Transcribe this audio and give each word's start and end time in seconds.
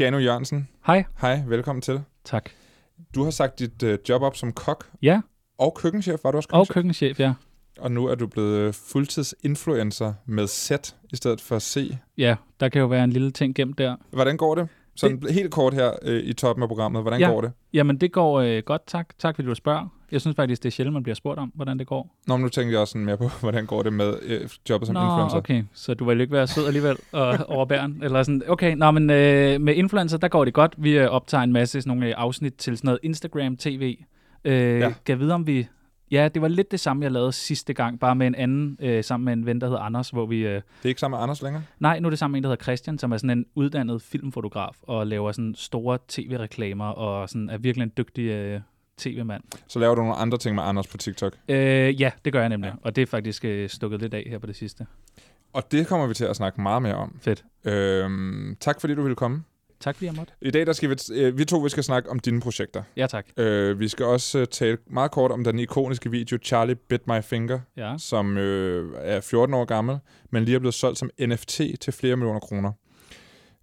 Jano 0.00 0.18
Jørgensen, 0.18 0.68
Hej. 0.86 1.04
hej, 1.20 1.42
velkommen 1.46 1.82
til. 1.82 2.00
Tak. 2.24 2.50
Du 3.14 3.24
har 3.24 3.30
sagt 3.30 3.58
dit 3.58 3.82
øh, 3.82 3.98
job 4.08 4.22
op 4.22 4.36
som 4.36 4.52
kok 4.52 4.86
Ja, 5.02 5.20
og 5.58 5.74
køkkenchef, 5.74 6.24
var 6.24 6.30
du 6.30 6.36
også 6.36 6.48
og 6.52 6.68
køkkenchef? 6.68 7.16
køkkenchef, 7.16 7.20
ja. 7.20 7.34
Og 7.78 7.92
nu 7.92 8.06
er 8.06 8.14
du 8.14 8.26
blevet 8.26 8.58
øh, 8.58 8.74
fuldtidsinfluencer 8.74 10.12
med 10.26 10.46
Z 10.46 10.70
i 11.12 11.16
stedet 11.16 11.40
for 11.40 11.58
C. 11.58 11.96
Ja, 12.18 12.36
der 12.60 12.68
kan 12.68 12.80
jo 12.80 12.86
være 12.86 13.04
en 13.04 13.10
lille 13.10 13.30
ting 13.30 13.54
gemt 13.54 13.78
der. 13.78 13.96
Hvordan 14.10 14.36
går 14.36 14.54
det? 14.54 14.68
Sådan 14.96 15.20
det... 15.20 15.32
helt 15.32 15.50
kort 15.50 15.74
her 15.74 15.92
øh, 16.02 16.22
i 16.22 16.32
toppen 16.32 16.62
af 16.62 16.68
programmet. 16.68 17.02
Hvordan 17.02 17.20
Ja. 17.20 17.28
går 17.28 17.40
det? 17.40 17.52
Jamen, 17.72 17.96
det 18.00 18.12
går 18.12 18.40
øh, 18.40 18.62
godt, 18.66 18.86
tak. 18.86 19.08
Tak 19.18 19.34
fordi 19.36 19.48
du 19.48 19.54
spørger. 19.54 19.88
Jeg 20.12 20.20
synes 20.20 20.36
faktisk, 20.36 20.62
det 20.62 20.68
er 20.68 20.70
sjældent, 20.72 20.92
man 20.92 21.02
bliver 21.02 21.14
spurgt 21.16 21.38
om, 21.38 21.52
hvordan 21.54 21.78
det 21.78 21.86
går. 21.86 22.14
Nå, 22.26 22.36
men 22.36 22.42
nu 22.42 22.48
tænker 22.48 22.70
jeg 22.72 22.80
også 22.80 22.92
sådan 22.92 23.04
mere 23.06 23.16
på, 23.16 23.28
hvordan 23.40 23.66
går 23.66 23.82
det 23.82 23.92
med 23.92 24.14
øh, 24.22 24.48
jobbet 24.70 24.86
som 24.86 24.94
Nå, 24.94 25.00
influencer? 25.04 25.36
okay. 25.36 25.64
Så 25.72 25.94
du 25.94 26.04
vil 26.04 26.20
ikke 26.20 26.32
være 26.32 26.46
sød 26.46 26.66
alligevel 26.66 26.96
og 27.12 27.38
overbæren? 27.56 28.00
Eller 28.02 28.22
sådan, 28.22 28.42
okay, 28.48 28.74
nå, 28.74 28.90
men 28.90 29.10
øh, 29.10 29.60
med 29.60 29.74
influencer, 29.74 30.18
der 30.18 30.28
går 30.28 30.44
det 30.44 30.54
godt. 30.54 30.74
Vi 30.78 30.98
øh, 30.98 31.08
optager 31.08 31.42
en 31.44 31.52
masse 31.52 31.80
sådan 31.80 31.96
nogle 31.96 32.06
øh, 32.08 32.14
afsnit 32.16 32.54
til 32.54 32.76
sådan 32.76 32.86
noget 32.88 32.98
Instagram-tv. 33.02 33.96
Øh, 34.44 34.52
Ja. 34.52 34.78
ja. 34.78 34.92
Kan 35.06 35.18
vide, 35.20 35.34
om 35.34 35.46
vi... 35.46 35.66
Ja, 36.10 36.28
det 36.28 36.42
var 36.42 36.48
lidt 36.48 36.70
det 36.70 36.80
samme, 36.80 37.02
jeg 37.04 37.12
lavede 37.12 37.32
sidste 37.32 37.72
gang, 37.74 38.00
bare 38.00 38.14
med 38.14 38.26
en 38.26 38.34
anden, 38.34 38.78
øh, 38.80 39.04
sammen 39.04 39.24
med 39.24 39.32
en 39.32 39.46
ven, 39.46 39.60
der 39.60 39.66
hedder 39.66 39.80
Anders, 39.80 40.10
hvor 40.10 40.26
vi... 40.26 40.38
Øh, 40.38 40.52
Det 40.54 40.62
er 40.84 40.88
ikke 40.88 41.00
sammen 41.00 41.16
med 41.18 41.22
Anders 41.22 41.42
længere? 41.42 41.62
Nej, 41.80 42.00
nu 42.00 42.08
er 42.08 42.10
det 42.10 42.18
sammen 42.18 42.32
med 42.32 42.38
en, 42.38 42.42
der 42.44 42.50
hedder 42.50 42.62
Christian, 42.62 42.98
som 42.98 43.12
er 43.12 43.16
sådan 43.16 43.38
en 43.38 43.46
uddannet 43.54 44.02
filmfotograf 44.02 44.74
og 44.82 45.06
laver 45.06 45.32
sådan 45.32 45.54
store 45.54 45.98
tv-reklamer 46.08 46.84
og 46.88 47.28
sådan 47.28 47.50
er 47.50 47.58
virkelig 47.58 47.82
en 47.82 47.92
dygtig 47.96 48.22
øh, 48.22 48.60
tv-mand. 48.96 49.42
Så 49.68 49.78
laver 49.78 49.94
du 49.94 50.00
nogle 50.00 50.14
andre 50.16 50.38
ting 50.38 50.54
med 50.54 50.62
Anders 50.62 50.86
på 50.86 50.96
TikTok. 50.96 51.32
Øh, 51.48 52.00
ja, 52.00 52.10
det 52.24 52.32
gør 52.32 52.40
jeg 52.40 52.48
nemlig, 52.48 52.68
Ja. 52.68 52.74
og 52.82 52.96
det 52.96 53.02
er 53.02 53.06
faktisk 53.06 53.44
øh, 53.44 53.68
stukket 53.68 54.00
lidt 54.02 54.14
af 54.14 54.24
her 54.30 54.38
på 54.38 54.46
det 54.46 54.56
sidste. 54.56 54.86
Og 55.52 55.72
det 55.72 55.86
kommer 55.86 56.06
vi 56.06 56.14
til 56.14 56.24
at 56.24 56.36
snakke 56.36 56.60
meget 56.60 56.82
mere 56.82 56.94
om. 56.94 57.18
Fedt. 57.20 57.44
Øhm, 57.64 58.56
tak 58.60 58.80
fordi 58.80 58.94
du 58.94 59.02
ville 59.02 59.16
komme. 59.16 59.42
Tak 59.80 59.94
fordi 59.96 60.06
jeg 60.06 60.14
måtte. 60.14 60.32
I 60.42 60.50
dag 60.50 60.66
der 60.66 60.72
skal 60.72 60.90
vi, 60.90 60.94
øh, 61.14 61.38
vi 61.38 61.44
to 61.44 61.58
vi 61.58 61.68
skal 61.68 61.84
snakke 61.84 62.10
om 62.10 62.18
dine 62.20 62.40
projekter. 62.40 62.82
Ja, 62.96 63.06
tak. 63.06 63.26
Øh, 63.36 63.80
vi 63.80 63.88
skal 63.88 64.06
også 64.06 64.38
øh, 64.38 64.46
tale 64.46 64.78
meget 64.86 65.10
kort 65.10 65.30
om 65.32 65.44
den 65.44 65.58
ikoniske 65.58 66.10
video 66.10 66.38
Charlie 66.44 66.74
Bit 66.74 67.06
My 67.06 67.22
Finger, 67.22 67.60
Ja. 67.76 67.94
som 67.98 68.36
øh, 68.38 68.92
er 68.98 69.20
14 69.20 69.54
år 69.54 69.64
gammel, 69.64 69.98
men 70.30 70.44
lige 70.44 70.54
er 70.54 70.58
blevet 70.58 70.74
solgt 70.74 70.98
som 70.98 71.10
NFT 71.26 71.60
til 71.80 71.92
flere 71.92 72.16
millioner 72.16 72.40
kroner. 72.40 72.72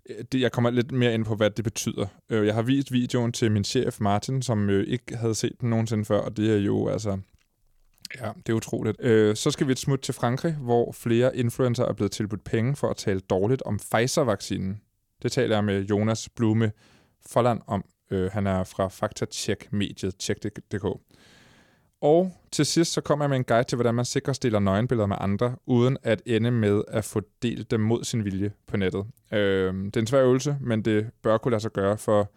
Øh, 0.10 0.24
det, 0.32 0.42
jeg 0.42 0.52
kommer 0.52 0.70
lidt 0.70 0.92
mere 0.92 1.14
ind 1.14 1.26
på, 1.26 1.36
hvad 1.36 1.50
det 1.50 1.64
betyder. 1.64 2.06
Øh, 2.30 2.46
Jeg 2.48 2.56
har 2.56 2.62
vist 2.62 2.92
videoen 2.92 3.32
til 3.32 3.52
min 3.52 3.64
chef 3.64 4.00
Martin, 4.00 4.42
som 4.42 4.70
øh, 4.70 4.88
ikke 4.88 5.18
havde 5.18 5.36
set 5.36 5.62
den 5.62 5.70
nogensinde 5.70 6.06
før, 6.06 6.20
og 6.20 6.38
det 6.38 6.54
er 6.54 6.58
jo 6.58 6.88
altså... 6.88 7.18
Ja, 8.22 8.32
det 8.46 8.50
er 8.52 8.54
utroligt. 8.54 8.98
Øh, 9.02 9.36
så 9.36 9.52
skal 9.52 9.68
vi 9.68 9.72
et 9.72 9.80
smut 9.80 10.00
til 10.00 10.14
Frankrig, 10.14 10.54
hvor 10.54 10.92
flere 10.92 11.38
influencer 11.38 11.86
er 11.86 11.94
blevet 11.94 12.12
tilbudt 12.12 12.44
penge 12.44 12.76
for 12.76 12.90
at 12.90 12.98
tale 12.98 13.20
dårligt 13.20 13.62
om 13.62 13.80
Pfizer-vaccinen. 13.80 14.82
Det 15.24 15.32
taler 15.32 15.56
jeg 15.56 15.64
med 15.64 15.82
Jonas 15.86 16.30
Blume 16.36 16.72
Folland 17.30 17.62
om. 17.68 17.84
Øh, 18.12 18.32
han 18.32 18.48
er 18.48 18.64
fra 18.64 18.88
Faktatjek-mediet 18.88 20.16
Tjek.dk. 20.18 20.86
Og 22.02 22.34
til 22.52 22.66
sidst 22.66 22.94
så 22.94 23.02
kommer 23.02 23.26
jeg 23.26 23.30
med 23.30 23.38
en 23.38 23.44
guide 23.44 23.64
til, 23.64 23.76
hvordan 23.76 23.96
man 23.96 24.06
sikkert 24.06 24.36
stiller 24.36 24.60
nøgenbilleder 24.60 25.08
med 25.08 25.16
andre, 25.20 25.56
uden 25.66 25.98
at 26.04 26.22
ende 26.26 26.52
med 26.52 26.82
at 26.88 27.06
få 27.06 27.22
delt 27.42 27.72
dem 27.72 27.80
mod 27.80 28.04
sin 28.04 28.26
vilje 28.26 28.52
på 28.68 28.78
nettet. 28.78 29.06
Øh, 29.32 29.74
det 29.74 29.96
er 29.96 30.00
en 30.02 30.08
svær 30.08 30.24
øvelse, 30.24 30.58
men 30.62 30.82
det 30.86 31.10
bør 31.24 31.38
kunne 31.38 31.52
lade 31.52 31.62
sig 31.62 31.72
gøre, 31.72 31.98
for 31.98 32.32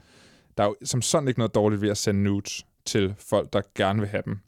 der 0.58 0.64
er 0.64 0.68
jo 0.68 0.76
som 0.84 1.02
sådan 1.02 1.28
ikke 1.28 1.40
noget 1.40 1.54
dårligt 1.54 1.82
ved 1.82 1.88
at 1.90 1.96
sende 1.96 2.22
nudes 2.22 2.66
til 2.84 3.14
folk, 3.18 3.52
der 3.52 3.60
gerne 3.74 4.00
vil 4.00 4.08
have 4.08 4.22
dem. 4.24 4.38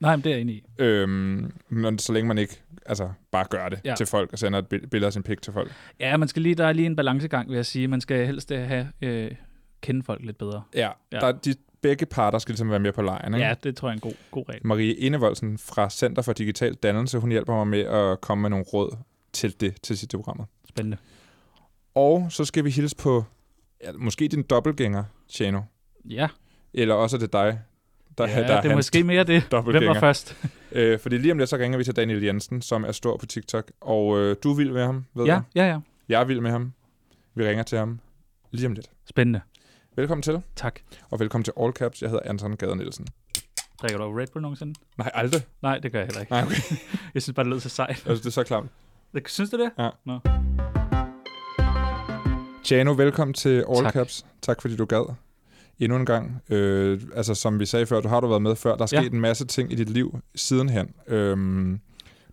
Nej, 0.00 0.16
men 0.16 0.24
det 0.24 0.30
er 0.30 0.34
jeg 0.34 0.40
enig 0.40 0.54
i. 0.54 0.64
Øhm, 0.78 1.52
men 1.68 1.98
så 1.98 2.12
længe 2.12 2.28
man 2.28 2.38
ikke 2.38 2.62
altså, 2.86 3.10
bare 3.30 3.44
gør 3.50 3.68
det 3.68 3.80
ja. 3.84 3.94
Til 3.94 4.06
folk 4.06 4.32
og 4.32 4.38
sender 4.38 4.58
et 4.58 4.66
bi- 4.66 4.86
billede 4.86 5.06
af 5.06 5.12
sin 5.12 5.22
pik 5.22 5.42
til 5.42 5.52
folk. 5.52 5.72
Ja, 6.00 6.16
man 6.16 6.28
skal 6.28 6.42
lige, 6.42 6.54
der 6.54 6.66
er 6.66 6.72
lige 6.72 6.86
en 6.86 6.96
balancegang, 6.96 7.48
vil 7.48 7.56
jeg 7.56 7.66
sige. 7.66 7.88
Man 7.88 8.00
skal 8.00 8.26
helst 8.26 8.50
øh, 8.50 8.58
have, 8.68 8.88
øh, 9.02 9.30
kende 9.80 10.02
folk 10.02 10.24
lidt 10.24 10.38
bedre. 10.38 10.62
Ja, 10.74 10.90
ja. 11.12 11.18
Der, 11.20 11.26
er 11.26 11.32
de, 11.32 11.54
begge 11.82 12.06
parter 12.06 12.38
skal 12.38 12.52
ligesom 12.52 12.70
være 12.70 12.78
med 12.80 12.92
på 12.92 13.02
lejen. 13.02 13.34
Ikke? 13.34 13.46
Ja, 13.46 13.54
det 13.62 13.76
tror 13.76 13.88
jeg 13.88 13.92
er 13.92 13.96
en 13.96 14.00
god, 14.00 14.12
god 14.30 14.44
regel. 14.48 14.66
Marie 14.66 15.00
Enevoldsen 15.00 15.58
fra 15.58 15.90
Center 15.90 16.22
for 16.22 16.32
Digital 16.32 16.74
Dannelse, 16.74 17.18
hun 17.18 17.30
hjælper 17.30 17.54
mig 17.54 17.66
med 17.66 17.80
at 17.80 18.20
komme 18.20 18.42
med 18.42 18.50
nogle 18.50 18.64
råd 18.72 18.96
til 19.32 19.60
det 19.60 19.82
til 19.82 19.98
sidste 19.98 20.16
programmet. 20.16 20.46
Spændende. 20.68 20.96
Og 21.94 22.26
så 22.30 22.44
skal 22.44 22.64
vi 22.64 22.70
hilse 22.70 22.96
på 22.96 23.24
ja, 23.84 23.92
måske 23.92 24.28
din 24.28 24.42
dobbeltgænger, 24.42 25.04
Chano. 25.28 25.60
Ja, 26.04 26.28
Eller 26.74 26.94
også 26.94 27.16
er 27.16 27.20
det 27.20 27.32
dig, 27.32 27.60
der, 28.18 28.28
ja 28.28 28.40
der 28.40 28.54
er 28.54 28.60
det 28.60 28.70
er 28.70 28.76
måske 28.76 29.04
mere 29.04 29.24
det. 29.24 29.42
Hvem 29.42 29.86
var 29.86 30.00
først? 30.00 30.36
Øh, 30.74 30.98
fordi 30.98 31.18
lige 31.18 31.32
om 31.32 31.38
lidt, 31.38 31.50
så 31.50 31.56
ringer 31.56 31.78
vi 31.78 31.84
til 31.84 31.96
Daniel 31.96 32.22
Jensen, 32.22 32.62
som 32.62 32.84
er 32.84 32.92
stor 32.92 33.16
på 33.16 33.26
TikTok. 33.26 33.72
Og 33.80 34.18
øh, 34.18 34.36
du 34.42 34.50
er 34.50 34.56
vild 34.56 34.70
med 34.72 34.84
ham, 34.84 35.04
ved 35.14 35.24
Ja, 35.24 35.32
jeg. 35.32 35.42
ja, 35.54 35.66
ja. 35.68 35.78
Jeg 36.08 36.20
er 36.20 36.24
vild 36.24 36.40
med 36.40 36.50
ham. 36.50 36.72
Vi 37.34 37.48
ringer 37.48 37.62
til 37.62 37.78
ham 37.78 38.00
lige 38.50 38.66
om 38.66 38.72
lidt. 38.72 38.90
Spændende. 39.06 39.40
Velkommen 39.96 40.22
til, 40.22 40.42
Tak. 40.56 40.80
og 41.10 41.20
velkommen 41.20 41.44
til 41.44 41.52
All 41.60 41.72
Caps. 41.72 42.02
Jeg 42.02 42.10
hedder 42.10 42.28
Anton 42.30 42.56
Gader 42.56 42.74
Nielsen. 42.74 43.06
Drikker 43.82 43.98
du 43.98 44.04
Red 44.18 44.26
Bull 44.32 44.42
nogensinde? 44.42 44.74
Nej, 44.98 45.10
aldrig. 45.14 45.42
Nej, 45.62 45.78
det 45.78 45.92
gør 45.92 45.98
jeg 45.98 46.06
heller 46.06 46.20
ikke. 46.20 46.32
Nej, 46.32 46.42
okay. 46.42 46.54
Jeg 47.14 47.22
synes 47.22 47.34
bare, 47.34 47.44
det 47.44 47.50
lød 47.52 47.60
så 47.60 47.68
sejt. 47.68 47.90
Altså, 48.06 48.14
det 48.22 48.26
er 48.26 48.30
så 48.30 48.42
klart. 48.44 48.64
Synes 49.26 49.50
du 49.50 49.58
det? 49.58 49.70
Ja. 49.78 49.88
Nå. 50.04 50.18
Jano, 52.70 52.92
velkommen 52.92 53.34
til 53.34 53.64
All 53.68 53.84
Tak. 53.84 53.92
Caps. 53.92 54.26
Tak 54.42 54.60
fordi 54.60 54.76
du 54.76 54.84
gad. 54.84 55.14
Endnu 55.78 55.96
en 55.98 56.06
gang. 56.06 56.42
Øh, 56.48 57.00
altså, 57.14 57.34
som 57.34 57.60
vi 57.60 57.66
sagde 57.66 57.86
før, 57.86 58.00
du 58.00 58.08
har 58.08 58.20
du 58.20 58.26
været 58.28 58.42
med 58.42 58.56
før. 58.56 58.76
Der 58.76 58.84
er 58.84 58.88
Ja. 58.92 59.02
sket 59.02 59.12
en 59.12 59.20
masse 59.20 59.46
ting 59.46 59.72
i 59.72 59.74
dit 59.74 59.90
liv 59.90 60.18
sidenhen. 60.34 60.94
Øhm, 61.06 61.80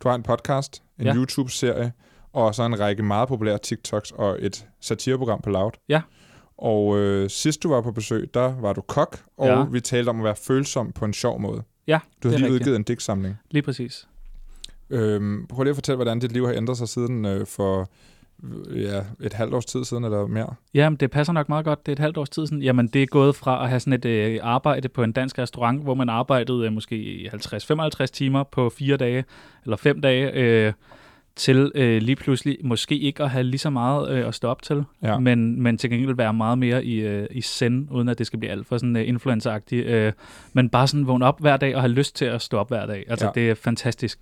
du 0.03 0.07
har 0.09 0.15
en 0.15 0.23
podcast, 0.23 0.83
en 0.99 1.05
Ja. 1.05 1.15
YouTube-serie, 1.15 1.91
og 2.33 2.55
så 2.55 2.63
en 2.63 2.79
række 2.79 3.03
meget 3.03 3.27
populære 3.27 3.57
TikToks 3.57 4.11
og 4.11 4.37
et 4.39 4.67
satireprogram 4.81 5.41
på 5.41 5.49
Loud. 5.49 5.71
Ja. 5.89 6.01
Og 6.61 6.97
øh, 6.99 7.29
sidst 7.29 7.63
du 7.63 7.69
var 7.69 7.81
på 7.81 7.91
besøg, 7.91 8.29
der 8.33 8.53
var 8.61 8.73
du 8.73 8.81
kok, 8.81 9.19
og 9.37 9.47
Ja. 9.47 9.63
vi 9.71 9.79
talte 9.79 10.09
om 10.09 10.17
at 10.19 10.23
være 10.23 10.35
følsom 10.35 10.91
på 10.91 11.05
en 11.05 11.13
sjov 11.13 11.39
måde. 11.41 11.63
Ja, 11.87 11.99
Du 12.23 12.27
har 12.29 12.35
lige 12.37 12.45
rigtigt. 12.45 12.61
udgivet 12.61 12.75
en 12.75 12.83
digtsamling. 12.83 13.35
Lige 13.51 13.63
præcis. 13.63 14.07
Øhm, 14.89 15.45
prøv 15.49 15.63
lige 15.63 15.69
at 15.69 15.75
fortælle, 15.75 15.95
hvordan 15.95 16.19
dit 16.19 16.31
liv 16.31 16.45
har 16.45 16.53
ændret 16.53 16.77
sig 16.77 16.87
siden 16.89 17.25
øh, 17.25 17.45
for 17.47 17.89
ja, 18.75 19.01
et 19.21 19.33
halvt 19.33 19.53
års 19.53 19.65
tid 19.65 19.83
siden, 19.85 20.03
eller 20.03 20.27
mere. 20.27 20.53
Jamen, 20.73 20.97
det 20.97 21.11
passer 21.11 21.33
nok 21.33 21.49
meget 21.49 21.65
godt. 21.65 21.85
Det 21.85 21.91
er 21.91 21.93
et 21.95 21.99
halvt 21.99 22.17
års 22.17 22.29
tid 22.29 22.47
siden. 22.47 22.63
Jamen, 22.63 22.87
det 22.87 23.03
er 23.03 23.07
gået 23.07 23.35
fra 23.35 23.63
at 23.63 23.69
have 23.69 23.79
sådan 23.79 23.93
et 23.93 24.05
øh, 24.05 24.39
arbejde 24.43 24.89
på 24.89 25.03
en 25.03 25.11
dansk 25.11 25.39
restaurant, 25.39 25.83
hvor 25.83 25.93
man 25.93 26.09
arbejdede 26.09 26.65
øh, 26.65 26.73
måske 26.73 27.29
50-55 27.33 28.05
timer 28.05 28.43
på 28.43 28.69
fire 28.69 28.97
dage, 28.97 29.25
eller 29.63 29.77
fem 29.77 30.01
dage, 30.01 30.31
øh, 30.33 30.73
til 31.39 31.71
øh, 31.75 32.01
lige 32.01 32.15
pludselig 32.15 32.57
måske 32.63 32.97
ikke 32.97 33.23
at 33.23 33.29
have 33.29 33.43
lige 33.43 33.59
så 33.59 33.69
meget 33.69 34.11
øh, 34.11 34.27
at 34.27 34.35
stå 34.35 34.47
op 34.47 34.61
til, 34.61 34.83
Ja. 35.03 35.19
men, 35.19 35.61
men 35.61 35.77
til 35.77 35.89
gengæld 35.89 36.15
være 36.15 36.33
meget 36.33 36.57
mere 36.57 36.85
i, 36.85 36.99
øh, 36.99 37.27
i 37.31 37.41
send, 37.41 37.87
uden 37.91 38.09
at 38.09 38.17
det 38.17 38.27
skal 38.27 38.39
blive 38.39 38.51
alt 38.51 38.67
for 38.67 38.77
sådan 38.77 38.95
øh, 38.95 39.07
influenceragtigt. 39.07 39.85
Øh, 39.87 40.13
men 40.53 40.69
bare 40.69 40.87
sådan 40.87 41.07
vågne 41.07 41.25
op 41.25 41.39
hver 41.41 41.57
dag 41.57 41.75
og 41.75 41.81
have 41.81 41.91
lyst 41.91 42.15
til 42.15 42.25
at 42.25 42.41
stå 42.41 42.57
op 42.57 42.69
hver 42.69 42.85
dag. 42.85 43.05
Altså, 43.07 43.25
Ja. 43.25 43.31
det 43.35 43.49
er 43.49 43.55
fantastisk. 43.55 44.19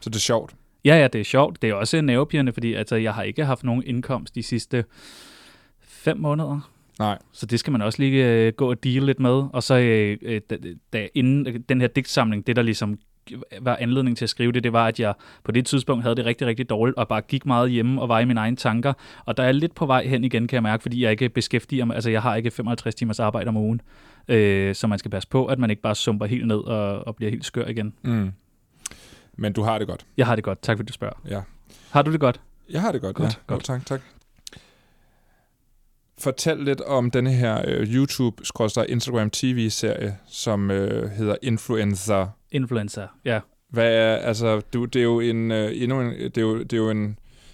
Så 0.00 0.10
det 0.10 0.16
er 0.16 0.20
sjovt. 0.20 0.54
Ja, 0.84 0.96
ja, 1.00 1.08
det 1.08 1.20
er 1.20 1.24
sjovt. 1.24 1.62
Det 1.62 1.70
er 1.70 1.74
også 1.74 2.00
nervepirrende, 2.00 2.52
fordi 2.52 2.74
altså, 2.74 2.96
jeg 2.96 3.14
har 3.14 3.22
ikke 3.22 3.44
haft 3.44 3.64
nogen 3.64 3.82
indkomst 3.86 4.34
de 4.34 4.42
sidste 4.42 4.84
fem 5.82 6.18
måneder. 6.18 6.70
Nej. 6.98 7.18
Så 7.32 7.46
det 7.46 7.60
skal 7.60 7.70
man 7.72 7.82
også 7.82 8.02
lige 8.02 8.26
øh, 8.46 8.52
gå 8.52 8.70
og 8.70 8.84
deal 8.84 9.02
lidt 9.02 9.20
med. 9.20 9.42
Og 9.52 9.62
så 9.62 9.74
øh, 9.78 10.18
øh, 10.22 10.40
da, 10.50 10.56
da, 10.92 11.08
inden 11.14 11.46
øh, 11.46 11.60
den 11.68 11.80
her 11.80 11.88
digtsamling, 11.88 12.46
det 12.46 12.56
der 12.56 12.62
ligesom 12.62 12.98
var 13.60 13.76
anledning 13.80 14.16
til 14.16 14.24
at 14.24 14.28
skrive 14.30 14.52
det, 14.52 14.64
det 14.64 14.72
var, 14.72 14.86
at 14.86 15.00
jeg 15.00 15.14
på 15.44 15.52
det 15.52 15.66
tidspunkt 15.66 16.02
havde 16.02 16.16
det 16.16 16.24
rigtig, 16.26 16.46
rigtig 16.46 16.70
dårligt, 16.70 16.96
og 16.98 17.08
bare 17.08 17.20
gik 17.20 17.46
meget 17.46 17.70
hjemme 17.70 18.00
og 18.02 18.08
var 18.08 18.20
i 18.20 18.24
mine 18.24 18.40
egne 18.40 18.56
tanker. 18.56 18.92
Og 19.24 19.36
der 19.36 19.42
er 19.42 19.52
lidt 19.52 19.74
på 19.74 19.86
vej 19.86 20.06
hen 20.06 20.24
igen, 20.24 20.46
kan 20.48 20.54
jeg 20.54 20.62
mærke, 20.62 20.82
fordi 20.82 21.02
jeg 21.02 21.10
ikke 21.10 21.28
beskæftiger 21.28 21.84
mig, 21.84 21.94
altså 21.94 22.10
jeg 22.10 22.22
har 22.22 22.36
ikke 22.36 22.50
55 22.50 22.94
timers 22.94 23.20
arbejde 23.20 23.48
om 23.48 23.56
ugen, 23.56 23.80
øh, 24.28 24.74
så 24.74 24.86
man 24.86 24.98
skal 24.98 25.10
passe 25.10 25.28
på, 25.28 25.46
at 25.46 25.58
man 25.58 25.70
ikke 25.70 25.82
bare 25.82 25.94
sumper 25.94 26.26
helt 26.26 26.46
ned 26.46 26.58
og, 26.58 27.06
og 27.06 27.16
bliver 27.16 27.30
helt 27.30 27.44
skør 27.44 27.66
igen. 27.66 27.94
Mm. 28.02 28.32
Men 29.36 29.52
du 29.52 29.62
har 29.62 29.78
det 29.78 29.86
godt. 29.86 30.06
Jeg 30.16 30.26
har 30.26 30.34
det 30.34 30.44
godt, 30.44 30.62
tak 30.62 30.76
fordi 30.76 30.86
du 30.86 30.92
spørger. 30.92 31.14
Ja. 31.28 31.40
Har 31.90 32.02
du 32.02 32.12
det 32.12 32.20
godt? 32.20 32.40
Jeg 32.70 32.80
har 32.80 32.92
det 32.92 33.00
godt, 33.00 33.16
Godt, 33.16 33.28
ja. 33.32 33.34
godt. 33.46 33.68
Jo, 33.68 33.74
tak, 33.74 33.86
tak. 33.86 34.00
Fortæl 36.20 36.56
lidt 36.58 36.80
om 36.80 37.10
denne 37.10 37.30
her 37.32 37.62
øh, 37.68 37.94
YouTube-Instagram 37.94 39.30
TV-serie, 39.30 40.16
som 40.28 40.70
øh, 40.70 41.10
hedder 41.10 41.36
Influencer. 41.42 42.26
Influencer, 42.52 43.06
ja. 43.24 43.40
Hvad 43.70 43.94
er, 43.94 44.16
altså, 44.16 44.60
du, 44.72 44.84
det 44.84 45.00
er 45.00 45.04
jo 45.04 45.20
en, 45.20 45.50
øh, 45.50 45.70
endnu 45.74 46.00
en, 46.00 46.10
det 46.10 46.38
er 46.38 46.42
jo, 46.42 46.58
det 46.62 46.72
er 46.72 46.76
jo 46.76 46.90
en, 46.90 47.02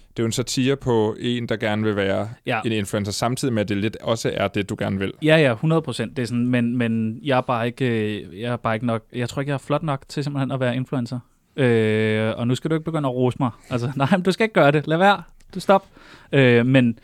det 0.09 0.19
er 0.19 0.23
jo 0.23 0.25
en 0.25 0.31
satire 0.31 0.75
på 0.75 1.15
en, 1.19 1.49
der 1.49 1.55
gerne 1.57 1.83
vil 1.83 1.95
være 1.95 2.29
Ja. 2.45 2.61
en 2.65 2.71
influencer, 2.71 3.11
samtidig 3.11 3.53
med, 3.53 3.61
at 3.61 3.69
det 3.69 3.77
lidt 3.77 3.97
også 4.01 4.31
er 4.33 4.47
det, 4.47 4.69
du 4.69 4.75
gerne 4.79 4.99
vil. 4.99 5.13
Ja, 5.23 5.37
ja, 5.37 5.51
100 5.51 5.81
procent. 5.81 6.17
Det 6.17 6.23
er 6.23 6.27
sådan, 6.27 6.47
men, 6.47 6.77
men 6.77 7.19
jeg 7.23 7.37
er 7.37 7.41
bare 7.41 7.67
ikke, 7.67 7.85
øh, 8.25 8.39
jeg 8.39 8.51
er 8.51 8.57
bare 8.57 8.75
ikke 8.75 8.85
nok, 8.85 9.03
jeg 9.13 9.29
tror 9.29 9.39
ikke, 9.41 9.49
jeg 9.49 9.53
er 9.53 9.57
flot 9.57 9.83
nok 9.83 10.03
til 10.07 10.23
simpelthen 10.23 10.51
at 10.51 10.59
være 10.59 10.75
influencer. 10.75 11.19
Øh, 11.55 12.33
og 12.37 12.47
nu 12.47 12.55
skal 12.55 12.69
du 12.69 12.75
ikke 12.75 12.85
begynde 12.85 13.09
at 13.09 13.15
rose 13.15 13.37
mig. 13.39 13.49
Altså, 13.69 13.91
nej, 13.95 14.07
men 14.11 14.21
du 14.21 14.31
skal 14.31 14.43
ikke 14.43 14.53
gøre 14.53 14.71
det. 14.71 14.87
Lad 14.87 14.97
være. 14.97 15.23
Du 15.55 15.59
stop. 15.59 15.85
Øh, 16.31 16.65
men, 16.65 16.99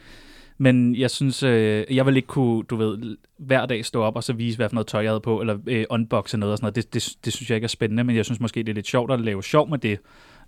men 0.58 0.96
jeg 0.96 1.12
synes, 1.12 1.44
øh, 1.44 1.86
jeg 1.90 2.06
vil 2.06 2.16
ikke 2.16 2.28
kunne, 2.28 2.64
du 2.64 2.76
ved, 2.76 3.18
hver 3.38 3.66
dag 3.66 3.86
stå 3.86 4.02
op 4.02 4.16
og 4.16 4.24
så 4.24 4.34
vise, 4.34 4.58
hvad 4.58 4.70
for 4.70 4.74
noget 4.74 4.88
tøj 4.88 5.02
jeg 5.02 5.12
havde 5.12 5.22
på, 5.22 5.42
eller 5.42 5.58
øh, 5.68 5.86
unboxe 5.90 6.38
noget 6.38 6.52
og 6.52 6.58
sådan 6.58 6.66
noget. 6.66 6.76
Det, 6.76 6.94
det, 6.94 7.26
det 7.26 7.34
synes 7.34 7.50
jeg 7.50 7.56
ikke 7.56 7.66
er 7.66 7.70
spændende, 7.70 8.04
men 8.04 8.16
jeg 8.16 8.26
synes 8.26 8.40
måske, 8.40 8.60
det 8.60 8.70
er 8.70 8.74
lidt 8.74 8.88
sjovt 8.88 9.12
at 9.12 9.22
lave 9.22 9.44
sjov 9.44 9.70
med 9.70 9.78
det. 9.78 10.00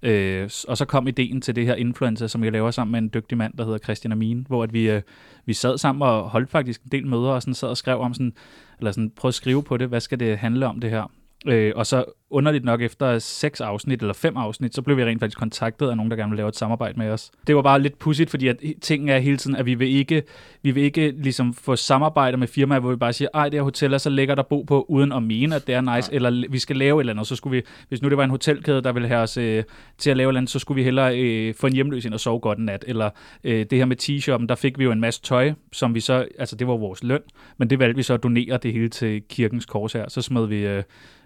Øh, 0.04 0.50
og 0.68 0.78
så 0.78 0.86
kom 0.86 1.07
ideen 1.07 1.42
til 1.42 1.56
det 1.56 1.66
her 1.66 1.75
influencer, 1.75 2.28
som 2.28 2.44
jeg 2.44 2.52
laver 2.52 2.72
sammen 2.72 2.92
med 2.92 3.00
en 3.00 3.12
dygtig 3.13 3.38
mand, 3.38 3.54
der 3.57 3.63
hedder 3.63 3.78
Christian 3.78 4.12
Amin, 4.12 4.46
hvor 4.48 4.63
at 4.63 4.74
vi, 4.74 4.90
øh, 4.90 5.02
vi 5.46 5.54
sad 5.54 5.78
sammen 5.78 6.02
og 6.02 6.30
holdt 6.30 6.50
faktisk 6.50 6.84
en 6.84 6.92
del 6.92 7.07
møder 7.07 7.30
og 7.30 7.42
sådan 7.42 7.54
sad 7.54 7.69
og 7.69 7.78
skrev 7.78 8.00
om 8.00 8.13
sådan, 8.13 8.34
eller 8.80 8.92
sådan 8.92 9.10
prøvede 9.10 9.31
at 9.31 9.36
skrive 9.36 9.63
på 9.63 9.78
det, 9.78 9.88
hvad 9.88 10.00
skal 10.00 10.19
det 10.19 10.38
handle 10.38 10.68
om 10.68 10.80
det 10.80 10.90
her. 10.90 11.12
Øh, 11.48 11.74
og 11.75 11.86
så 11.86 12.06
underligt 12.35 12.65
nok 12.65 12.81
efter 12.81 13.19
seks 13.19 13.61
afsnit 13.61 14.01
eller 14.01 14.13
fem 14.13 14.37
afsnit, 14.37 14.75
så 14.75 14.81
blev 14.81 14.97
vi 14.97 15.05
rent 15.05 15.19
faktisk 15.19 15.37
kontaktet 15.37 15.89
af 15.89 15.97
nogen, 15.97 16.11
der 16.11 16.17
gerne 16.17 16.29
vil 16.29 16.37
lave 16.37 16.49
et 16.49 16.55
samarbejde 16.55 16.99
med 16.99 17.09
os. 17.09 17.31
Det 17.47 17.55
var 17.55 17.61
bare 17.61 17.81
lidt 17.81 17.99
pudsigt, 17.99 18.29
fordi 18.29 18.47
at 18.47 18.57
ting 18.81 19.09
er 19.09 19.17
hele 19.17 19.37
tiden, 19.37 19.55
at 19.55 19.65
vi 19.65 19.73
vil 19.73 19.87
ikke, 19.95 20.23
vi 20.61 20.71
vil 20.71 20.83
ikke 20.83 21.11
ligesom 21.11 21.53
få 21.53 21.75
samarbejder 21.75 22.37
med 22.37 22.47
firmaer, 22.47 22.79
hvor 22.79 22.89
vi 22.89 22.95
bare 22.95 23.13
siger, 23.13 23.29
ej, 23.33 23.49
det 23.49 23.53
her 23.53 23.63
hotel 23.63 23.93
er 23.93 23.97
så 23.97 24.09
lækkert 24.09 24.39
at 24.39 24.47
bo 24.47 24.61
på, 24.61 24.85
uden 24.89 25.11
at 25.11 25.23
mene, 25.23 25.55
at 25.55 25.67
det 25.67 25.75
er 25.75 25.81
nice, 25.81 26.09
ja. 26.11 26.15
eller 26.15 26.49
vi 26.49 26.59
skal 26.59 26.75
lave 26.75 26.99
et 26.99 26.99
eller 26.99 27.13
andet. 27.13 27.27
Så 27.27 27.35
skulle 27.35 27.57
vi, 27.57 27.63
hvis 27.89 28.01
nu 28.01 28.09
det 28.09 28.17
var 28.17 28.23
en 28.23 28.29
hotelkæde, 28.29 28.81
der 28.81 28.91
ville 28.91 29.07
have 29.07 29.21
os 29.21 29.37
øh, 29.37 29.63
til 29.97 30.09
at 30.09 30.17
lave 30.17 30.27
et 30.27 30.31
eller 30.31 30.39
andet, 30.39 30.51
så 30.51 30.59
skulle 30.59 30.75
vi 30.75 30.83
hellere 30.83 31.19
øh, 31.19 31.53
få 31.53 31.67
en 31.67 31.73
hjemløs 31.73 32.05
ind 32.05 32.13
og 32.13 32.19
sove 32.19 32.39
godt 32.39 32.57
en 32.57 32.65
nat. 32.65 32.85
Eller 32.87 33.09
øh, 33.43 33.65
det 33.69 33.77
her 33.77 33.85
med 33.85 33.97
t-shoppen, 34.01 34.47
der 34.47 34.55
fik 34.55 34.79
vi 34.79 34.83
jo 34.83 34.91
en 34.91 35.01
masse 35.01 35.21
tøj, 35.21 35.53
som 35.71 35.95
vi 35.95 35.99
så, 35.99 36.27
altså 36.39 36.55
det 36.55 36.67
var 36.67 36.77
vores 36.77 37.03
løn, 37.03 37.21
men 37.57 37.69
det 37.69 37.79
valgte 37.79 37.95
vi 37.95 38.03
så 38.03 38.13
at 38.13 38.23
donere 38.23 38.57
det 38.63 38.73
hele 38.73 38.89
til 38.89 39.21
kirkens 39.29 39.65
kors 39.65 39.93
her. 39.93 40.09
Så 40.09 40.21
smed 40.21 40.47
vi 40.47 40.67
øh, 40.67 40.83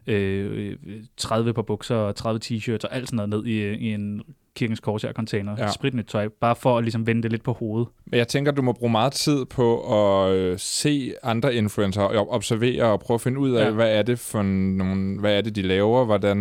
øh, 0.08 0.76
30 1.18 1.54
på 1.54 1.62
bukser 1.62 1.96
og 1.96 2.16
30 2.16 2.40
t-shirts 2.46 2.80
og 2.84 2.96
alt 2.96 3.08
sådan 3.08 3.16
noget 3.16 3.30
ned 3.30 3.46
i, 3.46 3.74
i 3.74 3.94
en 3.94 4.22
kirkens 4.56 4.80
korsær 4.80 5.12
container. 5.12 5.56
Ja. 5.58 5.72
Spritnyt 5.72 6.08
tøj, 6.08 6.28
bare 6.42 6.56
for 6.56 6.78
at 6.78 6.84
ligesom 6.84 7.08
vende 7.08 7.24
det 7.24 7.32
lidt 7.32 7.44
på 7.44 7.54
hovedet. 7.54 7.88
Men 8.06 8.18
jeg 8.18 8.28
tænker, 8.28 8.52
du 8.52 8.62
må 8.62 8.74
bruge 8.74 8.92
meget 8.92 9.14
tid 9.14 9.46
på 9.46 9.80
at 9.82 10.32
øh, 10.36 10.60
se 10.60 11.14
andre 11.24 11.56
influencer 11.56 12.02
og 12.02 12.32
observere 12.32 12.84
og 12.84 13.00
prøve 13.00 13.16
at 13.16 13.22
finde 13.22 13.40
ud 13.40 13.52
af, 13.52 13.66
ja. 13.66 13.72
hvad 13.72 13.98
er 13.98 14.02
det 14.02 14.20
for 14.20 14.42
nogle, 14.42 15.20
hvad 15.20 15.38
er 15.38 15.42
det, 15.42 15.56
de 15.56 15.62
laver, 15.62 16.06
hvordan, 16.06 16.38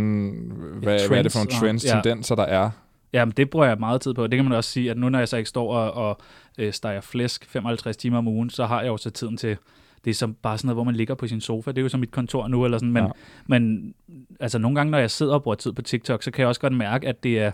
hvad, 0.83 0.99
trends, 0.99 1.09
hvad 1.09 1.19
er 1.19 1.23
det 1.23 1.33
for 1.33 1.39
nogle 1.39 1.51
trends, 1.51 1.85
og, 1.85 1.89
ja. 1.89 2.01
tendenser, 2.03 2.35
der 2.35 2.43
er. 2.43 2.71
Jamen, 3.13 3.33
det 3.37 3.51
bruger 3.51 3.67
jeg 3.67 3.77
meget 3.79 4.01
tid 4.01 4.15
på. 4.15 4.27
Det 4.27 4.37
kan 4.37 4.45
man 4.45 4.53
også 4.53 4.71
sige, 4.71 4.91
at 4.91 4.97
nu 4.97 5.09
når 5.09 5.19
jeg 5.19 5.29
så 5.29 5.37
ikke 5.37 5.49
står 5.49 5.75
og, 5.75 5.93
og 6.09 6.19
øh, 6.59 6.73
steger 6.73 7.01
flæsk 7.01 7.45
55 7.45 7.97
timer 7.97 8.19
om 8.19 8.29
ugen, 8.29 8.51
så 8.51 8.67
har 8.67 8.81
jeg 8.81 8.89
jo 8.89 8.97
så 8.97 9.11
tiden 9.11 9.37
til 9.37 9.57
det 10.05 10.11
er 10.11 10.15
som 10.15 10.35
bare 10.35 10.59
sådan 10.59 10.67
noget, 10.67 10.77
hvor 10.77 10.85
man 10.85 10.95
ligger 10.95 11.15
på 11.15 11.27
sin 11.27 11.41
sofa. 11.41 11.71
Det 11.71 11.79
er 11.79 11.83
jo 11.83 11.89
som 11.89 12.01
mit 12.01 12.11
kontor 12.11 12.49
nu, 12.49 12.65
eller 12.65 12.79
sådan. 12.79 12.93
Men, 12.93 13.05
ja. 13.05 13.11
men 13.47 13.95
altså, 14.41 14.59
nogle 14.59 14.75
gange, 14.75 14.91
når 14.91 14.99
jeg 14.99 15.11
sidder 15.11 15.35
og 15.35 15.43
bruger 15.43 15.55
tid 15.55 15.73
på 15.73 15.83
TikTok, 15.83 16.23
så 16.23 16.31
kan 16.31 16.41
jeg 16.41 16.49
også 16.49 16.61
godt 16.61 16.73
mærke, 16.73 17.09
at 17.09 17.23
det 17.23 17.39
er, 17.39 17.53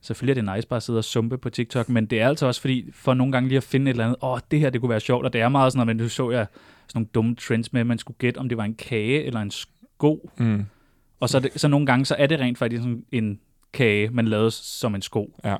selvfølgelig 0.00 0.40
er 0.40 0.44
det 0.44 0.56
nice 0.56 0.68
bare 0.68 0.76
at 0.76 0.82
sidde 0.82 0.98
og 0.98 1.04
sumpe 1.04 1.38
på 1.38 1.50
TikTok, 1.50 1.88
men 1.88 2.06
det 2.06 2.20
er 2.20 2.28
altså 2.28 2.46
også 2.46 2.60
fordi, 2.60 2.90
for 2.92 3.14
nogle 3.14 3.32
gange 3.32 3.48
lige 3.48 3.56
at 3.56 3.62
finde 3.62 3.90
et 3.90 3.94
eller 3.94 4.04
andet, 4.04 4.16
åh, 4.22 4.32
oh, 4.32 4.38
det 4.50 4.60
her, 4.60 4.70
det 4.70 4.80
kunne 4.80 4.90
være 4.90 5.00
sjovt, 5.00 5.24
og 5.24 5.32
det 5.32 5.40
er 5.40 5.48
meget 5.48 5.72
sådan 5.72 5.78
noget, 5.78 5.96
men 5.96 6.04
nu 6.04 6.08
så 6.08 6.30
jeg 6.30 6.46
sådan 6.88 6.98
nogle 6.98 7.08
dumme 7.14 7.34
trends 7.34 7.72
med, 7.72 7.80
at 7.80 7.86
man 7.86 7.98
skulle 7.98 8.16
gætte, 8.18 8.38
om 8.38 8.48
det 8.48 8.58
var 8.58 8.64
en 8.64 8.74
kage 8.74 9.24
eller 9.24 9.40
en 9.40 9.50
sko. 9.50 10.30
Mm. 10.38 10.64
Og 11.20 11.28
så, 11.28 11.40
det, 11.40 11.60
så 11.60 11.68
nogle 11.68 11.86
gange, 11.86 12.04
så 12.04 12.14
er 12.18 12.26
det 12.26 12.40
rent 12.40 12.58
faktisk 12.58 12.82
sådan 12.82 13.04
en 13.12 13.40
kage, 13.72 14.10
man 14.10 14.28
lavede 14.28 14.50
som 14.50 14.94
en 14.94 15.02
sko. 15.02 15.40
Ja 15.44 15.56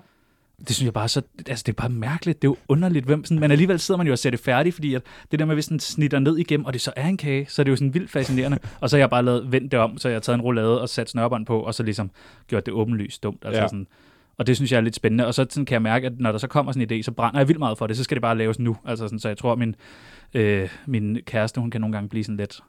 det 0.59 0.77
synes 0.77 0.85
jeg 0.85 0.93
bare 0.93 1.09
så, 1.09 1.23
altså 1.49 1.63
det 1.67 1.73
er 1.73 1.77
bare 1.77 1.89
mærkeligt, 1.89 2.43
det 2.43 2.49
er 2.49 2.51
jo 2.51 2.57
underligt, 2.69 3.05
hvem 3.05 3.25
sådan, 3.25 3.41
men 3.41 3.51
alligevel 3.51 3.81
sidder 3.81 3.99
man 3.99 4.07
jo 4.07 4.13
og 4.13 4.19
ser 4.19 4.31
det 4.31 4.41
færdigt, 4.41 4.75
fordi 4.75 4.95
at 4.95 5.03
det 5.31 5.39
der 5.39 5.45
med, 5.45 5.55
hvis 5.55 5.67
den 5.67 5.81
snitter 5.81 6.19
ned 6.19 6.39
igennem, 6.39 6.67
og 6.67 6.73
det 6.73 6.81
så 6.81 6.93
er 6.97 7.07
en 7.07 7.17
kage, 7.17 7.47
så 7.49 7.63
er 7.63 7.65
det 7.65 7.71
jo 7.71 7.77
sådan 7.77 7.95
vildt 7.95 8.11
fascinerende, 8.11 8.59
og 8.81 8.91
så 8.91 8.97
har 8.97 8.99
jeg 8.99 9.11
bare 9.11 9.25
lavet, 9.25 9.53
vendt 9.53 9.73
det 9.73 9.81
om, 9.81 9.99
så 9.99 10.09
jeg 10.09 10.15
har 10.15 10.21
taget 10.21 10.35
en 10.35 10.43
roulade 10.43 10.81
og 10.81 10.89
sat 10.89 11.11
snørbånd 11.11 11.47
på, 11.47 11.61
og 11.61 11.75
så 11.75 11.83
ligesom 11.83 12.11
gjort 12.47 12.67
det 12.67 12.75
åbenlyst 12.75 13.23
dumt, 13.23 13.43
altså 13.45 13.61
ja. 13.61 13.69
sådan, 13.69 13.87
og 14.39 14.47
det 14.47 14.57
synes 14.57 14.73
jeg 14.73 14.79
er 14.79 14.83
lidt 14.83 14.97
spændende, 14.97 15.27
og 15.27 15.35
så 15.35 15.47
sådan 15.51 15.65
kan 15.65 15.75
jeg 15.75 15.83
mærke, 15.83 16.07
at 16.07 16.19
når 16.19 16.33
der 16.33 16.39
så 16.39 16.47
kommer 16.47 16.73
sådan 16.73 16.93
en 16.93 17.01
idé, 17.01 17.03
så 17.03 17.13
brænder 17.13 17.41
jeg 17.41 17.49
vildt 17.49 17.59
meget 17.59 17.79
for 17.79 17.87
det, 17.87 17.97
så 17.97 18.05
skal 18.05 18.15
det 18.15 18.23
bare 18.23 18.39
laves 18.39 18.59
nu, 18.59 18.77
altså 18.85 19.05
sådan, 19.05 19.19
så 19.19 19.29
jeg 19.29 19.39
tror, 19.39 19.53
at 19.53 19.59
min, 19.59 19.75
øh, 20.35 20.69
min 20.87 21.19
kæreste, 21.27 21.61
hun 21.61 21.71
kan 21.71 21.81
nogle 21.81 21.93
gange 21.93 22.09
blive 22.09 22.25
sådan 22.25 22.37
lidt, 22.37 22.61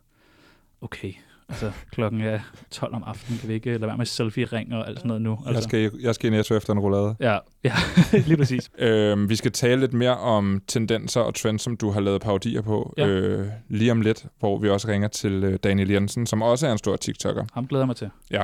okay, 0.81 1.13
Altså, 1.49 1.71
klokken 1.91 2.21
er 2.21 2.39
12 2.71 2.95
om 2.95 3.03
aftenen, 3.03 3.39
kan 3.39 3.49
vi 3.49 3.53
ikke 3.53 3.69
lade 3.69 3.87
være 3.87 3.97
med 3.97 4.05
selfie-ring 4.05 4.73
og 4.73 4.87
alt 4.87 4.97
sådan 4.97 5.07
noget 5.07 5.21
nu? 5.21 5.31
Altså. 5.31 5.51
Jeg, 5.53 5.63
skal, 5.63 5.91
jeg 6.01 6.15
skal 6.15 6.27
i 6.27 6.35
netto 6.35 6.55
efter 6.55 6.73
en 6.73 6.79
roulade. 6.79 7.15
Ja, 7.19 7.37
ja 7.63 7.73
lige 8.27 8.37
præcis. 8.37 8.71
øhm, 8.77 9.29
vi 9.29 9.35
skal 9.35 9.51
tale 9.51 9.81
lidt 9.81 9.93
mere 9.93 10.17
om 10.17 10.61
tendenser 10.67 11.21
og 11.21 11.35
trends, 11.35 11.61
som 11.61 11.77
du 11.77 11.89
har 11.89 11.99
lavet 11.99 12.21
parodier 12.21 12.61
på 12.61 12.93
ja. 12.97 13.07
øh, 13.07 13.47
lige 13.67 13.91
om 13.91 14.01
lidt, 14.01 14.25
hvor 14.39 14.57
vi 14.57 14.69
også 14.69 14.87
ringer 14.87 15.07
til 15.07 15.43
øh, 15.43 15.59
Daniel 15.63 15.91
Jensen, 15.91 16.25
som 16.25 16.41
også 16.41 16.67
er 16.67 16.71
en 16.71 16.77
stor 16.77 16.95
TikToker. 16.95 17.45
Ham 17.53 17.67
glæder 17.67 17.85
mig 17.85 17.95
til. 17.95 18.09
Ja. 18.31 18.43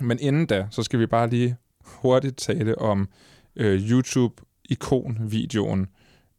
Men 0.00 0.18
inden 0.20 0.46
da, 0.46 0.66
så 0.70 0.82
skal 0.82 1.00
vi 1.00 1.06
bare 1.06 1.30
lige 1.30 1.56
hurtigt 1.84 2.36
tale 2.36 2.78
om 2.78 3.08
øh, 3.56 3.90
YouTube-ikon-videoen 3.90 5.86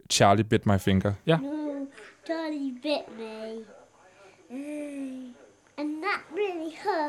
Charlie 0.10 0.44
Bit 0.44 0.66
My 0.66 0.80
Finger. 0.80 1.14
Ja. 1.26 1.38
Charlie 2.26 2.72
bit 2.84 3.18
me. 3.18 3.66
Mm. 4.52 5.34
And 5.80 6.04
that 6.04 6.22
really 6.36 6.76
hurt, 6.84 7.09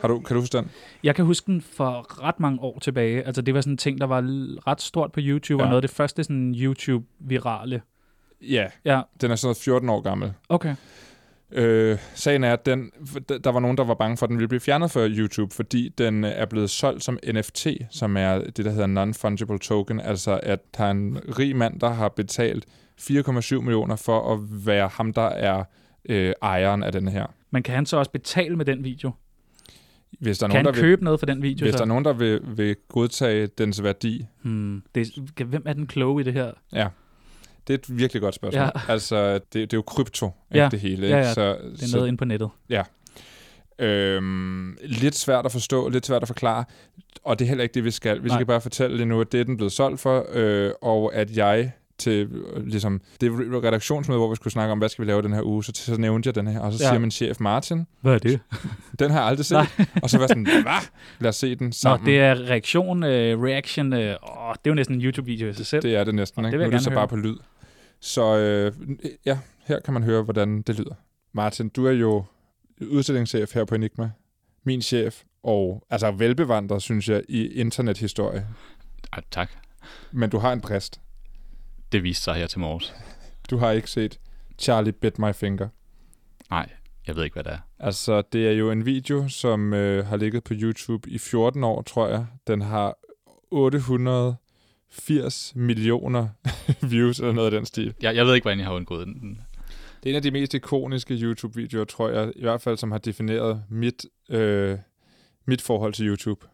Har 0.00 0.08
du, 0.08 0.20
kan 0.20 0.34
du 0.34 0.40
huske 0.40 0.58
den? 0.58 0.70
Jeg 1.02 1.14
kan 1.14 1.24
huske 1.24 1.46
den 1.46 1.62
for 1.62 2.22
ret 2.22 2.40
mange 2.40 2.60
år 2.60 2.78
tilbage. 2.78 3.22
Altså, 3.22 3.42
det 3.42 3.54
var 3.54 3.60
sådan 3.60 3.72
en 3.72 3.76
ting, 3.76 4.00
der 4.00 4.06
var 4.06 4.24
ret 4.66 4.80
stort 4.80 5.12
på 5.12 5.20
YouTube, 5.22 5.62
ja. 5.62 5.66
og 5.66 5.70
noget 5.70 5.82
af 5.82 5.88
det 5.88 5.96
første 5.96 6.24
sådan 6.24 6.54
YouTube-virale. 6.54 7.82
Ja, 8.40 8.66
ja, 8.84 9.02
den 9.20 9.30
er 9.30 9.36
sådan 9.36 9.56
14 9.56 9.88
år 9.88 10.00
gammel. 10.00 10.32
Okay. 10.48 10.74
Øh, 11.52 11.98
sagen 12.14 12.44
er, 12.44 12.52
at 12.52 12.66
den, 12.66 12.90
der 13.44 13.50
var 13.50 13.60
nogen, 13.60 13.76
der 13.76 13.84
var 13.84 13.94
bange 13.94 14.16
for, 14.16 14.26
at 14.26 14.30
den 14.30 14.36
ville 14.38 14.48
blive 14.48 14.60
fjernet 14.60 14.90
fra 14.90 15.08
YouTube, 15.08 15.54
fordi 15.54 15.88
den 15.98 16.24
er 16.24 16.46
blevet 16.46 16.70
solgt 16.70 17.04
som 17.04 17.18
NFT, 17.32 17.66
som 17.90 18.16
er 18.16 18.38
det, 18.38 18.64
der 18.64 18.70
hedder 18.70 18.86
Non-Fungible 18.86 19.58
Token, 19.58 20.00
altså 20.00 20.40
at 20.42 20.76
der 20.76 20.84
er 20.84 20.90
en 20.90 21.18
rig 21.38 21.56
mand, 21.56 21.80
der 21.80 21.88
har 21.88 22.08
betalt 22.08 22.66
4,7 23.00 23.54
millioner 23.54 23.96
for 23.96 24.32
at 24.32 24.66
være 24.66 24.88
ham, 24.88 25.12
der 25.12 25.28
er 25.28 25.64
øh, 26.08 26.32
ejeren 26.42 26.82
af 26.82 26.92
den 26.92 27.08
her. 27.08 27.26
Men 27.50 27.62
kan 27.62 27.74
han 27.74 27.86
så 27.86 27.96
også 27.96 28.10
betale 28.10 28.56
med 28.56 28.64
den 28.64 28.84
video? 28.84 29.10
Hvis 30.20 30.38
der 30.38 30.46
er 30.46 30.48
kan 30.48 30.54
nogen, 30.54 30.66
han 30.66 30.74
der 30.74 30.80
købe 30.80 31.00
vil, 31.00 31.04
noget 31.04 31.20
for 31.20 31.26
den 31.26 31.42
video? 31.42 31.64
Hvis 31.64 31.72
så? 31.72 31.76
der 31.76 31.84
er 31.84 31.88
nogen, 31.88 32.04
der 32.04 32.12
vil, 32.12 32.40
vil 32.44 32.76
godtage 32.88 33.46
dens 33.46 33.82
værdi. 33.82 34.26
Hmm. 34.42 34.82
Det, 34.94 35.08
hvem 35.46 35.62
er 35.66 35.72
den 35.72 35.86
kloge 35.86 36.20
i 36.20 36.24
det 36.24 36.32
her? 36.32 36.50
Ja. 36.72 36.88
Det 37.66 37.74
er 37.74 37.78
et 37.78 37.98
virkelig 37.98 38.22
godt 38.22 38.34
spørgsmål. 38.34 38.62
Ja. 38.62 38.70
Altså, 38.88 39.34
det, 39.34 39.52
det 39.52 39.72
er 39.72 39.76
jo 39.76 39.82
krypto, 39.82 40.30
ja. 40.54 40.64
ikke 40.64 40.70
det 40.70 40.80
hele. 40.80 41.06
Ikke? 41.06 41.16
Ja, 41.16 41.18
ja. 41.18 41.32
Så, 41.34 41.40
det 41.40 41.54
er 41.54 41.60
noget 41.62 41.88
så, 41.88 42.04
inde 42.04 42.16
på 42.16 42.24
nettet. 42.24 42.50
Ja. 42.68 42.82
Øhm, 43.78 44.76
lidt 44.82 45.14
svært 45.14 45.46
at 45.46 45.52
forstå, 45.52 45.88
lidt 45.88 46.06
svært 46.06 46.22
at 46.22 46.28
forklare, 46.28 46.64
og 47.24 47.38
det 47.38 47.44
er 47.44 47.48
heller 47.48 47.62
ikke 47.62 47.74
det, 47.74 47.84
vi 47.84 47.90
skal. 47.90 48.22
Vi 48.22 48.28
Nej. 48.28 48.36
skal 48.36 48.46
bare 48.46 48.60
fortælle 48.60 48.96
lige 48.96 49.06
nu, 49.06 49.20
at 49.20 49.32
det 49.32 49.40
er 49.40 49.44
den 49.44 49.56
blevet 49.56 49.72
solgt 49.72 50.00
for, 50.00 50.26
øh, 50.32 50.72
og 50.82 51.14
at 51.14 51.36
jeg 51.36 51.72
til 51.98 52.28
ligesom, 52.56 53.00
det 53.20 53.32
redaktionsmøde, 53.64 54.18
hvor 54.18 54.30
vi 54.30 54.36
skulle 54.36 54.52
snakke 54.52 54.72
om, 54.72 54.78
hvad 54.78 54.88
skal 54.88 55.04
vi 55.04 55.10
lave 55.10 55.22
den 55.22 55.32
her 55.32 55.42
uge, 55.42 55.64
så, 55.64 55.72
så 55.74 55.96
nævnte 55.96 56.26
jeg 56.26 56.34
den 56.34 56.46
her, 56.46 56.60
og 56.60 56.72
så 56.72 56.84
ja. 56.84 56.88
siger 56.88 56.98
min 56.98 57.10
chef 57.10 57.40
Martin, 57.40 57.86
hvad 58.00 58.14
er 58.14 58.18
det? 58.18 58.40
den 58.98 59.10
har 59.10 59.18
jeg 59.18 59.28
aldrig 59.28 59.46
set. 59.46 59.56
og 60.02 60.10
så 60.10 60.18
var 60.18 60.26
sådan, 60.26 60.46
hvad? 60.46 60.88
Lad 61.18 61.28
os 61.28 61.36
se 61.36 61.54
den 61.54 61.72
sammen. 61.72 62.04
Nå, 62.04 62.10
det 62.10 62.20
er 62.20 62.50
reaktion, 62.50 63.02
uh, 63.02 63.08
reaction, 63.08 63.92
uh, 63.92 63.98
oh, 63.98 64.04
det 64.04 64.14
er 64.14 64.58
jo 64.66 64.74
næsten 64.74 64.94
en 64.94 65.02
YouTube-video 65.02 65.48
i 65.48 65.52
sig 65.52 65.66
selv. 65.66 65.82
Det 65.82 65.96
er 65.96 66.04
det 66.04 66.14
næsten, 66.14 66.44
ikke? 66.44 66.58
Det 66.58 66.60
nu 66.60 66.66
er 66.66 66.70
det 66.70 66.82
så 66.82 66.90
høre. 66.90 66.98
bare 66.98 67.08
på 67.08 67.16
lyd. 67.16 67.36
Så 68.00 68.38
øh, 68.38 68.72
ja, 69.26 69.38
her 69.64 69.80
kan 69.80 69.94
man 69.94 70.02
høre, 70.02 70.22
hvordan 70.22 70.62
det 70.62 70.78
lyder. 70.78 70.94
Martin, 71.32 71.68
du 71.68 71.86
er 71.86 71.92
jo 71.92 72.24
udstillingschef 72.90 73.54
her 73.54 73.64
på 73.64 73.74
Enigma. 73.74 74.10
Min 74.64 74.82
chef, 74.82 75.22
og 75.42 75.84
altså 75.90 76.10
velbevandret, 76.10 76.82
synes 76.82 77.08
jeg, 77.08 77.22
i 77.28 77.46
internethistorie. 77.46 78.46
Ja, 79.16 79.20
tak. 79.30 79.50
Men 80.12 80.30
du 80.30 80.38
har 80.38 80.52
en 80.52 80.60
præst. 80.60 81.00
Det 81.92 82.02
viste 82.02 82.24
sig 82.24 82.34
her 82.34 82.46
til 82.46 82.60
morges. 82.60 82.94
Du 83.50 83.56
har 83.56 83.70
ikke 83.70 83.90
set 83.90 84.20
Charlie 84.58 84.92
Bit 84.92 85.18
My 85.18 85.34
Finger? 85.34 85.68
Nej, 86.50 86.70
jeg 87.06 87.16
ved 87.16 87.24
ikke, 87.24 87.34
hvad 87.34 87.44
det 87.44 87.52
er. 87.52 87.58
Altså, 87.78 88.22
det 88.32 88.48
er 88.48 88.52
jo 88.52 88.70
en 88.70 88.86
video, 88.86 89.28
som 89.28 89.74
øh, 89.74 90.06
har 90.06 90.16
ligget 90.16 90.44
på 90.44 90.54
YouTube 90.56 91.10
i 91.10 91.18
14 91.18 91.64
år, 91.64 91.82
tror 91.82 92.08
jeg. 92.08 92.26
Den 92.46 92.62
har 92.62 92.98
880 93.50 95.52
millioner 95.56 96.28
views 96.90 97.20
eller 97.20 97.32
noget 97.32 97.46
af 97.46 97.50
den 97.50 97.66
stil. 97.66 97.94
Jeg, 98.02 98.16
jeg 98.16 98.26
ved 98.26 98.34
ikke, 98.34 98.44
hvordan 98.44 98.58
jeg 98.58 98.66
har 98.66 98.74
undgået 98.74 99.06
den. 99.06 99.40
Det 100.02 100.06
er 100.06 100.10
en 100.10 100.16
af 100.16 100.22
de 100.22 100.30
mest 100.30 100.54
ikoniske 100.54 101.14
YouTube-videoer, 101.14 101.84
tror 101.84 102.08
jeg, 102.08 102.32
i 102.36 102.42
hvert 102.42 102.60
fald, 102.60 102.76
som 102.76 102.90
har 102.90 102.98
defineret 102.98 103.62
mit, 103.70 104.06
øh, 104.30 104.78
mit 105.46 105.62
forhold 105.62 105.92
til 105.92 106.06
YouTube. 106.06 106.46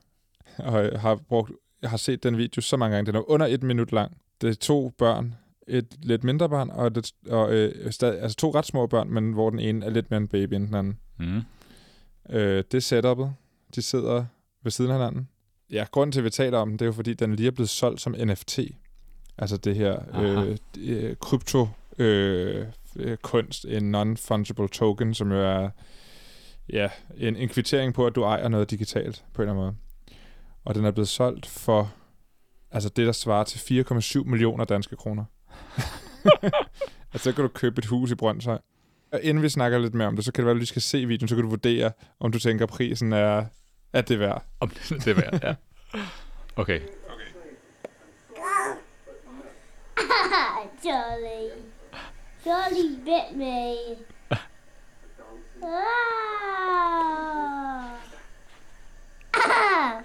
Og 0.58 0.84
jeg 0.84 1.00
har, 1.00 1.14
brugt, 1.28 1.52
jeg 1.82 1.90
har 1.90 1.96
set 1.96 2.22
den 2.22 2.36
video 2.36 2.60
så 2.60 2.76
mange 2.76 2.96
gange. 2.96 3.06
Den 3.06 3.16
er 3.16 3.30
under 3.30 3.46
et 3.46 3.62
minut 3.62 3.92
lang. 3.92 4.16
Det 4.40 4.50
er 4.50 4.54
to 4.54 4.92
børn, 4.98 5.34
et 5.68 5.86
lidt 6.02 6.24
mindre 6.24 6.48
barn, 6.48 6.70
og, 6.70 6.94
det, 6.94 7.12
og 7.28 7.52
øh, 7.54 7.92
stadig, 7.92 8.20
altså 8.20 8.36
to 8.36 8.54
ret 8.54 8.66
små 8.66 8.86
børn, 8.86 9.10
men 9.10 9.32
hvor 9.32 9.50
den 9.50 9.58
ene 9.58 9.86
er 9.86 9.90
lidt 9.90 10.10
mere 10.10 10.20
en 10.20 10.28
baby 10.28 10.54
end 10.54 10.66
den 10.66 10.74
anden. 10.74 10.98
Mm. 11.18 11.42
Øh, 12.30 12.64
det 12.72 12.92
er 12.92 13.14
setup'et. 13.14 13.28
De 13.74 13.82
sidder 13.82 14.24
ved 14.62 14.72
siden 14.72 14.90
af 14.90 14.96
hinanden. 14.96 15.28
Ja, 15.70 15.86
grunden 15.90 16.12
til, 16.12 16.20
at 16.20 16.24
vi 16.24 16.30
taler 16.30 16.58
om 16.58 16.68
den, 16.68 16.78
det 16.78 16.84
er 16.84 16.86
jo, 16.86 16.92
fordi 16.92 17.14
den 17.14 17.36
lige 17.36 17.46
er 17.46 17.50
blevet 17.50 17.68
solgt 17.68 18.00
som 18.00 18.14
NFT. 18.18 18.58
Altså 19.38 19.56
det 19.56 19.76
her 19.76 20.20
øh, 20.20 20.56
øh, 20.78 21.16
krypto 21.16 21.68
øh, 21.98 22.66
kunst, 23.22 23.64
en 23.64 23.94
non-fungible 23.94 24.68
token, 24.68 25.14
som 25.14 25.32
jo 25.32 25.38
er 25.38 25.70
ja, 26.72 26.88
en, 27.16 27.36
en 27.36 27.48
kvittering 27.48 27.94
på, 27.94 28.06
at 28.06 28.14
du 28.14 28.22
ejer 28.22 28.48
noget 28.48 28.70
digitalt 28.70 29.24
på 29.32 29.42
en 29.42 29.48
eller 29.48 29.52
anden 29.52 29.64
måde. 29.64 29.76
Og 30.64 30.74
den 30.74 30.84
er 30.84 30.90
blevet 30.90 31.08
solgt 31.08 31.46
for 31.46 31.92
altså 32.74 32.88
det, 32.88 33.06
der 33.06 33.12
svarer 33.12 33.44
til 33.44 33.84
4,7 33.90 34.24
millioner 34.24 34.64
danske 34.64 34.96
kroner. 34.96 35.24
altså, 37.12 37.30
så 37.30 37.32
kan 37.32 37.42
du 37.42 37.48
købe 37.48 37.78
et 37.78 37.86
hus 37.86 38.10
i 38.10 38.14
Brøndshøj. 38.14 38.58
Og 39.12 39.22
inden 39.22 39.42
vi 39.42 39.48
snakker 39.48 39.78
lidt 39.78 39.94
mere 39.94 40.08
om 40.08 40.16
det, 40.16 40.24
så 40.24 40.32
kan 40.32 40.42
det 40.42 40.46
være, 40.46 40.54
at 40.54 40.60
du 40.60 40.66
skal 40.66 40.82
se 40.82 41.06
videoen, 41.06 41.28
så 41.28 41.34
kan 41.34 41.44
du 41.44 41.50
vurdere, 41.50 41.92
om 42.20 42.32
du 42.32 42.38
tænker, 42.38 42.64
at 42.64 42.70
prisen 42.70 43.12
er 43.12 43.44
at 43.94 44.08
det 44.08 44.14
er 44.14 44.18
værd. 44.18 44.44
Om 44.60 44.68
det, 44.68 44.88
det 44.88 45.06
er 45.06 45.14
værd, 45.14 45.40
ja. 45.42 45.54
Okay. 46.56 46.80
Ah, 49.96 50.66
Jolly. 50.84 51.50
Jolly 52.46 52.96
bit 53.04 53.36
me. 53.36 53.76
Ah. 55.62 55.70
Ah. 59.34 60.02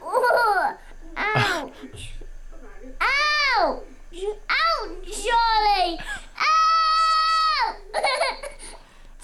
Oh. 0.00 0.76
Ouch. 1.16 2.12
Ouch. 3.00 3.82
Ouch, 4.12 5.26
Jolly. 5.26 5.98
Ow. 6.38 7.74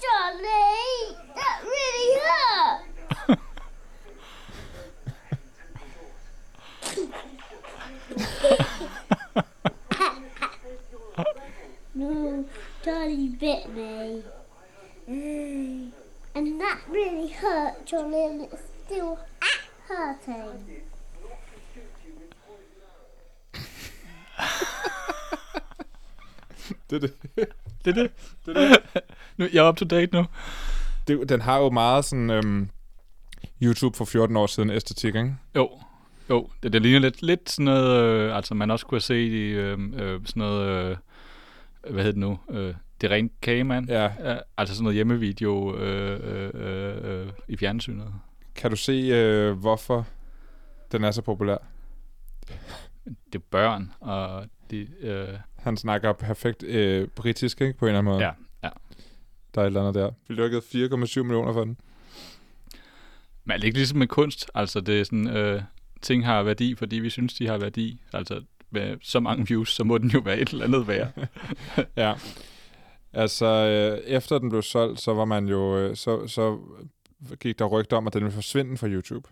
Jolly. 0.03 1.15
That 1.35 1.57
really 1.63 2.19
hurt. 2.19 2.89
No, 12.89 12.95
Jolly 12.95 13.29
bit 13.29 13.69
me. 13.75 14.23
Mm. 15.07 15.91
And 16.35 16.61
that 16.61 16.79
really 16.89 17.27
hurt, 17.27 17.85
Jolly, 17.85 18.25
and 18.25 18.41
it's 18.41 18.63
still 18.85 19.17
hurting. 19.87 20.81
Det, 26.89 26.95
er 26.95 26.99
det. 26.99 27.13
Det 27.85 27.97
er 27.97 28.03
det. 28.03 28.11
det, 28.45 28.57
er 28.57 28.69
det. 28.69 29.03
nu, 29.37 29.47
jeg 29.53 29.65
er 29.65 29.69
up 29.69 29.77
to 29.77 29.85
date 29.85 30.15
nu. 30.15 30.25
det, 31.07 31.29
den 31.29 31.41
har 31.41 31.57
jo 31.57 31.69
meget 31.69 32.05
sådan 32.05 32.29
øhm, 32.29 32.69
YouTube 33.63 33.97
for 33.97 34.05
14 34.05 34.37
år 34.37 34.47
siden 34.47 34.69
æstetik, 34.69 35.15
ikke? 35.15 35.35
Jo, 35.55 35.69
jo, 36.29 36.49
det, 36.63 36.73
det 36.73 36.81
ligner 36.81 36.99
lidt, 36.99 37.21
lidt 37.21 37.49
sådan 37.49 37.65
noget, 37.65 38.03
øh, 38.03 38.35
altså 38.35 38.53
man 38.53 38.71
også 38.71 38.85
kunne 38.85 38.95
have 38.95 39.01
set 39.01 39.31
i 39.31 39.47
øh, 39.47 39.79
øh, 39.93 40.21
sådan 40.25 40.39
noget, 40.39 40.91
øh, 40.91 40.97
hvad 41.81 42.03
hedder 42.03 42.11
det 42.11 42.17
nu, 42.17 42.39
øh, 42.49 42.73
det 43.01 43.11
rent 43.11 43.41
kagemand. 43.41 43.89
Ja. 43.89 44.11
Altså 44.57 44.75
sådan 44.75 44.83
noget 44.83 44.95
hjemmevideo 44.95 45.75
øh, 45.75 46.19
øh, 46.23 46.51
øh, 46.53 47.21
øh, 47.21 47.31
i 47.47 47.57
fjernsynet. 47.57 48.13
Kan 48.55 48.71
du 48.71 48.75
se, 48.75 48.91
øh, 48.91 49.51
hvorfor 49.57 50.07
den 50.91 51.03
er 51.03 51.11
så 51.11 51.21
populær? 51.21 51.57
Det 53.05 53.35
er 53.35 53.39
børn, 53.51 53.91
og 53.99 54.45
de, 54.71 54.87
øh, 54.99 55.27
Han 55.55 55.77
snakker 55.77 56.13
perfekt 56.13 56.63
øh, 56.63 57.07
britisk, 57.07 57.61
ikke? 57.61 57.79
På 57.79 57.85
en 57.85 57.89
eller 57.89 57.99
anden 57.99 58.13
måde. 58.13 58.25
ja, 58.25 58.31
ja. 58.63 58.69
Der 59.55 59.61
er 59.61 59.65
et 59.65 59.67
eller 59.67 59.81
andet 59.81 59.95
der. 59.95 60.11
Vi 60.27 60.33
lukkede 60.33 60.61
4,7 60.61 61.23
millioner 61.23 61.53
for 61.53 61.63
den. 61.63 61.77
Men 63.43 63.51
er 63.53 63.57
det 63.57 63.63
ikke 63.63 63.77
ligesom 63.77 63.97
med 63.97 64.07
kunst? 64.07 64.51
Altså 64.55 64.79
det 64.81 64.99
er 64.99 65.03
sådan, 65.03 65.27
øh, 65.27 65.61
ting 66.01 66.25
har 66.25 66.43
værdi, 66.43 66.75
fordi 66.75 66.95
vi 66.95 67.09
synes, 67.09 67.33
de 67.33 67.47
har 67.47 67.57
værdi. 67.57 68.01
Altså 68.13 68.41
med 68.71 68.97
så 69.01 69.19
mange 69.19 69.47
views, 69.47 69.75
så 69.75 69.83
må 69.83 69.97
den 69.97 70.09
jo 70.09 70.19
være 70.19 70.39
et 70.39 70.49
eller 70.49 70.65
andet 70.65 70.87
værd. 70.87 71.11
Ja. 71.97 72.13
Altså, 73.13 73.45
øh, 73.45 73.97
efter 73.97 74.39
den 74.39 74.49
blev 74.49 74.61
solgt, 74.61 75.01
så 75.01 75.13
var 75.13 75.25
man 75.25 75.47
jo, 75.47 75.77
øh, 75.77 75.95
så, 75.95 76.27
så 76.27 76.59
gik 77.39 77.59
der 77.59 77.65
rygter 77.65 77.97
om, 77.97 78.07
at 78.07 78.13
den 78.13 78.23
ville 78.23 78.33
forsvinde 78.33 78.77
fra 78.77 78.87
YouTube. 78.87 79.29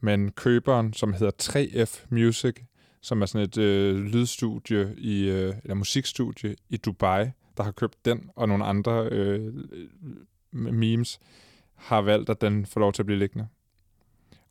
Men 0.00 0.32
køberen, 0.32 0.92
som 0.92 1.12
hedder 1.12 1.32
3F 1.42 2.06
Music, 2.10 2.56
som 3.00 3.22
er 3.22 3.26
sådan 3.26 3.44
et 3.44 3.58
øh, 3.58 3.96
lydstudie, 3.96 4.94
i, 4.98 5.28
øh, 5.28 5.54
eller 5.62 5.74
musikstudie 5.74 6.56
i 6.68 6.76
Dubai, 6.76 7.24
der 7.56 7.62
har 7.62 7.72
købt 7.72 8.04
den 8.04 8.30
og 8.36 8.48
nogle 8.48 8.64
andre 8.64 9.08
øh, 9.10 9.54
memes, 10.52 11.20
har 11.74 12.00
valgt, 12.00 12.30
at 12.30 12.40
den 12.40 12.66
får 12.66 12.80
lov 12.80 12.92
til 12.92 13.02
at 13.02 13.06
blive 13.06 13.18
liggende. 13.18 13.46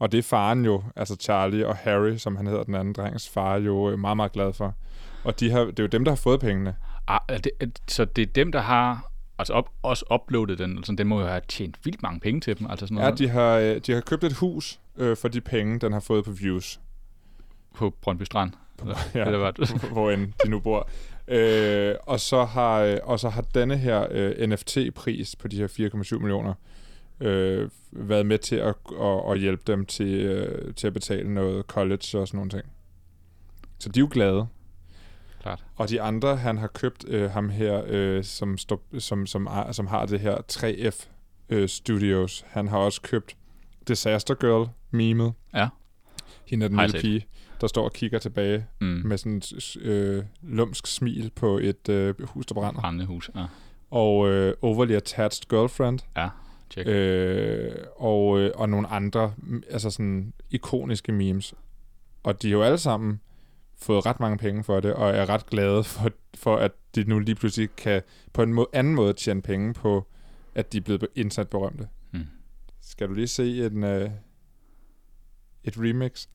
Og 0.03 0.11
det 0.11 0.17
er 0.17 0.21
faren 0.23 0.65
jo, 0.65 0.83
altså 0.95 1.15
Charlie 1.15 1.67
og 1.67 1.75
Harry, 1.75 2.17
som 2.17 2.35
han 2.35 2.47
hedder 2.47 2.63
den 2.63 2.75
anden 2.75 2.93
drengs 2.93 3.29
far, 3.29 3.55
jo 3.59 3.89
øh, 3.91 3.99
meget, 3.99 4.17
meget 4.17 4.31
glad 4.31 4.53
for. 4.53 4.73
Og 5.23 5.39
de 5.39 5.51
har, 5.51 5.59
det 5.59 5.79
er 5.79 5.83
jo 5.83 5.87
dem, 5.87 6.03
der 6.05 6.11
har 6.11 6.15
fået 6.15 6.39
pengene. 6.39 6.75
ah, 7.07 7.19
det, 7.29 7.51
er, 7.59 7.65
så 7.87 8.05
det 8.05 8.21
er 8.21 8.25
dem, 8.25 8.51
der 8.51 8.61
har 8.61 9.11
altså 9.39 9.53
op, 9.53 9.69
også 9.83 10.05
uploadet 10.13 10.59
den. 10.59 10.77
Altså, 10.77 10.95
den 10.97 11.07
må 11.07 11.19
jo 11.21 11.27
have 11.27 11.41
tjent 11.47 11.77
vildt 11.85 12.03
mange 12.03 12.19
penge 12.19 12.41
til 12.41 12.59
dem. 12.59 12.67
Altså 12.69 12.85
sådan 12.87 12.97
Ja, 12.97 13.03
noget 13.03 13.19
de 13.19 13.29
har, 13.29 13.57
øh, 13.57 13.81
de 13.87 13.91
har 13.93 14.01
købt 14.01 14.23
et 14.23 14.33
hus 14.33 14.79
øh, 14.97 15.17
for 15.17 15.27
de 15.27 15.41
penge, 15.41 15.79
den 15.79 15.93
har 15.93 15.99
fået 15.99 16.25
på 16.25 16.31
views. 16.31 16.79
på 17.75 17.89
Brøndby 18.01 18.23
Strand. 18.23 18.51
Ja, 19.15 19.25
Eller 19.25 19.37
hvad? 19.39 19.89
hvor 19.91 20.11
end 20.11 20.33
de 20.43 20.49
nu 20.49 20.59
bor. 20.59 20.89
Øh, 21.27 21.95
og, 22.01 22.19
så 22.19 22.45
har, 22.45 22.79
øh, 22.79 22.97
og 23.03 23.19
så 23.19 23.29
har 23.29 23.41
denne 23.41 23.77
her 23.77 24.07
øh, 24.11 24.49
NFT-pris 24.49 25.35
på 25.39 25.47
de 25.47 25.57
her 25.57 25.67
4,7 26.13 26.17
millioner 26.19 26.53
øh, 27.19 27.69
været 27.91 28.25
med 28.25 28.37
til 28.37 28.55
at, 28.55 28.75
at, 29.01 29.31
at 29.31 29.39
hjælpe 29.39 29.63
dem 29.67 29.85
til, 29.85 30.07
øh, 30.07 30.73
til 30.73 30.87
at 30.87 30.93
betale 30.93 31.33
noget 31.33 31.65
college 31.65 32.19
og 32.19 32.27
sådan 32.27 32.37
nogle 32.37 32.49
ting. 32.51 32.63
Så 33.79 33.89
de 33.89 33.99
er 33.99 34.01
jo 34.01 34.07
glade. 34.11 34.47
Klart. 35.41 35.65
Og 35.75 35.89
de 35.89 36.01
andre, 36.01 36.35
han 36.35 36.57
har 36.57 36.67
købt 36.67 37.05
øh, 37.07 37.31
ham 37.31 37.49
her, 37.49 37.83
øh, 37.87 38.23
som, 38.23 38.57
stop, 38.57 38.81
som, 38.99 39.25
som, 39.27 39.45
er, 39.45 39.71
som 39.71 39.87
har 39.87 40.05
det 40.05 40.19
her 40.19 40.37
3F 40.51 41.07
øh, 41.49 41.69
Studios. 41.69 42.45
Han 42.47 42.67
har 42.67 42.77
også 42.77 43.01
købt 43.01 43.35
Disaster 43.87 44.33
Girl 44.35 44.69
memet. 44.91 45.33
Ja. 45.53 45.67
Hende 46.45 46.63
er 46.65 46.67
den 46.69 46.79
lille 46.79 46.99
pige, 47.01 47.25
der 47.61 47.67
står 47.67 47.83
og 47.83 47.93
kigger 47.93 48.19
tilbage 48.19 48.65
Mm. 48.81 48.87
med 48.87 49.17
sådan 49.17 49.37
et 49.37 49.77
øh, 49.81 50.23
lumsk 50.41 50.87
smil 50.87 51.31
på 51.35 51.57
et 51.57 51.89
øh, 51.89 52.15
hus, 52.23 52.45
der 52.45 52.53
brænder. 52.55 52.81
Brændende 52.81 53.05
hus. 53.05 53.29
Ja. 53.35 53.45
Og 53.91 54.29
øh, 54.29 54.53
Overly 54.61 54.91
Attached 54.91 55.49
Girlfriend. 55.49 55.99
ja. 56.17 56.29
Check. 56.73 56.87
Øh, 56.87 57.75
og, 57.95 58.39
øh, 58.39 58.51
og 58.55 58.69
nogle 58.69 58.87
andre, 58.87 59.33
altså 59.69 59.89
sådan 59.89 60.33
ikoniske 60.49 61.11
memes. 61.11 61.53
Og 62.23 62.41
de 62.41 62.47
har 62.47 62.57
jo 62.57 62.63
alle 62.63 62.77
sammen 62.77 63.19
fået 63.77 64.05
ret 64.05 64.19
mange 64.19 64.37
penge 64.37 64.63
for 64.63 64.79
det, 64.79 64.93
og 64.93 65.09
er 65.09 65.29
ret 65.29 65.45
glade 65.45 65.83
for, 65.83 66.09
for 66.35 66.57
at 66.57 66.71
de 66.95 67.03
nu 67.03 67.19
lige 67.19 67.35
pludselig 67.35 67.75
kan 67.75 68.01
på 68.33 68.43
en 68.43 68.53
må- 68.53 68.69
anden 68.73 68.95
måde 68.95 69.13
tjene 69.13 69.41
penge 69.41 69.73
på, 69.73 70.07
at 70.55 70.73
de 70.73 70.77
er 70.77 70.81
blevet 70.81 71.07
indsat 71.15 71.49
berømte. 71.49 71.87
Mm. 72.11 72.25
Skal 72.81 73.07
du 73.07 73.13
lige 73.13 73.27
se 73.27 73.65
en, 73.65 73.83
øh, 73.83 74.09
et 75.63 75.73
remix? 75.77 76.27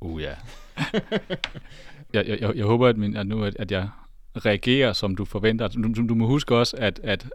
Uh, 0.00 0.22
ja. 0.22 0.34
jeg, 2.14 2.28
jeg, 2.28 2.40
jeg, 2.40 2.56
jeg 2.56 2.64
håber, 2.64 2.88
at, 2.88 2.96
min, 2.96 3.16
at 3.16 3.26
nu 3.26 3.44
at, 3.44 3.56
at 3.58 3.70
jeg 3.70 3.88
reagerer, 4.36 4.92
som 4.92 5.16
du 5.16 5.24
forventer. 5.24 5.68
Du, 5.68 5.82
du, 5.82 6.08
du 6.08 6.14
må 6.14 6.26
huske 6.26 6.56
også, 6.56 6.76
at, 6.76 7.00
at 7.02 7.28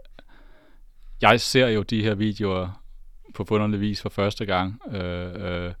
jeg 1.22 1.40
ser 1.40 1.68
jo 1.68 1.82
de 1.82 2.02
her 2.02 2.14
videoer 2.14 2.82
på 3.34 3.44
funderlig 3.44 3.80
vis 3.80 4.02
for 4.02 4.08
første 4.08 4.46
gang, 4.46 4.80
øh, 4.92 5.30
øh, 5.34 5.72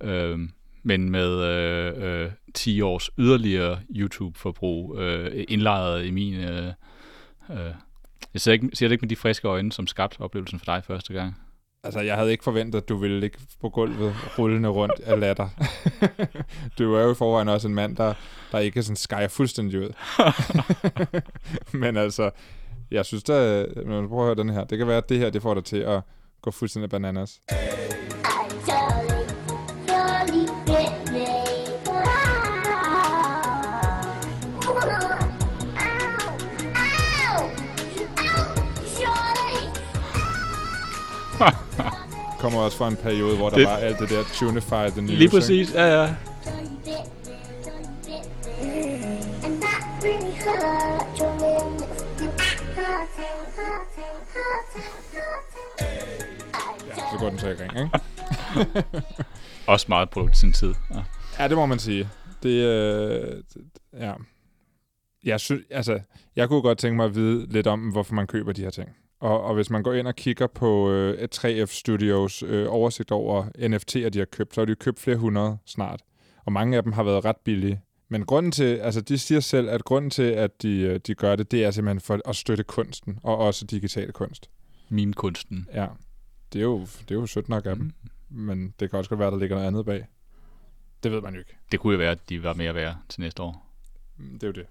øh, 0.00 0.38
men 0.82 1.10
med 1.10 1.42
øh, 1.42 2.22
øh, 2.24 2.30
10 2.54 2.80
års 2.80 3.10
yderligere 3.18 3.78
YouTube-forbrug 3.96 4.98
øh, 4.98 5.44
indlejret 5.48 6.04
i 6.04 6.10
min... 6.10 6.34
Øh, 6.34 6.72
øh, 7.50 7.74
jeg 8.34 8.40
ser, 8.40 8.52
ikke, 8.52 8.70
ser 8.74 8.88
det 8.88 8.92
ikke 8.92 9.02
med 9.02 9.08
de 9.08 9.16
friske 9.16 9.48
øjne, 9.48 9.72
som 9.72 9.86
skabte 9.86 10.20
oplevelsen 10.20 10.58
for 10.58 10.64
dig 10.64 10.82
første 10.86 11.12
gang. 11.12 11.36
Altså, 11.84 12.00
jeg 12.00 12.16
havde 12.16 12.30
ikke 12.30 12.44
forventet, 12.44 12.78
at 12.78 12.88
du 12.88 12.96
ville 12.96 13.20
ligge 13.20 13.38
på 13.60 13.68
gulvet 13.68 14.14
rullende 14.38 14.68
rundt 14.68 15.00
af 15.00 15.20
latter. 15.20 15.48
du 16.78 16.94
er 16.94 17.02
jo 17.02 17.12
i 17.12 17.14
forvejen 17.14 17.48
også 17.48 17.68
en 17.68 17.74
mand, 17.74 17.96
der, 17.96 18.14
der 18.52 18.58
ikke 18.58 18.82
sådan 18.82 18.96
skærer 18.96 19.28
fuldstændig 19.28 19.80
ud. 19.80 19.92
Men 21.82 21.96
altså, 21.96 22.30
jeg 22.90 23.04
synes 23.04 23.22
da, 23.24 23.66
når 23.86 24.00
prøver 24.08 24.22
at 24.22 24.26
høre 24.26 24.34
den 24.46 24.50
her, 24.50 24.64
det 24.64 24.78
kan 24.78 24.86
være, 24.86 24.96
at 24.96 25.08
det 25.08 25.18
her, 25.18 25.30
det 25.30 25.42
får 25.42 25.54
dig 25.54 25.64
til 25.64 25.76
at 25.78 26.00
gå 26.42 26.50
fuldstændig 26.50 26.90
bananas. 26.90 27.40
Kommer 42.40 42.60
også 42.60 42.76
fra 42.76 42.88
en 42.88 42.96
periode, 42.96 43.36
hvor 43.36 43.50
der 43.50 43.56
Det- 43.56 43.66
var 43.66 43.76
alt 43.76 43.98
det 43.98 44.08
der 44.10 44.22
Tunify 44.34 44.90
the 44.90 45.00
News. 45.00 45.18
Lige 45.18 45.30
præcis, 45.30 45.74
ja, 45.74 46.02
ja. 46.02 46.14
Ikke? 56.84 57.00
Så 57.12 57.16
går 57.20 57.30
den 57.30 57.38
så 57.38 57.48
i 57.48 57.52
ring, 57.52 57.72
ikke? 57.78 58.00
Også 59.72 59.86
meget 59.88 60.10
brugt 60.10 60.36
sin 60.36 60.52
tid. 60.52 60.74
Ja. 60.94 61.02
Ja, 61.38 61.48
det 61.48 61.56
må 61.56 61.66
man 61.66 61.78
sige. 61.78 62.08
Det, 62.42 62.64
øh, 62.64 63.42
ja. 63.92 64.12
Jeg, 65.24 65.40
synes, 65.40 65.62
altså, 65.70 66.00
jeg 66.36 66.48
kunne 66.48 66.62
godt 66.62 66.78
tænke 66.78 66.96
mig 66.96 67.06
at 67.06 67.14
vide 67.14 67.46
lidt 67.52 67.66
om, 67.66 67.80
hvorfor 67.80 68.14
man 68.14 68.26
køber 68.26 68.52
de 68.52 68.62
her 68.62 68.70
ting. 68.70 68.88
Og, 69.20 69.42
og 69.42 69.54
hvis 69.54 69.70
man 69.70 69.82
går 69.82 69.92
ind 69.92 70.06
og 70.06 70.14
kigger 70.14 70.46
på 70.46 70.90
øh, 70.90 71.18
et 71.18 71.44
3F 71.44 71.66
Studios 71.66 72.42
øh, 72.42 72.66
oversigt 72.68 73.10
over 73.10 73.44
NFT'er, 73.44 74.08
de 74.08 74.18
har 74.18 74.26
købt, 74.26 74.54
så 74.54 74.60
har 74.60 74.66
de 74.66 74.74
købt 74.74 75.00
flere 75.00 75.16
hundrede 75.16 75.58
snart. 75.66 76.02
Og 76.46 76.52
mange 76.52 76.76
af 76.76 76.82
dem 76.82 76.92
har 76.92 77.02
været 77.02 77.24
ret 77.24 77.36
billige. 77.44 77.80
Men 78.08 78.24
grunden 78.26 78.52
til, 78.52 78.76
altså 78.76 79.00
de 79.00 79.18
siger 79.18 79.40
selv, 79.40 79.68
at 79.68 79.84
grunden 79.84 80.10
til, 80.10 80.22
at 80.22 80.62
de, 80.62 80.80
øh, 80.80 81.00
de 81.06 81.14
gør 81.14 81.36
det, 81.36 81.50
det 81.50 81.64
er 81.64 81.70
simpelthen 81.70 82.00
for 82.00 82.20
at 82.24 82.36
støtte 82.36 82.64
kunsten, 82.64 83.18
og 83.22 83.38
også 83.38 83.64
digital 83.66 84.12
kunst. 84.12 84.50
Meme-kunsten. 84.88 85.68
Ja, 85.74 85.86
det 86.52 86.58
er 86.58 86.62
jo, 86.62 86.80
det 86.80 87.10
er 87.10 87.14
jo 87.14 87.26
sødt 87.26 87.48
nok 87.48 87.66
af 87.66 87.76
dem. 87.76 87.84
Mm. 87.84 88.38
Men 88.40 88.74
det 88.80 88.90
kan 88.90 88.98
også 88.98 89.08
godt 89.08 89.20
være, 89.20 89.30
der 89.30 89.38
ligger 89.38 89.56
noget 89.56 89.66
andet 89.66 89.84
bag. 89.86 90.06
Det 91.02 91.12
ved 91.12 91.20
man 91.20 91.32
jo 91.32 91.38
ikke. 91.38 91.56
Det 91.72 91.80
kunne 91.80 91.92
jo 91.92 91.98
være, 91.98 92.10
at 92.10 92.28
de 92.28 92.42
var 92.42 92.54
mere 92.54 92.74
værd 92.74 92.96
til 93.08 93.20
næste 93.20 93.42
år. 93.42 93.72
Mm, 94.16 94.32
Det 94.38 94.42
er 94.42 94.46
jo 94.46 94.52
det. 94.52 94.66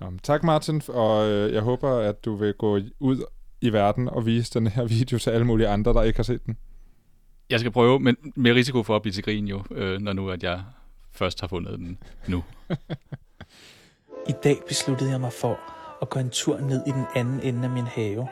Nå, 0.00 0.12
tak 0.22 0.42
Martin, 0.42 0.82
og 0.88 1.28
øh, 1.28 1.52
jeg 1.54 1.62
håber, 1.62 1.90
at 1.90 2.24
du 2.24 2.34
vil 2.36 2.54
gå 2.54 2.80
ud 2.98 3.24
i 3.60 3.72
verden 3.72 4.08
og 4.08 4.26
vise 4.26 4.54
den 4.54 4.66
her 4.66 4.84
video 4.98 5.18
til 5.18 5.30
alle 5.30 5.46
mulige 5.46 5.68
andre, 5.68 5.92
der 5.92 6.02
ikke 6.02 6.18
har 6.18 6.22
set 6.24 6.46
den. 6.46 6.56
Jeg 7.50 7.60
skal 7.60 7.72
prøve, 7.72 8.00
men 8.00 8.16
med 8.36 8.52
risiko 8.52 8.82
for 8.82 8.96
at 8.96 9.02
blive 9.02 9.12
til 9.12 9.24
grin 9.24 9.48
jo, 9.48 9.62
øh, 9.70 10.00
når 10.00 10.12
nu 10.12 10.30
at 10.30 10.42
jeg 10.42 10.62
først 11.18 11.40
har 11.40 11.48
fundet 11.48 11.78
den 11.78 11.98
nu. 12.28 12.44
I 14.28 14.32
dag 14.44 14.56
besluttede 14.68 15.10
jeg 15.10 15.20
mig 15.20 15.32
for 15.32 15.58
at 16.02 16.10
gå 16.10 16.18
en 16.20 16.30
tur 16.30 16.58
ned 16.58 16.82
i 16.86 16.90
den 16.90 17.04
anden 17.16 17.40
ende 17.40 17.64
af 17.64 17.70
min 17.70 17.86
have. 17.86 18.28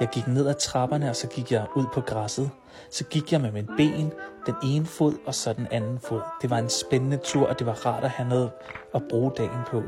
Jeg 0.00 0.08
gik 0.12 0.26
ned 0.26 0.46
ad 0.48 0.54
trapperne, 0.54 1.10
og 1.10 1.16
så 1.16 1.26
gik 1.28 1.52
jeg 1.52 1.66
ud 1.76 1.84
på 1.94 2.00
græsset. 2.00 2.50
Så 2.90 3.04
gik 3.04 3.32
jeg 3.32 3.40
med 3.40 3.52
min 3.52 3.66
ben, 3.76 4.12
den 4.46 4.54
ene 4.64 4.86
fod 4.86 5.14
og 5.26 5.34
så 5.34 5.52
den 5.52 5.66
anden 5.70 5.98
fod. 6.08 6.20
Det 6.42 6.50
var 6.50 6.58
en 6.58 6.68
spændende 6.70 7.16
tur, 7.24 7.46
og 7.48 7.58
det 7.58 7.66
var 7.66 7.86
rart 7.86 8.04
at 8.04 8.10
have 8.10 8.28
noget 8.28 8.50
at 8.94 9.02
bruge 9.10 9.32
dagen 9.36 9.60
på. 9.70 9.82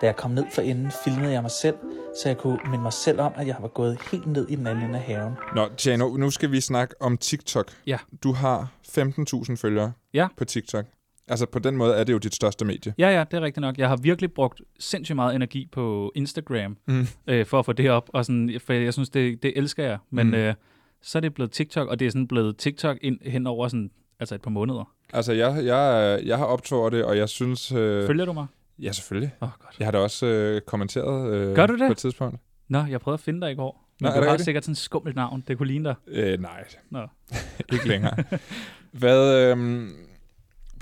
Da 0.00 0.06
jeg 0.06 0.16
kom 0.16 0.30
ned 0.30 0.44
for 0.54 0.62
enden, 0.62 0.92
filmede 1.04 1.32
jeg 1.32 1.42
mig 1.42 1.50
selv, 1.50 1.76
så 2.22 2.28
jeg 2.28 2.38
kunne 2.38 2.58
minde 2.64 2.78
mig 2.82 2.92
selv 2.92 3.20
om, 3.20 3.32
at 3.36 3.46
jeg 3.46 3.56
var 3.60 3.68
gået 3.68 3.98
helt 4.12 4.26
ned 4.26 4.48
i 4.48 4.54
den 4.56 4.66
anden 4.66 4.84
ende 4.84 4.98
af 4.98 5.04
haven. 5.04 5.32
Nå, 5.54 5.68
Tjano, 5.76 6.16
nu 6.16 6.30
skal 6.30 6.50
vi 6.52 6.60
snakke 6.60 6.94
om 7.00 7.18
TikTok. 7.18 7.72
Ja. 7.86 7.98
Du 8.22 8.32
har 8.32 8.68
15.000 8.98 9.54
følgere 9.56 9.92
Ja. 10.14 10.28
på 10.36 10.44
TikTok. 10.44 10.84
Altså 11.32 11.46
på 11.46 11.58
den 11.58 11.76
måde 11.76 11.94
er 11.94 12.04
det 12.04 12.12
jo 12.12 12.18
dit 12.18 12.34
største 12.34 12.64
medie. 12.64 12.94
Ja, 12.98 13.08
ja, 13.18 13.24
det 13.30 13.36
er 13.36 13.40
rigtigt 13.40 13.60
nok. 13.60 13.78
Jeg 13.78 13.88
har 13.88 13.96
virkelig 13.96 14.32
brugt 14.32 14.60
sindssygt 14.78 15.16
meget 15.16 15.34
energi 15.34 15.68
på 15.72 16.12
Instagram, 16.14 16.76
Mm. 16.86 17.06
øh, 17.26 17.46
for 17.46 17.58
at 17.58 17.64
få 17.64 17.72
det 17.72 17.90
op, 17.90 18.10
og 18.12 18.24
sådan, 18.24 18.60
for 18.66 18.72
jeg 18.72 18.92
synes, 18.92 19.10
det, 19.10 19.42
det 19.42 19.52
elsker 19.56 19.84
jeg. 19.84 19.98
Men 20.10 20.26
Mm. 20.26 20.34
øh, 20.34 20.54
så 21.02 21.18
er 21.18 21.20
det 21.20 21.34
blevet 21.34 21.50
TikTok, 21.50 21.88
og 21.88 21.98
det 22.00 22.06
er 22.06 22.10
sådan 22.10 22.28
blevet 22.28 22.56
TikTok 22.56 22.96
ind, 23.02 23.18
hen 23.22 23.46
over 23.46 23.68
sådan, 23.68 23.90
altså 24.20 24.34
et 24.34 24.42
par 24.42 24.50
måneder. 24.50 24.92
Altså, 25.12 25.32
jeg, 25.32 25.64
jeg, 25.64 26.20
jeg 26.24 26.38
har 26.38 26.44
optrådt 26.44 26.92
det, 26.92 27.04
og 27.04 27.16
jeg 27.16 27.28
synes... 27.28 27.72
Øh, 27.72 28.06
Følger 28.06 28.24
du 28.24 28.32
mig? 28.32 28.46
ja, 28.78 28.92
selvfølgelig. 28.92 29.30
Åh, 29.42 29.48
oh, 29.48 29.52
godt. 29.60 29.76
Jeg 29.78 29.86
har 29.86 29.92
da 29.92 29.98
også 29.98 30.26
øh, 30.26 30.60
kommenteret 30.60 31.32
øh, 31.34 31.54
Gør 31.54 31.66
du 31.66 31.72
det? 31.78 31.86
på 31.88 31.92
et 31.92 31.98
tidspunkt. 31.98 32.36
Nå, 32.68 32.84
jeg 32.90 33.00
prøvede 33.00 33.14
at 33.16 33.20
finde 33.20 33.40
dig 33.40 33.52
i 33.52 33.54
går. 33.54 33.88
Nå, 34.00 34.06
Men 34.06 34.06
er 34.08 34.14
du 34.14 34.16
det 34.20 34.24
har 34.26 34.32
rigtigt? 34.32 34.44
sikkert 34.44 34.64
sådan 34.64 34.72
et 34.72 34.78
skummelt 34.78 35.16
navn. 35.16 35.44
Det 35.48 35.58
kunne 35.58 35.66
ligne 35.68 35.84
dig. 35.84 35.94
Øh, 36.08 36.40
nej, 36.40 36.64
Nå. 36.90 37.00
ikke 37.72 37.88
længere. 37.88 38.16
Hvad, 38.92 39.50
øh, 39.50 39.88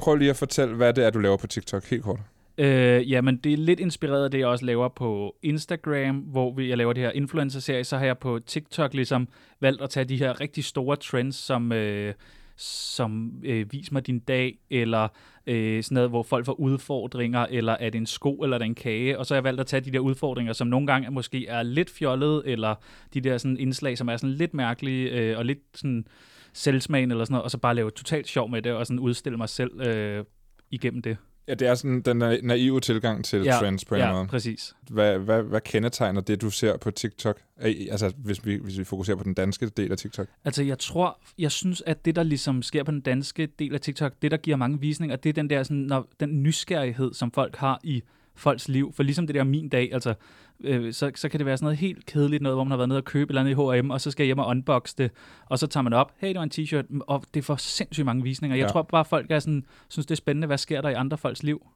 prøv 0.00 0.16
lige 0.16 0.30
at 0.30 0.36
fortælle, 0.36 0.74
hvad 0.74 0.92
det 0.92 1.04
er, 1.04 1.10
du 1.10 1.18
laver 1.18 1.36
på 1.36 1.46
TikTok, 1.46 1.84
helt 1.84 2.02
kort. 2.02 2.20
Øh, 2.58 3.10
jamen, 3.10 3.36
det 3.36 3.52
er 3.52 3.56
lidt 3.56 3.80
inspireret 3.80 4.24
af 4.24 4.30
det, 4.30 4.38
jeg 4.38 4.46
også 4.46 4.64
laver 4.64 4.88
på 4.88 5.36
Instagram, 5.42 6.16
hvor 6.16 6.52
vi, 6.54 6.68
jeg 6.68 6.78
laver 6.78 6.92
det 6.92 7.02
her 7.02 7.10
influencer-serie. 7.10 7.84
Så 7.84 7.98
har 7.98 8.04
jeg 8.04 8.18
på 8.18 8.38
TikTok 8.46 8.94
ligesom 8.94 9.28
valgt 9.60 9.82
at 9.82 9.90
tage 9.90 10.04
de 10.04 10.16
her 10.16 10.40
rigtig 10.40 10.64
store 10.64 10.96
trends, 10.96 11.36
som, 11.36 11.72
øh, 11.72 12.14
som 12.56 13.32
øh, 13.44 13.72
vis 13.72 13.92
mig 13.92 14.06
din 14.06 14.18
dag, 14.18 14.58
eller 14.70 15.08
øh, 15.46 15.82
sådan 15.82 15.94
noget, 15.94 16.10
hvor 16.10 16.22
folk 16.22 16.46
får 16.46 16.60
udfordringer, 16.60 17.46
eller 17.50 17.72
er 17.80 17.90
det 17.90 17.98
en 17.98 18.06
sko, 18.06 18.34
eller 18.34 18.56
er 18.56 18.58
det 18.58 18.66
en 18.66 18.74
kage. 18.74 19.18
Og 19.18 19.26
så 19.26 19.34
har 19.34 19.36
jeg 19.36 19.44
valgt 19.44 19.60
at 19.60 19.66
tage 19.66 19.80
de 19.80 19.90
der 19.90 19.98
udfordringer, 19.98 20.52
som 20.52 20.68
nogle 20.68 20.86
gange 20.86 21.10
måske 21.10 21.46
er 21.46 21.62
lidt 21.62 21.90
fjollede, 21.90 22.42
eller 22.46 22.74
de 23.14 23.20
der 23.20 23.38
sådan 23.38 23.58
indslag, 23.58 23.98
som 23.98 24.08
er 24.08 24.16
sådan 24.16 24.34
lidt 24.34 24.54
mærkelige, 24.54 25.10
øh, 25.10 25.38
og 25.38 25.44
lidt 25.44 25.58
sådan 25.74 26.04
selvsmagen 26.52 27.10
eller 27.10 27.24
sådan 27.24 27.32
noget, 27.32 27.44
og 27.44 27.50
så 27.50 27.58
bare 27.58 27.74
lave 27.74 27.90
totalt 27.90 28.28
sjov 28.28 28.50
med 28.50 28.62
det, 28.62 28.72
og 28.72 28.86
sådan 28.86 28.98
udstille 28.98 29.38
mig 29.38 29.48
selv 29.48 29.80
øh, 29.80 30.24
igennem 30.70 31.02
det. 31.02 31.16
Ja, 31.48 31.54
det 31.54 31.68
er 31.68 31.74
sådan 31.74 32.00
den 32.00 32.22
na- 32.22 32.46
naive 32.46 32.80
tilgang 32.80 33.24
til 33.24 33.42
Ja, 33.42 33.52
trends 33.52 33.84
på 33.84 33.94
en 33.94 34.00
Ja, 34.00 34.12
måde. 34.12 34.26
præcis. 34.26 34.74
Hvad, 34.90 35.18
hvad, 35.18 35.42
hvad 35.42 35.60
kendetegner 35.60 36.20
det, 36.20 36.40
du 36.40 36.50
ser 36.50 36.76
på 36.76 36.90
TikTok? 36.90 37.40
Altså, 37.58 38.12
hvis 38.16 38.46
vi, 38.46 38.58
hvis 38.62 38.78
vi 38.78 38.84
fokuserer 38.84 39.16
på 39.16 39.24
den 39.24 39.34
danske 39.34 39.66
del 39.68 39.92
af 39.92 39.98
TikTok. 39.98 40.26
Altså, 40.44 40.62
jeg 40.62 40.78
tror, 40.78 41.20
jeg 41.38 41.50
synes, 41.52 41.82
at 41.86 42.04
det, 42.04 42.16
der 42.16 42.22
ligesom 42.22 42.62
sker 42.62 42.82
på 42.84 42.90
den 42.90 43.00
danske 43.00 43.46
del 43.46 43.74
af 43.74 43.80
TikTok, 43.80 44.12
det, 44.22 44.30
der 44.30 44.36
giver 44.36 44.56
mange 44.56 44.80
visninger, 44.80 45.16
det 45.16 45.28
er 45.28 45.32
den 45.32 45.50
der 45.50 45.62
sådan, 45.62 45.76
når, 45.76 46.08
den 46.20 46.42
nysgerrighed, 46.42 47.14
som 47.14 47.32
folk 47.32 47.56
har 47.56 47.80
i 47.84 48.02
folks 48.34 48.68
liv. 48.68 48.92
For 48.92 49.02
ligesom 49.02 49.26
det 49.26 49.34
der 49.34 49.44
min 49.44 49.68
dag, 49.68 49.90
altså, 49.92 50.14
øh, 50.60 50.92
så, 50.92 51.10
så 51.14 51.28
kan 51.28 51.38
det 51.40 51.46
være 51.46 51.56
sådan 51.56 51.64
noget 51.64 51.78
helt 51.78 52.06
kedeligt 52.06 52.42
noget, 52.42 52.56
hvor 52.56 52.64
man 52.64 52.70
har 52.70 52.76
været 52.76 52.88
nede 52.88 52.98
og 52.98 53.04
købe 53.04 53.24
et 53.24 53.38
eller 53.38 53.40
andet 53.40 53.76
i 53.76 53.80
H&M, 53.82 53.90
og 53.90 54.00
så 54.00 54.10
skal 54.10 54.24
jeg 54.24 54.26
hjem 54.26 54.38
og 54.38 54.46
unbox 54.46 54.94
det, 54.94 55.10
og 55.46 55.58
så 55.58 55.66
tager 55.66 55.82
man 55.82 55.92
op, 55.92 56.12
hey, 56.18 56.28
det 56.28 56.36
var 56.36 56.42
en 56.42 56.50
t-shirt, 56.54 56.98
og 57.06 57.22
det 57.34 57.44
får 57.44 57.56
sindssygt 57.56 58.04
mange 58.04 58.22
visninger. 58.22 58.56
Jeg 58.56 58.64
Ja. 58.66 58.68
tror 58.72 58.82
bare, 58.82 59.04
folk 59.04 59.30
er 59.30 59.38
sådan, 59.38 59.64
synes, 59.88 60.06
det 60.06 60.10
er 60.14 60.16
spændende, 60.16 60.46
hvad 60.46 60.58
sker 60.58 60.80
der 60.80 60.88
i 60.88 60.94
andre 60.94 61.18
folks 61.18 61.42
liv. 61.42 61.66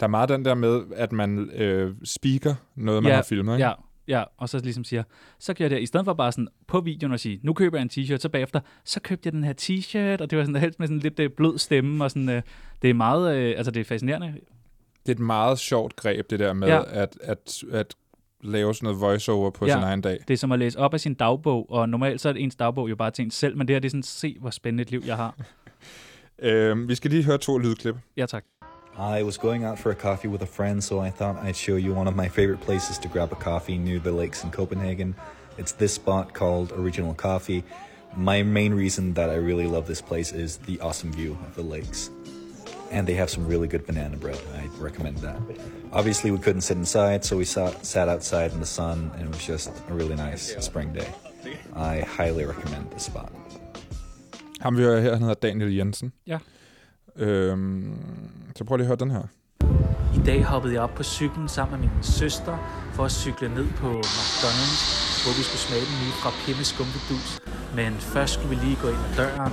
Der 0.00 0.06
er 0.06 0.10
meget 0.10 0.28
den 0.28 0.44
der 0.44 0.54
med, 0.54 0.82
at 0.96 1.12
man 1.12 1.50
øh, 1.50 1.94
speaker 2.04 2.54
noget, 2.76 3.02
man 3.02 3.10
Ja, 3.10 3.16
har 3.16 3.22
filmet, 3.22 3.54
ikke? 3.54 3.66
Ja, 3.66 3.72
ja, 4.08 4.24
og 4.38 4.48
så 4.48 4.58
ligesom 4.58 4.84
siger, 4.84 5.02
så 5.38 5.54
gør 5.54 5.64
jeg 5.64 5.70
det, 5.70 5.80
i 5.82 5.86
stedet 5.86 6.04
for 6.04 6.14
bare 6.14 6.32
sådan 6.32 6.48
på 6.66 6.80
videoen 6.80 7.12
og 7.12 7.20
sige, 7.20 7.40
nu 7.42 7.52
køber 7.52 7.78
jeg 7.78 7.82
en 7.82 7.90
t-shirt, 7.92 8.18
så 8.18 8.28
bagefter, 8.28 8.60
så 8.84 9.00
købte 9.00 9.26
jeg 9.26 9.32
den 9.32 9.44
her 9.44 9.52
t-shirt, 9.60 10.22
og 10.22 10.30
det 10.30 10.38
var 10.38 10.44
sådan 10.44 10.60
helst 10.60 10.78
med 10.78 10.86
sådan 10.88 10.98
lidt 10.98 11.18
øh, 11.20 11.30
blød 11.30 11.58
stemme, 11.58 12.04
og 12.04 12.10
sådan, 12.10 12.28
øh, 12.28 12.42
det 12.82 12.90
er 12.90 12.94
meget, 12.94 13.36
øh, 13.36 13.54
altså 13.56 13.70
det 13.70 13.80
er 13.80 13.84
fascinerende. 13.84 14.34
Det 15.06 15.12
er 15.12 15.16
et 15.16 15.18
meget 15.20 15.58
sjovt 15.58 15.96
greb, 15.96 16.30
det 16.30 16.38
der 16.38 16.52
med 16.52 16.68
Ja. 16.68 16.82
at, 17.02 17.18
at, 17.22 17.64
at 17.72 17.94
lave 18.40 18.74
sådan 18.74 18.86
noget 18.86 19.00
voiceover 19.00 19.50
på 19.50 19.66
Ja. 19.66 19.72
sin 19.72 19.82
egen 19.82 20.00
dag. 20.00 20.18
Det 20.28 20.34
er 20.34 20.38
som 20.38 20.52
at 20.52 20.58
læse 20.58 20.78
op 20.78 20.94
af 20.94 21.00
sin 21.00 21.14
dagbog, 21.14 21.66
og 21.70 21.88
normalt 21.88 22.20
så 22.20 22.28
er 22.28 22.32
ens 22.32 22.54
dagbog 22.56 22.90
jo 22.90 22.96
bare 22.96 23.10
til 23.10 23.24
en 23.24 23.30
selv, 23.30 23.56
men 23.56 23.68
det 23.68 23.74
her 23.74 23.80
det 23.80 23.88
er 23.88 23.90
sådan, 23.90 24.02
se 24.02 24.36
hvor 24.40 24.50
spændende 24.50 24.82
et 24.82 24.90
liv 24.90 25.02
jeg 25.06 25.16
har. 25.16 25.34
Øh, 26.38 26.88
vi 26.88 26.94
skal 26.94 27.10
lige 27.10 27.24
høre 27.24 27.38
to 27.38 27.58
lydklip. 27.58 27.94
Ja 28.16 28.26
tak. 28.26 28.44
I 29.18 29.22
was 29.22 29.38
going 29.38 29.66
out 29.66 29.78
for 29.78 29.90
a 29.90 29.94
coffee 29.94 30.30
with 30.30 30.42
a 30.42 30.46
friend, 30.46 30.82
so 30.82 31.04
I 31.04 31.10
thought 31.10 31.38
I'd 31.48 31.52
show 31.56 31.76
you 31.78 31.96
one 31.98 32.10
of 32.10 32.16
my 32.16 32.28
favorite 32.28 32.60
places 32.64 32.98
to 32.98 33.08
grab 33.12 33.32
a 33.32 33.34
coffee 33.34 33.76
near 33.78 33.98
the 33.98 34.10
lakes 34.10 34.44
in 34.44 34.50
Copenhagen. 34.50 35.14
It's 35.58 35.72
this 35.76 35.92
spot 35.94 36.32
called 36.34 36.72
Original 36.72 37.14
Coffee. 37.14 37.62
My 38.16 38.42
main 38.42 38.74
reason 38.74 39.14
that 39.14 39.30
I 39.30 39.36
really 39.36 39.66
love 39.66 39.86
this 39.86 40.02
place 40.02 40.32
is 40.44 40.56
the 40.58 40.80
awesome 40.80 41.12
view 41.12 41.32
of 41.48 41.54
the 41.54 41.62
lakes. 41.76 42.10
And 42.92 43.06
they 43.06 43.14
have 43.14 43.30
some 43.30 43.46
really 43.48 43.68
good 43.68 43.86
banana 43.86 44.16
bread. 44.16 44.38
I 44.62 44.82
recommend 44.84 45.16
that. 45.18 45.36
Obviously, 45.92 46.30
we 46.30 46.38
couldn't 46.38 46.60
sit 46.60 46.76
inside, 46.76 47.24
so 47.24 47.36
we 47.36 47.44
sat, 47.44 47.86
sat 47.86 48.08
outside 48.08 48.52
in 48.52 48.58
the 48.58 48.66
sun, 48.66 48.98
and 49.14 49.22
it 49.22 49.28
was 49.28 49.46
just 49.48 49.70
a 49.90 49.94
really 49.94 50.16
nice 50.16 50.56
spring 50.60 50.92
day. 50.92 51.08
I 51.76 52.04
highly 52.18 52.44
recommend 52.44 52.90
this 52.90 53.02
spot. 53.02 53.32
Ham 54.60 54.76
vi 54.76 54.82
hører 54.82 55.00
her, 55.00 55.12
han 55.12 55.20
hedder 55.22 55.34
Daniel 55.34 55.76
Jensen. 55.76 56.12
Ja. 56.26 56.38
Øhm, 57.16 57.94
så 58.56 58.64
prøv 58.64 58.76
lige 58.76 58.84
at 58.84 58.86
høre 58.86 58.96
den 58.96 59.10
her. 59.10 59.22
I 60.14 60.20
dag 60.26 60.44
hoppede 60.44 60.74
jeg 60.74 60.82
op 60.82 60.94
på 60.96 61.02
cyklen 61.02 61.48
sammen 61.48 61.80
med 61.80 61.88
min 61.88 62.02
søster 62.02 62.56
for 62.94 63.04
at 63.04 63.12
cykle 63.12 63.48
ned 63.48 63.66
på 63.76 63.88
McDonald's, 64.00 64.82
hvor 65.22 65.32
vi 65.38 65.42
skulle 65.46 65.62
smage 65.68 65.84
den 65.90 65.96
nye 66.02 66.14
fra 66.22 66.30
Pimme 66.44 66.64
Skumvedus. 66.64 67.28
Men 67.74 67.92
først 67.92 68.32
skulle 68.34 68.48
vi 68.48 68.64
lige 68.64 68.76
gå 68.82 68.88
ind 68.88 68.98
ad 69.10 69.16
døren. 69.16 69.52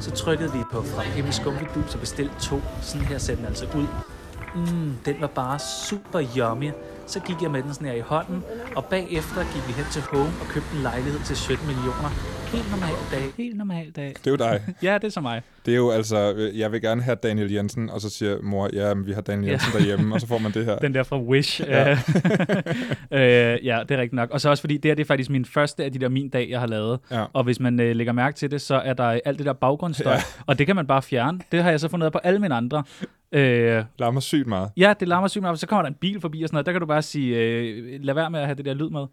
Så 0.00 0.10
trykkede 0.10 0.52
vi 0.52 0.58
på 0.72 0.82
fra 0.82 1.02
Pimme 1.14 1.32
Skumvedus 1.32 1.94
og 1.94 2.00
bestilte 2.00 2.34
to. 2.40 2.60
Sådan 2.82 3.06
her 3.06 3.18
ser 3.18 3.36
den 3.36 3.44
altså 3.44 3.66
ud. 3.76 3.86
Mm, 4.54 4.92
den 5.04 5.16
var 5.20 5.26
bare 5.26 5.58
super 5.58 6.22
yummy. 6.36 6.70
Så 7.06 7.20
gik 7.20 7.42
jeg 7.42 7.50
med 7.50 7.62
den 7.62 7.74
sådan 7.74 7.88
her 7.88 7.94
i 7.94 8.00
hånden, 8.00 8.42
og 8.76 8.84
bagefter 8.84 9.40
gik 9.54 9.68
vi 9.68 9.72
hen 9.72 9.84
til 9.92 10.02
Home 10.02 10.32
og 10.40 10.46
købte 10.48 10.68
en 10.76 10.82
lejlighed 10.82 11.20
til 11.20 11.36
17 11.36 11.66
millioner. 11.66 12.10
Helt 12.52 12.70
normal 12.70 12.94
dag. 13.12 13.32
Helt 13.36 13.56
normal 13.56 13.90
dag. 13.96 14.08
Det 14.08 14.26
er 14.26 14.30
jo 14.30 14.36
dig. 14.36 14.62
Ja, 14.82 14.94
det 14.94 15.04
er 15.04 15.08
så 15.08 15.20
mig. 15.20 15.42
Det 15.66 15.72
er 15.72 15.76
jo 15.76 15.90
altså, 15.90 16.32
øh, 16.36 16.58
jeg 16.58 16.72
vil 16.72 16.80
gerne 16.82 17.02
have 17.02 17.16
Daniel 17.22 17.52
Jensen, 17.52 17.90
og 17.90 18.00
så 18.00 18.10
siger 18.10 18.36
mor, 18.42 18.70
ja, 18.72 18.94
men 18.94 19.06
vi 19.06 19.12
har 19.12 19.20
Daniel 19.20 19.46
Ja. 19.46 19.52
Jensen 19.52 19.72
derhjemme, 19.72 20.14
og 20.14 20.20
så 20.20 20.26
får 20.26 20.38
man 20.38 20.52
det 20.52 20.64
her. 20.64 20.78
Den 20.86 20.94
der 20.94 21.02
fra 21.02 21.20
Wish. 21.20 21.60
Ja. 21.60 21.88
Ja, 21.88 21.98
øh, 23.54 23.64
ja 23.66 23.80
det 23.88 23.90
er 23.90 23.98
rigtigt 23.98 24.12
nok. 24.12 24.30
Og 24.30 24.40
så 24.40 24.50
også 24.50 24.60
fordi, 24.60 24.76
det 24.76 24.88
her 24.88 24.94
det 24.94 25.02
er 25.02 25.06
faktisk 25.06 25.30
min 25.30 25.44
første 25.44 25.84
af 25.84 25.92
de 25.92 25.98
der 25.98 26.08
min 26.08 26.28
dag, 26.28 26.50
jeg 26.50 26.60
har 26.60 26.66
lavet. 26.66 26.98
Ja. 27.10 27.24
Og 27.32 27.44
hvis 27.44 27.60
man 27.60 27.80
øh, 27.80 27.96
lægger 27.96 28.12
mærke 28.12 28.36
til 28.36 28.50
det, 28.50 28.60
så 28.60 28.74
er 28.74 28.92
der 28.92 29.20
alt 29.24 29.38
det 29.38 29.46
der 29.46 29.52
baggrundsstøj. 29.52 30.12
Ja. 30.12 30.18
Ja. 30.18 30.22
Og 30.46 30.58
det 30.58 30.66
kan 30.66 30.76
man 30.76 30.86
bare 30.86 31.02
fjerne. 31.02 31.40
Det 31.52 31.62
har 31.62 31.70
jeg 31.70 31.80
så 31.80 31.88
fundet 31.88 32.12
på 32.12 32.18
alle 32.18 32.40
mine 32.40 32.54
andre. 32.54 32.84
Øh, 33.34 33.84
Larmer 33.98 34.20
sygt 34.20 34.46
meget. 34.46 34.70
ja, 34.76 34.94
det 35.00 35.08
larmer 35.08 35.28
sygt 35.28 35.42
meget. 35.42 35.60
Så 35.60 35.66
kommer 35.66 35.82
der 35.82 35.88
en 35.88 35.96
bil 36.00 36.20
forbi 36.20 36.42
og 36.42 36.48
sådan 36.48 36.54
noget. 36.54 36.66
Der 36.66 36.72
kan 36.72 36.80
du 36.80 36.86
bare 36.86 37.02
sige, 37.02 37.38
øh, 37.38 38.00
lad 38.02 38.14
være 38.14 38.30
med 38.30 38.40
at 38.40 38.46
have 38.46 38.56
det 38.56 38.64
der 38.64 38.74
lyd 38.74 38.90
med. 38.90 39.06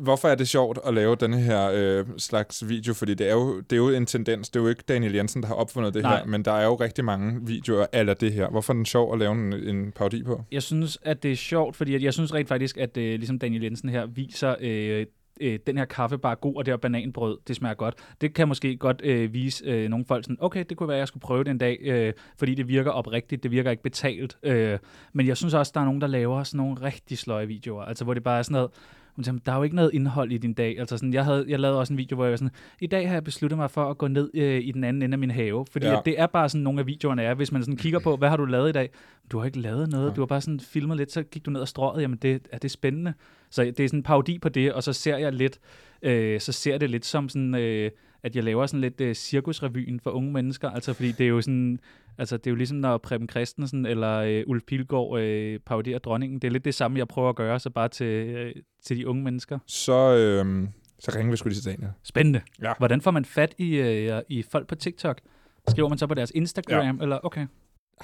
Hvorfor 0.00 0.28
er 0.28 0.34
det 0.34 0.48
sjovt 0.48 0.78
at 0.86 0.94
lave 0.94 1.16
denne 1.16 1.40
her 1.40 1.70
øh, 1.74 2.04
slags 2.18 2.68
video? 2.68 2.94
Fordi 2.94 3.14
det 3.14 3.28
er, 3.28 3.32
jo, 3.32 3.60
det 3.60 3.72
er 3.72 3.76
jo 3.76 3.88
en 3.88 4.06
tendens. 4.06 4.48
Det 4.50 4.60
er 4.60 4.62
jo 4.62 4.68
ikke 4.68 4.82
Daniel 4.88 5.14
Jensen, 5.14 5.42
der 5.42 5.48
har 5.48 5.54
opfundet 5.54 5.94
det 5.94 6.02
Nej. 6.02 6.16
her, 6.16 6.26
men 6.26 6.44
der 6.44 6.52
er 6.52 6.64
jo 6.64 6.74
rigtig 6.74 7.04
mange 7.04 7.46
videoer 7.46 7.86
af 7.92 8.16
det 8.16 8.32
her. 8.32 8.48
Hvorfor 8.48 8.72
er 8.72 8.74
den 8.74 8.86
sjov 8.86 9.12
at 9.12 9.18
lave 9.18 9.32
en, 9.32 9.52
en 9.52 9.92
parodi 9.92 10.22
på? 10.22 10.44
Jeg 10.52 10.62
synes, 10.62 10.98
at 11.02 11.22
det 11.22 11.32
er 11.32 11.36
sjovt, 11.36 11.76
fordi 11.76 12.04
jeg 12.04 12.12
synes 12.14 12.34
rent 12.34 12.48
faktisk, 12.48 12.76
at 12.78 12.96
øh, 12.96 13.18
ligesom 13.18 13.38
Daniel 13.38 13.62
Jensen 13.62 13.88
her 13.88 14.06
viser, 14.06 14.54
øh, 14.60 15.06
øh, 15.40 15.58
den 15.66 15.78
her 15.78 15.84
kaffe 15.84 16.18
bare 16.18 16.32
er 16.32 16.36
god, 16.36 16.56
og 16.56 16.66
det 16.66 16.72
her 16.72 16.76
bananbrød, 16.76 17.38
det 17.48 17.56
smager 17.56 17.74
godt. 17.74 17.94
Det 18.20 18.34
kan 18.34 18.48
måske 18.48 18.76
godt 18.76 19.00
øh, 19.04 19.32
vise 19.32 19.64
øh, 19.64 19.88
nogle 19.88 20.04
folk 20.04 20.24
sådan, 20.24 20.36
okay, 20.40 20.64
det 20.68 20.76
kunne 20.76 20.88
være, 20.88 20.96
at 20.96 21.00
jeg 21.00 21.08
skulle 21.08 21.22
prøve 21.22 21.44
det 21.44 21.50
en 21.50 21.58
dag, 21.58 21.78
øh, 21.82 22.12
fordi 22.38 22.54
det 22.54 22.68
virker 22.68 22.90
oprigtigt, 22.90 23.42
det 23.42 23.50
virker 23.50 23.70
ikke 23.70 23.82
betalt. 23.82 24.38
Øh, 24.42 24.78
men 25.12 25.26
jeg 25.26 25.36
synes 25.36 25.54
også, 25.54 25.72
der 25.74 25.80
er 25.80 25.84
nogen, 25.84 26.00
der 26.00 26.06
laver 26.06 26.42
sådan 26.42 26.58
nogle 26.58 26.82
rigtig 26.82 27.18
sløje 27.18 27.46
videoer, 27.46 27.84
altså 27.84 28.04
hvor 28.04 28.14
det 28.14 28.22
bare 28.22 28.38
er 28.38 28.42
sådan 28.42 28.52
noget, 28.52 28.70
hun 29.16 29.24
siger, 29.24 29.38
der 29.46 29.52
er 29.52 29.56
jo 29.56 29.62
ikke 29.62 29.76
noget 29.76 29.90
indhold 29.94 30.32
i 30.32 30.38
din 30.38 30.52
dag. 30.52 30.78
Altså 30.78 30.96
sådan, 30.96 31.14
jeg, 31.14 31.24
havde, 31.24 31.44
jeg 31.48 31.60
lavede 31.60 31.78
også 31.78 31.92
en 31.92 31.96
video, 31.98 32.14
hvor 32.14 32.24
jeg 32.24 32.30
var 32.30 32.36
sådan, 32.36 32.50
i 32.80 32.86
dag 32.86 33.08
har 33.08 33.14
jeg 33.14 33.24
besluttet 33.24 33.58
mig 33.58 33.70
for 33.70 33.90
at 33.90 33.98
gå 33.98 34.08
ned 34.08 34.30
øh, 34.34 34.60
i 34.64 34.70
den 34.72 34.84
anden 34.84 35.02
ende 35.02 35.14
af 35.14 35.18
min 35.18 35.30
have. 35.30 35.66
Fordi 35.72 35.86
Ja. 35.86 35.92
ja. 35.92 35.98
at 35.98 36.04
det 36.04 36.20
er 36.20 36.26
bare 36.26 36.48
sådan, 36.48 36.62
nogle 36.62 36.80
af 36.80 36.86
videoerne 36.86 37.22
er. 37.22 37.34
Hvis 37.34 37.52
man 37.52 37.62
sådan 37.62 37.76
kigger 37.76 37.98
på, 37.98 38.16
hvad 38.16 38.28
har 38.28 38.36
du 38.36 38.44
lavet 38.44 38.68
i 38.68 38.72
dag? 38.72 38.90
Du 39.32 39.38
har 39.38 39.44
ikke 39.46 39.60
lavet 39.60 39.90
noget. 39.90 40.16
Du 40.16 40.20
har 40.20 40.26
bare 40.26 40.40
sådan 40.40 40.60
filmet 40.60 40.96
lidt, 40.96 41.12
så 41.12 41.22
gik 41.22 41.46
du 41.46 41.50
ned 41.50 41.60
og 41.60 41.68
strøget. 41.68 42.02
Jamen, 42.02 42.18
det, 42.22 42.48
er 42.52 42.58
det 42.58 42.70
spændende? 42.70 43.14
Så 43.50 43.62
det 43.64 43.80
er 43.80 43.88
sådan 43.88 43.98
en 43.98 44.02
parodi 44.02 44.38
på 44.38 44.48
det, 44.48 44.72
og 44.72 44.82
så 44.82 44.92
ser 44.92 45.16
jeg 45.16 45.32
lidt, 45.32 45.58
øh, 46.02 46.40
så 46.40 46.52
ser 46.52 46.78
det 46.78 46.90
lidt 46.90 47.06
som 47.06 47.28
sådan, 47.28 47.54
øh, 47.54 47.90
at 48.22 48.36
jeg 48.36 48.44
laver 48.44 48.66
sådan 48.66 48.80
lidt 48.80 49.00
uh, 49.00 49.12
cirkusrevyen 49.12 50.00
for 50.00 50.10
unge 50.10 50.32
mennesker. 50.32 50.70
Altså, 50.70 50.92
fordi 50.92 51.12
det 51.12 51.24
er 51.24 51.28
jo 51.28 51.40
sådan, 51.40 51.78
altså, 52.18 52.36
det 52.36 52.46
er 52.46 52.50
jo 52.50 52.54
ligesom, 52.56 52.78
når 52.78 52.98
Preben 52.98 53.28
Christensen 53.28 53.86
eller 53.86 54.42
uh, 54.42 54.50
Ulf 54.50 54.62
Pilgaard 54.66 55.10
uh, 55.10 55.60
parodierer 55.66 55.98
dronningen. 55.98 56.38
Det 56.38 56.48
er 56.48 56.52
lidt 56.52 56.64
det 56.64 56.74
samme, 56.74 56.98
jeg 56.98 57.08
prøver 57.08 57.28
at 57.28 57.36
gøre, 57.36 57.60
så 57.60 57.70
bare 57.70 57.88
til, 57.88 58.46
uh, 58.46 58.62
til 58.84 58.96
de 58.96 59.08
unge 59.08 59.22
mennesker. 59.22 59.58
Så, 59.66 60.16
øh, 60.16 60.68
så 60.98 61.12
ringer 61.16 61.30
vi 61.30 61.36
sgu 61.36 61.48
lige 61.48 61.60
til 61.60 61.72
Daniel. 61.72 61.92
Spændende. 62.02 62.40
Ja. 62.62 62.72
Hvordan 62.78 63.00
får 63.00 63.10
man 63.10 63.24
fat 63.24 63.54
i, 63.58 63.80
uh, 63.80 64.20
i 64.28 64.42
folk 64.42 64.68
på 64.68 64.74
TikTok? 64.74 65.20
Skriver 65.68 65.88
man 65.88 65.98
så 65.98 66.06
på 66.06 66.14
deres 66.14 66.32
Instagram, 66.34 66.96
ja. 66.96 67.02
eller 67.02 67.18
okay. 67.22 67.46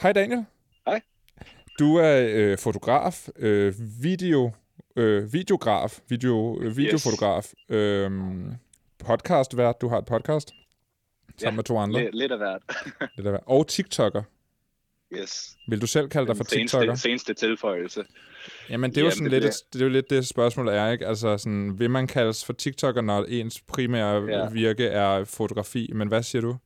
Hej 0.03 0.13
Daniel. 0.13 0.45
Hej. 0.87 1.01
Du 1.79 1.97
er 1.97 2.29
øh, 2.31 2.59
fotograf, 2.59 3.29
øh, 3.37 3.75
video, 4.03 4.51
øh, 4.97 5.33
videograf, 5.33 6.01
video, 6.09 6.61
øh, 6.61 6.77
videofotograf, 6.77 7.53
øh, 7.69 8.11
podcastvært. 8.99 9.81
Du 9.81 9.89
har 9.89 9.99
et 9.99 10.05
podcast 10.05 10.53
sammen 11.41 11.55
Ja, 11.55 11.57
med 11.57 11.65
to 11.65 11.77
andre. 11.79 12.01
Lidt, 12.03 12.15
lidt 12.15 12.33
af 12.33 12.39
hvert. 12.39 12.63
Lidt 13.17 13.27
af 13.27 13.33
hvert. 13.33 13.43
Og 13.47 13.69
TikToker. 13.69 14.23
yes. 15.13 15.57
Vil 15.69 15.81
du 15.81 15.87
selv 15.87 16.09
kalde 16.09 16.27
dig 16.27 16.37
for 16.37 16.45
Den 16.45 16.51
seneste, 16.51 16.77
TikToker? 16.79 16.95
seneste 16.95 17.35
tilføjelse. 17.35 18.05
Jamen, 18.71 18.91
det 18.91 18.97
er 18.97 19.01
jo 19.01 19.05
Jamen, 19.05 19.13
sådan 19.13 19.25
det 19.25 19.33
lidt, 19.33 19.41
bliver- 19.43 19.51
et, 19.51 19.73
det 19.73 19.81
er 19.81 19.85
jo 19.85 19.91
lidt 19.91 20.11
det 20.11 20.27
spørgsmål 20.27 20.69
er, 20.69 20.91
ikke? 20.91 21.07
Altså, 21.07 21.39
sådan, 21.39 21.79
vil 21.79 21.91
man 21.91 22.07
kaldes 22.07 22.45
for 22.45 22.53
TikToker, 22.53 23.01
når 23.01 23.25
ens 23.25 23.61
primære 23.61 24.25
ja. 24.25 24.49
Virke 24.51 24.87
er 24.87 25.25
fotografi? 25.25 25.91
Men 25.95 26.09
hvad 26.09 26.23
siger 26.23 26.43
du? 26.43 26.57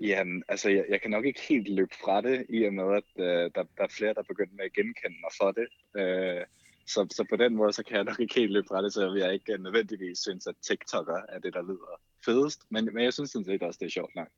Jamen, 0.00 0.42
altså, 0.48 0.70
jeg, 0.70 0.84
jeg 0.88 1.00
kan 1.02 1.10
nok 1.10 1.24
ikke 1.24 1.40
helt 1.48 1.68
løbe 1.68 1.94
fra 2.04 2.20
det, 2.20 2.46
i 2.48 2.64
og 2.64 2.72
med, 2.74 2.84
at 2.96 3.24
øh, 3.24 3.50
der, 3.54 3.62
der 3.78 3.84
er 3.84 3.88
flere, 3.98 4.14
der 4.14 4.20
er 4.20 4.24
begyndt 4.28 4.52
med 4.56 4.64
at 4.64 4.72
genkende 4.72 5.16
mig 5.24 5.30
for 5.40 5.50
det. 5.58 5.66
Øh, 6.00 6.44
så, 6.86 7.06
så 7.10 7.24
på 7.30 7.36
den 7.36 7.56
måde, 7.56 7.72
så 7.72 7.82
kan 7.84 7.96
jeg 7.96 8.04
nok 8.04 8.20
ikke 8.20 8.34
helt 8.34 8.52
løbe 8.52 8.66
fra 8.70 8.82
det, 8.82 8.92
så 8.92 9.14
jeg 9.14 9.32
ikke 9.34 9.62
nødvendigvis 9.62 10.18
synes, 10.18 10.46
at 10.46 10.54
TikToker 10.68 11.20
er 11.28 11.38
det, 11.38 11.54
der 11.54 11.62
lyder 11.62 12.00
fedest. 12.24 12.60
Men, 12.70 12.88
men 12.94 13.04
jeg 13.04 13.12
synes 13.12 13.30
sådan 13.30 13.44
set 13.44 13.62
også, 13.62 13.78
det 13.80 13.86
er 13.86 13.90
sjovt 13.90 14.14
nok. 14.14 14.28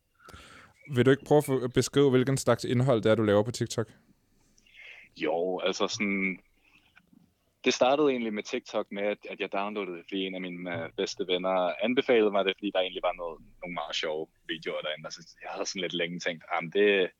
Vil 0.94 1.06
du 1.06 1.10
ikke 1.10 1.24
prøve 1.24 1.64
at 1.64 1.72
beskrive, 1.72 2.10
hvilken 2.10 2.36
slags 2.36 2.64
indhold 2.64 3.02
det 3.02 3.10
er, 3.10 3.14
du 3.14 3.22
laver 3.22 3.42
på 3.42 3.50
TikTok? 3.50 3.88
Jo, 5.16 5.60
altså 5.60 5.88
sådan... 5.88 6.38
Det 7.64 7.74
startede 7.74 8.10
egentlig 8.10 8.34
med 8.34 8.42
TikTok 8.42 8.86
med, 8.90 9.02
at, 9.02 9.18
at 9.30 9.40
jeg 9.40 9.52
downloadede 9.52 9.96
det, 9.96 10.04
fordi 10.08 10.26
en 10.26 10.34
af 10.34 10.40
mine 10.40 10.84
øh, 10.84 10.90
bedste 10.96 11.26
venner 11.26 11.84
anbefalede 11.84 12.30
mig 12.30 12.44
det, 12.44 12.56
fordi 12.56 12.70
der 12.74 12.80
egentlig 12.80 13.02
var 13.02 13.12
noget, 13.12 13.38
nogle 13.62 13.74
meget 13.74 13.96
sjove 13.96 14.26
videoer 14.48 14.80
derinde. 14.80 15.06
Og 15.06 15.12
så 15.12 15.36
jeg 15.42 15.50
havde 15.50 15.66
sådan 15.66 15.82
lidt 15.82 15.92
længe 15.92 16.18
tænkt, 16.18 16.44
at 16.52 16.62
det, 16.72 17.10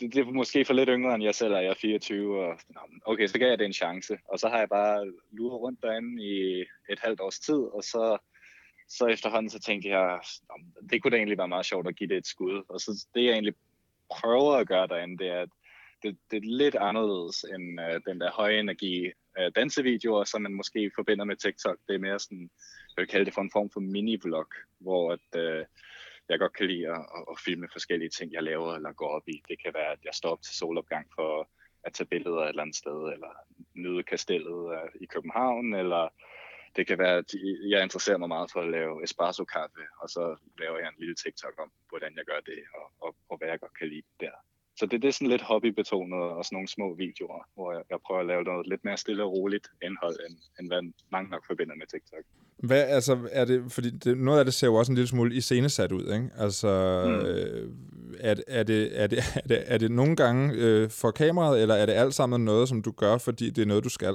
det, 0.00 0.14
det 0.14 0.20
er 0.20 0.24
måske 0.24 0.64
for 0.64 0.74
lidt 0.74 0.88
yngre 0.88 1.14
end 1.14 1.24
jeg 1.24 1.34
selv 1.34 1.52
er, 1.52 1.60
jeg 1.60 1.70
er 1.70 1.74
24, 1.74 2.44
og 2.44 2.58
okay, 3.04 3.26
så 3.26 3.38
gav 3.38 3.48
jeg 3.48 3.58
det 3.58 3.64
en 3.64 3.80
chance. 3.82 4.18
Og 4.28 4.38
så 4.38 4.48
har 4.48 4.58
jeg 4.58 4.68
bare 4.68 5.12
luret 5.30 5.60
rundt 5.60 5.82
derinde 5.82 6.22
i 6.22 6.60
et 6.90 7.00
halvt 7.02 7.20
års 7.20 7.38
tid, 7.38 7.62
og 7.76 7.82
så, 7.82 8.18
så 8.98 9.06
efterhånden 9.06 9.50
så 9.50 9.60
tænkte 9.60 9.88
jeg, 9.88 10.20
det 10.90 11.02
kunne 11.02 11.10
da 11.10 11.16
egentlig 11.16 11.38
være 11.38 11.48
meget 11.48 11.66
sjovt 11.66 11.88
at 11.88 11.96
give 11.96 12.08
det 12.08 12.16
et 12.16 12.26
skud. 12.26 12.62
Og 12.68 12.80
så 12.80 13.06
det 13.14 13.24
jeg 13.24 13.32
egentlig 13.32 13.54
prøver 14.10 14.52
at 14.56 14.68
gøre 14.68 14.86
derinde, 14.86 15.18
det 15.18 15.28
er, 15.28 15.40
at 15.40 15.48
det, 16.02 16.18
det 16.30 16.36
er 16.36 16.40
lidt 16.44 16.74
anderledes 16.74 17.44
end 17.44 17.80
øh, 17.80 18.00
den 18.06 18.20
der 18.20 18.30
høje 18.30 18.60
energi 18.60 19.06
øh, 19.38 19.52
dansevideoer, 19.56 20.24
som 20.24 20.42
man 20.42 20.54
måske 20.54 20.90
forbinder 20.94 21.24
med 21.24 21.36
TikTok. 21.36 21.78
Det 21.88 21.94
er 21.94 21.98
mere 21.98 22.18
sådan, 22.18 22.50
jeg 22.96 23.02
vil 23.02 23.08
kalde 23.08 23.24
det 23.24 23.34
for 23.34 23.42
en 23.42 23.50
form 23.52 23.70
for 23.70 23.80
mini-vlog, 23.80 24.48
hvor 24.78 25.12
at, 25.12 25.40
øh, 25.40 25.64
jeg 26.28 26.38
godt 26.38 26.52
kan 26.52 26.66
lide 26.66 26.88
at, 26.88 27.06
at, 27.16 27.24
at 27.30 27.38
filme 27.44 27.68
forskellige 27.72 28.10
ting, 28.10 28.32
jeg 28.32 28.42
laver 28.42 28.74
eller 28.74 28.92
går 28.92 29.08
op 29.08 29.28
i. 29.28 29.42
Det 29.48 29.62
kan 29.62 29.74
være, 29.74 29.92
at 29.92 29.98
jeg 30.04 30.14
står 30.14 30.30
op 30.30 30.42
til 30.42 30.54
solopgang 30.54 31.06
for 31.14 31.48
at 31.84 31.92
tage 31.92 32.06
billeder 32.06 32.42
et 32.42 32.48
eller 32.48 32.62
andet 32.62 32.76
sted, 32.76 33.12
eller 33.12 33.32
nyde 33.74 34.02
kastellet 34.02 34.72
øh, 34.74 34.90
i 35.00 35.06
København, 35.06 35.74
eller 35.74 36.08
det 36.76 36.86
kan 36.86 36.98
være, 36.98 37.16
at 37.22 37.30
jeg 37.72 37.82
interesserer 37.82 38.18
mig 38.18 38.28
meget 38.28 38.50
for 38.52 38.60
at 38.60 38.70
lave 38.70 39.04
espresso-kaffe, 39.04 39.82
og 40.02 40.08
så 40.08 40.22
laver 40.62 40.78
jeg 40.78 40.88
en 40.88 41.00
lille 41.02 41.14
TikTok 41.14 41.54
om, 41.64 41.70
hvordan 41.88 42.12
jeg 42.18 42.24
gør 42.30 42.40
det, 42.50 42.58
og, 42.78 42.86
og, 43.04 43.10
og 43.30 43.38
hvad 43.38 43.48
jeg 43.48 43.60
godt 43.60 43.78
kan 43.78 43.88
lide 43.88 44.06
der. 44.20 44.34
Så 44.78 44.86
det, 44.86 45.02
det 45.02 45.08
er 45.08 45.12
sådan 45.12 45.28
lidt 45.28 45.42
hobbybetonet, 45.42 46.22
og 46.36 46.44
sådan 46.44 46.56
nogle 46.56 46.68
små 46.68 46.94
videoer, 46.94 47.42
hvor 47.54 47.72
jeg, 47.72 47.82
jeg 47.90 47.98
prøver 48.06 48.20
at 48.20 48.26
lave 48.26 48.42
noget 48.42 48.66
lidt 48.66 48.84
mere 48.84 48.96
stille 48.96 49.24
og 49.24 49.32
roligt 49.32 49.66
indhold, 49.82 50.16
end, 50.26 50.36
end 50.60 50.66
hvad 50.70 50.82
mange 51.12 51.30
nok 51.30 51.46
forbinder 51.46 51.74
med 51.74 51.86
TikTok. 51.86 52.24
Hvad, 52.58 52.82
altså, 52.96 53.28
er 53.32 53.44
det, 53.44 53.72
fordi 53.72 53.90
det, 53.90 54.18
noget 54.18 54.38
af 54.38 54.44
det 54.44 54.54
ser 54.54 54.66
jo 54.66 54.74
også 54.74 54.92
en 54.92 54.96
lille 54.96 55.08
smule 55.08 55.34
iscenesat 55.34 55.92
ud, 55.92 56.12
ikke? 56.14 56.30
Altså, 56.38 56.68
mm. 57.06 57.26
øh, 57.26 57.70
er, 58.20 58.34
det- 58.34 58.44
er, 58.48 58.62
det, 58.62 59.00
er, 59.02 59.06
det, 59.06 59.18
er, 59.18 59.40
det, 59.48 59.64
er 59.66 59.78
det 59.78 59.90
nogle 59.90 60.16
gange 60.16 60.54
øh, 60.54 60.90
for 60.90 61.10
kameraet, 61.10 61.62
eller 61.62 61.74
er 61.74 61.86
det 61.86 61.92
alt 61.92 62.14
sammen 62.14 62.44
noget, 62.44 62.68
som 62.68 62.82
du 62.82 62.90
gør, 62.90 63.18
fordi 63.18 63.50
det 63.50 63.62
er 63.62 63.66
noget, 63.66 63.84
du 63.84 63.88
skal? 63.88 64.14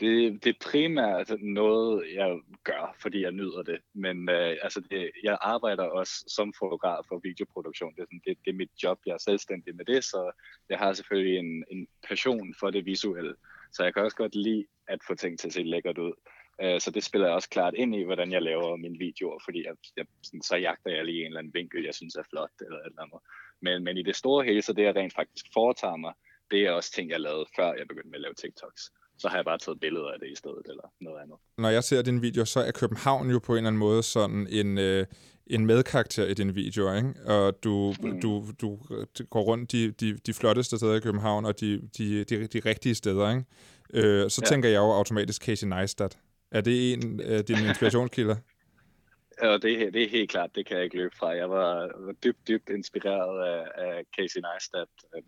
Det, 0.00 0.44
det 0.44 0.50
er 0.50 0.70
primært 0.70 1.18
altså, 1.18 1.36
noget, 1.40 2.14
jeg 2.14 2.38
gør, 2.64 2.96
fordi 3.02 3.22
jeg 3.22 3.32
nyder 3.32 3.62
det. 3.62 3.80
Men 3.94 4.28
øh, 4.28 4.56
altså 4.62 4.80
det, 4.80 5.10
jeg 5.22 5.38
arbejder 5.40 5.84
også 5.84 6.24
som 6.28 6.52
fotograf 6.58 7.04
for 7.08 7.18
videoproduktion. 7.18 7.94
Det 7.94 8.00
er, 8.00 8.06
sådan, 8.06 8.22
det, 8.26 8.38
det 8.44 8.50
er 8.50 8.56
mit 8.56 8.70
job. 8.82 8.98
Jeg 9.06 9.14
er 9.14 9.18
selvstændig 9.18 9.76
med 9.76 9.84
det, 9.84 10.04
så 10.04 10.32
jeg 10.68 10.78
har 10.78 10.92
selvfølgelig 10.92 11.38
en, 11.38 11.64
en 11.70 11.86
passion 12.08 12.54
for 12.60 12.70
det 12.70 12.84
visuelle. 12.84 13.34
Så 13.72 13.84
jeg 13.84 13.94
kan 13.94 14.02
også 14.02 14.16
godt 14.16 14.34
lide 14.34 14.66
at 14.88 14.98
få 15.06 15.14
ting 15.14 15.38
til 15.38 15.46
at 15.46 15.52
se 15.52 15.62
lækkert 15.62 15.98
ud. 15.98 16.12
Øh, 16.62 16.80
så 16.80 16.90
det 16.90 17.04
spiller 17.04 17.26
jeg 17.26 17.34
også 17.34 17.48
klart 17.48 17.74
ind 17.74 17.94
i, 17.94 18.02
hvordan 18.02 18.32
jeg 18.32 18.42
laver 18.42 18.76
mine 18.76 18.98
videoer, 18.98 19.38
fordi 19.44 19.64
jeg, 19.66 19.74
jeg, 19.96 20.06
sådan, 20.22 20.42
så 20.42 20.56
jagter 20.56 20.90
jeg 20.90 21.04
lige 21.04 21.20
en 21.20 21.26
eller 21.26 21.38
anden 21.38 21.54
vinkel, 21.54 21.84
jeg 21.84 21.94
synes 21.94 22.14
er 22.14 22.22
flot 22.30 22.50
eller 22.60 22.78
et 22.78 22.86
eller 22.86 23.02
andet. 23.02 23.20
Men, 23.60 23.84
men 23.84 23.98
i 23.98 24.02
det 24.02 24.16
store 24.16 24.44
hele, 24.44 24.62
så 24.62 24.72
det 24.72 24.82
jeg 24.82 24.96
rent 24.96 25.14
faktisk 25.14 25.46
foretager 25.54 25.96
mig, 25.96 26.12
det 26.50 26.66
er 26.66 26.72
også 26.72 26.92
ting, 26.92 27.10
jeg 27.10 27.20
lavede, 27.20 27.46
før 27.56 27.72
jeg 27.78 27.88
begyndte 27.88 28.10
med 28.10 28.18
at 28.18 28.20
lave 28.20 28.34
TikToks. 28.34 28.82
Så 29.18 29.28
har 29.28 29.36
jeg 29.36 29.44
bare 29.44 29.58
taget 29.58 29.80
billeder 29.80 30.08
af 30.08 30.18
det 30.20 30.28
i 30.28 30.34
stedet, 30.34 30.62
eller 30.68 30.92
noget 31.00 31.20
andet. 31.22 31.36
Når 31.58 31.68
jeg 31.68 31.84
ser 31.84 32.02
din 32.02 32.22
video, 32.22 32.44
så 32.44 32.60
er 32.60 32.70
København 32.70 33.30
jo 33.30 33.38
på 33.38 33.52
en 33.52 33.56
eller 33.56 33.68
anden 33.68 33.78
måde 33.78 34.02
sådan 34.02 34.46
en, 34.50 34.78
øh, 34.78 35.06
en 35.46 35.66
medkarakter 35.66 36.26
i 36.26 36.34
din 36.34 36.54
video, 36.54 36.94
ikke? 36.94 37.14
Og 37.26 37.64
du, 37.64 37.94
mm. 38.02 38.20
du, 38.20 38.44
du 38.60 38.78
går 39.30 39.40
rundt 39.42 39.72
de, 39.72 39.90
de, 39.90 40.18
de 40.26 40.34
flotteste 40.34 40.76
steder 40.76 40.94
i 40.94 41.00
København, 41.00 41.44
og 41.44 41.60
de, 41.60 41.88
de, 41.98 42.24
de, 42.24 42.46
de 42.46 42.60
rigtige 42.66 42.94
steder, 42.94 43.30
ikke? 43.30 43.44
Øh, 43.94 44.30
så 44.30 44.40
ja. 44.42 44.46
Ja. 44.46 44.48
tænker 44.54 44.68
jeg 44.68 44.76
jo 44.78 44.92
automatisk 44.92 45.44
Casey 45.44 45.66
Neistat. 45.66 46.18
Er 46.50 46.60
det 46.60 46.92
en 46.92 47.20
af 47.20 47.44
dine 47.44 47.68
inspirationskilder? 47.68 48.36
Og 49.42 49.58
det, 49.62 49.82
er- 49.82 49.90
det 49.90 50.02
er 50.02 50.08
helt 50.08 50.30
klart, 50.30 50.50
det 50.54 50.66
kan 50.66 50.76
jeg 50.76 50.84
ikke 50.84 50.96
løbe 50.96 51.16
fra. 51.16 51.28
Jeg 51.28 51.50
var, 51.50 51.74
var 52.06 52.12
dybt, 52.12 52.48
dybt 52.48 52.68
inspireret 52.70 53.46
af, 53.48 53.64
af 53.76 54.04
Casey 54.18 54.40
Neistat 54.40 54.88
øh, 55.16 55.22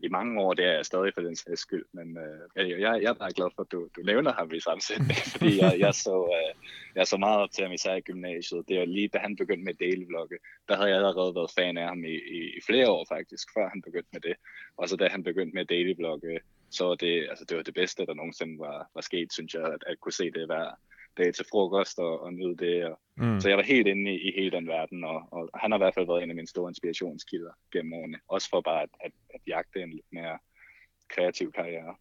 i 0.00 0.08
mange 0.08 0.40
år. 0.40 0.54
Det 0.54 0.64
er 0.64 0.72
jeg 0.72 0.86
stadig 0.86 1.14
for 1.14 1.20
den 1.20 1.36
sags 1.36 1.60
skyld. 1.60 1.84
Men 1.92 2.18
øh, 2.18 2.40
jeg, 2.56 2.80
jeg, 2.80 3.02
jeg 3.02 3.10
er 3.10 3.20
bare 3.22 3.32
glad 3.32 3.50
for, 3.54 3.62
at 3.62 3.72
du, 3.72 3.88
du 3.96 4.00
nævner 4.02 4.32
ham 4.32 4.52
i 4.52 4.60
sammensætning, 4.60 5.18
fordi 5.34 5.60
jeg, 5.62 5.74
jeg, 5.78 5.94
så, 5.94 6.16
øh, 6.38 6.54
jeg 6.94 7.06
så 7.06 7.16
meget 7.16 7.38
op 7.40 7.50
til 7.50 7.64
ham, 7.64 7.72
især 7.72 7.94
i 7.94 8.00
gymnasiet. 8.00 8.68
Det 8.68 8.78
var 8.78 8.84
lige 8.84 9.08
da 9.08 9.18
han 9.18 9.36
begyndte 9.36 9.64
med 9.64 9.74
delvlogge, 9.74 10.06
vlogge. 10.08 10.38
Der 10.68 10.76
havde 10.76 10.88
jeg 10.88 10.96
allerede 10.96 11.34
været 11.34 11.52
fan 11.58 11.78
af 11.78 11.88
ham 11.88 12.04
i, 12.04 12.16
i, 12.38 12.40
i 12.58 12.60
flere 12.66 12.90
år 12.90 13.06
faktisk, 13.08 13.48
før 13.54 13.68
han 13.68 13.82
begyndte 13.82 14.10
med 14.12 14.20
det. 14.20 14.36
Og 14.76 14.88
så 14.88 14.96
da 14.96 15.08
han 15.08 15.22
begyndte 15.22 15.54
med 15.54 15.64
daily 15.64 15.94
vlogge, 15.96 16.40
så 16.70 16.84
var 16.84 16.94
det, 16.94 17.26
altså, 17.30 17.44
det 17.44 17.56
var 17.56 17.62
det 17.62 17.74
bedste, 17.74 18.06
der 18.06 18.14
nogensinde 18.14 18.58
var, 18.58 18.90
var 18.94 19.00
sket, 19.00 19.32
synes 19.32 19.54
jeg, 19.54 19.64
at, 19.64 19.84
at 19.86 20.00
kunne 20.00 20.12
se 20.12 20.30
det 20.30 20.46
hver 20.46 20.78
dag 21.18 21.34
til 21.34 21.44
frokost 21.50 21.98
og, 21.98 22.20
og 22.22 22.32
nyde 22.32 22.56
det. 22.56 22.84
Og, 22.84 22.98
Mm. 23.20 23.40
så 23.40 23.48
jeg 23.48 23.56
var 23.56 23.64
helt 23.64 23.86
inde 23.86 24.10
i, 24.14 24.28
i 24.28 24.32
hele 24.36 24.50
den 24.50 24.66
verden, 24.66 25.04
og, 25.04 25.22
og 25.32 25.50
han 25.54 25.70
har 25.70 25.78
i 25.78 25.82
hvert 25.82 25.94
fald 25.94 26.06
været 26.06 26.22
en 26.22 26.30
af 26.30 26.36
mine 26.36 26.48
store 26.48 26.70
inspirationskilder 26.70 27.50
gennem 27.72 27.92
årene. 27.92 28.18
Også 28.28 28.48
for 28.50 28.60
bare 28.60 28.82
at, 28.82 28.88
at, 29.04 29.12
at 29.34 29.40
jagte 29.46 29.82
en 29.82 29.90
lidt 29.90 30.06
mere 30.12 30.38
kreativ 31.14 31.52
karriere. 31.52 31.94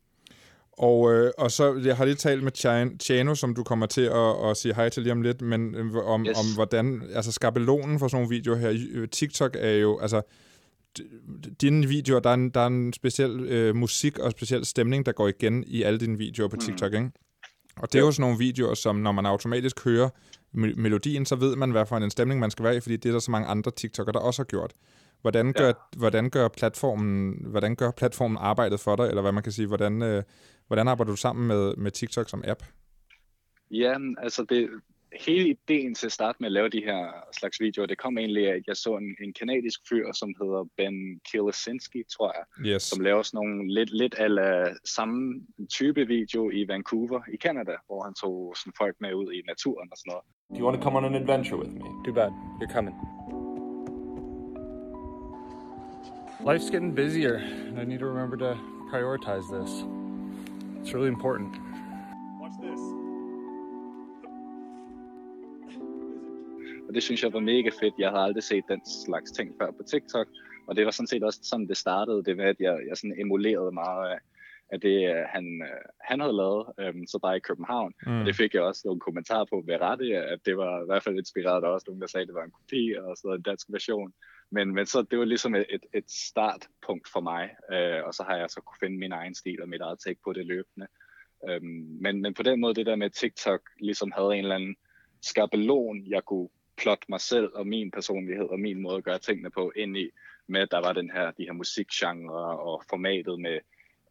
Og, 0.71 1.13
øh, 1.13 1.31
og 1.37 1.51
så, 1.51 1.81
jeg 1.85 1.97
har 1.97 2.05
lige 2.05 2.15
talt 2.15 2.43
med 2.43 2.51
Chano, 2.99 3.35
som 3.35 3.55
du 3.55 3.63
kommer 3.63 3.85
til 3.85 4.01
at, 4.01 4.49
at 4.49 4.57
sige 4.57 4.75
hej 4.75 4.89
til 4.89 5.03
lige 5.03 5.11
om 5.11 5.21
lidt, 5.21 5.41
men 5.41 5.75
øh, 5.75 5.95
om, 5.95 6.25
yes. 6.25 6.37
Om 6.37 6.45
hvordan, 6.55 7.01
altså 7.15 7.31
skabelonen 7.31 7.99
for 7.99 8.07
sådan 8.07 8.23
nogle 8.23 8.35
videoer 8.35 8.57
her, 8.57 8.87
øh, 8.93 9.07
TikTok 9.09 9.55
er 9.59 9.71
jo, 9.71 9.99
altså, 9.99 10.21
dine 11.61 11.87
videoer, 11.87 12.19
der 12.19 12.29
er 12.29 12.33
en, 12.33 12.49
der 12.49 12.59
er 12.59 12.67
en 12.67 12.93
speciel 12.93 13.39
øh, 13.39 13.75
musik 13.75 14.19
og 14.19 14.31
speciel 14.31 14.65
stemning, 14.65 15.05
der 15.05 15.11
går 15.11 15.27
igen 15.27 15.63
i 15.67 15.83
alle 15.83 15.99
dine 15.99 16.17
videoer 16.17 16.47
på 16.47 16.55
TikTok, 16.55 16.93
ikke? 16.93 17.11
Og 17.79 17.93
det 17.93 17.99
er 17.99 18.03
jo 18.05 18.11
sådan 18.11 18.21
nogle 18.21 18.37
videoer, 18.37 18.73
som 18.73 18.95
når 18.95 19.11
man 19.11 19.25
automatisk 19.25 19.83
hører 19.83 20.09
me- 20.53 20.75
melodien, 20.81 21.25
så 21.25 21.35
ved 21.35 21.55
man, 21.55 21.71
hvad 21.71 21.85
for 21.85 21.97
en 21.97 22.09
stemning 22.09 22.39
man 22.39 22.51
skal 22.51 22.65
være 22.65 22.75
i, 22.75 22.79
fordi 22.79 22.97
det 22.97 23.09
er 23.09 23.13
der 23.13 23.19
så 23.19 23.31
mange 23.31 23.47
andre 23.47 23.71
TikTokere, 23.71 24.13
der 24.13 24.19
også 24.19 24.41
har 24.41 24.45
gjort. 24.45 24.73
Hvordan 25.21 25.53
gør, 25.53 25.67
ja. 25.67 25.73
hvordan 25.97 26.29
gør, 26.29 26.47
platformen, 26.47 27.45
hvordan 27.45 27.75
gør 27.75 27.91
platformen 27.91 28.37
arbejdet 28.41 28.79
for 28.79 28.95
dig, 28.95 29.07
eller 29.07 29.21
hvad 29.21 29.31
man 29.31 29.43
kan 29.43 29.51
sige, 29.51 29.67
hvordan, 29.67 30.01
øh, 30.01 30.23
hvordan 30.67 30.87
arbejder 30.87 31.11
du 31.11 31.15
sammen 31.17 31.47
med, 31.47 31.75
med 31.75 31.91
TikTok 31.91 32.29
som 32.29 32.43
app? 32.47 32.63
Ja, 33.71 33.97
altså 34.17 34.45
det, 34.49 34.69
hele 35.13 35.49
ideen 35.49 35.95
til 35.95 36.05
at 36.05 36.11
starte 36.11 36.37
med 36.39 36.47
at 36.47 36.51
lave 36.51 36.69
de 36.69 36.81
her 36.85 37.11
slags 37.39 37.59
videoer, 37.59 37.85
det 37.87 37.97
kom 37.97 38.17
egentlig 38.17 38.47
af, 38.51 38.55
at 38.55 38.63
jeg 38.67 38.75
så 38.77 38.97
en, 38.97 39.15
en 39.21 39.33
kanadisk 39.33 39.79
fyr, 39.89 40.11
som 40.13 40.29
hedder 40.41 40.63
Ben 40.77 41.19
Kilesinski, 41.31 42.03
tror 42.17 42.33
jeg, 42.37 42.71
Yes. 42.73 42.81
som 42.83 42.99
laver 43.03 43.21
sådan 43.23 43.37
nogle 43.37 43.73
lidt, 43.73 43.89
lidt 43.93 44.13
af 44.13 44.73
samme 44.85 45.41
type 45.69 46.07
video 46.07 46.49
i 46.49 46.67
Vancouver 46.67 47.21
i 47.33 47.37
Canada, 47.37 47.75
hvor 47.85 48.03
han 48.03 48.13
tog 48.13 48.53
sådan 48.57 48.73
folk 48.77 48.95
med 48.99 49.13
ud 49.13 49.31
i 49.33 49.41
naturen 49.47 49.87
og 49.91 49.97
sådan 49.97 50.09
noget. 50.11 50.23
Do 50.53 50.59
you 50.59 50.65
want 50.67 50.77
to 50.77 50.83
come 50.83 50.97
on 50.97 51.05
an 51.05 51.15
adventure 51.15 51.57
with 51.59 51.71
me? 51.73 51.81
Too 52.05 52.13
bad. 52.13 52.31
You're 52.61 52.73
coming. 52.77 52.95
Life's 56.49 56.69
getting 56.69 56.95
busier, 56.95 57.35
and 57.67 57.79
I 57.81 57.85
need 57.85 57.99
to 57.99 58.05
remember 58.05 58.37
to 58.37 58.51
prioritize 58.91 59.45
this. 59.57 59.71
It's 60.81 60.93
really 60.93 61.07
important. 61.17 61.51
Og 66.87 66.93
det 66.93 67.03
synes 67.03 67.23
jeg 67.23 67.33
var 67.33 67.39
mega 67.39 67.69
fedt. 67.81 67.93
Jeg 67.99 68.09
havde 68.09 68.23
aldrig 68.23 68.43
set 68.43 68.63
den 68.69 68.81
slags 69.05 69.31
ting 69.31 69.55
før 69.61 69.71
på 69.71 69.83
TikTok. 69.91 70.27
Og 70.67 70.75
det 70.75 70.85
var 70.85 70.91
sådan 70.91 71.07
set 71.07 71.23
også 71.23 71.39
sådan, 71.43 71.67
det 71.67 71.77
startede. 71.77 72.23
Det 72.23 72.37
med, 72.37 72.45
at 72.45 72.59
jeg, 72.59 72.79
jeg 72.87 72.97
sådan 72.97 73.19
emulerede 73.19 73.71
meget 73.71 74.09
af, 74.09 74.19
af 74.69 74.81
det, 74.81 75.09
øh, 75.09 75.23
han, 75.33 75.61
øh, 75.61 75.81
han 76.01 76.19
havde 76.19 76.35
lavet, 76.35 76.65
øhm, 76.79 77.07
så 77.07 77.19
bare 77.19 77.37
i 77.37 77.39
København. 77.39 77.93
Mm. 78.05 78.11
Mm. 78.11 78.19
Og 78.19 78.25
det 78.25 78.35
fik 78.35 78.53
jeg 78.53 78.61
også 78.61 78.81
nogle 78.85 78.99
kommentarer 78.99 79.45
på 79.45 79.63
ved 79.65 79.81
rette, 79.81 80.17
at 80.17 80.39
det 80.45 80.57
var 80.57 80.81
i 80.81 80.85
hvert 80.85 81.03
fald 81.03 81.17
inspireret. 81.17 81.61
Der 81.61 81.67
var 81.67 81.75
også 81.75 81.85
nogen, 81.87 82.01
der 82.01 82.07
sagde, 82.07 82.21
at 82.21 82.27
det 82.27 82.35
var 82.35 82.43
en 82.43 82.51
kopi 82.51 82.95
og 82.97 83.17
så 83.17 83.27
en 83.27 83.41
dansk 83.41 83.67
version. 83.69 84.13
Men, 84.51 84.73
men 84.73 84.85
så 84.85 85.01
det 85.01 85.19
var 85.19 85.25
ligesom 85.25 85.55
et, 85.55 85.65
et, 85.69 85.85
et 85.93 86.11
startpunkt 86.11 87.07
for 87.13 87.21
mig, 87.21 87.49
øh, 87.73 88.03
og 88.05 88.13
så 88.13 88.23
har 88.23 88.35
jeg 88.37 88.49
så 88.49 88.61
kunne 88.61 88.79
finde 88.79 88.97
min 88.97 89.11
egen 89.11 89.35
stil 89.35 89.61
og 89.61 89.69
mit 89.69 89.81
eget 89.81 89.99
take 90.05 90.19
på 90.23 90.33
det 90.33 90.45
løbende. 90.45 90.87
Øhm, 91.49 91.97
men, 92.01 92.21
men 92.21 92.33
på 92.33 92.43
den 92.43 92.59
måde, 92.59 92.73
det 92.73 92.85
der 92.85 92.95
med 92.95 93.09
TikTok 93.09 93.61
ligesom 93.79 94.11
havde 94.11 94.33
en 94.33 94.43
eller 94.43 94.55
anden 94.55 94.75
skabelon, 95.21 96.07
jeg 96.07 96.23
kunne 96.25 96.49
plotte 96.77 97.05
mig 97.09 97.21
selv 97.21 97.49
og 97.53 97.67
min 97.67 97.91
personlighed 97.91 98.45
og 98.45 98.59
min 98.59 98.81
måde 98.81 98.97
at 98.97 99.03
gøre 99.03 99.19
tingene 99.19 99.49
på 99.49 99.71
ind 99.75 99.97
i, 99.97 100.09
med 100.47 100.61
at 100.61 100.71
der 100.71 100.77
var 100.77 100.93
den 100.93 101.09
her, 101.11 101.31
de 101.31 101.43
her 101.43 101.53
musikgenre 101.53 102.59
og 102.59 102.83
formatet 102.89 103.39
med 103.39 103.59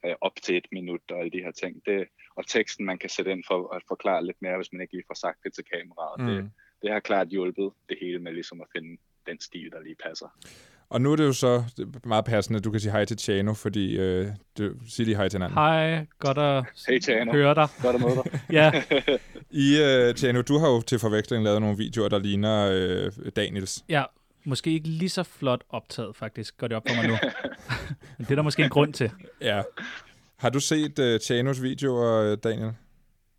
øh, 0.06 0.14
op 0.20 0.36
til 0.42 0.56
et 0.56 0.66
minut 0.72 1.00
og 1.10 1.18
alle 1.18 1.30
de 1.30 1.42
her 1.42 1.50
ting. 1.50 1.82
Det, 1.86 2.04
og 2.36 2.46
teksten, 2.46 2.86
man 2.86 2.98
kan 2.98 3.10
sætte 3.10 3.30
ind 3.30 3.44
for 3.46 3.74
at 3.74 3.82
forklare 3.88 4.26
lidt 4.26 4.42
mere, 4.42 4.56
hvis 4.56 4.72
man 4.72 4.80
ikke 4.80 4.94
lige 4.94 5.04
får 5.06 5.14
sagt 5.14 5.38
det 5.44 5.54
til 5.54 5.64
kameraet. 5.64 6.20
Mm. 6.20 6.26
Det, 6.26 6.50
det 6.82 6.92
har 6.92 7.00
klart 7.00 7.28
hjulpet 7.28 7.70
det 7.88 7.96
hele 8.00 8.18
med 8.18 8.32
ligesom 8.32 8.60
at 8.60 8.66
finde 8.76 8.96
den 9.26 9.40
stil, 9.40 9.70
der 9.70 9.80
lige 9.80 9.96
passer. 10.06 10.26
Og 10.88 11.00
nu 11.00 11.12
er 11.12 11.16
det 11.16 11.24
jo 11.24 11.32
så 11.32 11.62
meget 12.04 12.24
passende, 12.24 12.56
at 12.58 12.64
du 12.64 12.70
kan 12.70 12.80
sige 12.80 12.92
hej 12.92 13.04
til 13.04 13.16
Tjano, 13.16 13.54
fordi 13.54 13.98
øh, 13.98 14.26
du 14.58 14.74
siger 14.88 15.04
lige 15.04 15.16
hej 15.16 15.28
til 15.28 15.38
hinanden. 15.38 15.58
Hej, 15.58 16.06
godt 16.18 16.38
at 16.38 16.64
Hey 16.88 16.98
Tjano, 16.98 17.32
høre 17.32 17.54
dig. 17.54 17.68
godt 17.82 17.96
at 17.96 18.02
møde 18.02 18.14
dig. 18.14 18.40
Ja, 18.52 18.72
I, 19.50 19.80
øh, 19.82 20.14
Tjano, 20.14 20.42
du 20.42 20.58
har 20.58 20.68
jo 20.68 20.80
til 20.80 20.98
forveksling 20.98 21.44
lavet 21.44 21.60
nogle 21.60 21.76
videoer, 21.76 22.08
der 22.08 22.18
ligner 22.18 22.70
øh, 22.72 23.12
Daniels. 23.36 23.84
ja, 23.88 24.04
måske 24.44 24.70
ikke 24.70 24.88
lige 24.88 25.08
så 25.08 25.22
flot 25.22 25.64
optaget, 25.68 26.16
faktisk, 26.16 26.56
går 26.56 26.68
det 26.68 26.76
op 26.76 26.82
for 26.88 26.94
mig 26.94 27.06
nu. 27.08 27.16
Men 28.18 28.24
det 28.26 28.30
er 28.30 28.34
der 28.34 28.42
måske 28.42 28.62
en 28.62 28.70
grund 28.70 28.92
til. 28.92 29.10
Ja. 29.40 29.62
Har 30.36 30.50
du 30.50 30.60
set 30.60 30.98
øh, 30.98 31.20
Tjanos 31.20 31.62
videoer, 31.62 32.32
øh, 32.32 32.38
Daniel? 32.44 32.72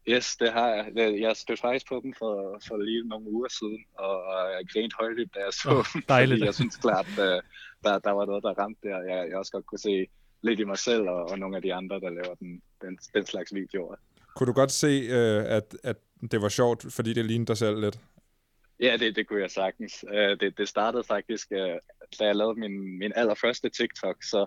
Yes, 0.10 0.36
det 0.36 0.52
har 0.54 0.70
jeg. 0.70 1.22
Jeg 1.22 1.36
stødte 1.36 1.62
faktisk 1.62 1.88
på 1.90 2.00
dem 2.04 2.14
for, 2.20 2.62
for 2.68 2.78
lige 2.78 3.08
nogle 3.08 3.30
uger 3.32 3.48
siden, 3.60 3.80
og 3.94 4.14
jeg 4.52 4.68
grinte 4.74 4.96
højlydt, 5.00 5.36
da 5.36 5.40
jeg 5.40 5.54
så 5.54 5.70
Åh, 5.70 5.86
dem, 5.94 6.02
dejligt. 6.10 6.34
fordi 6.34 6.46
jeg 6.46 6.54
synes 6.54 6.76
klart, 6.78 7.08
at 7.20 7.42
der, 7.84 8.00
der 8.00 8.12
var 8.12 8.26
noget, 8.26 8.44
der 8.44 8.54
ramte 8.62 8.88
der. 8.90 8.98
Jeg, 9.02 9.30
jeg 9.30 9.38
også 9.38 9.52
godt 9.52 9.66
kunne 9.66 9.80
se 9.80 10.08
lidt 10.42 10.60
i 10.60 10.64
mig 10.64 10.78
selv 10.78 11.10
og, 11.10 11.30
og 11.30 11.40
nogle 11.40 11.56
af 11.56 11.62
de 11.62 11.74
andre, 11.74 12.00
der 12.00 12.10
laver 12.10 12.36
den, 12.36 12.62
den, 12.82 12.98
den 13.14 13.26
slags 13.26 13.54
videoer. 13.54 13.96
Kunne 14.38 14.48
du 14.48 14.54
godt 14.54 14.72
se, 14.72 14.88
øh, 14.88 15.44
at, 15.58 15.78
at 15.84 15.98
det 16.32 16.42
var 16.42 16.50
sjovt, 16.50 16.86
fordi 16.90 17.14
det 17.14 17.26
lignede 17.26 17.48
dig 17.48 17.58
selv 17.58 17.82
lidt? 17.82 18.00
Ja, 18.80 18.98
det, 18.98 19.16
det 19.16 19.28
kunne 19.28 19.42
jeg 19.42 19.52
sagtens. 19.52 20.06
Uh, 20.08 20.14
det, 20.14 20.58
det 20.58 20.68
startede 20.68 21.04
faktisk, 21.04 21.48
uh, 21.52 21.78
da 22.20 22.26
jeg 22.26 22.36
lavede 22.36 22.60
min, 22.60 23.00
min 23.00 23.12
allerførste 23.16 23.70
TikTok, 23.70 24.24
så 24.24 24.46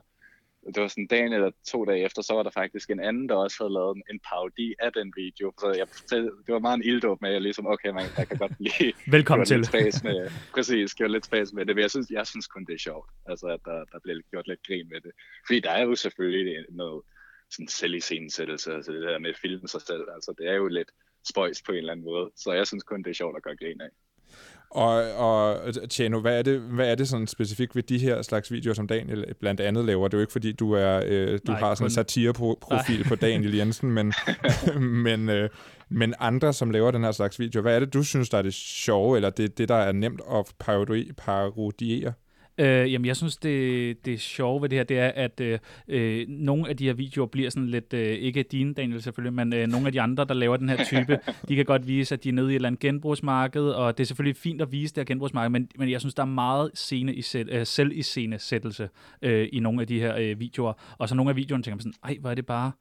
det 0.67 0.83
var 0.83 0.89
sådan 0.89 1.07
dagen 1.07 1.33
eller 1.33 1.51
to 1.69 1.85
dage 1.85 2.05
efter, 2.05 2.23
så 2.23 2.35
var 2.35 2.43
der 2.43 2.51
faktisk 2.51 2.91
en 2.91 3.01
anden, 3.01 3.29
der 3.29 3.35
også 3.35 3.57
havde 3.61 3.73
lavet 3.73 3.97
en, 3.97 4.03
en 4.11 4.21
parodi 4.29 4.75
af 4.79 4.93
den 4.93 5.13
video. 5.17 5.53
Så 5.61 5.67
jeg, 5.79 5.87
det 6.47 6.53
var 6.53 6.59
meget 6.59 6.77
en 6.77 6.85
ilddåb 6.85 7.21
med, 7.23 7.29
at 7.29 7.35
jeg 7.35 7.43
ligesom, 7.43 7.67
okay, 7.67 7.89
man, 7.89 8.05
jeg 8.19 8.29
kan 8.29 8.39
godt 8.39 8.53
lige 8.59 8.93
Velkommen 9.17 9.47
lidt 9.49 9.65
til. 9.65 9.65
Spas 9.65 10.05
med, 10.05 10.31
præcis, 10.55 10.95
gjort 10.95 11.11
lidt 11.11 11.27
spas 11.27 11.53
med 11.53 11.67
det, 11.67 11.77
men 11.77 11.83
jeg 11.83 11.91
synes, 11.91 12.11
jeg 12.11 12.27
synes 12.27 12.47
kun, 12.47 12.65
det 12.65 12.75
er 12.75 12.79
sjovt, 12.79 13.11
altså 13.27 13.47
at 13.47 13.61
der, 13.65 13.85
der 13.93 13.99
bliver 14.03 14.21
gjort 14.31 14.49
lidt 14.49 14.63
grin 14.67 14.89
med 14.93 15.01
det. 15.01 15.13
Fordi 15.47 15.61
der 15.61 15.71
er 15.71 15.83
jo 15.83 15.95
selvfølgelig 15.95 16.65
noget 16.71 17.03
sådan 17.51 17.69
selviscenesættelse, 17.69 18.73
altså 18.73 18.93
det 18.93 19.03
der 19.03 19.19
med 19.19 19.31
at 19.31 19.39
filme 19.43 19.69
sig 19.69 19.83
selv, 19.83 20.05
altså 20.15 20.35
det 20.39 20.49
er 20.49 20.55
jo 20.55 20.67
lidt 20.69 20.91
spøjs 21.29 21.63
på 21.63 21.73
en 21.73 21.79
eller 21.79 21.93
anden 21.93 22.05
måde, 22.05 22.31
så 22.37 22.53
jeg 22.53 22.67
synes 22.67 22.85
kun, 22.85 23.03
det 23.03 23.11
er 23.11 23.15
sjovt 23.15 23.37
at 23.37 23.43
gøre 23.43 23.57
grin 23.57 23.81
af. 23.81 23.91
Og, 24.71 24.93
og 25.15 25.75
Tjano, 25.91 26.21
hvad 26.21 26.39
er, 26.39 26.43
det, 26.43 26.61
hvad 26.61 26.91
er 26.91 26.95
det 26.95 27.09
sådan 27.09 27.27
specifikt 27.27 27.77
ved 27.77 27.83
de 27.83 27.99
her 27.99 28.23
slags 28.23 28.53
videoer, 28.53 28.75
som 28.75 28.87
Daniel 28.87 29.35
blandt 29.41 29.61
andet 29.61 29.85
laver? 29.85 30.09
Det 30.09 30.15
er 30.15 30.19
jo 30.19 30.21
ikke, 30.21 30.33
fordi 30.33 30.53
du, 30.53 30.73
er, 30.73 31.03
øh, 31.07 31.39
du 31.47 31.53
Nej, 31.53 31.61
har 31.61 31.75
sådan 31.75 31.87
en 31.87 31.91
satireprofil 31.91 33.05
på 33.09 33.15
Daniel 33.15 33.55
Jensen, 33.55 33.91
men, 33.91 34.13
men, 35.05 35.29
øh, 35.29 35.51
men 35.89 36.15
andre, 36.19 36.53
som 36.53 36.71
laver 36.71 36.91
den 36.91 37.05
her 37.05 37.13
slags 37.13 37.41
video, 37.41 37.63
hvad 37.63 37.75
er 37.77 37.81
det, 37.81 37.95
du 37.95 38.03
synes, 38.03 38.29
der 38.29 38.39
er 38.39 38.43
det 38.43 38.55
sjove, 38.55 39.17
eller 39.17 39.31
det, 39.31 39.59
det 39.59 39.69
der 39.69 39.75
er 39.75 39.93
nemt 39.93 40.21
at 40.33 40.55
parodi, 40.59 41.13
parodiere? 41.13 42.13
Øh, 42.61 42.93
jamen, 42.93 43.07
jeg 43.07 43.17
synes, 43.17 43.37
det, 43.37 44.07
det 44.07 44.21
sjove 44.21 44.63
ved 44.63 44.69
det 44.69 44.79
her, 44.79 44.85
det 44.85 44.99
er, 44.99 45.09
at 45.09 45.41
øh, 45.41 45.59
øh, 45.89 46.29
nogle 46.29 46.69
af 46.69 46.77
de 46.77 46.87
her 46.87 46.93
videoer 46.93 47.27
bliver 47.27 47.51
sådan 47.51 47.69
lidt, 47.69 47.93
øh, 47.93 48.07
ikke 48.07 48.43
dine, 48.43 48.75
Daniel 48.75 49.03
selvfølgelig, 49.03 49.33
men 49.33 49.55
øh, 49.55 49.67
nogle 49.67 49.87
af 49.87 49.93
de 49.93 50.01
andre, 50.01 50.25
der 50.25 50.35
laver 50.35 50.57
den 50.57 50.69
her 50.69 50.85
type, 50.85 51.19
de 51.49 51.57
kan 51.57 51.65
godt 51.65 51.87
vise, 51.87 52.15
at 52.15 52.25
de 52.25 52.29
er 52.29 52.33
nede 52.33 52.47
i 52.47 52.51
et 52.51 52.55
eller 52.55 52.69
andet 52.69 52.81
genbrugsmarked, 52.81 53.63
og 53.63 53.99
det 53.99 54.05
er 54.05 54.07
selvfølgelig 54.07 54.37
fint 54.37 54.63
at 54.63 54.73
vise 54.73 54.95
det 54.95 55.01
her 55.01 55.05
genbrugsmarked, 55.05 55.51
men, 55.51 55.69
men 55.79 55.91
jeg 55.91 56.01
synes, 56.01 56.15
der 56.15 56.23
er 56.23 56.27
meget 56.27 56.71
scene 56.75 57.15
i 57.15 57.23
sæt, 57.23 57.49
øh, 57.51 57.67
selv 57.67 57.93
i 57.95 58.03
scenesættelse 58.03 58.89
øh, 59.23 59.49
i 59.53 59.61
nogle 59.61 59.81
af 59.81 59.87
de 59.87 60.01
her 60.01 60.17
øh, 60.17 60.41
videoer. 60.41 60.73
Og 60.99 61.09
så 61.09 61.15
nogle 61.15 61.31
af 61.31 61.37
videoerne 61.37 61.63
tænker 61.63 61.77
man 61.77 61.81
sådan, 61.81 61.95
ej, 62.05 62.17
hvor 62.21 62.31
er 62.31 62.35
det 62.35 62.47
bare 62.47 62.73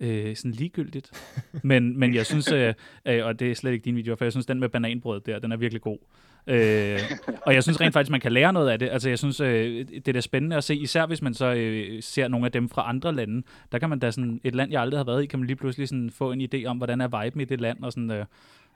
øh, 0.00 0.36
sådan 0.36 0.52
ligegyldigt. 0.52 1.10
men, 1.62 1.98
men 1.98 2.14
jeg 2.14 2.26
synes, 2.26 2.52
øh, 2.52 2.74
øh, 3.06 3.26
og 3.26 3.40
det 3.40 3.50
er 3.50 3.54
slet 3.54 3.72
ikke 3.72 3.84
din 3.84 3.96
video, 3.96 4.16
for 4.16 4.24
jeg 4.24 4.32
synes, 4.32 4.46
den 4.46 4.60
med 4.60 4.68
bananbrød 4.68 5.20
der, 5.20 5.38
den 5.38 5.52
er 5.52 5.56
virkelig 5.56 5.82
god. 5.82 5.98
Øh, 6.46 7.00
og 7.42 7.54
jeg 7.54 7.62
synes 7.62 7.80
rent 7.80 7.92
faktisk, 7.92 8.10
man 8.10 8.20
kan 8.20 8.32
lære 8.32 8.52
noget 8.52 8.70
af 8.70 8.78
det. 8.78 8.88
Altså, 8.88 9.08
jeg 9.08 9.18
synes, 9.18 9.40
øh, 9.40 9.86
det 9.88 10.08
er 10.08 10.12
da 10.12 10.20
spændende 10.20 10.56
at 10.56 10.64
se, 10.64 10.76
især 10.76 11.06
hvis 11.06 11.22
man 11.22 11.34
så 11.34 11.54
øh, 11.54 12.02
ser 12.02 12.28
nogle 12.28 12.46
af 12.46 12.52
dem 12.52 12.68
fra 12.68 12.88
andre 12.88 13.14
lande. 13.14 13.42
Der 13.72 13.78
kan 13.78 13.88
man 13.88 13.98
da 13.98 14.10
sådan, 14.10 14.40
et 14.44 14.54
land, 14.54 14.72
jeg 14.72 14.80
aldrig 14.80 14.98
har 14.98 15.04
været 15.04 15.22
i, 15.22 15.26
kan 15.26 15.38
man 15.38 15.46
lige 15.46 15.56
pludselig 15.56 15.88
sådan 15.88 16.10
få 16.10 16.32
en 16.32 16.48
idé 16.54 16.64
om, 16.64 16.76
hvordan 16.76 17.00
er 17.00 17.22
viben 17.22 17.40
i 17.40 17.44
det 17.44 17.60
land, 17.60 17.82
og 17.82 17.92
sådan, 17.92 18.10
øh, 18.10 18.24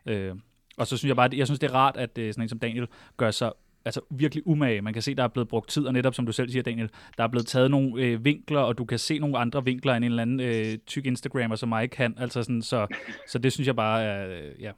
øh, 0.07 0.35
og 0.79 0.87
så 0.87 0.97
synes 0.97 1.09
jeg 1.09 1.17
bare, 1.17 1.31
jeg 1.33 1.47
synes, 1.47 1.59
det 1.59 1.71
er 1.71 1.75
rart, 1.75 1.97
at 1.97 2.19
øh, 2.19 2.33
sådan 2.33 2.43
en 2.43 2.49
som 2.49 2.59
Daniel 2.59 2.87
gør 3.17 3.31
sig 3.31 3.53
altså 3.85 4.01
virkelig 4.11 4.47
umage. 4.47 4.83
Man 4.83 4.93
kan 4.93 5.03
se, 5.03 5.15
der 5.15 5.23
er 5.23 5.29
blevet 5.29 5.49
brugt 5.49 5.71
tid, 5.71 5.87
og 5.87 5.93
netop 5.93 6.15
som 6.15 6.27
du 6.27 6.33
selv 6.33 6.51
siger, 6.51 6.63
Daniel, 6.63 6.91
der 7.19 7.25
er 7.25 7.29
blevet 7.29 7.47
taget 7.47 7.71
nogle 7.71 8.03
øh, 8.03 8.25
vinkler, 8.25 8.61
og 8.61 8.79
du 8.79 8.85
kan 8.85 8.99
se 8.99 9.19
nogle 9.19 9.39
andre 9.39 9.65
vinkler, 9.65 9.95
end 9.95 10.05
en 10.05 10.11
eller 10.11 10.23
anden 10.23 10.41
øh, 10.41 10.79
tyk 10.87 11.07
Instagrammer, 11.07 11.57
som 11.57 11.69
mig 11.69 11.91
kan. 11.91 12.15
Altså 12.19 12.43
sådan, 12.43 12.63
så, 12.63 12.87
så 13.29 13.39
det 13.39 13.53
synes 13.53 13.67
jeg 13.67 13.77
bare 13.77 14.03
er, 14.03 14.29
øh, 14.29 14.63
ja. 14.63 14.71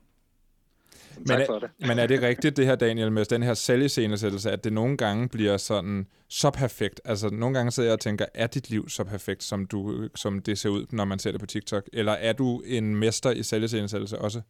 Men 1.23 1.29
Tak 1.29 1.41
er, 1.41 1.47
for 1.47 1.59
det. 1.59 1.71
men 1.79 1.99
er 1.99 2.07
det 2.07 2.23
rigtigt, 2.23 2.57
det 2.57 2.67
her, 2.67 2.75
Daniel, 2.75 3.13
med 3.13 3.25
den 3.25 3.43
her 3.43 3.55
selviscenesættelse, 3.55 4.51
at 4.51 4.65
det 4.65 4.73
nogle 4.73 4.97
gange 4.97 5.29
bliver 5.29 5.57
sådan 5.57 6.07
så 6.29 6.51
perfekt? 6.51 7.01
Altså, 7.05 7.31
nogle 7.31 7.57
gange 7.57 7.71
sidder 7.71 7.89
jeg 7.89 7.95
og 7.95 8.01
tænker, 8.01 8.27
er 8.35 8.47
dit 8.47 8.71
liv 8.71 8.89
så 8.89 9.05
perfekt, 9.05 9.43
som, 9.43 9.67
du, 9.67 10.09
som 10.15 10.43
det 10.43 10.59
ser 10.59 10.69
ud, 10.69 10.87
når 10.91 11.05
man 11.05 11.19
ser 11.19 11.31
det 11.31 11.41
på 11.41 11.47
TikTok? 11.47 11.89
Eller 11.93 12.13
er 12.13 12.33
du 12.33 12.63
en 12.67 12.97
mester 12.97 13.31
i 13.31 13.43
selviscenesættelse 13.43 14.19
også? 14.19 14.41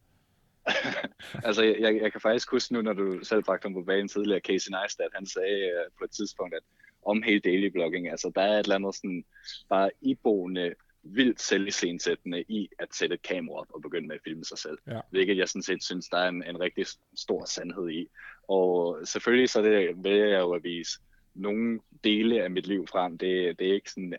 altså, 1.47 1.63
jeg, 1.63 1.99
jeg 2.01 2.11
kan 2.11 2.21
faktisk 2.21 2.51
huske 2.51 2.73
nu, 2.73 2.81
når 2.81 2.93
du 2.93 3.19
selv 3.23 3.43
bragte 3.43 3.65
ham 3.65 3.73
på 3.73 3.83
banen 3.87 4.07
tidligere, 4.07 4.39
Casey 4.39 4.71
Neistat, 4.71 5.09
han 5.13 5.25
sagde 5.25 5.71
uh, 5.71 5.91
på 5.97 6.03
et 6.03 6.11
tidspunkt, 6.11 6.55
at 6.55 6.61
om 7.05 7.23
hele 7.23 7.39
daily 7.39 7.67
blogging, 7.67 8.09
altså 8.09 8.31
der 8.35 8.41
er 8.41 8.59
et 8.59 8.63
eller 8.63 8.75
andet 8.75 8.95
sådan 8.95 9.23
bare 9.69 9.89
iboende 10.01 10.73
vildt 11.03 11.41
selviscenesættende 11.41 12.43
i 12.47 12.69
at 12.79 12.95
sætte 12.95 13.13
et 13.13 13.21
kamera 13.21 13.59
op 13.59 13.67
og 13.73 13.81
begynde 13.81 14.07
med 14.07 14.15
at 14.15 14.21
filme 14.23 14.45
sig 14.45 14.57
selv. 14.57 14.77
Ja. 14.87 14.99
Hvilket 15.09 15.37
jeg 15.37 15.49
sådan 15.49 15.63
set 15.63 15.83
synes, 15.83 16.09
der 16.09 16.17
er 16.17 16.29
en, 16.29 16.43
en 16.43 16.59
rigtig 16.59 16.85
stor 17.15 17.45
sandhed 17.45 17.89
i. 17.89 18.07
Og 18.47 18.99
selvfølgelig 19.07 19.49
så 19.49 19.61
det, 19.61 20.03
vælger 20.03 20.27
jeg 20.27 20.39
jo 20.39 20.51
at 20.51 20.63
vise 20.63 20.99
nogle 21.33 21.79
dele 22.03 22.43
af 22.43 22.51
mit 22.51 22.67
liv 22.67 22.87
frem. 22.87 23.17
Det, 23.17 23.59
det 23.59 23.69
er 23.69 23.73
ikke 23.73 23.91
sådan 23.91 24.15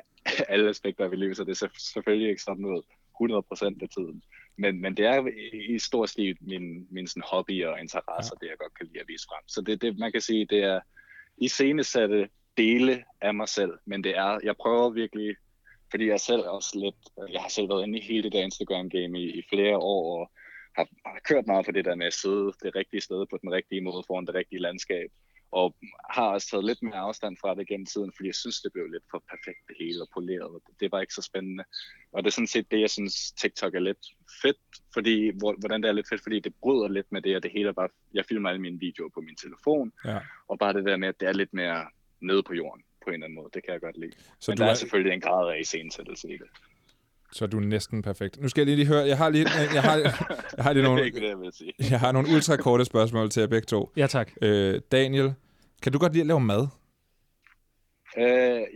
alle 0.49 0.69
aspekter 0.69 1.05
af 1.05 1.11
mit 1.11 1.19
liv, 1.19 1.35
så 1.35 1.45
det 1.45 1.51
er 1.51 1.55
selv- 1.55 1.71
selvfølgelig 1.93 2.29
ikke 2.31 2.43
sådan 2.43 2.63
noget 2.63 2.85
100% 3.23 3.83
af 3.83 3.89
tiden. 3.89 4.23
Men, 4.57 4.81
men 4.81 4.97
det 4.97 5.07
er 5.07 5.27
i, 5.53 5.75
i 5.75 5.79
stor 5.79 6.07
stil 6.07 6.37
min, 6.41 6.87
min 6.91 7.07
sådan 7.07 7.23
hobby 7.27 7.65
og 7.65 7.81
interesser, 7.81 8.35
ja. 8.43 8.45
det 8.47 8.51
jeg 8.51 8.59
godt 8.59 8.79
kan 8.79 8.87
lide 8.87 9.01
at 9.01 9.09
vise 9.09 9.27
frem. 9.29 9.49
Så 9.49 9.61
det, 9.61 9.83
det 9.83 9.99
man 9.99 10.13
kan 10.13 10.21
sige, 10.21 10.47
det 10.51 10.63
er 10.63 10.81
iscenesatte 11.39 12.29
dele 12.57 13.05
af 13.21 13.35
mig 13.35 13.49
selv, 13.49 13.73
men 13.85 14.05
det 14.05 14.17
er, 14.17 14.39
jeg 14.43 14.57
prøver 14.57 14.91
virkelig, 14.91 15.37
fordi 15.95 16.07
jeg 16.09 16.21
selv 16.21 16.45
også 16.57 16.73
lidt, 16.85 17.31
jeg 17.33 17.41
har 17.41 17.49
selv 17.49 17.69
været 17.69 17.83
inde 17.87 17.99
i 17.99 18.03
hele 18.03 18.23
det 18.23 18.33
der 18.33 18.43
Instagram-game 18.49 19.15
i, 19.25 19.27
i 19.41 19.43
flere 19.53 19.77
år, 19.77 20.01
og 20.17 20.31
har, 20.77 20.87
har 21.07 21.21
kørt 21.29 21.47
meget 21.47 21.67
på 21.67 21.73
det 21.73 21.85
der 21.85 21.95
med 21.95 22.07
at 22.07 22.21
sidde 22.23 22.47
det 22.63 22.77
rigtige 22.77 23.01
sted 23.01 23.27
på 23.31 23.37
den 23.43 23.53
rigtige 23.53 23.81
måde 23.81 24.03
foran 24.07 24.27
det 24.27 24.35
rigtige 24.35 24.61
landskab, 24.61 25.09
og 25.53 25.77
har 26.11 26.29
også 26.35 26.49
taget 26.51 26.65
lidt 26.65 26.83
mere 26.83 27.05
afstand 27.09 27.37
fra 27.41 27.55
det 27.55 27.69
gennem 27.69 27.87
tiden, 27.87 28.13
fordi 28.17 28.27
jeg 28.27 28.35
synes, 28.35 28.61
det 28.61 28.73
blev 28.73 28.87
lidt 28.87 29.05
for 29.11 29.23
perfekt 29.33 29.63
det 29.69 29.77
hele 29.81 30.03
og 30.03 30.09
poleret, 30.15 30.63
det, 30.81 30.93
var 30.93 31.01
ikke 31.01 31.15
så 31.15 31.23
spændende. 31.23 31.65
Og 32.13 32.19
det 32.23 32.29
er 32.29 32.37
sådan 32.39 32.55
set 32.55 32.71
det, 32.71 32.81
jeg 32.81 32.91
synes, 32.91 33.15
TikTok 33.41 33.75
er 33.75 33.85
lidt 33.89 34.05
fedt, 34.43 34.63
fordi, 34.95 35.17
hvor, 35.39 35.53
hvordan 35.61 35.83
det 35.83 35.89
er 35.89 35.93
lidt 35.99 36.09
fedt, 36.09 36.23
fordi 36.23 36.41
det 36.41 36.55
bryder 36.63 36.89
lidt 36.89 37.13
med 37.13 37.23
det, 37.23 37.37
og 37.37 37.43
det 37.43 37.51
hele 37.51 37.69
er 37.69 37.73
bare, 37.73 37.89
jeg 38.15 38.25
filmer 38.29 38.49
alle 38.49 38.61
mine 38.67 38.81
videoer 38.81 39.11
på 39.15 39.21
min 39.21 39.37
telefon, 39.37 39.93
Ja. 40.05 40.19
og 40.49 40.59
bare 40.59 40.73
det 40.73 40.85
der 40.85 40.97
med, 40.97 41.09
at 41.09 41.21
det 41.21 41.29
er 41.29 41.33
lidt 41.33 41.55
mere 41.55 41.87
nede 42.21 42.43
på 42.43 42.55
jorden 42.55 42.83
på 43.05 43.09
en 43.11 43.15
eller 43.15 43.25
anden 43.27 43.35
måde, 43.35 43.49
det 43.55 43.65
kan 43.65 43.73
jeg 43.73 43.81
godt 43.81 43.97
lide. 43.99 44.13
Så 44.41 44.51
Men 44.51 44.57
du 44.59 44.61
der 44.63 44.67
er, 44.67 44.71
er- 44.73 44.75
selvfølgelig 44.77 45.13
en 45.15 45.21
grad 45.21 45.53
af 45.55 45.61
iscenesættelse 45.61 46.29
i 46.29 46.33
det. 46.33 46.47
Så 47.33 47.45
er 47.45 47.49
du 47.49 47.61
næsten 47.61 48.03
perfekt. 48.03 48.41
Nu 48.41 48.49
skal 48.49 48.61
jeg 48.61 48.67
lige, 48.67 48.77
lige 48.77 48.87
høre, 48.87 49.07
jeg 49.07 49.19
har 49.19 49.29
lige, 49.29 49.47
jeg 49.75 49.83
har, 49.83 49.97
jeg 50.57 50.65
har 50.65 50.73
lige 50.73 50.83
Det 50.83 50.89
er 50.89 50.95
nogle, 50.95 51.05
det, 51.05 51.73
jeg 51.81 51.91
jeg 51.91 52.01
har 52.01 52.13
nogle 52.13 52.29
ultrakorte 52.35 52.85
spørgsmål 52.85 53.31
til 53.31 53.41
jer 53.41 53.47
begge 53.47 53.67
to. 53.67 53.93
Ja, 53.97 54.07
tak. 54.07 54.31
Øh, 54.43 54.81
Daniel, 54.93 55.35
kan 55.83 55.93
du 55.93 55.99
godt 55.99 56.13
lide 56.13 56.21
at 56.21 56.27
lave 56.27 56.41
mad? 56.41 56.67
Øh, 58.19 58.25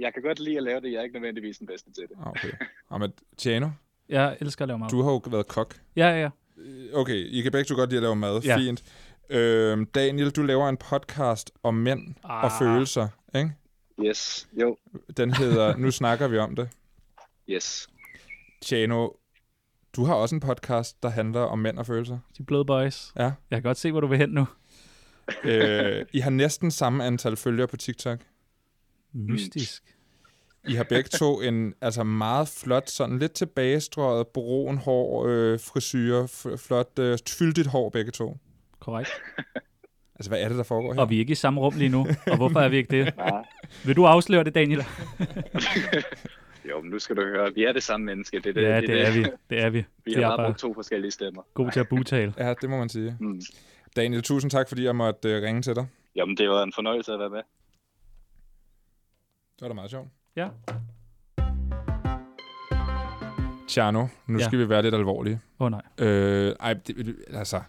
jeg 0.01 0.15
kan 0.15 0.23
godt 0.23 0.39
lide 0.41 0.57
at 0.57 0.63
lave 0.63 0.81
det, 0.81 0.93
jeg 0.93 0.99
er 0.99 1.03
ikke 1.03 1.15
nødvendigvis 1.15 1.59
den 1.59 1.67
bedste 1.67 1.93
til 1.93 2.03
det. 2.09 2.17
Ah, 2.21 2.27
Okay. 2.31 2.51
Og 2.89 3.01
med 3.01 3.09
Tjano, 3.37 3.69
Jeg 4.09 4.37
elsker 4.41 4.63
at 4.65 4.69
lave 4.69 4.79
mad. 4.79 4.89
du 4.89 5.03
har 5.03 5.11
jo 5.11 5.21
været 5.27 5.49
kok. 5.49 5.75
Ja, 5.97 6.09
ja, 6.09 6.21
ja. 6.21 6.31
Okay, 6.95 7.15
I 7.15 7.41
kan 7.41 7.53
begge 7.53 7.65
to 7.65 7.75
godt 7.75 7.91
lide 7.91 7.99
at 7.99 8.03
lave 8.03 8.17
mad. 8.17 8.41
Ja. 8.45 8.57
Fint. 8.57 8.83
Øhm, 9.31 9.87
Daniel, 9.87 10.31
du 10.31 10.43
laver 10.43 10.69
en 10.69 10.77
podcast 10.77 11.51
om 11.63 11.75
mænd 11.75 12.15
ah. 12.25 12.31
og 12.31 12.45
Ah. 12.45 12.51
følelser, 12.59 13.09
ikke? 13.35 13.53
Yes, 14.05 14.49
jo, 14.53 14.77
Den 15.17 15.35
hedder 15.35 15.77
Nu 15.87 15.91
snakker 15.91 16.29
vi 16.29 16.39
om 16.39 16.57
det. 16.57 16.69
yes. 17.49 17.89
Tjano, 18.63 19.09
du 19.97 20.05
har 20.05 20.15
også 20.15 20.35
en 20.35 20.41
podcast, 20.41 21.03
der 21.03 21.09
handler 21.09 21.41
om 21.41 21.59
mænd 21.59 21.79
og 21.79 21.87
følelser. 21.87 22.19
De 22.39 22.43
bløde 22.45 22.65
boys. 22.65 23.13
Ja. 23.17 23.23
Jeg 23.23 23.33
kan 23.51 23.63
godt 23.63 23.79
se, 23.79 23.91
hvor 23.91 24.01
du 24.01 24.07
vil 24.07 24.19
hen 24.19 24.29
nu. 24.31 24.47
øh, 25.45 26.07
I 26.13 26.21
har 26.21 26.31
næsten 26.31 26.71
samme 26.71 27.05
antal 27.05 27.37
følgere 27.37 27.67
på 27.69 27.77
TikTok. 27.77 28.19
Mystisk. 29.13 29.83
I 30.69 30.75
har 30.75 30.85
begge 30.85 31.09
to 31.09 31.41
en 31.41 31.75
altså 31.81 32.05
meget 32.05 32.49
flot, 32.49 32.91
sådan 32.91 33.19
lidt 33.19 33.33
tilbagestrøget, 33.33 34.27
brun 34.29 34.79
hår, 34.79 35.27
øh, 35.27 35.61
frisyr, 35.61 36.27
f- 36.27 36.57
flot, 36.57 36.99
øh, 36.99 37.19
fyldigt 37.29 37.67
hår 37.67 37.89
begge 37.91 38.11
to. 38.11 38.37
Korrekt. 38.81 39.11
Altså, 40.19 40.31
hvad 40.31 40.41
er 40.41 40.49
det, 40.49 40.57
der 40.59 40.63
foregår 40.65 40.95
her? 40.95 41.01
Og 41.01 41.11
vi 41.11 41.15
er 41.17 41.19
ikke 41.21 41.33
i 41.33 41.35
samme 41.35 41.61
rum 41.61 41.75
lige 41.77 41.89
nu. 41.89 42.07
Og 42.31 42.37
hvorfor 42.37 42.61
er 42.61 42.69
vi 42.69 42.77
ikke 42.77 43.05
det? 43.05 43.17
Nej. 43.17 43.45
Vil 43.85 43.97
du 43.97 44.05
afsløre 44.07 44.45
det, 44.45 44.55
Daniel? 44.55 44.85
Jo, 46.71 46.81
men 46.81 46.91
nu 46.91 46.99
skal 46.99 47.17
du 47.17 47.23
høre, 47.23 47.55
vi 47.55 47.65
er 47.65 47.73
det 47.73 47.83
samme 47.83 48.07
menneske. 48.07 48.39
Det, 48.41 48.47
er 48.47 48.53
det, 48.53 48.63
Ja, 48.63 48.69
er 48.77 48.81
det 48.81 49.07
er 49.07 49.13
vi. 49.13 49.25
Det 49.51 49.61
er 49.63 49.71
vi. 49.71 49.79
Vi 50.05 50.15
Det 50.15 50.23
har 50.25 50.31
bare 50.31 50.37
bare 50.37 50.47
brugt 50.49 50.59
to 50.59 50.75
forskellige 50.75 51.11
stemmer. 51.11 51.43
god 51.55 51.71
til 51.71 51.81
at 51.81 51.89
butale. 51.89 52.35
Ja, 52.39 52.55
det 52.61 52.71
må 52.71 52.77
man 52.79 52.89
sige. 52.89 53.17
Mm. 53.21 53.41
Daniel, 53.97 54.23
tusind 54.23 54.51
tak, 54.51 54.69
fordi 54.69 54.85
jeg 54.85 54.97
måtte 54.97 55.29
øh, 55.29 55.43
ringe 55.43 55.63
til 55.63 55.77
dig. 55.77 55.87
Jamen, 56.17 56.37
det 56.37 56.49
var 56.49 56.63
en 56.63 56.73
fornøjelse 56.73 57.13
at 57.13 57.19
være 57.19 57.31
med. 57.31 57.39
Det 59.57 59.61
var 59.63 59.69
da 59.69 59.75
meget 59.75 59.91
sjovt. 59.91 60.09
Ja. 60.37 60.49
Tjano, 63.69 64.07
nu 64.27 64.39
Ja. 64.39 64.45
skal 64.45 64.59
vi 64.59 64.69
være 64.69 64.83
lidt 64.83 64.95
alvorlige. 64.95 65.41
Åh 65.61 65.65
oh, 65.67 65.71
nej. 65.71 65.83
Øh, 66.09 66.55
ej, 66.61 66.73
det, 66.75 66.97
det- 66.97 67.17
altså, 67.33 67.61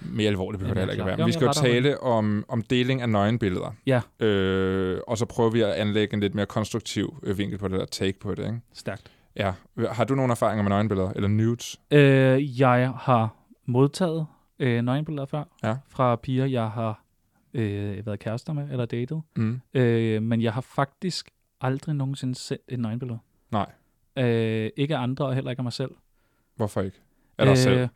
mere 0.00 0.28
alvorligt 0.28 0.58
behøver 0.58 0.74
det 0.74 0.80
heller 0.80 0.92
ikke 0.92 1.04
klar. 1.04 1.16
være. 1.16 1.26
Vi 1.26 1.32
skal 1.32 1.46
jo 1.46 1.52
tale 1.52 2.00
om, 2.00 2.44
om 2.48 2.62
deling 2.62 3.02
af 3.02 3.08
nøgenbilleder. 3.08 3.74
Ja. 3.86 4.00
Øh, 4.26 5.00
og 5.08 5.18
så 5.18 5.26
prøver 5.26 5.50
vi 5.50 5.60
at 5.60 5.68
anlægge 5.72 6.14
en 6.14 6.20
lidt 6.20 6.34
mere 6.34 6.46
konstruktiv 6.46 7.18
øh, 7.22 7.38
vinkel 7.38 7.58
på 7.58 7.68
det 7.68 7.78
der 7.80 7.86
take 7.86 8.18
på 8.20 8.34
det, 8.34 8.42
ikke? 8.46 8.60
Stærkt. 8.74 9.10
Ja. 9.36 9.52
Har 9.90 10.04
du 10.04 10.14
nogle 10.14 10.30
erfaringer 10.30 10.62
med 10.62 10.70
nøgenbilleder, 10.70 11.10
eller 11.12 11.28
nudes? 11.28 11.80
Øh, 11.90 12.60
jeg 12.60 12.92
har 13.00 13.34
modtaget 13.66 14.26
øh, 14.58 14.82
nøgenbilleder 14.82 15.26
før 15.26 15.44
Ja. 15.62 15.76
fra 15.88 16.16
piger, 16.16 16.46
jeg 16.46 16.70
har 16.70 17.02
øh, 17.54 18.06
været 18.06 18.18
kærester 18.18 18.52
med 18.52 18.70
eller 18.70 18.86
datet. 18.86 19.22
Mm. 19.36 19.60
Øh, 19.74 20.22
men 20.22 20.42
jeg 20.42 20.52
har 20.52 20.60
faktisk 20.60 21.30
aldrig 21.60 21.94
nogensinde 21.94 22.34
sendt 22.34 22.62
et 22.68 22.78
nøgenbillede. 22.80 23.18
Nej. 23.50 23.66
Øh, 24.18 24.70
ikke 24.76 24.96
af 24.96 25.02
andre, 25.02 25.26
og 25.26 25.34
heller 25.34 25.50
ikke 25.50 25.60
af 25.60 25.64
mig 25.64 25.72
selv. 25.72 25.90
Hvorfor 26.56 26.80
ikke? 26.82 26.96
Eller 27.38 27.52
øh, 27.52 27.58
selv? 27.58 27.88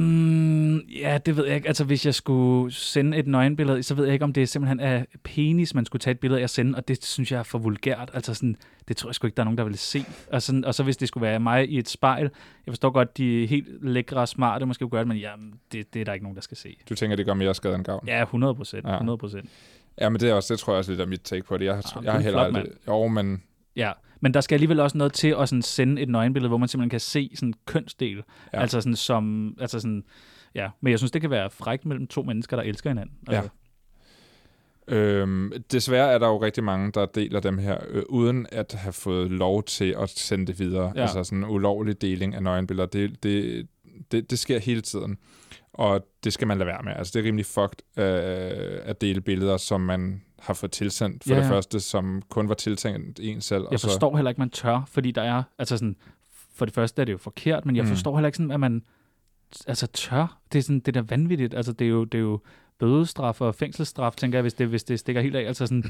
Mm, 0.00 0.78
ja, 0.78 1.18
det 1.26 1.36
ved 1.36 1.46
jeg 1.46 1.54
ikke. 1.56 1.68
Altså, 1.68 1.84
hvis 1.84 2.06
jeg 2.06 2.14
skulle 2.14 2.72
sende 2.72 3.16
et 3.18 3.26
nøgenbillede, 3.26 3.82
så 3.82 3.94
ved 3.94 4.04
jeg 4.04 4.12
ikke, 4.12 4.24
om 4.24 4.32
det 4.32 4.48
simpelthen 4.48 4.80
er 4.80 5.04
penis, 5.22 5.74
man 5.74 5.84
skulle 5.86 6.00
tage 6.00 6.12
et 6.12 6.20
billede 6.20 6.40
af 6.40 6.44
at 6.44 6.50
sende, 6.50 6.76
og 6.76 6.88
det 6.88 7.04
synes 7.04 7.32
jeg 7.32 7.38
er 7.38 7.42
for 7.42 7.58
vulgært. 7.58 8.10
Altså, 8.14 8.34
sådan, 8.34 8.56
det 8.88 8.96
tror 8.96 9.08
jeg 9.10 9.14
sgu 9.14 9.26
ikke, 9.26 9.36
der 9.36 9.42
er 9.42 9.44
nogen, 9.44 9.58
der 9.58 9.64
vil 9.64 9.78
se. 9.78 10.04
Og, 10.32 10.42
sådan, 10.42 10.64
og 10.64 10.74
så 10.74 10.82
hvis 10.82 10.96
det 10.96 11.08
skulle 11.08 11.22
være 11.22 11.40
mig 11.40 11.70
i 11.70 11.78
et 11.78 11.88
spejl, 11.88 12.30
jeg 12.66 12.72
forstår 12.72 12.90
godt, 12.90 13.16
de 13.18 13.46
helt 13.46 13.84
lækre 13.84 14.20
og 14.20 14.28
smarte 14.28 14.66
måske 14.66 14.82
kunne 14.82 14.90
gøre 14.90 15.00
det, 15.00 15.08
men 15.08 15.16
jamen, 15.16 15.54
det, 15.72 15.94
det 15.94 16.00
er 16.00 16.04
der 16.04 16.12
ikke 16.12 16.24
nogen, 16.24 16.36
der 16.36 16.42
skal 16.42 16.56
se. 16.56 16.76
Du 16.88 16.94
tænker, 16.94 17.16
det 17.16 17.26
gør 17.26 17.34
mere 17.34 17.54
skade 17.54 17.74
end 17.74 17.84
gavn? 17.84 18.04
Ja, 18.08 18.22
100 18.22 18.54
procent. 18.54 18.86
Ja. 18.86 18.92
100 18.92 19.18
procent. 19.18 19.50
Ja, 20.00 20.08
men 20.08 20.20
det 20.20 20.28
er 20.30 20.34
også, 20.34 20.54
det 20.54 20.60
tror 20.60 20.72
jeg 20.72 20.78
også 20.78 20.90
lidt 20.92 21.00
er 21.00 21.06
mit 21.06 21.20
take 21.20 21.42
på 21.42 21.56
det. 21.58 21.64
Jeg, 21.64 21.74
har, 21.74 21.96
Ah, 21.98 22.04
jeg 22.04 22.12
har 22.12 22.18
er 22.18 22.22
heller 22.22 22.50
flot, 22.50 22.56
aldrig... 22.56 22.72
Jo, 22.88 23.08
men... 23.08 23.42
Ja, 23.76 23.92
men 24.20 24.34
der 24.34 24.40
skal 24.40 24.56
alligevel 24.56 24.80
også 24.80 24.98
noget 24.98 25.12
til 25.12 25.34
at 25.38 25.48
sådan 25.48 25.62
sende 25.62 26.02
et 26.02 26.08
nøgenbillede, 26.08 26.48
hvor 26.48 26.58
man 26.58 26.68
simpelthen 26.68 26.90
kan 26.90 27.00
se 27.00 27.30
sådan 27.34 27.54
kønsdel. 27.66 28.16
Ja. 28.16 28.22
Ja. 28.52 28.60
Altså 28.60 28.80
sådan 28.80 28.96
som, 28.96 29.54
altså 29.60 29.80
sådan, 29.80 30.04
ja. 30.54 30.68
Men 30.80 30.90
jeg 30.90 30.98
synes, 30.98 31.10
det 31.10 31.20
kan 31.20 31.30
være 31.30 31.50
frækt 31.50 31.86
mellem 31.86 32.06
to 32.06 32.22
mennesker, 32.22 32.56
der 32.56 32.64
elsker 32.64 32.90
hinanden. 32.90 33.16
Altså, 33.28 33.50
Øhm, 34.90 35.52
desværre 35.72 36.12
er 36.12 36.18
der 36.18 36.26
jo 36.26 36.42
rigtig 36.42 36.64
mange, 36.64 36.92
der 36.92 37.06
deler 37.06 37.40
dem 37.40 37.58
her, 37.58 37.78
øh, 37.88 38.02
uden 38.08 38.46
at 38.52 38.72
have 38.72 38.92
fået 38.92 39.30
lov 39.30 39.62
til 39.62 39.94
at 39.98 40.10
sende 40.10 40.46
det 40.46 40.58
videre. 40.58 40.92
Ja. 40.96 41.02
Altså 41.02 41.24
sådan 41.24 41.38
en 41.38 41.50
ulovlig 41.50 42.02
deling 42.02 42.34
af 42.34 42.42
nøgenbilleder. 42.42 42.86
Det, 42.86 43.22
det, 43.22 43.66
det, 44.12 44.30
det 44.30 44.38
sker 44.38 44.58
hele 44.58 44.80
tiden. 44.80 45.18
Og 45.72 46.06
det 46.24 46.32
skal 46.32 46.48
man 46.48 46.58
lade 46.58 46.66
være 46.66 46.82
med. 46.82 46.92
Altså 46.96 47.10
det 47.14 47.20
er 47.20 47.26
rimelig 47.26 47.46
fucked 47.46 48.02
øh, 48.04 48.80
at 48.84 49.00
dele 49.00 49.20
billeder, 49.20 49.56
som 49.56 49.80
man 49.80 50.22
har 50.40 50.54
fået 50.54 50.72
tilsendt. 50.72 51.24
For 51.24 51.30
Ja, 51.34 51.40
det 51.40 51.46
ja. 51.46 51.50
første, 51.50 51.80
som 51.80 52.22
kun 52.28 52.48
var 52.48 52.54
tiltænkt 52.54 53.20
en 53.22 53.40
selv. 53.40 53.64
Jeg 53.70 53.80
forstår 53.80 54.16
heller 54.16 54.28
ikke, 54.30 54.40
man 54.40 54.50
tør, 54.50 54.82
fordi 54.88 55.10
der 55.10 55.22
er, 55.22 55.42
altså 55.58 55.76
sådan, 55.76 55.96
for 56.54 56.64
det 56.64 56.74
første 56.74 57.02
er 57.02 57.06
det 57.06 57.12
jo 57.12 57.18
forkert, 57.18 57.66
men 57.66 57.76
jeg 57.76 57.84
Mm. 57.84 57.90
forstår 57.90 58.16
heller 58.16 58.28
ikke 58.28 58.36
sådan, 58.36 58.50
at 58.50 58.60
man 58.60 58.82
altså 59.66 59.86
tør. 59.86 60.38
Det 60.52 60.58
er 60.58 60.62
sådan, 60.62 60.80
det 60.80 60.96
er 60.96 61.02
da 61.02 61.06
vanvittigt. 61.16 61.54
Altså 61.54 61.72
det 61.72 61.84
er 61.84 61.88
jo, 61.90 62.04
det 62.04 62.18
er 62.18 62.22
jo 62.22 62.40
bødestraf 62.78 63.40
og 63.40 63.54
fængselsstraf, 63.54 64.12
tænker 64.16 64.38
jeg, 64.38 64.42
hvis 64.42 64.54
det, 64.54 64.66
hvis 64.68 64.84
det 64.84 64.98
stikker 65.00 65.22
helt 65.22 65.36
af. 65.36 65.46
Altså 65.46 65.66
sådan, 65.66 65.82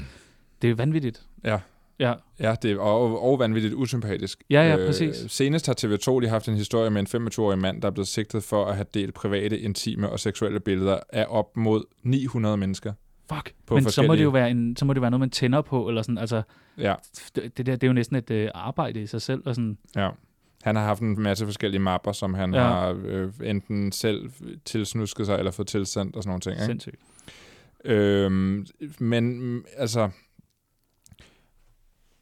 det 0.61 0.67
er 0.67 0.69
jo 0.69 0.75
vanvittigt. 0.75 1.21
Ja. 1.43 1.59
Ja. 1.99 2.13
Ja, 2.39 2.55
det 2.61 2.71
er 2.71 2.79
og, 2.79 3.23
og 3.23 3.39
vanvittigt 3.39 3.73
usympatisk. 3.73 4.43
Ja, 4.49 4.69
ja, 4.69 4.75
præcis. 4.87 5.15
senest 5.31 5.65
har 5.67 5.75
TV2 5.85 6.19
lige 6.19 6.29
haft 6.29 6.47
en 6.47 6.55
historie 6.55 6.89
med 6.89 7.13
en 7.13 7.27
25-årig 7.27 7.59
mand, 7.59 7.81
der 7.81 7.87
er 7.87 7.91
blevet 7.91 8.07
sigtet 8.07 8.43
for 8.43 8.65
at 8.65 8.75
have 8.75 8.85
delt 8.93 9.13
private, 9.13 9.59
intime 9.59 10.09
og 10.09 10.19
seksuelle 10.19 10.59
billeder 10.59 10.99
af 11.09 11.25
op 11.29 11.57
mod 11.57 11.83
900 12.03 12.57
mennesker. 12.57 12.93
Fuck. 13.35 13.53
På 13.65 13.75
men 13.75 13.83
så 13.83 14.01
må, 14.03 14.15
det 14.15 14.23
jo 14.23 14.29
være 14.29 14.51
en, 14.51 14.75
så 14.75 14.85
må 14.85 14.93
det 14.93 15.01
være 15.01 15.11
noget, 15.11 15.19
man 15.19 15.29
tænder 15.29 15.61
på, 15.61 15.87
eller 15.87 16.01
sådan, 16.01 16.17
altså, 16.17 16.41
Ja. 16.77 16.95
det, 17.35 17.57
det 17.57 17.65
der, 17.65 17.71
det 17.75 17.83
er 17.83 17.87
jo 17.87 17.93
næsten 17.93 18.15
et 18.15 18.31
øh, 18.31 18.49
arbejde 18.53 19.01
i 19.01 19.05
sig 19.07 19.21
selv, 19.21 19.41
og 19.45 19.55
sådan, 19.55 19.77
Ja. 19.95 20.09
Han 20.63 20.75
har 20.75 20.83
haft 20.83 21.01
en 21.01 21.21
masse 21.21 21.45
forskellige 21.45 21.79
mapper, 21.81 22.11
som 22.11 22.33
han 22.33 22.53
Ja. 22.53 22.61
har 22.63 23.01
øh, 23.05 23.31
enten 23.43 23.91
selv 23.91 24.29
tilsnusket 24.65 25.25
sig, 25.25 25.37
eller 25.37 25.51
fået 25.51 25.67
tilsendt 25.67 26.15
og 26.15 26.23
sådan 26.23 26.29
nogle 26.29 26.41
ting. 26.41 26.53
Ikke? 26.53 26.65
sindssygt. 26.65 26.95
Øhm, 27.85 28.65
men 28.99 29.63
altså, 29.77 30.09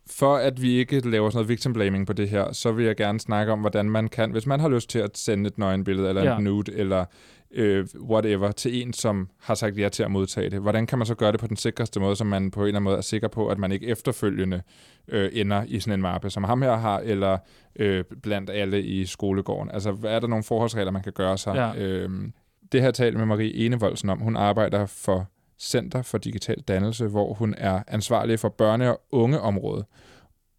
for 0.10 0.36
at 0.36 0.62
vi 0.62 0.72
ikke 0.78 1.10
laver 1.10 1.30
sådan 1.30 1.38
noget 1.38 1.50
victim 1.50 1.74
blaming 1.74 2.08
på 2.08 2.14
det 2.14 2.30
her, 2.30 2.52
så 2.54 2.72
vil 2.72 2.86
jeg 2.86 2.96
gerne 2.96 3.20
snakke 3.20 3.52
om, 3.52 3.60
hvordan 3.60 3.90
man 3.90 4.08
kan, 4.08 4.32
hvis 4.32 4.46
man 4.46 4.60
har 4.60 4.70
lyst 4.70 4.90
til 4.90 5.00
at 5.00 5.18
sende 5.18 5.48
et 5.48 5.58
nøgenbillede, 5.58 6.10
eller 6.10 6.24
Ja. 6.24 6.38
en 6.38 6.44
nude, 6.44 6.74
eller 6.74 7.06
øh, 7.52 7.88
whatever, 8.02 8.52
til 8.52 8.82
en, 8.82 8.94
som 8.94 9.30
har 9.42 9.56
sagt 9.56 9.78
ja 9.78 9.90
til 9.90 10.04
at 10.04 10.12
modtage 10.12 10.50
det. 10.50 10.60
Hvordan 10.62 10.88
kan 10.88 10.98
man 10.98 11.06
så 11.06 11.16
gøre 11.16 11.32
det 11.32 11.40
på 11.40 11.48
den 11.48 11.58
sikreste 11.58 12.00
måde, 12.00 12.16
så 12.16 12.24
man 12.24 12.52
på 12.52 12.60
en 12.62 12.68
eller 12.68 12.76
anden 12.76 12.84
måde 12.84 12.98
er 12.98 13.02
sikker 13.02 13.28
på, 13.28 13.48
at 13.48 13.58
man 13.58 13.72
ikke 13.72 13.88
efterfølgende 13.88 14.62
øh, 15.08 15.30
ender 15.34 15.64
i 15.68 15.80
sådan 15.80 15.94
en 15.94 16.02
mappe, 16.02 16.30
som 16.30 16.44
ham 16.44 16.62
her 16.62 16.78
har, 16.78 17.00
eller 17.00 17.38
øh, 17.76 18.04
blandt 18.24 18.50
alle 18.50 18.84
i 18.84 19.06
skolegården? 19.06 19.72
Altså, 19.72 19.92
hvad 19.92 20.12
er 20.12 20.20
der 20.20 20.28
nogle 20.28 20.44
forholdsregler, 20.44 20.92
man 20.92 21.04
kan 21.04 21.14
gøre 21.14 21.38
sig? 21.38 21.56
Ja. 21.56 21.84
Øhm, 21.84 22.34
det 22.72 22.80
har 22.82 22.88
jeg 22.88 22.94
talt 22.94 23.18
med 23.18 23.26
Marie 23.26 23.56
Enevoldsen 23.66 24.10
om. 24.10 24.20
Hun 24.20 24.36
arbejder 24.36 24.86
for 24.86 25.28
Center 25.60 26.02
for 26.02 26.18
Digital 26.18 26.62
Dannelse, 26.62 27.08
hvor 27.08 27.34
hun 27.34 27.56
er 27.58 27.84
ansvarlig 27.88 28.40
for 28.40 28.56
børne- 28.62 28.88
og 28.88 29.02
ungeområdet. 29.12 29.86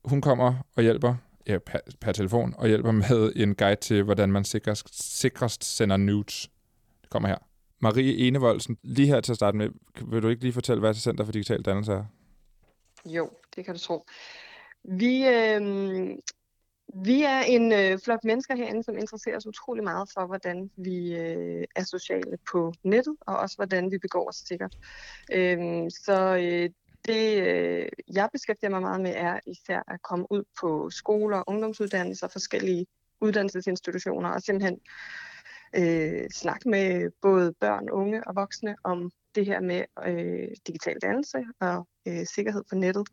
Hun 0.05 0.21
kommer 0.21 0.55
og 0.77 0.83
hjælper 0.83 1.15
ja, 1.47 1.59
per, 1.59 1.79
per 2.01 2.13
telefon 2.13 2.55
og 2.59 2.69
hjælper 2.69 2.93
med 2.93 3.33
en 3.37 3.55
guide 3.55 3.81
til, 3.81 4.03
hvordan 4.03 4.33
man 4.33 4.45
sikrest, 4.45 5.19
sikrest 5.19 5.77
sender 5.77 5.97
nudes. 5.97 6.51
Det 7.03 7.11
kommer 7.11 7.29
her. 7.29 7.39
Marie 7.81 8.17
Enevoldsen, 8.17 8.77
lige 8.83 9.09
her 9.09 9.21
til 9.21 9.33
at 9.33 9.37
starte 9.37 9.57
med, 9.57 9.69
vil 10.07 10.23
du 10.23 10.29
ikke 10.29 10.43
lige 10.43 10.53
fortælle, 10.53 10.81
hvad 10.81 10.95
Center 10.95 11.25
for 11.25 11.33
Digital 11.33 11.63
Dannelse 11.63 11.93
er? 11.93 12.05
Jo, 13.07 13.31
det 13.57 13.65
kan 13.65 13.75
du 13.75 13.81
tro. 13.81 14.05
Vi, 14.85 15.27
øh, 15.27 15.61
vi 16.95 17.23
er 17.23 17.41
en 17.41 17.73
øh, 17.73 17.99
flok 18.05 18.25
mennesker 18.25 18.57
herinde, 18.57 18.83
som 18.83 18.99
interesserer 18.99 19.37
os 19.37 19.47
utrolig 19.47 19.85
meget 19.85 20.11
for, 20.15 20.27
hvordan 20.27 20.71
vi 20.77 21.17
øh, 21.17 21.65
er 21.77 21.85
sociale 21.85 22.39
på 22.53 22.73
nettet, 22.83 23.17
og 23.21 23.37
også 23.37 23.57
hvordan 23.57 23.91
vi 23.91 23.99
begår 23.99 24.29
os 24.29 24.37
sikkert. 24.37 24.77
Øhm, 25.33 25.91
så 25.91 26.37
øh, 26.37 26.71
det, 27.07 27.43
øh, 27.43 27.89
jeg 28.15 28.29
beskæftiger 28.33 28.71
mig 28.71 28.81
meget 28.81 29.01
med, 29.01 29.13
er 29.17 29.41
især 29.47 29.83
at 29.89 30.03
komme 30.03 30.27
ud 30.31 30.45
på 30.61 30.91
skoler, 30.91 31.43
ungdomsuddannelser, 31.47 32.29
forskellige 32.29 32.87
uddannelsesinstitutioner, 33.21 34.31
og 34.31 34.43
simpelthen 34.43 34.81
øh, 35.77 36.31
snakke 36.31 36.69
med 36.69 37.11
både 37.23 37.53
børn, 37.61 37.91
unge 37.91 38.29
og 38.29 38.37
voksne 38.37 38.77
om 38.85 39.11
det 39.35 39.47
her 39.47 39.61
med 39.61 39.85
øh, 40.07 40.49
digital 40.67 40.97
dannelse 41.03 41.45
og 41.61 41.89
øh, 42.09 42.27
sikkerhed 42.27 42.63
på 42.71 42.75
nettet. 42.75 43.09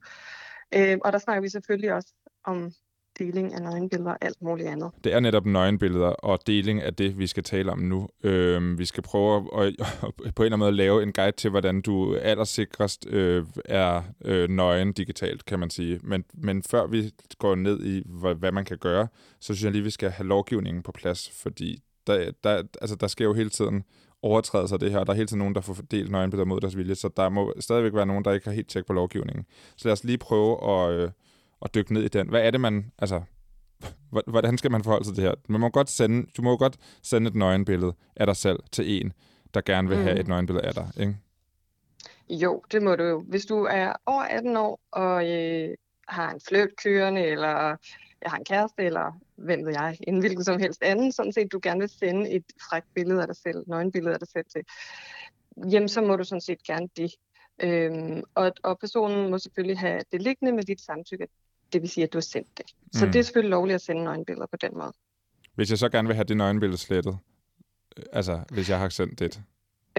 Øh, 0.74 0.98
og 1.04 1.14
der 1.14 1.20
snakker 1.20 1.42
vi 1.42 1.50
selvfølgelig 1.50 1.94
også 1.94 2.14
om 2.44 2.72
deling 3.20 3.54
af 3.54 3.62
nøgenbilleder 3.62 4.12
og 4.12 4.18
alt 4.22 4.42
muligt 4.42 4.70
andet. 4.70 4.92
Det 5.04 5.14
er 5.14 5.20
netop 5.20 5.46
nøgenbilleder 5.46 6.08
og 6.08 6.40
deling 6.48 6.82
af 6.82 6.94
det, 6.94 7.20
vi 7.20 7.28
skal 7.28 7.44
tale 7.44 7.72
om 7.72 7.80
nu. 7.80 8.08
Øhm, 8.24 8.80
vi 8.80 8.86
skal 8.86 9.04
prøve 9.04 9.64
at, 9.64 9.68
at, 9.80 10.36
på 10.36 10.44
en 10.44 10.46
eller 10.46 10.46
anden 10.46 10.60
måde 10.60 10.72
lave 10.72 11.04
en 11.04 11.14
guide 11.14 11.32
til, 11.32 11.50
hvordan 11.50 11.82
du 11.82 12.16
allersikrest 12.16 13.08
øh, 13.10 13.46
er 13.66 14.02
øh, 14.26 14.50
nøgen 14.50 14.94
digitalt, 14.94 15.46
kan 15.46 15.60
man 15.60 15.70
sige. 15.70 16.00
Men, 16.04 16.24
men 16.34 16.64
før 16.64 16.88
vi 16.88 17.12
går 17.38 17.56
ned 17.56 17.86
i, 17.86 18.04
hvad, 18.06 18.36
hvad 18.36 18.52
man 18.52 18.66
kan 18.66 18.78
gøre, 18.78 19.08
så 19.40 19.46
synes 19.54 19.64
jeg 19.64 19.72
lige, 19.72 19.84
vi 19.84 19.90
skal 19.90 20.10
have 20.10 20.28
lovgivningen 20.28 20.84
på 20.84 20.92
plads, 20.92 21.30
fordi 21.30 21.84
der, 22.08 22.32
der, 22.44 22.64
altså, 22.82 22.96
der 22.96 23.08
sker 23.08 23.26
jo 23.26 23.34
hele 23.34 23.50
tiden 23.50 23.84
overtrædelser 24.22 24.76
af 24.76 24.80
det 24.80 24.92
her, 24.92 25.00
og 25.00 25.06
der 25.06 25.14
er 25.14 25.16
hele 25.16 25.28
tiden 25.28 25.40
nogen, 25.40 25.56
der 25.56 25.62
får 25.62 25.74
fordelt 25.74 26.12
nøgenbilleder 26.12 26.46
mod 26.46 26.62
deres 26.62 26.78
vilje, 26.78 26.96
så 26.96 27.10
der 27.18 27.30
må 27.30 27.54
stadigvæk 27.60 27.94
være 27.94 28.06
nogen, 28.06 28.26
der 28.26 28.32
ikke 28.32 28.46
har 28.48 28.54
helt 28.54 28.70
tjek 28.70 28.86
på 28.86 28.94
lovgivningen. 28.94 29.46
Så 29.78 29.88
lad 29.88 29.94
os 29.94 30.04
lige 30.04 30.18
prøve 30.18 30.72
at, 30.72 30.94
øh, 30.94 31.12
at 31.62 31.76
dykke 31.76 31.94
ned 31.94 32.04
i 32.04 32.08
den. 32.08 32.30
Hvad 32.30 32.42
er 32.42 32.52
det, 32.52 32.62
man... 32.62 32.92
Altså, 32.98 33.22
Hvor- 34.10 34.24
Hvordan 34.32 34.58
skal 34.58 34.72
man 34.72 34.84
forholde 34.84 35.06
sig 35.06 35.16
til 35.16 35.24
det 35.24 35.30
her? 35.30 35.36
Man 35.50 35.62
må 35.62 35.70
godt 35.70 35.90
sende, 35.90 36.28
du 36.38 36.42
må 36.42 36.58
godt 36.58 36.78
sende 37.04 37.28
et 37.28 37.36
nøgenbillede 37.36 37.94
af 38.16 38.26
dig 38.26 38.36
selv 38.36 38.60
til 38.72 39.02
en, 39.02 39.14
der 39.54 39.62
gerne 39.62 39.88
vil 39.88 39.98
have 39.98 40.14
Mm. 40.14 40.20
et 40.20 40.28
nøgenbillede 40.28 40.66
af 40.66 40.74
dig, 40.74 40.88
ikke? 41.00 41.18
Jo, 42.30 42.64
det 42.72 42.82
må 42.84 42.96
du 42.96 43.04
jo. 43.04 43.20
Hvis 43.28 43.46
du 43.46 43.64
er 43.64 43.94
over 44.06 44.22
18 44.24 44.58
år 44.58 44.80
og 44.92 45.30
øh, 45.32 45.70
har 46.08 46.32
en 46.32 46.40
flirt 46.48 46.70
kørende, 46.84 47.22
eller 47.22 47.50
jeg 48.22 48.32
har 48.32 48.38
en 48.38 48.46
kæreste, 48.46 48.84
eller 48.84 49.20
hvem 49.36 49.66
ved 49.66 49.74
jeg, 49.74 49.98
en 50.08 50.20
hvilken 50.20 50.44
som 50.44 50.60
helst 50.60 50.84
anden, 50.84 51.12
sådan 51.12 51.34
set, 51.34 51.52
du 51.52 51.60
gerne 51.64 51.80
vil 51.80 51.90
sende 51.90 52.30
et 52.30 52.44
frækt 52.70 52.88
billede 52.96 53.22
af 53.22 53.28
dig 53.28 53.36
selv, 53.36 53.64
nøgenbillede 53.68 54.14
af 54.14 54.20
dig 54.20 54.28
selv 54.28 54.46
til, 54.56 54.62
jamen 55.72 55.90
så 55.90 56.02
må 56.02 56.16
du 56.16 56.24
sådan 56.24 56.42
set 56.42 56.64
gerne 56.64 56.88
det. 56.98 57.12
Øhm, 57.64 58.24
og, 58.36 58.52
og 58.64 58.80
personen 58.80 59.30
må 59.32 59.38
selvfølgelig 59.38 59.80
have 59.80 60.02
det 60.12 60.22
liggende 60.22 60.52
med 60.52 60.64
dit 60.64 60.82
samtykke, 60.82 61.28
det 61.74 61.82
vil 61.82 61.90
sige, 61.90 62.04
at 62.04 62.14
du 62.14 62.18
har 62.18 62.22
sendt 62.22 62.58
det. 62.58 62.66
Så 62.94 63.06
Mm. 63.06 63.12
det 63.12 63.20
er 63.20 63.24
selvfølgelig 63.24 63.50
lovligt 63.50 63.76
at 63.76 63.82
sende 63.82 64.04
nøgenbilleder 64.04 64.46
på 64.46 64.58
den 64.62 64.72
måde. 64.78 64.94
Hvis 65.56 65.70
jeg 65.70 65.78
så 65.78 65.90
gerne 65.90 66.08
vil 66.08 66.16
have 66.16 66.24
det 66.26 66.38
nøgenbillede 66.38 66.78
slettet, 66.78 67.18
øh, 67.98 68.04
altså 68.14 68.44
hvis 68.52 68.70
jeg 68.70 68.80
har 68.80 68.90
sendt 68.90 69.20
det. 69.20 69.42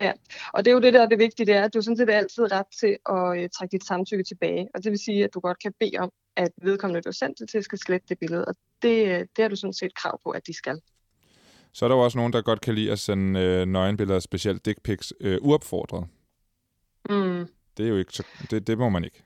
Ja, 0.02 0.12
og 0.52 0.64
det 0.64 0.70
er 0.70 0.74
jo 0.74 0.80
det 0.80 0.94
der 0.94 1.02
er 1.02 1.06
det 1.08 1.18
vigtige, 1.18 1.46
det 1.46 1.54
er, 1.54 1.64
at 1.64 1.74
du 1.74 1.82
sådan 1.82 1.96
set 1.96 2.10
altid 2.10 2.52
ret 2.52 2.66
til 2.80 2.96
at 3.08 3.42
øh, 3.42 3.48
trække 3.48 3.72
dit 3.72 3.84
samtykke 3.84 4.24
tilbage. 4.24 4.68
Og 4.74 4.84
det 4.84 4.90
vil 4.90 4.98
sige, 4.98 5.24
at 5.24 5.30
du 5.34 5.40
godt 5.40 5.58
kan 5.62 5.72
bede 5.80 5.96
om, 5.98 6.10
at 6.36 6.48
vedkommende, 6.62 7.00
du 7.00 7.08
har 7.08 7.12
sendt 7.12 7.38
det 7.38 7.48
til, 7.48 7.62
skal 7.62 7.78
slette 7.78 8.06
det 8.08 8.18
billede. 8.18 8.44
Og 8.44 8.54
det, 8.82 9.06
øh, 9.06 9.18
det 9.20 9.28
har 9.38 9.48
du 9.48 9.56
sådan 9.56 9.72
set 9.72 9.94
krav 9.94 10.20
på, 10.24 10.30
at 10.30 10.46
de 10.46 10.54
skal. 10.54 10.80
Så 11.72 11.84
er 11.84 11.88
der 11.88 11.96
jo 11.96 12.04
også 12.04 12.18
nogen, 12.18 12.32
der 12.32 12.42
godt 12.42 12.60
kan 12.60 12.74
lide 12.74 12.92
at 12.92 12.98
sende 12.98 13.40
øh, 13.40 13.66
nøgenbilleder, 13.66 14.18
specielt 14.20 14.64
dick 14.66 14.82
pics, 14.82 15.12
øh, 15.20 15.38
uopfordret. 15.40 16.06
Mm. 17.10 17.46
Det 17.76 17.84
er 17.84 17.88
jo 17.88 17.96
ikke 17.96 18.12
så, 18.12 18.26
det, 18.50 18.66
det 18.66 18.78
må 18.78 18.88
man 18.88 19.04
ikke. 19.04 19.22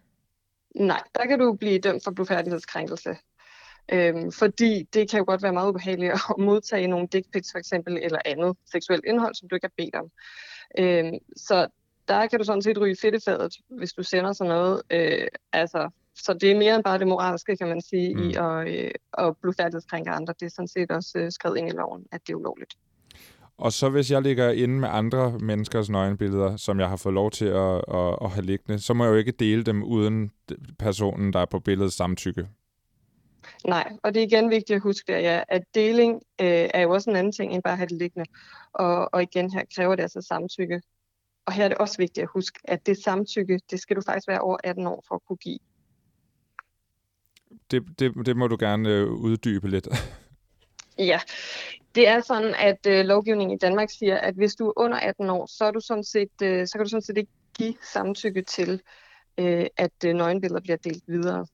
Nej, 0.74 1.02
der 1.14 1.26
kan 1.26 1.38
du 1.38 1.52
blive 1.52 1.78
dømt 1.78 2.04
for 2.04 2.10
blufærdighedskrænkelse. 2.10 3.16
Øhm, 3.92 4.32
fordi 4.32 4.82
det 4.82 5.10
kan 5.10 5.18
jo 5.18 5.24
godt 5.24 5.42
være 5.42 5.52
meget 5.52 5.68
ubehageligt 5.68 6.12
at 6.12 6.20
modtage 6.38 6.86
nogle 6.86 7.08
dick 7.12 7.32
pics 7.32 7.52
for 7.52 7.58
eksempel, 7.58 7.98
eller 8.02 8.18
andet 8.24 8.56
seksuelt 8.72 9.04
indhold, 9.04 9.34
som 9.34 9.48
du 9.48 9.54
ikke 9.54 9.66
har 9.66 9.84
bedt 9.84 9.94
om. 9.94 10.10
Øhm, 10.78 11.18
så 11.36 11.66
der 12.08 12.26
kan 12.26 12.38
du 12.38 12.44
sådan 12.44 12.62
set 12.62 12.80
ryge 12.80 12.96
fedtefadet, 13.00 13.54
hvis 13.68 13.92
du 13.92 14.02
sender 14.02 14.32
sådan 14.32 14.48
noget. 14.48 14.82
Øh, 14.90 15.28
altså, 15.52 15.90
så 16.14 16.34
det 16.34 16.50
er 16.50 16.58
mere 16.58 16.74
end 16.74 16.84
bare 16.84 16.98
det 16.98 17.06
moralske, 17.06 17.56
kan 17.56 17.68
man 17.68 17.80
sige, 17.80 18.14
mm. 18.14 18.22
i 18.22 18.34
at, 18.34 18.68
øh, 18.68 18.90
at 19.18 19.36
blufærdighedskrænke 19.36 20.10
andre. 20.10 20.34
Det 20.40 20.46
er 20.46 20.50
sådan 20.50 20.68
set 20.68 20.90
også 20.90 21.18
øh, 21.18 21.32
skrevet 21.32 21.58
ind 21.58 21.68
i 21.68 21.72
loven, 21.72 22.06
at 22.12 22.20
det 22.26 22.32
er 22.32 22.36
ulovligt. 22.36 22.74
Og 23.62 23.72
så 23.72 23.88
hvis 23.88 24.10
jeg 24.10 24.22
ligger 24.22 24.50
inde 24.50 24.74
med 24.80 24.88
andre 24.92 25.38
menneskers 25.38 25.90
nøgenbilleder, 25.90 26.56
som 26.56 26.80
jeg 26.80 26.88
har 26.88 26.96
fået 26.96 27.14
lov 27.14 27.30
til 27.30 27.44
at, 27.44 27.84
at, 27.94 28.18
at 28.22 28.30
have 28.30 28.44
liggende, 28.44 28.78
så 28.78 28.94
må 28.94 29.04
jeg 29.04 29.10
jo 29.10 29.16
ikke 29.16 29.32
dele 29.32 29.62
dem 29.62 29.82
uden 29.82 30.32
personen, 30.78 31.32
der 31.32 31.40
er 31.40 31.44
på 31.44 31.58
billedet 31.60 31.92
samtykke. 31.92 32.48
Nej, 33.66 33.92
og 34.02 34.14
det 34.14 34.22
er 34.22 34.26
igen 34.26 34.50
vigtigt 34.50 34.76
at 34.76 34.82
huske, 34.82 35.12
der, 35.12 35.18
ja, 35.18 35.42
at 35.48 35.62
deling 35.74 36.14
øh, 36.40 36.68
er 36.74 36.80
jo 36.80 36.90
også 36.90 37.10
en 37.10 37.16
anden 37.16 37.32
ting 37.32 37.54
end 37.54 37.62
bare 37.62 37.72
at 37.72 37.78
have 37.78 37.86
det 37.86 37.98
liggende. 37.98 38.26
Og, 38.72 39.14
og 39.14 39.22
igen, 39.22 39.52
her 39.52 39.62
kræver 39.76 39.96
det 39.96 40.02
altså 40.02 40.20
samtykke. 40.20 40.82
Og 41.46 41.52
her 41.52 41.64
er 41.64 41.68
det 41.68 41.78
også 41.78 41.98
vigtigt 41.98 42.22
at 42.22 42.30
huske, 42.32 42.58
at 42.64 42.86
det 42.86 43.02
samtykke, 43.04 43.60
det 43.70 43.80
skal 43.80 43.96
du 43.96 44.02
faktisk 44.06 44.28
være 44.28 44.40
over 44.40 44.56
18 44.64 44.86
år 44.86 45.04
for 45.08 45.14
at 45.14 45.20
kunne 45.28 45.36
give. 45.36 45.58
Det, 47.70 47.82
det, 47.98 48.26
det 48.26 48.36
må 48.36 48.46
du 48.48 48.56
gerne 48.60 48.88
øh, 48.88 49.10
uddybe 49.10 49.68
lidt. 49.68 49.88
Ja, 50.98 51.20
det 51.94 52.08
er 52.08 52.20
sådan, 52.20 52.54
at 52.58 52.86
øh, 52.86 53.04
lovgivningen 53.04 53.54
i 53.56 53.58
Danmark 53.58 53.90
siger, 53.90 54.18
at 54.18 54.34
hvis 54.34 54.54
du 54.54 54.68
er 54.68 54.72
under 54.76 54.98
18 54.98 55.30
år, 55.30 55.46
så, 55.46 55.64
er 55.64 55.70
du 55.70 55.80
sådan 55.80 56.04
set, 56.04 56.42
øh, 56.42 56.66
så 56.66 56.72
kan 56.72 56.84
du 56.84 56.88
sådan 56.88 57.02
set 57.02 57.16
ikke 57.16 57.32
give 57.54 57.74
samtykke 57.92 58.42
til, 58.42 58.82
øh, 59.38 59.66
at 59.76 59.92
øh, 60.04 60.14
nøgenbilleder 60.14 60.60
bliver 60.60 60.76
delt 60.76 61.04
videre. 61.06 61.46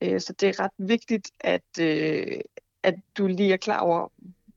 Øh, 0.00 0.20
så 0.20 0.32
det 0.32 0.48
er 0.48 0.60
ret 0.64 0.70
vigtigt, 0.78 1.30
at, 1.40 1.80
øh, 1.80 2.40
at 2.82 2.94
du 3.18 3.26
lige 3.26 3.52
er 3.52 3.56
klar 3.56 3.80
over, 3.80 4.08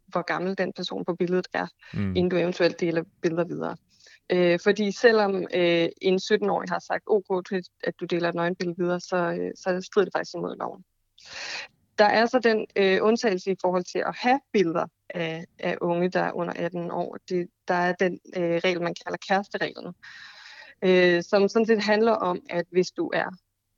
hvor 0.07 0.21
gammel 0.21 0.57
den 0.57 0.73
person 0.73 1.05
på 1.05 1.15
billedet 1.15 1.47
er, 1.53 1.67
Mm. 1.93 2.15
inden 2.15 2.29
du 2.29 2.37
eventuelt 2.37 2.79
deler 2.79 3.03
billeder 3.21 3.43
videre. 3.43 3.77
Øh, 4.29 4.59
fordi 4.59 4.91
selvom 4.91 5.35
øh, 5.35 5.89
en 6.01 6.15
17-årig 6.15 6.69
har 6.69 6.79
sagt 6.79 7.03
ok 7.07 7.45
til, 7.49 7.63
at 7.83 7.93
du 7.99 8.05
deler 8.05 8.29
et 8.29 8.35
nøgenbillede 8.35 8.77
videre, 8.77 8.99
så, 8.99 9.15
øh, 9.15 9.51
så 9.55 9.81
strider 9.81 10.05
det 10.05 10.13
faktisk 10.15 10.35
imod 10.35 10.55
loven. 10.57 10.83
Der 11.97 12.05
er 12.05 12.25
så 12.25 12.39
den 12.39 12.65
øh, 12.75 12.99
undtagelse 13.01 13.51
i 13.51 13.55
forhold 13.61 13.83
til 13.83 13.99
at 13.99 14.15
have 14.15 14.39
billeder 14.53 14.85
af, 15.09 15.45
af 15.59 15.77
unge, 15.81 16.09
der 16.09 16.19
er 16.19 16.31
under 16.31 16.53
18 16.55 16.91
år. 16.91 17.17
Det, 17.29 17.49
der 17.67 17.73
er 17.73 17.93
den 17.93 18.19
øh, 18.37 18.61
regel, 18.63 18.81
man 18.81 18.95
kalder 19.05 19.17
kærestereglen, 19.27 19.93
øh, 20.83 21.23
som 21.23 21.47
sådan 21.47 21.65
set 21.65 21.83
handler 21.83 22.11
om, 22.11 22.39
at 22.49 22.65
hvis 22.71 22.91
du 22.91 23.11
er 23.13 23.29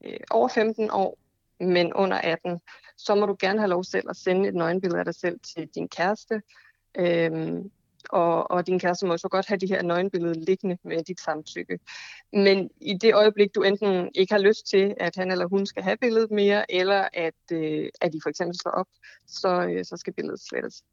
øh, 0.06 0.20
over 0.30 0.48
15 0.48 0.90
år, 0.92 1.18
men 1.60 1.94
under 1.94 2.18
18, 2.18 2.60
så 2.98 3.16
må 3.16 3.26
du 3.26 3.36
gerne 3.40 3.60
have 3.60 3.70
lov 3.70 3.84
selv 3.84 4.10
at 4.10 4.16
sende 4.16 4.48
et 4.48 4.56
nøgenbillede 4.56 5.00
af 5.00 5.06
dig 5.06 5.16
selv 5.16 5.40
til 5.56 5.68
din 5.76 5.88
kæreste. 5.88 6.42
Øhm, 6.98 7.72
og, 8.10 8.52
og 8.52 8.68
din 8.68 8.80
kæreste 8.80 9.06
må 9.06 9.18
så 9.18 9.28
godt 9.28 9.48
have 9.48 9.58
de 9.58 9.68
her 9.68 9.82
nøgenbilleder 9.82 10.34
liggende 10.34 10.78
med 10.84 11.04
dit 11.04 11.20
samtykke. 11.20 11.80
Men 12.34 12.70
i 12.82 12.94
det 13.02 13.14
øjeblik, 13.14 13.56
du 13.56 13.62
enten 13.62 14.10
ikke 14.16 14.34
har 14.34 14.42
lyst 14.42 14.68
til, 14.68 14.94
at 15.00 15.16
han 15.16 15.32
eller 15.32 15.48
hun 15.48 15.66
skal 15.66 15.84
have 15.84 15.98
billedet 15.98 16.32
mere, 16.32 16.72
eller 16.72 17.08
at, 17.14 17.34
øh, 17.52 17.90
at 18.02 18.14
de 18.14 18.20
for 18.24 18.30
eksempel 18.30 18.60
slår 18.60 18.72
op, 18.72 18.88
så, 19.28 19.68
øh, 19.68 19.86
så 19.86 19.98
skal 19.98 20.14
billedet 20.14 20.40
slettes. 20.50 20.84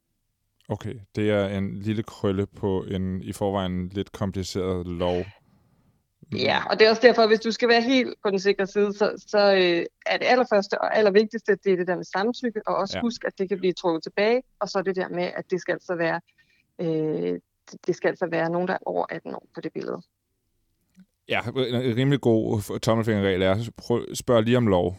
Okay, 0.68 0.94
det 1.16 1.30
er 1.30 1.48
en 1.48 1.78
lille 1.78 2.02
krølle 2.02 2.46
på 2.46 2.84
en 2.84 3.22
i 3.22 3.32
forvejen 3.32 3.88
lidt 3.88 4.12
kompliceret 4.12 4.86
lov. 4.86 5.24
Ja, 6.38 6.62
og 6.70 6.78
det 6.78 6.86
er 6.86 6.90
også 6.90 7.02
derfor, 7.02 7.22
at 7.22 7.28
hvis 7.28 7.40
du 7.40 7.50
skal 7.50 7.68
være 7.68 7.82
helt 7.82 8.14
på 8.22 8.30
den 8.30 8.38
sikre 8.38 8.66
side, 8.66 8.92
så, 8.92 9.24
så 9.26 9.54
øh, 9.54 9.86
er 10.06 10.16
det 10.18 10.26
allerførste 10.26 10.80
og 10.80 10.96
allervigtigste, 10.96 11.56
det 11.64 11.72
er 11.72 11.76
det 11.76 11.86
der 11.86 11.96
med 11.96 12.04
samtykke, 12.04 12.60
og 12.66 12.76
også 12.76 12.98
ja. 12.98 13.00
husk, 13.00 13.24
at 13.24 13.38
det 13.38 13.48
kan 13.48 13.58
blive 13.58 13.72
trukket 13.72 14.02
tilbage, 14.02 14.42
og 14.60 14.68
så 14.68 14.82
det 14.82 14.96
der 14.96 15.08
med, 15.08 15.30
at 15.36 15.44
det 15.50 15.60
skal 15.60 15.72
altså 15.72 15.94
være, 15.94 16.20
øh, 16.83 17.41
det 17.87 17.97
skal 17.97 18.09
altså 18.09 18.26
være 18.26 18.51
nogen, 18.51 18.68
der 18.68 18.74
er 18.74 18.78
over 18.87 19.07
18 19.09 19.35
år 19.35 19.47
på 19.55 19.61
det 19.61 19.72
billede. 19.72 20.03
Ja, 21.28 21.41
en 21.47 21.97
rimelig 21.97 22.20
god 22.20 22.78
tommelfingerregel 22.78 23.43
er, 23.43 23.70
prøv, 23.76 24.14
spørg 24.14 24.43
lige 24.43 24.57
om 24.57 24.66
lov, 24.66 24.97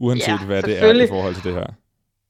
uanset 0.00 0.28
Ja, 0.28 0.46
hvad 0.46 0.62
det 0.62 0.78
er 0.78 1.04
i 1.04 1.06
forhold 1.06 1.34
til 1.34 1.44
det 1.44 1.54
her. 1.54 1.66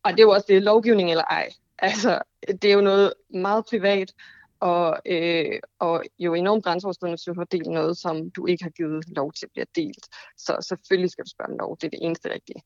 Og 0.02 0.12
det 0.12 0.20
er 0.20 0.24
jo 0.24 0.30
også 0.30 0.46
det, 0.48 0.62
lovgivning 0.62 1.10
eller 1.10 1.24
ej. 1.24 1.48
Altså, 1.78 2.18
det 2.62 2.64
er 2.64 2.74
jo 2.74 2.80
noget 2.80 3.12
meget 3.30 3.64
privat, 3.70 4.12
og, 4.60 4.98
øh, 5.06 5.60
og 5.78 6.04
jo 6.18 6.34
enormt 6.34 6.64
grænseoverskridende, 6.64 7.16
hvis 7.16 7.22
du 7.22 7.34
har 7.34 7.44
delt 7.44 7.66
noget, 7.66 7.96
som 7.96 8.30
du 8.30 8.46
ikke 8.46 8.64
har 8.64 8.70
givet 8.70 9.04
lov 9.16 9.32
til 9.32 9.46
at 9.46 9.50
blive 9.52 9.66
delt. 9.76 10.06
Så 10.36 10.56
selvfølgelig 10.68 11.10
skal 11.10 11.24
du 11.24 11.30
spørge 11.30 11.50
om 11.50 11.58
lov. 11.58 11.76
Det 11.76 11.84
er 11.84 11.90
det 11.90 11.98
eneste 12.02 12.32
rigtige. 12.34 12.62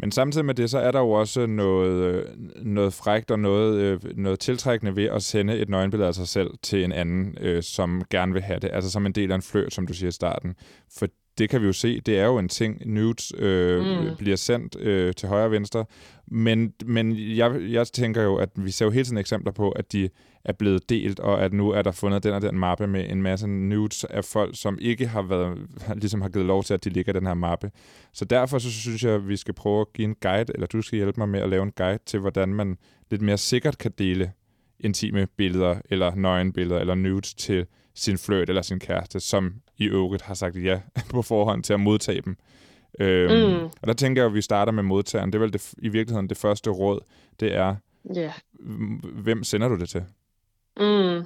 Men 0.00 0.12
samtidig 0.12 0.44
med 0.44 0.54
det, 0.54 0.70
så 0.70 0.78
er 0.78 0.90
der 0.90 1.00
jo 1.00 1.10
også 1.10 1.46
noget, 1.46 2.04
øh, 2.04 2.24
noget 2.56 2.94
frægt 2.94 3.30
og 3.30 3.38
noget, 3.38 3.80
øh, 3.80 4.00
noget 4.16 4.40
tiltrækkende 4.40 4.96
ved 4.96 5.04
at 5.04 5.22
sende 5.22 5.58
et 5.58 5.68
nøgenbillede 5.68 6.08
af 6.08 6.14
sig 6.14 6.28
selv 6.28 6.50
til 6.62 6.84
en 6.84 6.92
anden, 6.92 7.38
øh, 7.40 7.62
som 7.62 8.02
gerne 8.10 8.32
vil 8.32 8.42
have 8.42 8.60
det. 8.60 8.70
Altså 8.72 8.90
som 8.90 9.06
en 9.06 9.12
del 9.12 9.30
af 9.30 9.34
en 9.34 9.42
flørt, 9.42 9.74
som 9.74 9.86
du 9.86 9.94
siger 9.94 10.08
i 10.08 10.12
starten. 10.12 10.54
For 10.98 11.06
det 11.38 11.50
kan 11.50 11.60
vi 11.60 11.66
jo 11.66 11.72
se, 11.72 12.00
det 12.00 12.18
er 12.18 12.24
jo 12.24 12.38
en 12.38 12.48
ting, 12.48 12.82
nudes 12.86 13.32
øh, 13.38 13.84
mm. 13.84 14.16
Bliver 14.18 14.36
sendt 14.36 14.76
øh, 14.80 15.14
til 15.14 15.28
højre 15.28 15.44
og 15.44 15.50
venstre. 15.50 15.84
Men, 16.26 16.72
men 16.84 17.16
jeg, 17.36 17.60
jeg 17.70 17.86
tænker 17.86 18.22
jo, 18.22 18.36
at 18.36 18.48
vi 18.54 18.70
ser 18.70 18.84
jo 18.84 18.90
hele 18.90 19.04
tiden 19.04 19.18
eksempler 19.18 19.52
på, 19.52 19.70
at 19.70 19.92
de 19.92 20.08
er 20.44 20.52
blevet 20.52 20.90
delt, 20.90 21.20
og 21.20 21.44
at 21.44 21.52
nu 21.52 21.70
er 21.70 21.82
der 21.82 21.90
fundet 21.90 22.22
den 22.22 22.32
og 22.32 22.42
den 22.42 22.58
mappe 22.58 22.86
med 22.86 23.10
en 23.10 23.22
masse 23.22 23.46
nudes 23.46 24.04
af 24.04 24.24
folk, 24.24 24.60
som 24.60 24.78
ikke 24.80 25.06
har 25.06 25.22
været, 25.22 25.58
ligesom 26.02 26.20
har 26.20 26.28
givet 26.28 26.46
lov 26.46 26.64
til, 26.64 26.74
at 26.74 26.84
de 26.84 26.90
ligger 26.90 27.12
den 27.12 27.26
her 27.26 27.34
mappe. 27.34 27.70
Så 28.12 28.24
derfor 28.24 28.58
så 28.58 28.70
synes 28.70 29.04
jeg, 29.04 29.12
at 29.12 29.28
vi 29.28 29.36
skal 29.36 29.54
prøve 29.54 29.80
at 29.80 29.92
give 29.92 30.08
en 30.08 30.16
guide, 30.20 30.52
eller 30.54 30.66
du 30.66 30.82
skal 30.82 30.96
hjælpe 30.96 31.20
mig 31.20 31.28
med 31.28 31.40
at 31.40 31.48
lave 31.48 31.62
en 31.62 31.72
guide 31.72 31.98
til, 32.06 32.20
hvordan 32.20 32.48
man 32.48 32.78
lidt 33.10 33.22
mere 33.22 33.38
sikkert 33.38 33.78
kan 33.78 33.92
dele 33.98 34.32
intime 34.80 35.26
billeder, 35.26 35.80
eller 35.90 36.14
nøgenbilleder, 36.14 36.80
eller 36.80 36.94
nudes 36.94 37.34
til 37.34 37.66
sin 37.98 38.18
flirt 38.18 38.48
eller 38.48 38.62
sin 38.62 38.78
kæreste, 38.80 39.20
som 39.20 39.54
i 39.76 39.84
øvrigt 39.84 40.22
har 40.22 40.34
sagt 40.34 40.64
ja 40.64 40.80
på 41.10 41.22
forhånd 41.22 41.62
til 41.64 41.72
at 41.72 41.80
modtage 41.80 42.20
dem. 42.20 42.36
Øhm, 43.00 43.32
Mm. 43.32 43.64
Og 43.64 43.86
der 43.88 43.92
tænker 43.92 44.22
jeg, 44.22 44.26
at 44.26 44.34
vi 44.34 44.42
starter 44.42 44.72
med 44.72 44.82
modtageren. 44.82 45.32
Det 45.32 45.38
er 45.38 45.40
vel 45.40 45.52
det, 45.52 45.72
i 45.78 45.88
virkeligheden 45.88 46.28
det 46.28 46.36
første 46.36 46.70
råd, 46.70 47.00
det 47.40 47.54
er, 47.54 47.76
Ja. 48.14 48.32
h- 48.60 49.06
hvem 49.22 49.44
sender 49.44 49.68
du 49.68 49.76
det 49.76 49.88
til? 49.88 50.04
Mm. 50.76 51.22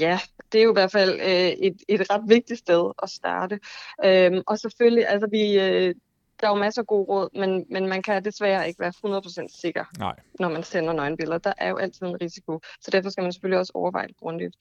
Ja, 0.00 0.18
det 0.52 0.58
er 0.60 0.64
jo 0.64 0.70
i 0.70 0.72
hvert 0.72 0.92
fald 0.92 1.20
øh, 1.20 1.66
et, 1.66 1.76
et 1.88 2.10
ret 2.10 2.22
vigtigt 2.28 2.58
sted 2.58 2.92
at 3.02 3.10
starte. 3.10 3.58
Øhm, 4.04 4.42
og 4.46 4.58
selvfølgelig, 4.58 5.08
altså 5.08 5.28
vi, 5.32 5.60
øh, 5.60 5.94
der 6.40 6.46
er 6.46 6.50
jo 6.50 6.54
masser 6.54 6.82
af 6.82 6.86
gode 6.86 7.04
råd, 7.04 7.28
men, 7.38 7.66
men 7.70 7.88
man 7.88 8.02
kan 8.02 8.24
desværre 8.24 8.68
ikke 8.68 8.80
være 8.80 9.20
100% 9.46 9.60
sikker, 9.60 9.84
Nej. 9.98 10.14
når 10.40 10.48
man 10.48 10.62
sender 10.62 10.92
nøgenbilleder. 10.92 11.38
Der 11.38 11.52
er 11.58 11.68
jo 11.68 11.76
altid 11.76 12.06
en 12.06 12.20
risiko, 12.20 12.60
så 12.80 12.90
derfor 12.90 13.10
skal 13.10 13.22
man 13.22 13.32
selvfølgelig 13.32 13.58
også 13.58 13.72
overveje 13.74 14.06
det 14.06 14.16
grundigt. 14.16 14.56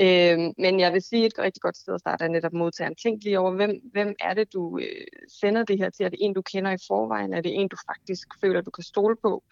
Øhm, 0.00 0.52
men 0.58 0.80
jeg 0.80 0.92
vil 0.92 1.02
sige, 1.02 1.24
at 1.24 1.32
et 1.32 1.38
rigtig 1.38 1.62
godt 1.62 1.76
sted 1.76 1.94
at 1.94 2.00
starte 2.00 2.24
er 2.24 2.28
netop 2.28 2.52
modtageren. 2.52 2.94
Tænk 2.94 3.24
lige 3.24 3.38
over, 3.38 3.50
hvem, 3.50 3.70
hvem 3.92 4.14
er 4.20 4.34
det, 4.34 4.52
du 4.52 4.78
øh, 4.78 5.06
sender 5.40 5.64
det 5.64 5.78
her 5.78 5.90
til? 5.90 6.04
Er 6.04 6.08
det 6.08 6.18
en, 6.22 6.34
du 6.34 6.42
kender 6.42 6.70
i 6.70 6.78
forvejen? 6.86 7.34
Er 7.34 7.40
det 7.40 7.60
en, 7.60 7.68
du 7.68 7.76
faktisk 7.90 8.28
føler, 8.40 8.60
du 8.60 8.70
kan 8.70 8.84
stole 8.84 9.16
på? 9.22 9.44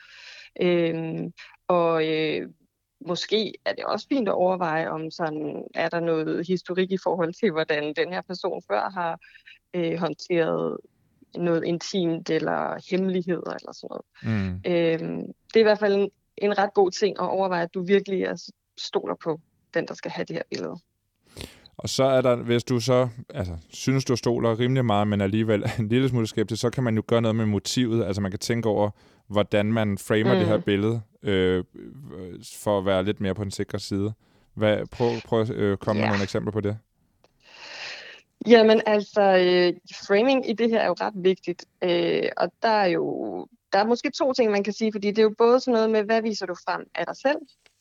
Øhm, 0.61 1.33
og 1.68 2.07
øh, 2.09 2.51
måske 3.07 3.55
er 3.64 3.72
det 3.72 3.85
også 3.85 4.07
fint 4.09 4.29
at 4.29 4.35
overveje, 4.35 4.91
om 4.91 5.11
sådan, 5.11 5.64
er 5.75 5.89
der 5.89 6.01
noget 6.01 6.47
historik 6.47 6.91
i 6.91 6.99
forhold 7.03 7.35
til, 7.35 7.51
hvordan 7.51 7.95
den 7.95 8.12
her 8.12 8.22
person 8.22 8.62
før 8.68 8.91
har 8.91 9.18
øh, 9.75 9.99
håndteret 9.99 10.79
noget 11.37 11.64
intimt 11.64 12.30
eller 12.30 12.91
hemmeligheder 12.91 13.55
eller 13.55 13.72
sådan 13.72 13.89
noget. 13.91 14.05
Mm. 14.22 14.61
Øhm, 14.72 15.22
det 15.26 15.57
er 15.57 15.61
i 15.61 15.62
hvert 15.62 15.78
fald 15.78 15.95
en, 15.95 16.11
en 16.37 16.59
ret 16.59 16.74
god 16.74 16.91
ting 16.91 17.16
at 17.20 17.28
overveje, 17.28 17.62
at 17.62 17.74
du 17.74 17.82
virkelig 17.85 18.22
er, 18.22 18.51
stoler 18.78 19.14
på 19.24 19.41
den, 19.74 19.87
der 19.89 19.95
skal 19.95 20.11
have 20.11 20.24
det 20.24 20.37
her 20.37 20.43
billede. 20.51 20.76
Og 21.76 21.89
så 21.89 22.05
er 22.05 22.20
der, 22.20 22.37
hvis 22.37 22.64
du 22.64 22.80
så 22.80 23.09
altså, 23.35 23.57
synes, 23.68 24.05
du 24.05 24.16
stoler 24.16 24.59
rimelig 24.59 24.85
meget, 24.85 25.09
men 25.09 25.20
alligevel 25.20 25.62
er 25.62 25.68
en 25.80 25.89
lille 25.89 26.09
smule 26.09 26.26
skeptisk, 26.26 26.61
så 26.61 26.70
kan 26.70 26.85
man 26.85 26.97
jo 26.97 27.03
gøre 27.07 27.22
noget 27.22 27.37
med 27.37 27.47
motivet. 27.47 28.05
Altså 28.05 28.22
man 28.22 28.30
kan 28.30 28.41
tænke 28.41 28.68
over, 28.68 28.91
hvordan 29.28 29.72
man 29.72 29.99
framer 29.99 30.32
mm. 30.32 30.39
det 30.39 30.49
her 30.49 30.59
billede, 30.59 31.01
øh, 31.22 31.64
for 32.62 32.78
at 32.78 32.87
være 32.87 33.05
lidt 33.05 33.20
mere 33.20 33.35
på 33.35 33.43
den 33.45 33.51
sikre 33.51 33.78
side. 33.78 34.12
Hvad, 34.55 34.87
prøv, 34.87 35.11
prøv 35.24 35.41
at 35.41 35.51
øh, 35.51 35.76
komme 35.76 36.01
Ja. 36.01 36.07
med 36.07 36.12
nogle 36.12 36.22
eksempler 36.22 36.53
på 36.53 36.61
det. 36.61 36.78
Jamen 38.47 38.83
altså, 38.87 39.21
øh, 39.21 39.81
framing 40.07 40.51
i 40.51 40.53
det 40.53 40.71
her 40.71 40.81
er 40.81 40.87
jo 40.87 40.97
ret 41.01 41.15
vigtigt, 41.17 41.65
øh, 41.83 42.29
og 42.37 42.53
der 42.63 42.69
er 42.69 42.87
jo 42.87 43.47
der 43.75 43.81
er 43.81 43.87
måske 43.87 44.11
to 44.11 44.33
ting, 44.33 44.51
man 44.51 44.65
kan 44.65 44.73
sige, 44.73 44.93
fordi 44.93 45.09
det 45.09 45.19
er 45.19 45.23
jo 45.23 45.35
både 45.39 45.61
sådan 45.61 45.73
noget 45.73 45.91
med, 45.91 46.03
hvad 46.03 46.23
viser 46.23 46.47
du 46.47 46.55
frem 46.55 46.87
af 46.95 47.07
dig 47.07 47.17
selv, 47.17 47.39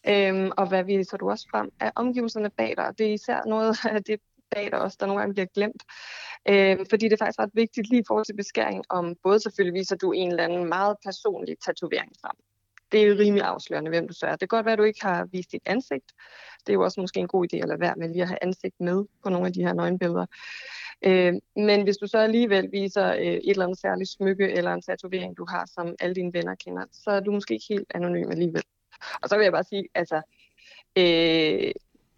øh, 0.07 0.51
og 0.57 0.67
hvad 0.67 0.83
viser 0.83 1.17
du 1.17 1.29
også 1.29 1.47
frem 1.51 1.69
af 1.79 1.91
omgivelserne 1.95 2.49
bag 2.49 2.73
dig. 2.77 2.93
Det 2.97 3.07
er 3.07 3.13
især 3.13 3.41
noget 3.45 3.77
af 3.95 4.03
det 4.03 4.19
bag 4.51 4.71
dig 4.71 4.81
også, 4.81 4.97
der 4.99 5.05
nogle 5.05 5.19
gange 5.19 5.33
bliver 5.33 5.45
glemt. 5.45 5.83
Øh, 6.49 6.77
fordi 6.89 7.05
det 7.05 7.13
er 7.13 7.25
faktisk 7.25 7.39
ret 7.39 7.49
vigtigt 7.53 7.89
lige 7.89 8.01
i 8.01 8.05
forhold 8.07 8.25
til 8.25 8.35
beskæring, 8.35 8.83
om 8.89 9.15
både 9.23 9.39
selvfølgelig 9.39 9.79
viser 9.79 9.95
du 9.95 10.11
en 10.11 10.29
eller 10.29 10.43
anden 10.43 10.69
meget 10.69 10.95
personlig 11.03 11.55
tatovering 11.65 12.11
frem. 12.21 12.37
Det 12.93 13.03
er 13.03 13.19
rimelig 13.19 13.43
afslørende, 13.43 13.89
hvem 13.89 14.07
du 14.07 14.13
så 14.13 14.25
er. 14.25 14.31
Det 14.31 14.39
kan 14.39 14.47
godt 14.47 14.65
være, 14.65 14.73
at 14.73 14.79
du 14.79 14.83
ikke 14.83 15.01
har 15.01 15.25
vist 15.25 15.51
dit 15.51 15.61
ansigt. 15.65 16.13
Det 16.59 16.69
er 16.69 16.73
jo 16.73 16.83
også 16.83 17.01
måske 17.01 17.19
en 17.19 17.27
god 17.27 17.47
idé 17.53 17.57
at 17.57 17.67
lade 17.67 17.79
være 17.79 17.95
med 17.97 18.09
lige 18.09 18.21
at 18.21 18.27
have 18.27 18.43
ansigt 18.43 18.75
med 18.79 19.05
på 19.23 19.29
nogle 19.29 19.47
af 19.47 19.53
de 19.53 19.63
her 19.63 19.73
nøgenbilleder. 19.73 20.25
Øh, 21.05 21.33
men 21.55 21.83
hvis 21.83 21.97
du 21.97 22.07
så 22.07 22.17
alligevel 22.17 22.71
viser 22.71 23.13
øh, 23.13 23.21
et 23.21 23.49
eller 23.49 23.63
andet 23.65 23.79
særligt 23.79 24.09
smykke 24.09 24.51
eller 24.51 24.73
en 24.73 24.81
tatovering, 24.81 25.37
du 25.37 25.45
har, 25.49 25.65
som 25.73 25.95
alle 25.99 26.15
dine 26.15 26.33
venner 26.33 26.55
kender, 26.55 26.85
så 26.91 27.11
er 27.11 27.19
du 27.19 27.31
måske 27.31 27.53
ikke 27.53 27.65
helt 27.69 27.91
anonym 27.95 28.31
alligevel. 28.31 28.63
Og 29.21 29.29
så 29.29 29.37
vil 29.37 29.43
jeg 29.43 29.51
bare 29.51 29.63
sige, 29.63 29.87
altså, 29.95 30.21
øh, 30.95 31.71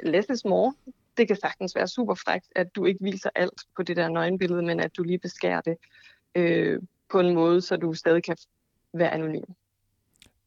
less 0.04 0.30
is 0.30 0.46
more. 0.46 0.74
Det 1.18 1.28
kan 1.28 1.36
sagtens 1.36 1.76
være 1.76 1.88
super 1.88 2.14
frækt, 2.14 2.48
at 2.56 2.76
du 2.76 2.86
ikke 2.86 3.04
viser 3.04 3.30
alt 3.36 3.62
på 3.76 3.84
det 3.84 3.98
der 3.98 4.10
nøgenbillede, 4.10 4.62
men 4.62 4.80
at 4.80 4.98
du 4.98 5.04
lige 5.04 5.20
beskærer 5.20 5.62
det 5.62 5.78
øh, 6.36 6.82
på 7.10 7.20
en 7.20 7.34
måde, 7.34 7.62
så 7.62 7.78
du 7.78 7.94
stadig 7.94 8.24
kan 8.24 8.38
være 8.94 9.12
anonym. 9.12 9.44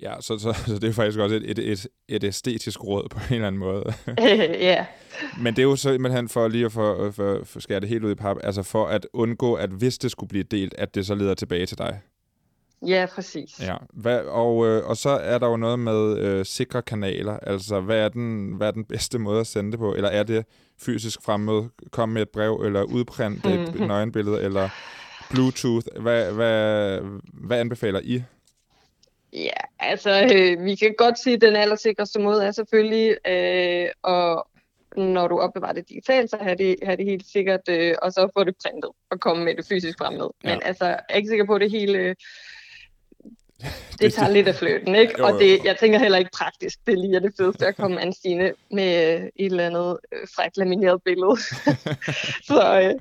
Ja, 0.03 0.15
så, 0.21 0.39
så, 0.39 0.53
så 0.67 0.79
det 0.79 0.89
er 0.89 0.93
faktisk 0.93 1.19
også 1.19 1.35
et, 1.35 1.51
et, 1.51 1.59
et, 1.59 1.87
et 2.09 2.25
æstetisk 2.25 2.85
råd 2.85 3.09
på 3.09 3.19
en 3.29 3.35
eller 3.35 3.47
anden 3.47 3.59
måde. 3.59 3.95
ja. 4.71 4.87
Men 5.41 5.57
det 5.57 5.63
er 5.63 5.67
jo 5.67 5.77
simpelthen 5.77 6.29
for 6.29 6.49
lige 6.49 6.65
at 6.65 6.73
få, 6.73 7.11
for, 7.11 7.41
for 7.45 7.61
skære 7.61 7.81
det 7.81 7.89
helt 7.89 8.05
ud 8.05 8.11
i 8.11 8.15
pap, 8.15 8.37
altså 8.43 8.63
for 8.63 8.87
at 8.87 9.07
undgå, 9.13 9.55
at 9.55 9.71
hvis 9.71 9.99
det 9.99 10.11
skulle 10.11 10.29
blive 10.29 10.45
delt, 10.45 10.75
at 10.79 10.95
det 10.95 11.07
så 11.07 11.15
leder 11.15 11.35
tilbage 11.35 11.67
til 11.67 11.79
dig. 11.79 12.01
Ja, 12.87 13.07
præcis. 13.15 13.61
Ja, 13.61 13.77
hvad, 13.93 14.21
og, 14.21 14.67
øh, 14.67 14.87
og 14.87 14.97
så 14.97 15.11
er 15.11 15.39
der 15.39 15.47
jo 15.49 15.57
noget 15.57 15.79
med 15.79 16.19
øh, 16.19 16.45
sikre 16.45 16.83
kanaler. 16.83 17.39
Altså, 17.39 17.81
hvad 17.81 17.99
er, 17.99 18.09
den, 18.09 18.53
hvad 18.57 18.67
er 18.67 18.71
den 18.71 18.85
bedste 18.85 19.19
måde 19.19 19.41
at 19.41 19.47
sende 19.47 19.71
det 19.71 19.79
på? 19.79 19.95
Eller 19.95 20.09
er 20.09 20.23
det 20.23 20.45
fysisk 20.81 21.23
fremmøde, 21.23 21.69
komme 21.91 22.13
med 22.13 22.23
et 22.23 22.29
brev, 22.29 22.63
eller 22.65 22.83
udprinte 22.83 23.55
et 23.55 23.75
nøgenbillede, 23.89 24.43
eller 24.43 24.69
Bluetooth? 25.31 25.87
Hvad, 26.01 26.33
hvad, 26.33 26.99
hvad 27.33 27.59
anbefaler 27.59 28.01
I? 28.05 28.23
Ja, 29.33 29.51
altså 29.79 30.31
øh, 30.35 30.65
vi 30.65 30.75
kan 30.75 30.95
godt 30.99 31.19
sige, 31.19 31.35
at 31.35 31.41
den 31.41 31.57
allersikreste 31.57 32.21
måde 32.21 32.45
er 32.45 32.51
selvfølgelig, 32.51 33.17
øh, 33.27 33.89
og 34.03 34.49
når 34.97 35.29
du 35.29 35.39
opbevarer 35.39 35.73
det 35.73 35.89
digitalt, 35.89 36.31
så 36.31 36.37
har 36.41 36.55
det, 36.55 36.77
har 36.83 36.97
det 36.97 37.05
helt 37.05 37.27
sikkert, 37.27 37.61
øh, 37.69 37.95
og 38.03 38.13
så 38.13 38.29
få 38.37 38.45
det 38.45 38.55
printet 38.63 38.91
og 39.11 39.21
komme 39.21 39.45
med 39.45 39.57
det 39.57 39.67
fysisk 39.69 39.99
frem 39.99 40.13
med. 40.13 40.27
Men 40.45 40.53
Ja. 40.53 40.59
altså, 40.63 40.85
jeg 40.85 41.01
er 41.09 41.17
ikke 41.17 41.29
sikker 41.29 41.47
på, 41.47 41.55
at 41.55 41.61
det 41.61 41.71
hele, 41.71 41.99
øh, 41.99 42.15
det, 44.01 44.13
tager 44.13 44.31
lidt 44.31 44.49
af 44.49 44.55
fløten, 44.55 44.95
ikke? 44.95 45.15
Jo, 45.19 45.25
Og 45.25 45.31
jo. 45.31 45.39
det, 45.39 45.65
jeg 45.65 45.77
tænker 45.79 45.99
heller 45.99 46.19
ikke 46.19 46.31
praktisk, 46.39 46.79
det 46.87 46.99
lige 46.99 47.17
er 47.17 47.21
det 47.21 47.35
fedeste 47.37 47.67
at 47.67 47.77
komme 47.77 48.01
an 48.01 48.13
Stine 48.13 48.53
med 48.71 49.15
øh, 49.15 49.23
et 49.37 49.47
eller 49.47 49.67
andet 49.67 49.99
øh, 50.13 50.27
frækt 50.37 50.57
lamineret 50.57 51.03
billede. 51.03 51.37
så, 52.51 52.81
øh, 52.83 53.01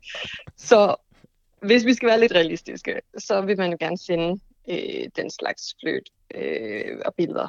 så 0.58 0.96
hvis 1.62 1.86
vi 1.86 1.94
skal 1.94 2.10
være 2.10 2.20
lidt 2.20 2.32
realistiske, 2.36 3.02
så 3.18 3.42
vil 3.42 3.58
man 3.58 3.72
jo 3.72 3.78
gerne 3.80 3.98
sende 3.98 4.40
øh, 4.70 5.10
den 5.16 5.30
slags 5.30 5.76
fløt 5.82 6.10
øh, 6.36 6.98
og 7.06 7.16
billeder. 7.16 7.48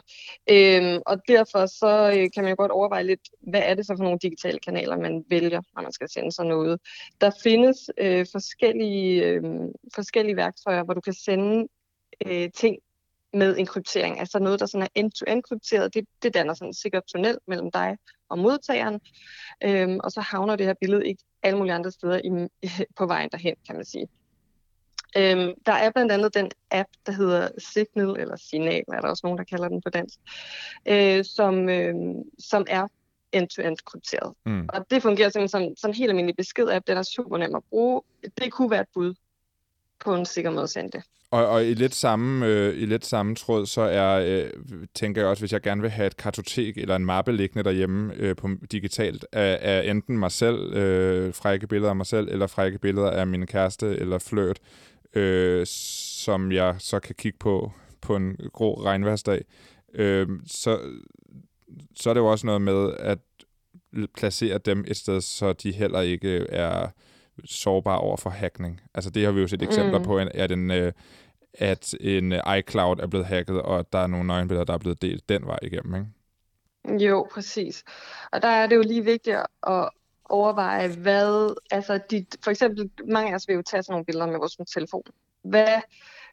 Øh, 0.50 1.00
og 1.06 1.28
derfor 1.28 1.66
så 1.66 2.14
øh, 2.16 2.30
kan 2.34 2.44
man 2.44 2.50
jo 2.50 2.56
godt 2.58 2.70
overveje 2.70 3.02
lidt, 3.02 3.28
hvad 3.40 3.62
er 3.64 3.74
det 3.74 3.86
så 3.86 3.94
for 3.96 4.04
nogle 4.04 4.18
digitale 4.22 4.58
kanaler, 4.58 4.96
man 4.96 5.24
vælger, 5.30 5.62
når 5.74 5.82
man 5.82 5.92
skal 5.92 6.08
sende 6.08 6.32
sådan 6.32 6.48
noget. 6.48 6.80
Der 7.20 7.30
findes 7.42 7.90
øh, 7.98 8.26
forskellige, 8.32 9.24
øh, 9.24 9.42
forskellige 9.94 10.36
værktøjer, 10.36 10.84
hvor 10.84 10.94
du 10.94 11.00
kan 11.00 11.14
sende 11.14 11.68
øh, 12.26 12.50
ting 12.54 12.78
med 13.32 13.56
enkryptering, 13.58 14.20
altså 14.20 14.38
noget, 14.38 14.60
der 14.60 14.66
sådan 14.66 14.82
er 14.82 15.00
end-to-end 15.00 15.42
krypteret, 15.42 15.94
det, 15.94 16.04
det 16.22 16.34
danner 16.34 16.54
sådan 16.54 16.68
en 16.68 16.74
sikker 16.74 17.00
tunnel 17.00 17.38
mellem 17.46 17.70
dig 17.70 17.96
og 18.28 18.38
modtageren, 18.38 19.00
øhm, 19.64 20.00
og 20.04 20.12
så 20.12 20.20
havner 20.20 20.56
det 20.56 20.66
her 20.66 20.74
billede 20.80 21.06
ikke 21.06 21.22
alle 21.42 21.58
mulige 21.58 21.74
andre 21.74 21.90
steder 21.90 22.20
i, 22.24 22.48
på 22.98 23.06
vejen 23.06 23.28
derhen, 23.32 23.54
kan 23.66 23.76
man 23.76 23.84
sige. 23.84 24.08
Øhm, 25.16 25.52
der 25.66 25.72
er 25.72 25.90
blandt 25.90 26.12
andet 26.12 26.34
den 26.34 26.50
app, 26.70 26.88
der 27.06 27.12
hedder 27.12 27.48
Signal, 27.58 28.20
eller 28.20 28.36
Signal, 28.36 28.84
er 28.92 29.00
der 29.00 29.08
også 29.08 29.20
nogen, 29.24 29.38
der 29.38 29.44
kalder 29.44 29.68
den 29.68 29.82
på 29.82 29.90
dansk, 29.90 30.18
øh, 30.88 31.24
som, 31.24 31.68
øh, 31.68 31.94
som 32.38 32.66
er 32.68 32.88
end-to-end 33.32 33.76
krypteret. 33.84 34.34
Mm. 34.46 34.68
Og 34.68 34.90
det 34.90 35.02
fungerer 35.02 35.28
simpelthen 35.28 35.68
som, 35.68 35.76
som 35.76 35.90
en 35.90 35.94
helt 35.94 36.10
almindelig 36.10 36.36
besked-app, 36.36 36.86
den 36.86 36.96
er 36.98 37.02
super 37.02 37.38
nem 37.38 37.54
at 37.54 37.62
bruge. 37.70 38.02
Det 38.38 38.52
kunne 38.52 38.70
være 38.70 38.80
et 38.80 38.88
bud 38.94 39.14
på 40.04 40.14
en 40.14 40.26
sikker 40.26 40.50
måde 40.50 40.62
at 40.62 40.70
sende 40.70 40.90
det. 40.90 41.02
Og, 41.30 41.46
og 41.46 41.64
i 41.64 41.74
lidt 41.74 41.94
samme 41.94 42.46
øh, 42.46 42.82
i 42.82 42.86
lidt 42.86 43.06
samme 43.06 43.34
tråd, 43.34 43.66
så 43.66 43.80
er, 43.80 44.20
øh, 44.26 44.50
tænker 44.94 45.20
jeg 45.20 45.28
også, 45.28 45.42
hvis 45.42 45.52
jeg 45.52 45.60
gerne 45.60 45.80
vil 45.80 45.90
have 45.90 46.06
et 46.06 46.16
kartotek 46.16 46.78
eller 46.78 46.96
en 46.96 47.04
mappe 47.04 47.32
liggende 47.32 47.64
derhjemme 47.64 48.14
øh, 48.16 48.36
på 48.36 48.48
digitalt, 48.72 49.26
af, 49.32 49.58
af 49.60 49.90
enten 49.90 50.18
mig 50.18 50.32
selv, 50.32 50.74
øh, 50.74 51.34
frække 51.34 51.66
billeder 51.66 51.90
af 51.90 51.96
mig 51.96 52.06
selv, 52.06 52.28
eller 52.30 52.46
frække 52.46 52.78
billeder 52.78 53.10
af 53.10 53.26
min 53.26 53.46
kæreste 53.46 53.86
eller 53.96 54.18
flørt, 54.18 54.58
øh, 55.14 55.66
som 55.66 56.52
jeg 56.52 56.76
så 56.78 57.00
kan 57.00 57.14
kigge 57.14 57.38
på 57.38 57.72
på 58.00 58.16
en 58.16 58.36
grå 58.52 58.84
regnværsdag, 58.84 59.44
øh, 59.94 60.28
så, 60.46 60.80
så 61.96 62.10
er 62.10 62.14
det 62.14 62.20
jo 62.20 62.26
også 62.26 62.46
noget 62.46 62.62
med 62.62 62.92
at 62.98 63.18
placere 64.14 64.58
dem 64.58 64.84
et 64.88 64.96
sted, 64.96 65.20
så 65.20 65.52
de 65.52 65.72
heller 65.72 66.00
ikke 66.00 66.46
er 66.50 66.88
sårbare 67.44 67.98
over 67.98 68.16
for 68.16 68.30
hackning. 68.30 68.80
Altså 68.94 69.10
det 69.10 69.24
har 69.24 69.32
vi 69.32 69.40
jo 69.40 69.48
set 69.48 69.62
eksempler 69.62 69.98
Mm. 69.98 70.04
på, 70.04 70.18
at 70.18 70.52
en, 70.52 70.70
øh, 70.70 70.92
at 71.54 71.94
en 72.00 72.34
iCloud 72.58 72.98
er 73.00 73.06
blevet 73.06 73.26
hacket, 73.26 73.62
og 73.62 73.92
der 73.92 73.98
er 73.98 74.06
nogle 74.06 74.26
nøgenbilleder, 74.26 74.64
der 74.64 74.74
er 74.74 74.78
blevet 74.78 75.02
delt 75.02 75.28
den 75.28 75.46
vej 75.46 75.58
igennem, 75.62 75.94
ikke? 75.94 77.04
Jo, 77.04 77.26
præcis. 77.32 77.84
Og 78.32 78.42
der 78.42 78.48
er 78.48 78.66
det 78.66 78.76
jo 78.76 78.82
lige 78.82 79.04
vigtigt 79.04 79.36
at 79.66 79.88
overveje, 80.28 80.88
hvad, 80.88 81.56
altså 81.70 82.00
de, 82.10 82.26
for 82.44 82.50
eksempel, 82.50 82.90
mange 83.08 83.30
af 83.30 83.34
os 83.34 83.48
vil 83.48 83.54
jo 83.54 83.62
tage 83.62 83.82
sådan 83.82 83.92
nogle 83.92 84.04
billeder 84.04 84.26
med 84.26 84.38
vores 84.38 84.56
telefon. 84.74 85.02
Hvad, 85.42 85.80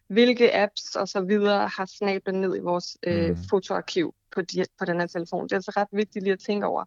hvilke 0.08 0.56
apps 0.56 0.96
og 0.96 1.08
så 1.08 1.22
videre 1.22 1.68
har 1.68 1.86
snablet 1.86 2.36
ned 2.36 2.56
i 2.56 2.60
vores 2.60 2.98
øh, 3.04 3.30
Mm. 3.30 3.38
fotoarkiv 3.50 4.16
på, 4.36 4.42
de, 4.42 4.66
på 4.80 4.86
den 4.86 5.00
her 5.00 5.08
telefon. 5.08 5.44
Det 5.44 5.52
er 5.52 5.56
altså 5.56 5.72
ret 5.78 5.88
vigtigt 5.92 6.24
lige 6.24 6.34
at 6.34 6.40
tænke 6.40 6.66
over. 6.66 6.86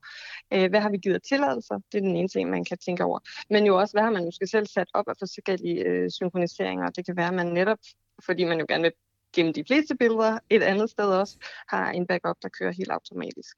Øh, 0.52 0.70
hvad 0.70 0.80
har 0.80 0.90
vi 0.90 0.96
givet 0.96 1.22
tilladelser? 1.22 1.74
Det 1.92 1.98
er 1.98 2.02
den 2.02 2.16
ene 2.16 2.28
ting, 2.28 2.50
man 2.50 2.64
kan 2.64 2.78
tænke 2.78 3.04
over. 3.04 3.18
Men 3.50 3.66
jo 3.66 3.76
også, 3.78 3.94
hvad 3.94 4.02
har 4.02 4.10
man 4.10 4.24
måske 4.24 4.46
selv 4.46 4.66
sat 4.66 4.88
op 4.94 5.08
af 5.08 5.14
forskellige 5.18 5.84
øh, 5.84 6.10
synkroniseringer? 6.10 6.90
Det 6.90 7.06
kan 7.06 7.16
være, 7.16 7.28
at 7.28 7.34
man 7.34 7.46
netop, 7.46 7.78
fordi 8.24 8.44
man 8.44 8.60
jo 8.60 8.66
gerne 8.68 8.82
vil 8.82 8.92
gemme 9.36 9.52
de 9.52 9.64
fleste 9.66 9.96
billeder 9.96 10.38
et 10.50 10.62
andet 10.62 10.90
sted 10.90 11.04
også, 11.10 11.36
har 11.68 11.90
en 11.90 12.06
backup, 12.06 12.36
der 12.42 12.48
kører 12.48 12.72
helt 12.72 12.90
automatisk. 12.90 13.56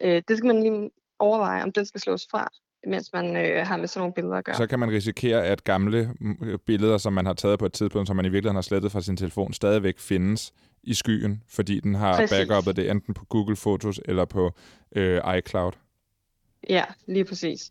Øh, 0.00 0.22
det 0.28 0.36
skal 0.36 0.46
man 0.46 0.62
lige 0.62 0.90
overveje, 1.18 1.62
om 1.62 1.72
den 1.72 1.86
skal 1.86 2.00
slås 2.00 2.26
fra, 2.30 2.48
mens 2.86 3.12
man 3.12 3.36
øh, 3.36 3.66
har 3.66 3.76
med 3.76 3.88
sådan 3.88 4.00
nogle 4.00 4.14
billeder 4.14 4.36
at 4.36 4.44
gøre. 4.44 4.56
Så 4.56 4.66
kan 4.66 4.78
man 4.78 4.90
risikere, 4.90 5.44
at 5.44 5.64
gamle 5.64 6.10
mm, 6.20 6.58
billeder, 6.66 6.98
som 6.98 7.12
man 7.12 7.26
har 7.26 7.34
taget 7.34 7.58
på 7.58 7.66
et 7.66 7.72
tidspunkt, 7.72 8.06
som 8.06 8.16
man 8.16 8.24
i 8.24 8.28
virkeligheden 8.28 8.56
har 8.56 8.62
slettet 8.62 8.92
fra 8.92 9.00
sin 9.00 9.16
telefon, 9.16 9.52
stadigvæk 9.52 9.98
findes 9.98 10.52
i 10.82 10.94
skyen, 10.94 11.42
fordi 11.48 11.80
den 11.80 11.94
har 11.94 12.16
Præcis. 12.16 12.38
backupet 12.38 12.76
det 12.76 12.90
enten 12.90 13.14
på 13.14 13.24
Google 13.24 13.56
Fotos 13.56 14.00
eller 14.04 14.24
på 14.24 14.52
øh, 14.96 15.20
iCloud. 15.38 15.72
Ja, 16.68 16.84
lige 17.06 17.24
præcis. 17.24 17.70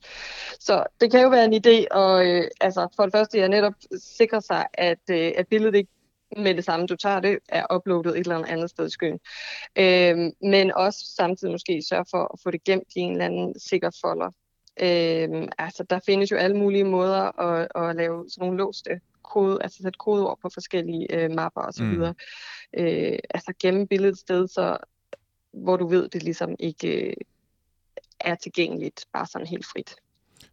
Så 0.60 0.84
det 1.02 1.12
kan 1.12 1.22
jo 1.22 1.30
være 1.30 1.46
en 1.46 1.54
idé, 1.54 1.88
og 1.92 2.28
øh, 2.28 2.44
altså 2.62 2.88
for 2.96 3.04
det 3.04 3.12
første 3.12 3.44
at 3.44 3.50
netop 3.50 3.74
sikre 3.98 4.42
sig, 4.42 4.66
at, 4.74 5.00
øh, 5.12 5.32
at 5.38 5.48
billedet 5.48 5.76
ikke 5.76 5.92
med 6.38 6.56
det 6.56 6.66
samme, 6.66 6.88
du 6.88 6.96
tager 6.96 7.20
det, 7.20 7.38
er 7.50 7.76
uploadet 7.76 8.12
et 8.12 8.20
eller 8.20 8.36
andet 8.36 8.50
andet 8.50 8.70
sted 8.70 8.88
i 8.88 8.90
skyen. 8.90 9.20
Øh, 9.76 10.32
men 10.50 10.72
også 10.72 11.00
samtidig 11.16 11.52
måske 11.52 11.84
sørge 11.90 12.06
for 12.12 12.34
at 12.34 12.40
få 12.44 12.52
det 12.52 12.64
gemt 12.64 12.88
i 12.96 13.00
en 13.00 13.12
eller 13.12 13.26
anden 13.26 13.60
sikker 13.60 14.00
folder. 14.02 14.32
Øh, 14.82 15.48
altså 15.58 15.84
der 15.90 16.00
findes 16.06 16.32
jo 16.32 16.38
alle 16.38 16.58
mulige 16.58 16.84
måder 16.84 17.40
at, 17.42 17.68
at 17.76 17.96
lave 17.96 18.26
sådan 18.30 18.46
nogle 18.46 18.58
låste 18.58 19.00
kode, 19.24 19.58
altså 19.64 19.78
sætte 19.84 19.98
kodeord 19.98 20.40
på 20.42 20.50
forskellige 20.54 21.08
øh, 21.24 21.32
mapper 21.32 21.62
osv. 21.62 21.84
Mm. 21.84 22.02
Øh, 22.78 23.20
altså 23.30 23.54
gemme 23.62 23.88
billedet 23.88 24.14
et 24.14 24.20
sted, 24.20 24.48
så, 24.48 24.78
hvor 25.54 25.78
du 25.78 25.88
ved, 25.88 26.10
det 26.10 26.24
ligesom 26.24 26.56
ikke 26.60 27.08
øh, 27.08 27.14
er 28.20 28.36
tilgængeligt, 28.36 29.06
bare 29.14 29.26
sådan 29.26 29.48
helt 29.48 29.66
frit. 29.66 29.96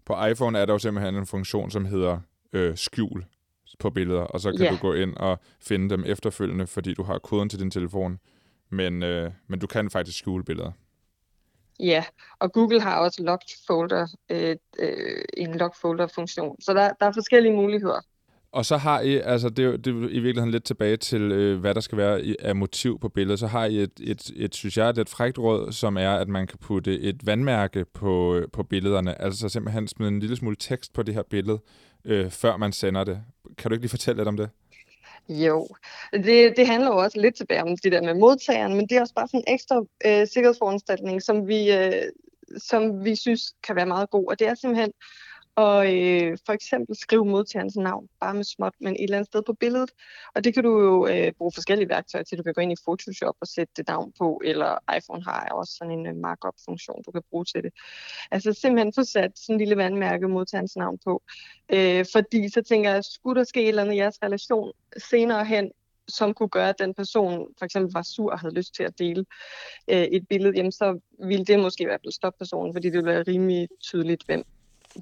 På 0.05 0.27
iPhone 0.27 0.59
er 0.59 0.67
der 0.67 0.73
jo 0.73 0.79
simpelthen 0.79 1.15
en 1.15 1.27
funktion, 1.27 1.71
som 1.71 1.85
hedder 1.85 2.21
øh, 2.53 2.77
skjul 2.77 3.25
på 3.79 3.91
billeder, 3.91 4.21
og 4.21 4.41
så 4.41 4.51
kan 4.53 4.61
Ja. 4.61 4.71
du 4.71 4.77
gå 4.77 4.93
ind 4.93 5.17
og 5.17 5.39
finde 5.61 5.91
dem 5.91 6.05
efterfølgende, 6.07 6.67
fordi 6.67 6.95
du 6.95 7.03
har 7.03 7.19
koden 7.19 7.49
til 7.49 7.61
din 7.61 7.71
telefon, 7.71 8.19
men, 8.71 9.03
øh, 9.03 9.31
men 9.47 9.59
du 9.59 9.67
kan 9.67 9.91
faktisk 9.91 10.19
skjule 10.19 10.45
billeder. 10.45 10.73
Ja, 11.83 12.05
og 12.39 12.53
Google 12.53 12.81
har 12.81 12.99
også 12.99 13.23
locked 13.23 13.49
folder, 13.67 14.07
øh, 14.31 14.57
øh, 14.79 15.25
en 15.37 15.55
locked 15.55 15.81
folder 15.81 16.07
funktion. 16.07 16.57
Så 16.61 16.75
der, 16.75 16.91
der 17.01 17.07
er 17.07 17.13
forskellige 17.13 17.53
muligheder. 17.53 18.01
Og 18.53 18.65
så 18.65 18.77
har 18.77 19.01
I, 19.01 19.17
altså 19.17 19.49
det 19.49 19.65
er, 19.65 19.77
det 19.77 19.87
er 19.87 20.09
i 20.09 20.19
virkeligheden 20.21 20.51
lidt 20.51 20.65
tilbage 20.65 20.97
til, 20.97 21.21
øh, 21.23 21.61
hvad 21.61 21.75
der 21.75 21.81
skal 21.81 21.99
være 21.99 22.25
i- 22.25 22.37
af 22.41 22.57
motiv 22.57 22.99
på 23.01 23.09
billedet. 23.09 23.39
Så 23.39 23.47
har 23.47 23.65
I 23.65 23.77
et, 23.79 23.91
et, 24.01 24.31
et 24.37 24.55
synes 24.55 24.77
jeg, 24.77 24.91
et 24.91 24.97
lidt 24.97 25.09
frækt 25.09 25.39
råd, 25.39 25.73
som 25.73 25.97
er, 25.97 26.11
at 26.11 26.29
man 26.29 26.47
kan 26.47 26.59
putte 26.59 27.01
et 27.01 27.27
vandmærke 27.27 27.85
på, 27.95 28.35
øh, 28.35 28.49
på 28.53 28.63
billederne. 28.63 29.23
Altså 29.23 29.49
simpelthen 29.49 29.89
smide 29.89 30.09
en 30.09 30.21
lille 30.21 30.37
smule 30.37 30.57
tekst 30.57 30.93
på 30.93 31.03
det 31.03 31.15
her 31.15 31.23
billede, 31.31 31.59
øh, 32.05 32.31
før 32.31 32.57
man 32.57 32.73
sender 32.73 33.05
det. 33.05 33.21
Kan 33.59 33.71
du 33.71 33.75
ikke 33.75 33.83
lige 33.83 33.91
fortælle 33.91 34.19
lidt 34.21 34.29
om 34.29 34.37
det? 34.37 34.51
Jo, 35.29 35.69
det, 36.13 36.57
det 36.57 36.67
handler 36.67 36.89
jo 36.89 36.97
også 36.97 37.21
lidt 37.21 37.37
tilbage 37.37 37.63
om 37.63 37.77
det 37.77 37.93
der 37.93 38.03
med 38.03 38.15
modtageren, 38.15 38.75
men 38.75 38.87
det 38.89 38.97
er 38.97 39.01
også 39.01 39.15
bare 39.15 39.29
sådan 39.29 39.45
en 39.47 39.55
ekstra 39.55 39.85
øh, 40.07 40.27
sikkerhedsforanstaltning, 40.27 41.23
som 41.23 41.49
vi, 41.49 41.73
øh, 41.73 42.03
som 42.59 43.05
vi 43.05 43.17
synes 43.17 43.55
kan 43.63 43.77
være 43.77 43.87
meget 43.87 44.11
god. 44.11 44.27
Og 44.29 44.39
det 44.39 44.47
er 44.49 44.55
simpelthen 44.55 44.93
og 45.57 45.95
øh, 45.95 46.39
for 46.47 46.53
eksempel 46.53 46.97
skrive 46.97 47.25
modtagerens 47.25 47.77
navn, 47.77 48.09
bare 48.21 48.35
med 48.35 48.45
småt, 48.45 48.73
men 48.81 48.95
et 48.95 49.03
eller 49.03 49.17
andet 49.17 49.27
sted 49.27 49.43
på 49.47 49.53
billedet. 49.53 49.91
Og 50.35 50.45
det 50.45 50.55
kan 50.55 50.63
du 50.63 50.81
jo 50.81 51.07
øh, 51.07 51.33
bruge 51.33 51.53
forskellige 51.55 51.89
værktøjer 51.89 52.25
til. 52.25 52.39
Du 52.39 52.43
kan 52.43 52.55
gå 52.55 52.61
ind 52.61 52.73
i 52.73 52.83
Photoshop 52.87 53.35
og 53.41 53.47
sætte 53.47 53.73
det 53.77 53.89
navn 53.89 54.13
på, 54.19 54.41
eller 54.45 54.97
iPhone 54.97 55.25
har 55.25 55.49
også 55.49 55.77
sådan 55.77 55.99
en 55.99 56.07
øh, 56.07 56.17
markup-funktion, 56.17 57.03
du 57.03 57.11
kan 57.11 57.23
bruge 57.31 57.45
til 57.45 57.63
det. 57.63 57.73
Altså 58.31 58.53
simpelthen 58.53 58.93
få 58.93 59.05
sat 59.05 59.39
sådan 59.39 59.55
en 59.55 59.59
lille 59.59 59.77
vandmærke 59.77 60.29
modtagerens 60.29 60.77
navn 60.77 60.99
på. 61.05 61.23
Øh, 61.73 62.07
fordi 62.13 62.49
så 62.49 62.63
tænker 62.63 62.91
jeg, 62.91 63.05
skulle 63.05 63.39
der 63.39 63.45
ske 63.45 63.63
et 63.63 63.69
eller 63.69 63.83
andet 63.83 63.95
i 63.95 63.99
jeres 63.99 64.23
relation 64.23 64.73
senere 65.11 65.45
hen, 65.45 65.71
som 66.09 66.35
kunne 66.35 66.49
gøre, 66.49 66.69
at 66.69 66.79
den 66.79 66.95
person 66.95 67.49
for 67.59 67.65
eksempel 67.65 67.93
var 67.93 68.03
sur 68.03 68.33
og 68.33 68.39
havde 68.39 68.55
lyst 68.55 68.75
til 68.75 68.83
at 68.83 68.99
dele 68.99 69.25
øh, 69.91 70.03
et 70.03 70.29
billede, 70.29 70.57
jamen 70.57 70.73
så 70.73 71.01
ville 71.27 71.45
det 71.45 71.61
måske 71.61 71.83
i 71.83 71.87
hvert 71.87 72.01
fald 72.05 72.13
stoppe 72.13 72.39
personen, 72.39 72.75
fordi 72.75 72.87
det 72.91 72.97
ville 72.97 73.11
være 73.11 73.23
rimelig 73.23 73.69
tydeligt, 73.81 74.23
hvem, 74.27 74.45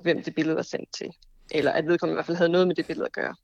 hvem 0.03 0.23
det 0.23 0.35
billede 0.35 0.57
var 0.57 0.63
sendt 0.63 0.89
til. 0.95 1.07
Eller 1.51 1.73
at 1.73 1.87
vedkommende 1.87 2.15
i 2.15 2.17
hvert 2.17 2.27
fald 2.27 2.37
havde 2.37 2.53
noget 2.53 2.67
med 2.67 2.75
det 2.75 2.87
billede 2.87 3.07
at 3.07 3.13
gøre. 3.13 3.35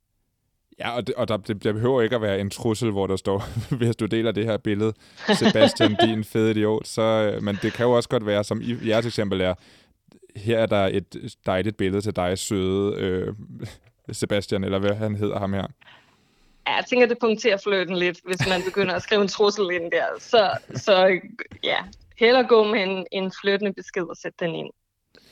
Ja, 0.79 0.97
og, 0.97 1.07
det, 1.07 1.15
og 1.15 1.29
der, 1.29 1.37
det, 1.37 1.65
der 1.65 1.73
behøver 1.73 2.03
ikke 2.03 2.17
at 2.17 2.23
være 2.23 2.41
en 2.41 2.51
trussel, 2.51 2.91
hvor 2.91 3.07
der 3.07 3.17
står, 3.17 3.45
hvis 3.77 3.97
du 3.97 4.07
deler 4.07 4.33
det 4.33 4.45
her 4.45 4.57
billede, 4.57 4.93
Sebastian, 5.35 5.97
din 6.07 6.25
fede 6.25 6.51
idiot. 6.51 6.87
Så, 6.87 7.03
øh, 7.03 7.43
men 7.43 7.59
det 7.63 7.73
kan 7.73 7.87
jo 7.87 7.93
også 7.93 8.09
godt 8.09 8.27
være, 8.27 8.45
som 8.45 8.61
i 8.61 8.89
jeres 8.89 9.07
eksempel 9.07 9.41
er, 9.41 9.55
her 10.37 10.59
er 10.59 10.67
der 10.67 10.87
et 10.93 11.37
dejligt 11.47 11.77
billede 11.77 12.03
til 12.03 12.17
dig, 12.17 12.39
søde 12.39 12.97
øh, 12.97 13.35
Sebastian, 14.13 14.65
eller 14.65 14.79
hvad 14.79 14.95
han 14.95 15.17
hedder 15.17 15.39
ham 15.39 15.53
her. 15.53 15.67
Ja, 16.67 16.75
jeg 16.75 16.85
tænker, 16.89 17.07
det 17.07 17.19
punkterer 17.21 17.57
fløten 17.65 17.97
lidt, 17.97 18.21
hvis 18.25 18.49
man 18.49 18.63
begynder 18.63 18.95
at 18.95 19.03
skrive 19.03 19.23
en 19.23 19.29
trussel 19.29 19.71
ind 19.71 19.93
der. 19.93 20.05
Så, 20.19 20.51
så 20.75 21.21
ja, 21.65 21.79
hellere 22.19 22.45
gå 22.45 22.65
med 22.65 22.83
en, 22.83 23.07
en 23.13 23.33
fløtende 23.41 23.73
besked 23.73 24.03
og 24.03 24.17
sætte 24.17 24.37
den 24.45 24.55
ind 24.55 24.71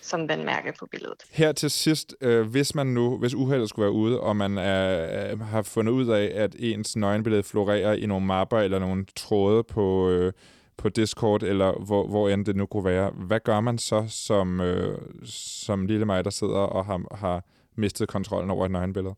som 0.05 0.29
vandmærke 0.29 0.73
på 0.79 0.87
billedet. 0.91 1.23
Her 1.31 1.53
til 1.53 1.71
sidst, 1.71 2.15
øh, 2.21 2.47
hvis 2.47 2.75
man 2.75 2.87
nu, 2.87 3.19
hvis 3.19 3.35
uheldet 3.35 3.69
skulle 3.69 3.85
være 3.85 3.93
ude, 3.93 4.21
og 4.21 4.37
man 4.37 4.59
er, 4.59 5.33
øh, 5.33 5.41
har 5.41 5.63
fundet 5.63 5.93
ud 5.93 6.09
af, 6.09 6.33
at 6.35 6.57
ens 6.59 6.97
nøgenbillede 6.97 7.43
florerer 7.43 7.93
i 7.93 8.07
nogle 8.07 8.27
mapper 8.27 8.59
eller 8.59 8.79
nogle 8.79 9.07
tråde 9.17 9.65
på, 9.65 10.11
øh, 10.11 10.33
på 10.77 10.89
Discord, 10.89 11.43
eller 11.43 11.85
hvor, 11.87 12.07
hvor 12.07 12.29
end 12.29 12.47
det 12.47 12.57
nu 12.57 12.67
kunne 12.67 12.85
være, 12.85 13.11
hvad 13.11 13.41
gør 13.41 13.61
man 13.61 13.79
så 13.79 14.05
som, 14.09 14.61
øh, 14.61 14.99
som 15.25 15.87
lille 15.87 16.07
mig, 16.07 16.25
der 16.25 16.31
sidder 16.31 16.59
og 16.59 16.85
har, 16.87 17.17
har 17.17 17.45
mistet 17.77 18.09
kontrollen 18.09 18.51
over 18.51 18.65
et 18.65 18.71
nøgenbillede? 18.71 19.15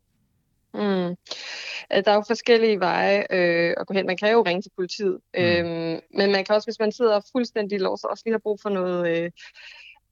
Mm. 0.74 0.80
Øh, 0.80 2.04
Der 2.04 2.10
er 2.10 2.14
jo 2.14 2.24
forskellige 2.26 2.80
veje 2.80 3.26
øh, 3.30 3.74
at 3.76 3.86
gå 3.86 3.94
hen. 3.94 4.06
Man 4.06 4.16
kan 4.16 4.32
jo 4.32 4.42
ringe 4.42 4.62
til 4.62 4.70
politiet, 4.76 5.18
Mm. 5.38 5.42
øhm, 5.42 6.00
men 6.14 6.32
man 6.32 6.44
kan 6.44 6.54
også, 6.54 6.66
hvis 6.66 6.78
man 6.80 6.92
sidder 6.92 7.20
fuldstændig 7.32 7.80
låst, 7.80 8.04
også 8.04 8.22
lige 8.26 8.32
have 8.32 8.40
brug 8.40 8.58
for 8.62 8.68
noget, 8.70 9.22
øh, 9.24 9.30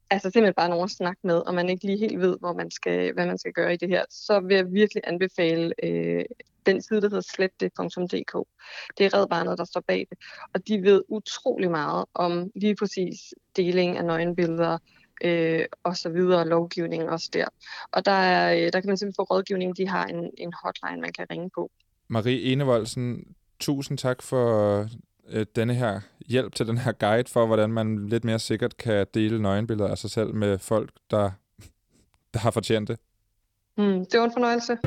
altså 0.09 0.29
simpelthen 0.29 0.53
bare 0.53 0.69
nogen 0.69 0.83
at 0.83 0.89
snakke 0.89 1.19
med, 1.23 1.37
og 1.37 1.53
man 1.53 1.69
ikke 1.69 1.85
lige 1.85 1.97
helt 1.97 2.19
ved, 2.19 2.37
hvor 2.39 2.53
man 2.53 2.71
skal, 2.71 3.13
hvad 3.13 3.25
man 3.25 3.37
skal 3.37 3.53
gøre 3.53 3.73
i 3.73 3.77
det 3.77 3.89
her, 3.89 4.03
så 4.09 4.39
vil 4.39 4.55
jeg 4.55 4.71
virkelig 4.71 5.03
anbefale 5.07 5.73
øh, 5.83 6.25
den 6.65 6.81
side, 6.81 7.01
der 7.01 7.09
hedder 7.09 7.21
slette.dk. 7.21 8.47
Det 8.97 9.05
er 9.05 9.17
Red 9.17 9.27
Barnet, 9.27 9.57
der 9.57 9.65
står 9.65 9.81
bag 9.87 10.07
det, 10.09 10.17
og 10.53 10.67
de 10.67 10.81
ved 10.81 11.03
utrolig 11.07 11.71
meget 11.71 12.05
om 12.13 12.51
lige 12.55 12.75
præcis 12.75 13.33
deling 13.55 13.97
af 13.97 14.05
nøgenbilleder, 14.05 14.77
øh, 15.23 15.65
og 15.83 15.97
så 15.97 16.09
videre, 16.09 16.47
lovgivning 16.47 17.09
også 17.09 17.29
der. 17.33 17.45
Og 17.91 18.05
der, 18.05 18.11
er, 18.11 18.55
øh, 18.55 18.73
der 18.73 18.81
kan 18.81 18.87
man 18.87 18.97
simpelthen 18.97 19.15
få 19.15 19.23
rådgivning. 19.23 19.77
De 19.77 19.87
har 19.87 20.05
en, 20.05 20.31
en 20.37 20.53
hotline, 20.63 21.01
man 21.01 21.13
kan 21.13 21.27
ringe 21.31 21.49
på. 21.55 21.71
Marie 22.07 22.41
Enevoldsen, 22.51 23.35
tusind 23.59 23.97
tak 23.97 24.21
for 24.21 24.85
øh, 25.29 25.45
denne 25.55 25.73
her 25.73 25.99
hjælp 26.27 26.55
til 26.55 26.67
den 26.67 26.77
her 26.77 26.91
guide 26.91 27.31
for, 27.31 27.45
hvordan 27.45 27.69
man 27.69 28.07
lidt 28.09 28.23
mere 28.23 28.39
sikkert 28.39 28.77
kan 28.77 29.05
dele 29.13 29.41
nøgenbilleder 29.41 29.89
af 29.89 29.97
sig 29.97 30.09
selv 30.09 30.33
med 30.35 30.57
folk, 30.59 30.89
der, 31.11 31.31
der 32.33 32.39
har 32.39 32.51
fortjent 32.51 32.87
det. 32.87 32.97
Mm, 33.77 34.05
det 34.11 34.19
var 34.19 34.25
en 34.25 34.31
fornøjelse. 34.33 34.77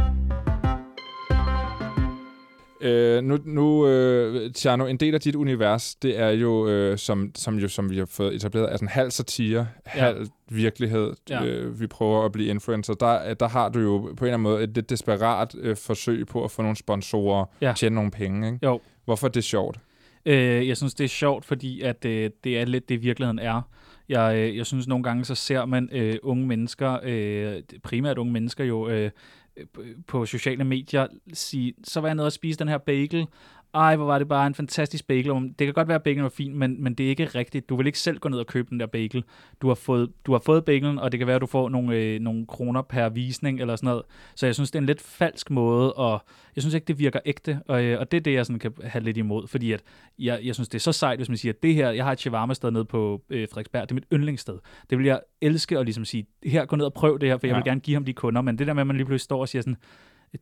Øh, 2.81 3.23
nu, 3.25 3.39
nu 3.45 3.87
øh, 3.87 4.53
Tjerno, 4.53 4.87
en 4.87 4.97
del 4.97 5.15
af 5.15 5.21
dit 5.21 5.35
univers, 5.35 5.95
det 5.95 6.19
er 6.19 6.29
jo, 6.31 6.69
øh, 6.69 6.99
som, 6.99 7.31
som, 7.35 7.57
jo, 7.59 7.69
som 7.69 7.91
vi 7.91 7.99
har 7.99 8.07
fået 8.07 8.35
etableret, 8.35 8.73
er 8.73 8.77
sådan 8.77 8.89
halv 8.89 9.11
satire, 9.11 9.69
halv 9.87 10.27
virkelighed. 10.49 11.13
Ja. 11.31 11.45
Øh, 11.45 11.81
vi 11.81 11.87
prøver 11.87 12.25
at 12.25 12.33
blive 12.33 12.49
influencer. 12.49 12.95
Der, 12.95 13.35
der 13.35 13.49
har 13.49 13.69
du 13.69 13.79
jo 13.81 13.99
på 13.99 14.07
en 14.07 14.11
eller 14.11 14.25
anden 14.27 14.43
måde 14.43 14.63
et 14.63 14.71
lidt 14.75 14.91
desperat 14.91 15.55
øh, 15.59 15.77
forsøg 15.77 16.27
på 16.27 16.45
at 16.45 16.51
få 16.51 16.63
nogle 16.63 16.77
sponsorer, 16.77 17.45
Ja. 17.61 17.73
tjene 17.77 17.95
nogle 17.95 18.11
penge. 18.11 18.47
Ikke? 18.53 18.67
Jo. 18.67 18.81
Hvorfor 19.05 19.27
er 19.27 19.31
det 19.31 19.45
sjovt? 19.45 19.79
Øh, 20.27 20.69
jeg 20.69 20.77
synes, 20.77 20.95
det 20.95 21.05
er 21.05 21.09
sjovt, 21.09 21.45
fordi 21.45 21.81
at, 21.81 22.05
øh, 22.05 22.31
det 22.45 22.59
er 22.59 22.65
lidt 22.65 22.89
det, 22.89 23.03
virkeligheden 23.03 23.39
er. 23.39 23.63
Jeg, 24.09 24.37
øh, 24.37 24.57
jeg 24.57 24.67
synes, 24.67 24.89
nogle 24.89 25.05
gange 25.05 25.25
så 25.25 25.35
ser 25.35 25.65
man 25.65 25.89
øh, 25.93 26.17
unge 26.23 26.47
mennesker, 26.47 26.99
øh, 27.03 27.63
primært 27.83 28.19
unge 28.19 28.33
mennesker 28.33 28.65
jo, 28.65 28.89
øh, 28.89 29.11
øh 29.57 29.87
på 30.07 30.27
sociale 30.27 30.65
medier 30.65 31.07
sige, 31.33 31.75
så 31.85 32.01
var 32.01 32.09
jeg 32.09 32.15
nede 32.15 32.27
og 32.27 32.33
spise 32.33 32.59
den 32.59 32.69
her 32.69 32.79
bagel. 32.79 33.27
Ej, 33.75 33.97
hvor 33.97 34.05
var 34.07 34.19
det 34.19 34.29
bare 34.29 34.47
en 34.47 34.55
fantastisk 34.55 35.07
bagel. 35.07 35.27
Det 35.33 35.57
kan 35.59 35.73
godt 35.73 35.89
være, 35.89 35.95
at 35.95 36.03
bagelen 36.03 36.23
var 36.23 36.29
fin, 36.29 36.55
men, 36.59 36.83
men 36.83 36.95
det 36.95 37.07
er 37.07 37.11
ikke 37.11 37.25
rigtigt. 37.25 37.69
Du 37.69 37.77
vil 37.77 37.87
ikke 37.87 37.99
selv 37.99 38.19
gå 38.19 38.29
ned 38.29 38.39
og 38.39 38.47
købe 38.47 38.71
den 38.71 38.81
der 38.81 38.87
bagel. 38.87 39.25
Du 39.63 39.69
har 39.69 39.75
fået, 39.75 40.11
du 40.27 40.33
har 40.33 40.39
fået 40.39 40.65
bagelen, 40.65 40.99
og 40.99 41.13
det 41.13 41.19
kan 41.19 41.27
være, 41.27 41.37
at 41.37 41.43
du 41.43 41.47
får 41.47 41.69
nogle, 41.69 41.97
øh, 41.97 42.21
nogle 42.21 42.47
kroner 42.47 42.83
per 42.83 43.09
visning 43.09 43.61
eller 43.61 43.77
sådan 43.77 43.87
noget. 43.87 44.03
Så 44.35 44.47
jeg 44.47 44.55
synes, 44.55 44.71
det 44.71 44.79
er 44.79 44.81
en 44.81 44.87
lidt 44.87 45.01
falsk 45.01 45.51
måde, 45.51 45.93
og 45.93 46.23
jeg 46.57 46.63
synes 46.63 46.75
ikke, 46.75 46.85
det 46.85 46.99
virker 46.99 47.21
ægte. 47.27 47.61
Og, 47.69 47.85
øh, 47.85 48.01
og 48.01 48.11
det 48.11 48.17
er 48.17 48.21
det, 48.21 48.33
jeg 48.33 48.47
sådan 48.47 48.59
kan 48.59 48.73
have 48.85 49.05
lidt 49.05 49.17
imod, 49.17 49.47
fordi 49.49 49.73
at 49.73 49.83
jeg, 50.19 50.41
jeg 50.45 50.55
synes, 50.55 50.69
det 50.69 50.79
er 50.79 50.83
så 50.83 50.93
sejt, 50.93 51.19
hvis 51.19 51.29
man 51.29 51.37
siger, 51.39 51.53
at 51.53 51.63
det 51.63 51.75
her, 51.75 51.91
jeg 51.91 52.05
har 52.05 52.13
et 52.13 52.21
shawarma-sted 52.21 52.71
nede 52.71 52.85
på 52.85 53.23
øh, 53.31 53.49
Frederiksberg, 53.49 53.83
det 53.83 53.91
er 53.91 53.95
mit 53.95 54.05
yndlingssted. 54.13 54.59
Det 54.91 54.99
vil 54.99 55.07
jeg 55.07 55.21
elske 55.41 55.79
at 55.79 55.85
ligesom 55.87 56.05
sige, 56.05 56.27
her, 56.45 56.65
gå 56.65 56.77
ned 56.77 56.85
og 56.85 56.93
prøv 56.95 57.19
det 57.21 57.29
her, 57.29 57.39
for 57.39 57.47
jeg 57.47 57.55
Ja. 57.55 57.59
vil 57.59 57.65
gerne 57.65 57.81
give 57.81 57.95
ham 57.95 58.05
de 58.05 58.13
kunder. 58.13 58.43
Men 58.43 58.59
det 58.59 58.67
der 58.67 58.73
med, 58.73 58.81
at 58.81 58.87
man 58.87 58.97
lige 58.97 59.07
pludselig 59.07 59.25
står 59.25 59.41
og 59.41 59.49
siger 59.49 59.63
sådan, 59.63 59.77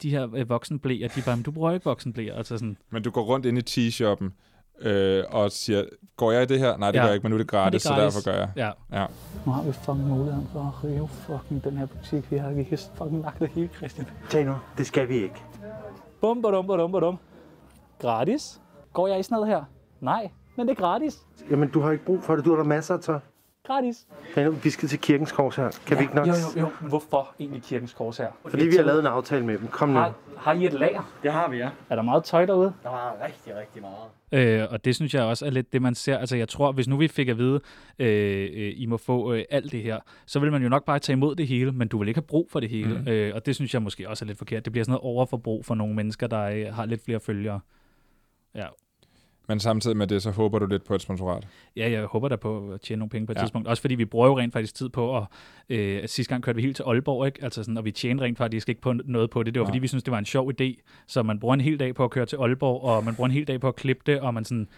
de 0.02 0.10
her 0.10 0.28
øh, 0.34 0.48
voksenblæer, 0.48 1.08
de 1.08 1.22
bare, 1.26 1.36
men 1.36 1.42
du 1.42 1.50
bruger 1.50 1.72
ikke 1.72 1.84
voksenblæer. 1.84 2.34
Altså 2.34 2.58
sådan, 2.58 2.76
Men 2.90 3.02
du 3.02 3.10
går 3.10 3.22
rundt 3.22 3.46
ind 3.46 3.58
i 3.58 3.62
t-shoppen 3.90 4.30
øh, 4.88 5.24
og 5.30 5.50
siger, 5.52 5.84
går 6.16 6.32
jeg 6.32 6.42
i 6.42 6.46
det 6.46 6.58
her? 6.58 6.76
Nej, 6.76 6.90
det 6.90 6.98
Ja. 6.98 7.02
gør 7.02 7.06
jeg 7.06 7.14
ikke, 7.14 7.24
men 7.24 7.30
nu 7.30 7.36
er 7.36 7.38
det 7.38 7.48
gratis, 7.48 7.82
det 7.82 7.90
er 7.90 7.94
så 7.94 8.00
derfor 8.02 8.24
gør 8.32 8.38
jeg. 8.38 8.50
Ja. 8.56 9.00
ja. 9.00 9.06
Nu 9.46 9.52
har 9.52 9.62
vi 9.62 9.72
fucking 9.72 10.08
muligheden 10.08 10.48
for 10.52 10.60
at 10.60 10.84
rive 10.90 11.08
fucking 11.08 11.64
den 11.64 11.76
her 11.76 11.86
butik. 11.86 12.30
Vi 12.30 12.36
har 12.36 12.52
kan 12.52 12.78
fucking 12.96 13.22
lagt 13.22 13.40
det 13.40 13.48
hele, 13.48 13.68
Christian. 13.76 14.06
Tag 14.30 14.44
nu, 14.44 14.54
det 14.78 14.86
skal 14.86 15.08
vi 15.08 15.14
ikke. 15.14 15.42
Bum, 16.20 16.42
badum, 16.42 16.66
badum, 16.66 16.92
badum. 16.92 17.18
Gratis? 17.98 18.60
Går 18.92 19.08
jeg 19.08 19.20
i 19.20 19.22
sådan 19.22 19.34
noget 19.34 19.48
her? 19.48 19.64
Nej, 20.00 20.30
men 20.56 20.68
det 20.68 20.72
er 20.78 20.80
gratis. 20.80 21.18
Jamen, 21.50 21.70
du 21.70 21.80
har 21.80 21.90
ikke 21.90 22.04
brug 22.04 22.22
for 22.22 22.36
det. 22.36 22.44
Du 22.44 22.50
har 22.50 22.56
der 22.56 22.64
masser 22.64 22.94
at 22.94 23.00
tage. 23.00 23.20
Gratis. 23.66 24.06
Nu, 24.36 24.50
vi 24.50 24.70
skal 24.70 24.88
til 24.88 24.98
kirkens 24.98 25.32
kors 25.32 25.56
her. 25.56 25.70
Kan 25.86 25.98
vi 25.98 26.02
ikke 26.02 26.14
nok? 26.14 26.26
Jo, 26.26 26.32
jo, 26.56 26.60
jo. 26.60 26.88
Hvorfor 26.88 27.34
egentlig 27.40 27.62
kirkens 27.62 27.92
kors 27.92 28.18
her? 28.18 28.28
Fordi 28.48 28.66
vi 28.66 28.76
har 28.76 28.82
lavet 28.82 29.00
en 29.00 29.06
aftale 29.06 29.46
med 29.46 29.58
dem. 29.58 29.68
Kom 29.68 29.88
nu. 29.88 29.94
Har, 29.94 30.14
har 30.36 30.52
I 30.52 30.66
et 30.66 30.72
lager? 30.72 31.12
Det 31.22 31.32
har 31.32 31.48
vi, 31.48 31.56
ja. 31.56 31.70
Er 31.90 31.96
der 31.96 32.02
meget 32.02 32.24
tøj 32.24 32.46
derude? 32.46 32.72
Der 32.82 32.90
er 32.90 33.24
rigtig, 33.26 33.56
rigtig 33.56 33.82
meget. 33.82 34.62
Øh, 34.62 34.66
og 34.70 34.84
det 34.84 34.94
synes 34.94 35.14
jeg 35.14 35.22
også 35.22 35.46
er 35.46 35.50
lidt 35.50 35.72
det, 35.72 35.82
man 35.82 35.94
ser. 35.94 36.18
Altså, 36.18 36.36
jeg 36.36 36.48
tror, 36.48 36.72
hvis 36.72 36.88
nu 36.88 36.96
vi 36.96 37.08
fik 37.08 37.28
at 37.28 37.38
vide, 37.38 37.60
øh, 37.98 38.48
øh, 38.54 38.72
I 38.76 38.86
må 38.86 38.96
få 38.96 39.32
øh, 39.32 39.44
alt 39.50 39.72
det 39.72 39.82
her, 39.82 40.00
så 40.26 40.40
vil 40.40 40.52
man 40.52 40.62
jo 40.62 40.68
nok 40.68 40.84
bare 40.84 40.98
tage 40.98 41.14
imod 41.14 41.36
det 41.36 41.46
hele, 41.46 41.72
men 41.72 41.88
du 41.88 41.98
vil 41.98 42.08
ikke 42.08 42.18
have 42.18 42.26
brug 42.26 42.48
for 42.50 42.60
det 42.60 42.68
hele. 42.68 42.98
Mm. 42.98 43.08
Øh, 43.08 43.34
og 43.34 43.46
det 43.46 43.54
synes 43.54 43.74
jeg 43.74 43.82
måske 43.82 44.08
også 44.08 44.24
er 44.24 44.26
lidt 44.26 44.38
forkert. 44.38 44.64
Det 44.64 44.72
bliver 44.72 44.84
sådan 44.84 44.92
noget 44.92 45.02
overforbrug 45.02 45.64
for 45.64 45.74
nogle 45.74 45.94
mennesker, 45.94 46.26
der 46.26 46.42
øh, 46.42 46.74
har 46.74 46.86
lidt 46.86 47.04
flere 47.04 47.20
følgere. 47.20 47.60
Ja. 48.54 48.66
Men 49.48 49.60
samtidig 49.60 49.96
med 49.96 50.06
det, 50.06 50.22
så 50.22 50.30
håber 50.30 50.58
du 50.58 50.66
lidt 50.66 50.84
på 50.84 50.94
et 50.94 51.02
sponsorat. 51.02 51.48
Ja, 51.76 51.90
jeg 51.90 52.04
håber 52.04 52.28
da 52.28 52.36
på 52.36 52.70
at 52.72 52.80
tjene 52.80 52.98
nogle 52.98 53.10
penge 53.10 53.26
på 53.26 53.32
et 53.32 53.36
Ja. 53.36 53.40
ja. 53.40 53.44
tidspunkt. 53.44 53.68
Også 53.68 53.80
fordi 53.80 53.94
vi 53.94 54.04
bruger 54.04 54.26
jo 54.26 54.38
rent 54.38 54.52
faktisk 54.52 54.74
tid 54.74 54.88
på 54.88 55.16
at... 55.16 55.24
Øh, 55.68 56.08
sidste 56.08 56.32
gang 56.34 56.42
kørte 56.42 56.56
vi 56.56 56.62
helt 56.62 56.76
til 56.76 56.82
Aalborg, 56.82 57.26
ikke? 57.26 57.38
Altså 57.44 57.62
sådan, 57.62 57.76
og 57.76 57.84
vi 57.84 57.90
tjente 57.90 58.24
rent 58.24 58.38
faktisk 58.38 58.68
ikke 58.68 58.80
på 58.80 58.92
noget 59.04 59.30
på 59.30 59.42
det. 59.42 59.54
Det 59.54 59.60
var 59.60 59.64
Nej. 59.66 59.70
fordi, 59.70 59.78
vi 59.78 59.88
synes 59.88 60.02
det 60.02 60.10
var 60.12 60.18
en 60.18 60.24
sjov 60.24 60.52
idé. 60.60 60.82
Så 61.06 61.22
man 61.22 61.40
bruger 61.40 61.54
en 61.54 61.60
hel 61.60 61.78
dag 61.80 61.94
på 61.94 62.04
at 62.04 62.10
køre 62.10 62.26
til 62.26 62.36
Aalborg, 62.36 62.82
og 62.82 63.04
man 63.04 63.14
bruger 63.14 63.26
en 63.28 63.32
hel 63.34 63.46
dag 63.48 63.60
på 63.60 63.68
at 63.68 63.76
klippe 63.76 64.02
det, 64.06 64.20
og 64.20 64.34
man 64.34 64.44
sådan... 64.44 64.68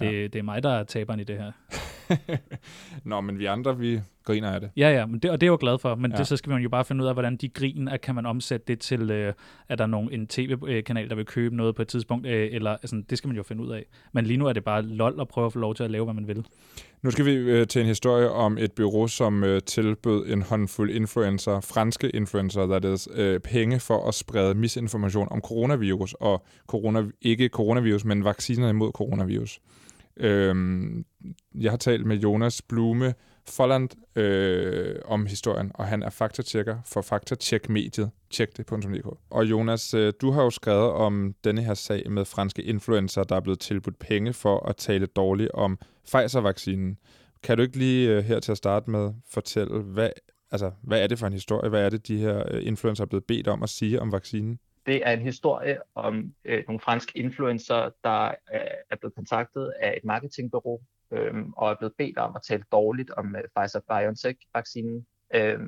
Det, 0.00 0.32
det 0.32 0.38
er 0.38 0.42
mig, 0.42 0.62
der 0.62 0.70
er 0.70 0.84
taberen 0.84 1.20
i 1.20 1.24
det 1.24 1.38
her. 1.38 1.52
Nå, 3.04 3.20
men 3.20 3.38
vi 3.38 3.44
andre, 3.44 3.78
vi 3.78 4.00
griner 4.24 4.50
af 4.50 4.60
det. 4.60 4.70
Ja, 4.76 4.90
ja, 4.90 5.06
men 5.06 5.20
det, 5.20 5.30
og 5.30 5.40
det 5.40 5.46
er 5.46 5.48
jeg 5.48 5.52
jo 5.52 5.58
glad 5.60 5.78
for, 5.78 5.94
men 5.94 6.10
Ja. 6.10 6.16
det, 6.16 6.26
så 6.26 6.36
skal 6.36 6.50
man 6.50 6.62
jo 6.62 6.68
bare 6.68 6.84
finde 6.84 7.02
ud 7.02 7.08
af, 7.08 7.14
hvordan 7.14 7.36
de 7.36 7.48
grin, 7.48 7.88
at 7.88 8.00
kan 8.00 8.14
man 8.14 8.26
omsætte 8.26 8.66
det 8.68 8.78
til, 8.80 9.10
øh, 9.10 9.32
er 9.68 9.76
der 9.76 9.86
nogen, 9.86 10.12
en 10.12 10.26
tv-kanal, 10.26 11.08
der 11.08 11.14
vil 11.14 11.24
købe 11.26 11.56
noget 11.56 11.74
på 11.74 11.82
et 11.82 11.88
tidspunkt, 11.88 12.26
øh, 12.26 12.48
eller 12.52 12.70
altså, 12.70 13.02
det 13.10 13.18
skal 13.18 13.28
man 13.28 13.36
jo 13.36 13.42
finde 13.42 13.62
ud 13.62 13.70
af. 13.72 13.84
Men 14.12 14.26
lige 14.26 14.36
nu 14.36 14.46
er 14.46 14.52
det 14.52 14.64
bare 14.64 14.82
lol 14.82 15.20
at 15.20 15.28
prøve 15.28 15.46
at 15.46 15.52
få 15.52 15.58
lov 15.58 15.74
til 15.74 15.84
at 15.84 15.90
lave, 15.90 16.04
hvad 16.04 16.14
man 16.14 16.28
vil. 16.28 16.46
Nu 17.02 17.10
skal 17.10 17.24
vi 17.24 17.32
øh, 17.32 17.66
til 17.66 17.80
en 17.80 17.86
historie 17.86 18.30
om 18.30 18.58
et 18.58 18.72
bureau, 18.72 19.06
som 19.06 19.44
øh, 19.44 19.60
tilbød 19.62 20.26
en 20.26 20.42
håndfuld 20.42 20.90
influencer, 20.90 21.60
franske 21.60 22.10
influencer, 22.10 22.66
der 22.66 22.76
er 22.90 23.08
øh, 23.14 23.40
penge 23.40 23.80
for 23.80 24.08
at 24.08 24.14
sprede 24.14 24.54
misinformation 24.54 25.28
om 25.30 25.40
coronavirus, 25.40 26.14
og 26.20 26.46
corona, 26.66 27.04
ikke 27.22 27.48
coronavirus, 27.48 28.04
men 28.04 28.24
vacciner 28.24 28.68
imod 28.68 28.92
coronavirus. 28.92 29.60
Øhm, 30.16 31.04
jeg 31.54 31.72
har 31.72 31.78
talt 31.78 32.06
med 32.06 32.16
Jonas 32.16 32.62
Blume 32.62 33.14
Folland 33.48 34.18
øh, 34.18 34.96
om 35.04 35.26
historien, 35.26 35.70
og 35.74 35.86
han 35.86 36.02
er 36.02 36.10
faktatjekker 36.10 36.78
for 36.86 37.02
Faktatjek-mediet. 37.02 38.10
Tjek 38.30 38.56
det.dk. 38.56 39.06
Og 39.30 39.44
Jonas, 39.44 39.94
øh, 39.94 40.12
du 40.20 40.30
har 40.30 40.42
jo 40.42 40.50
skrevet 40.50 40.90
om 40.90 41.34
denne 41.44 41.62
her 41.62 41.74
sag 41.74 42.10
med 42.10 42.24
franske 42.24 42.62
influencer, 42.62 43.24
der 43.24 43.36
er 43.36 43.40
blevet 43.40 43.60
tilbudt 43.60 43.98
penge 43.98 44.32
for 44.32 44.68
at 44.68 44.76
tale 44.76 45.06
dårligt 45.06 45.50
om 45.50 45.78
Pfizer-vaccinen. 46.04 46.98
Kan 47.42 47.56
du 47.56 47.62
ikke 47.62 47.78
lige 47.78 48.10
øh, 48.10 48.24
her 48.24 48.40
til 48.40 48.52
at 48.52 48.58
starte 48.58 48.90
med 48.90 49.14
fortælle, 49.30 49.82
hvad, 49.82 50.10
altså, 50.50 50.70
hvad 50.82 51.02
er 51.02 51.06
det 51.06 51.18
for 51.18 51.26
en 51.26 51.32
historie? 51.32 51.70
Hvad 51.70 51.84
er 51.84 51.90
det, 51.90 52.08
de 52.08 52.18
her 52.18 52.44
øh, 52.50 52.66
influencer 52.66 53.04
er 53.04 53.08
blevet 53.08 53.24
bedt 53.24 53.48
om 53.48 53.62
at 53.62 53.68
sige 53.68 54.00
om 54.00 54.12
vaccinen? 54.12 54.58
Det 54.86 55.06
er 55.06 55.12
en 55.12 55.22
historie 55.22 55.78
om 55.94 56.34
øh, 56.44 56.64
nogle 56.68 56.80
franske 56.80 57.18
influencer, 57.18 57.90
der 58.04 58.28
øh, 58.28 58.60
er 58.90 58.96
blevet 59.00 59.14
kontaktet 59.14 59.72
af 59.80 59.94
et 59.96 60.04
marketingbureau 60.04 60.80
øh, 61.12 61.34
og 61.56 61.70
er 61.70 61.74
blevet 61.74 61.94
bedt 61.98 62.18
om 62.18 62.36
at 62.36 62.42
tale 62.42 62.64
dårligt 62.72 63.10
om 63.10 63.36
øh, 63.36 63.42
Pfizer-BioNTech-vaccinen. 63.58 65.06
Øh, 65.34 65.60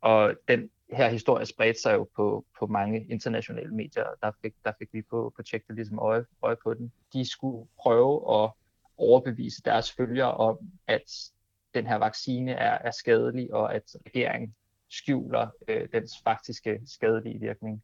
og 0.00 0.34
den 0.48 0.70
her 0.92 1.08
historie 1.08 1.46
spredte 1.46 1.80
sig 1.80 1.94
jo 1.94 2.08
på, 2.16 2.44
på 2.58 2.66
mange 2.66 3.06
internationale 3.08 3.74
medier, 3.74 4.04
og 4.04 4.16
der 4.22 4.30
fik, 4.42 4.54
der 4.64 4.72
fik 4.78 4.88
vi 4.92 5.02
på, 5.02 5.32
på 5.36 5.42
Tjek 5.42 5.66
det 5.66 5.76
ligesom 5.76 5.98
øje, 5.98 6.24
øje 6.42 6.56
på 6.62 6.74
den. 6.74 6.92
De 7.12 7.30
skulle 7.30 7.68
prøve 7.78 8.42
at 8.42 8.50
overbevise 8.96 9.62
deres 9.62 9.92
følgere 9.92 10.34
om, 10.34 10.58
at 10.86 11.32
den 11.74 11.86
her 11.86 11.96
vaccine 11.96 12.52
er, 12.52 12.78
er 12.78 12.90
skadelig, 12.90 13.54
og 13.54 13.74
at 13.74 13.96
regeringen 14.06 14.54
skjuler 14.88 15.48
øh, 15.68 15.88
dens 15.92 16.12
faktiske 16.24 16.80
skadelige 16.86 17.40
virkning 17.40 17.82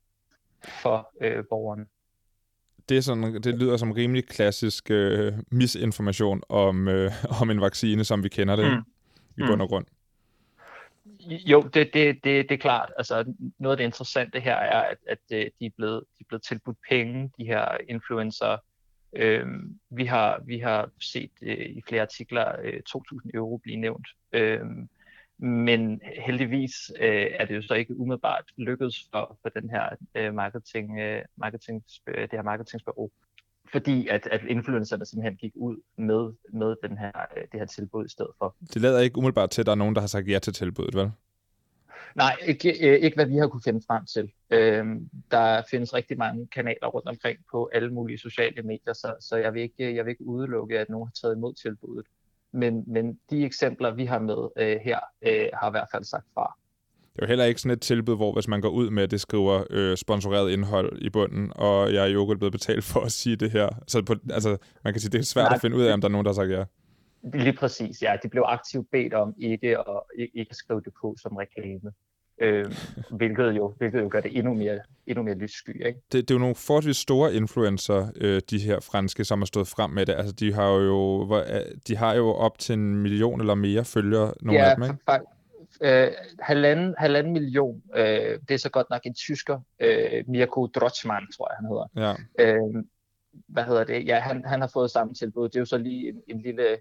for 0.64 1.10
øh, 1.20 1.44
borgerne. 1.50 1.86
Det, 2.88 2.96
er 2.96 3.00
sådan, 3.00 3.42
det 3.42 3.54
lyder 3.58 3.76
som 3.76 3.92
rimelig 3.92 4.26
klassisk 4.26 4.90
øh, 4.90 5.32
misinformation 5.50 6.42
om, 6.48 6.88
øh, 6.88 7.12
om 7.40 7.50
en 7.50 7.60
vaccine, 7.60 8.04
som 8.04 8.22
vi 8.24 8.28
kender 8.28 8.56
det 8.56 8.70
Mm. 8.70 8.76
mm. 9.36 9.44
i 9.44 9.46
bund 9.46 9.62
og 9.62 9.68
grund. 9.68 9.86
Jo, 11.46 11.62
det, 11.62 11.90
det, 11.94 12.24
det, 12.24 12.48
det 12.48 12.52
er 12.52 12.56
klart. 12.56 12.92
Altså, 12.98 13.34
noget 13.58 13.72
af 13.72 13.76
det 13.76 13.84
interessante 13.84 14.40
her 14.40 14.56
er, 14.56 14.80
at, 14.80 14.98
at 15.08 15.18
øh, 15.32 15.46
de, 15.60 15.66
er 15.66 15.70
blevet, 15.76 16.04
de 16.18 16.20
er 16.20 16.24
blevet 16.28 16.42
tilbudt 16.42 16.78
penge, 16.90 17.30
de 17.38 17.44
her 17.44 17.76
influencer. 17.88 18.56
Øhm, 19.12 19.78
vi, 19.90 20.04
har, 20.04 20.40
vi 20.46 20.58
har 20.58 20.90
set 21.00 21.30
øh, 21.42 21.66
i 21.66 21.82
flere 21.88 22.02
artikler 22.02 22.52
øh, 22.62 22.80
2.000 22.90 23.30
euro 23.34 23.56
blive 23.56 23.76
nævnt. 23.76 24.06
Øhm, 24.32 24.88
men 25.38 26.00
heldigvis 26.26 26.92
øh, 27.00 27.26
er 27.30 27.44
det 27.44 27.56
jo 27.56 27.62
så 27.62 27.74
ikke 27.74 27.96
umiddelbart 27.96 28.44
lykkedes 28.56 29.08
for, 29.12 29.38
for 29.42 29.48
den 29.48 29.70
her 29.70 29.88
øh, 30.14 30.34
marketing, 30.34 30.98
øh, 30.98 31.22
marketing, 31.36 31.82
øh, 32.06 32.22
det 32.22 32.32
her 32.32 32.42
marketingsbureau. 32.42 33.10
Fordi 33.72 34.08
at, 34.08 34.26
at 34.26 34.44
influencerne 34.48 35.06
simpelthen 35.06 35.36
gik 35.36 35.52
ud 35.54 35.76
med, 35.96 36.32
med 36.52 36.76
den 36.88 36.98
her, 36.98 37.12
øh, 37.36 37.42
det 37.52 37.60
her 37.60 37.66
tilbud 37.66 38.06
i 38.06 38.08
stedet 38.08 38.32
for. 38.38 38.56
Det 38.74 38.82
lader 38.82 39.00
ikke 39.00 39.18
umiddelbart 39.18 39.50
til, 39.50 39.62
at 39.62 39.66
der 39.66 39.72
er 39.72 39.76
nogen, 39.76 39.94
der 39.94 40.00
har 40.00 40.08
sagt 40.08 40.28
ja 40.28 40.38
til 40.38 40.52
tilbuddet, 40.52 40.94
vel? 40.94 41.10
Nej, 42.14 42.36
ikke, 42.46 42.88
øh, 42.88 43.00
ikke 43.00 43.14
hvad 43.14 43.26
vi 43.26 43.36
har 43.36 43.48
kunne 43.48 43.62
finde 43.64 43.82
frem 43.86 44.06
til. 44.06 44.32
Øhm, 44.50 45.10
der 45.30 45.62
findes 45.70 45.94
rigtig 45.94 46.18
mange 46.18 46.46
kanaler 46.46 46.86
rundt 46.86 47.08
omkring 47.08 47.38
på 47.50 47.70
alle 47.72 47.92
mulige 47.92 48.18
sociale 48.18 48.62
medier, 48.62 48.92
så, 48.92 49.14
så 49.20 49.36
jeg, 49.36 49.54
vil 49.54 49.62
ikke, 49.62 49.94
jeg 49.94 50.04
vil 50.04 50.10
ikke 50.10 50.26
udelukke, 50.26 50.78
at 50.78 50.88
nogen 50.88 51.08
har 51.08 51.12
taget 51.20 51.36
imod 51.36 51.54
tilbuddet. 51.54 52.06
Men, 52.56 52.84
men 52.86 53.18
de 53.30 53.44
eksempler, 53.44 53.94
vi 53.94 54.04
har 54.04 54.18
med 54.18 54.48
øh, 54.56 54.76
her, 54.84 54.98
øh, 55.22 55.48
har 55.54 55.68
i 55.68 55.70
hvert 55.70 55.88
fald 55.92 56.04
sagt 56.04 56.26
fra. 56.34 56.56
Det 57.12 57.22
er 57.22 57.26
jo 57.26 57.28
heller 57.28 57.44
ikke 57.44 57.60
sådan 57.60 57.72
et 57.72 57.80
tilbud, 57.80 58.16
hvor 58.16 58.32
hvis 58.32 58.48
man 58.48 58.60
går 58.60 58.68
ud 58.68 58.90
med, 58.90 59.02
at 59.02 59.10
det 59.10 59.20
skriver 59.20 59.64
øh, 59.70 59.96
sponsoreret 59.96 60.50
indhold 60.50 61.02
i 61.02 61.10
bunden, 61.10 61.52
og 61.54 61.94
jeg 61.94 62.04
er 62.04 62.10
jo 62.10 62.22
ikke 62.22 62.36
blevet 62.36 62.52
betalt 62.52 62.84
for 62.84 63.00
at 63.00 63.12
sige 63.12 63.36
det 63.36 63.50
her. 63.50 63.68
Så 63.86 64.02
på, 64.02 64.14
altså, 64.30 64.56
man 64.84 64.92
kan 64.92 65.00
sige, 65.00 65.10
det 65.10 65.18
er 65.18 65.22
svært 65.22 65.44
Nej. 65.44 65.54
at 65.54 65.60
finde 65.60 65.76
ud 65.76 65.82
af, 65.82 65.92
om 65.92 66.00
der 66.00 66.08
er 66.08 66.12
nogen, 66.12 66.24
der 66.24 66.30
har 66.30 66.34
sagt 66.34 66.50
ja. 66.50 66.64
Lige 67.38 67.52
præcis, 67.52 68.02
ja. 68.02 68.16
De 68.22 68.28
blev 68.28 68.42
aktivt 68.46 68.86
bedt 68.92 69.14
om 69.14 69.34
ikke 69.38 69.78
at, 69.78 70.00
ikke 70.34 70.50
at 70.50 70.56
skrive 70.56 70.80
det 70.80 70.92
på 71.00 71.16
som 71.22 71.36
reklame. 71.36 71.92
Øh, 72.40 72.72
hvilket, 73.10 73.52
jo, 73.52 73.74
hvilket 73.78 74.00
jo 74.00 74.08
gør 74.10 74.20
det 74.20 74.38
endnu 74.38 74.54
mere, 74.54 74.78
endnu 75.06 75.22
mere 75.22 75.34
lyssky. 75.34 75.86
Ikke? 75.86 76.00
Det, 76.12 76.28
det 76.28 76.30
er 76.30 76.34
jo 76.34 76.38
nogle 76.38 76.54
forholdsvis 76.54 76.96
store 76.96 77.34
influencer, 77.34 78.06
øh, 78.16 78.40
de 78.50 78.58
her 78.58 78.80
franske, 78.80 79.24
som 79.24 79.38
har 79.38 79.46
stået 79.46 79.68
frem 79.68 79.90
med 79.90 80.06
det. 80.06 80.12
Altså, 80.12 80.32
de 80.32 80.52
har 80.52 80.72
jo, 80.72 81.22
øh, 81.36 81.60
de 81.86 81.96
har 81.96 82.14
jo 82.14 82.28
op 82.28 82.58
til 82.58 82.72
en 82.72 82.94
million 82.94 83.40
eller 83.40 83.54
mere 83.54 83.84
følgere, 83.84 84.34
nogle 84.40 84.60
ja, 84.60 84.70
af 84.70 84.76
dem, 84.76 84.84
ikke? 84.84 84.96
øh, 85.80 86.12
halvanden, 86.40 86.94
halvanden 86.98 87.32
million. 87.32 87.82
Øh, 87.96 88.38
det 88.48 88.50
er 88.50 88.58
så 88.58 88.70
godt 88.70 88.90
nok 88.90 89.00
en 89.04 89.14
tysker, 89.14 89.60
øh, 89.80 90.24
Mirko 90.28 90.66
Drotzmann, 90.66 91.26
tror 91.36 91.50
jeg, 91.50 91.56
han 91.56 91.66
hedder. 91.66 92.16
Ja. 92.38 92.54
Øh, 92.54 92.84
hvad 93.48 93.64
hedder 93.64 93.84
det? 93.84 94.06
Ja, 94.06 94.18
han, 94.18 94.44
han 94.46 94.60
har 94.60 94.70
fået 94.72 94.90
samme 94.90 95.14
tilbud. 95.14 95.48
Det 95.48 95.56
er 95.56 95.60
jo 95.60 95.64
så 95.64 95.78
lige 95.78 96.08
en, 96.08 96.22
en 96.28 96.42
lille, 96.42 96.62
øh, 96.70 96.78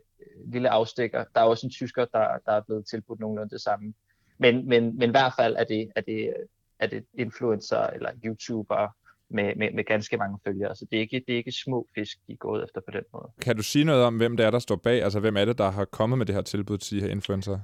lille 0.53 0.69
afstikker. 0.69 1.23
Der 1.35 1.41
er 1.41 1.45
også 1.45 1.67
en 1.67 1.71
tysker, 1.71 2.05
der, 2.05 2.27
der 2.45 2.51
er 2.51 2.61
blevet 2.61 2.85
tilbudt 2.87 3.19
nogenlunde 3.19 3.49
det 3.49 3.61
samme. 3.61 3.93
Men, 4.37 4.67
men, 4.67 4.97
men 4.97 5.09
i 5.09 5.11
hvert 5.11 5.33
fald 5.39 5.55
er 5.55 5.63
det, 5.63 5.91
er 5.95 6.01
det, 6.01 6.33
er 6.79 6.87
det 6.87 7.05
influencer 7.13 7.87
eller 7.87 8.11
YouTuber 8.25 8.95
med, 9.29 9.55
med, 9.55 9.71
med 9.71 9.83
ganske 9.83 10.17
mange 10.17 10.39
følgere. 10.43 10.75
Så 10.75 10.85
det 10.91 10.97
er, 10.97 11.01
ikke, 11.01 11.23
det 11.27 11.33
er 11.33 11.37
ikke 11.37 11.51
små 11.51 11.87
fisk, 11.95 12.17
de 12.27 12.33
er 12.33 12.37
gået 12.37 12.63
efter 12.63 12.81
på 12.81 12.91
den 12.91 13.03
måde. 13.13 13.31
Kan 13.41 13.55
du 13.55 13.63
sige 13.63 13.85
noget 13.85 14.03
om, 14.03 14.17
hvem 14.17 14.37
det 14.37 14.45
er, 14.45 14.51
der 14.51 14.59
står 14.59 14.75
bag? 14.75 15.03
Altså, 15.03 15.19
hvem 15.19 15.37
er 15.37 15.45
det, 15.45 15.57
der 15.57 15.69
har 15.69 15.85
kommet 15.85 16.17
med 16.17 16.25
det 16.25 16.35
her 16.35 16.41
tilbud 16.41 16.77
til 16.77 16.97
de 16.97 17.01
her 17.01 17.09
influencer? 17.11 17.59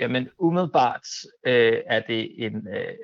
Jamen 0.00 0.28
umiddelbart 0.38 1.06
øh, 1.46 1.82
er 1.86 2.00
det 2.00 2.46
en 2.46 2.68
øh, 2.68 2.94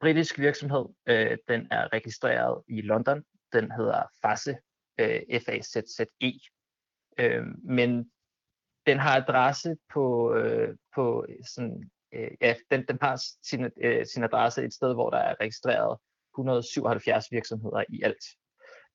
britisk 0.00 0.38
virksomhed. 0.38 0.84
Øh, 1.06 1.38
den 1.48 1.68
er 1.70 1.92
registreret 1.92 2.62
i 2.68 2.80
London. 2.80 3.24
Den 3.52 3.70
hedder 3.70 4.02
FASE, 4.22 4.56
øh, 4.98 5.20
F-A-Z-Z-E. 5.40 6.48
Øh, 7.18 7.44
men 7.64 8.10
den 8.86 8.98
har 8.98 9.16
adresse 9.16 9.76
på, 9.92 10.34
øh, 10.34 10.76
på 10.94 11.26
sådan, 11.54 11.90
øh, 12.14 12.30
ja, 12.40 12.54
den, 12.70 12.84
den 12.88 12.98
har 13.02 13.22
sin, 13.42 13.70
øh, 13.82 14.06
sin 14.06 14.24
adresse 14.24 14.64
et 14.64 14.74
sted, 14.74 14.94
hvor 14.94 15.10
der 15.10 15.18
er 15.18 15.34
registreret 15.40 15.98
177 16.34 17.32
virksomheder 17.32 17.84
i 17.88 18.02
alt. 18.02 18.24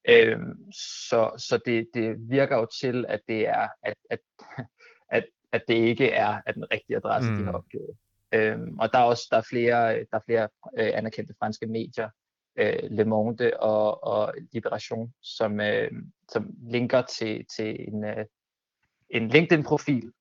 Øhm, 0.09 0.71
så 0.73 1.31
så 1.37 1.59
det, 1.65 1.87
det 1.93 2.15
virker 2.29 2.57
jo 2.57 2.67
til, 2.81 3.05
at 3.07 3.19
det 3.27 3.47
er, 3.47 3.67
at, 3.83 3.95
at, 4.09 4.19
at, 5.17 5.25
at 5.51 5.63
det 5.67 5.73
ikke 5.73 6.09
er, 6.09 6.41
at 6.45 6.55
den 6.55 6.71
rigtige 6.71 6.97
adresse, 6.97 7.31
mm. 7.31 7.35
de 7.35 7.41
Mm. 7.41 7.47
har 7.47 7.53
opgivet. 7.53 7.97
Øhm, 8.33 8.79
og 8.79 8.93
der 8.93 8.99
er 8.99 9.03
også 9.03 9.27
der 9.31 9.37
er 9.37 9.47
flere, 9.49 9.93
der 9.93 10.17
er 10.17 10.19
flere 10.25 10.49
øh, 10.77 10.91
anerkendte 10.93 11.33
franske 11.39 11.67
medier, 11.67 12.09
øh, 12.55 12.79
Le 12.91 13.05
Monde 13.05 13.59
og, 13.59 14.03
og 14.03 14.33
Liberation, 14.51 15.13
som, 15.21 15.59
øh, 15.59 15.91
som 16.29 16.49
linker 16.61 17.01
til, 17.01 17.45
til 17.55 17.87
en, 17.87 18.03
øh, 18.03 18.25
en 19.09 19.27
LinkedIn-profil 19.27 20.11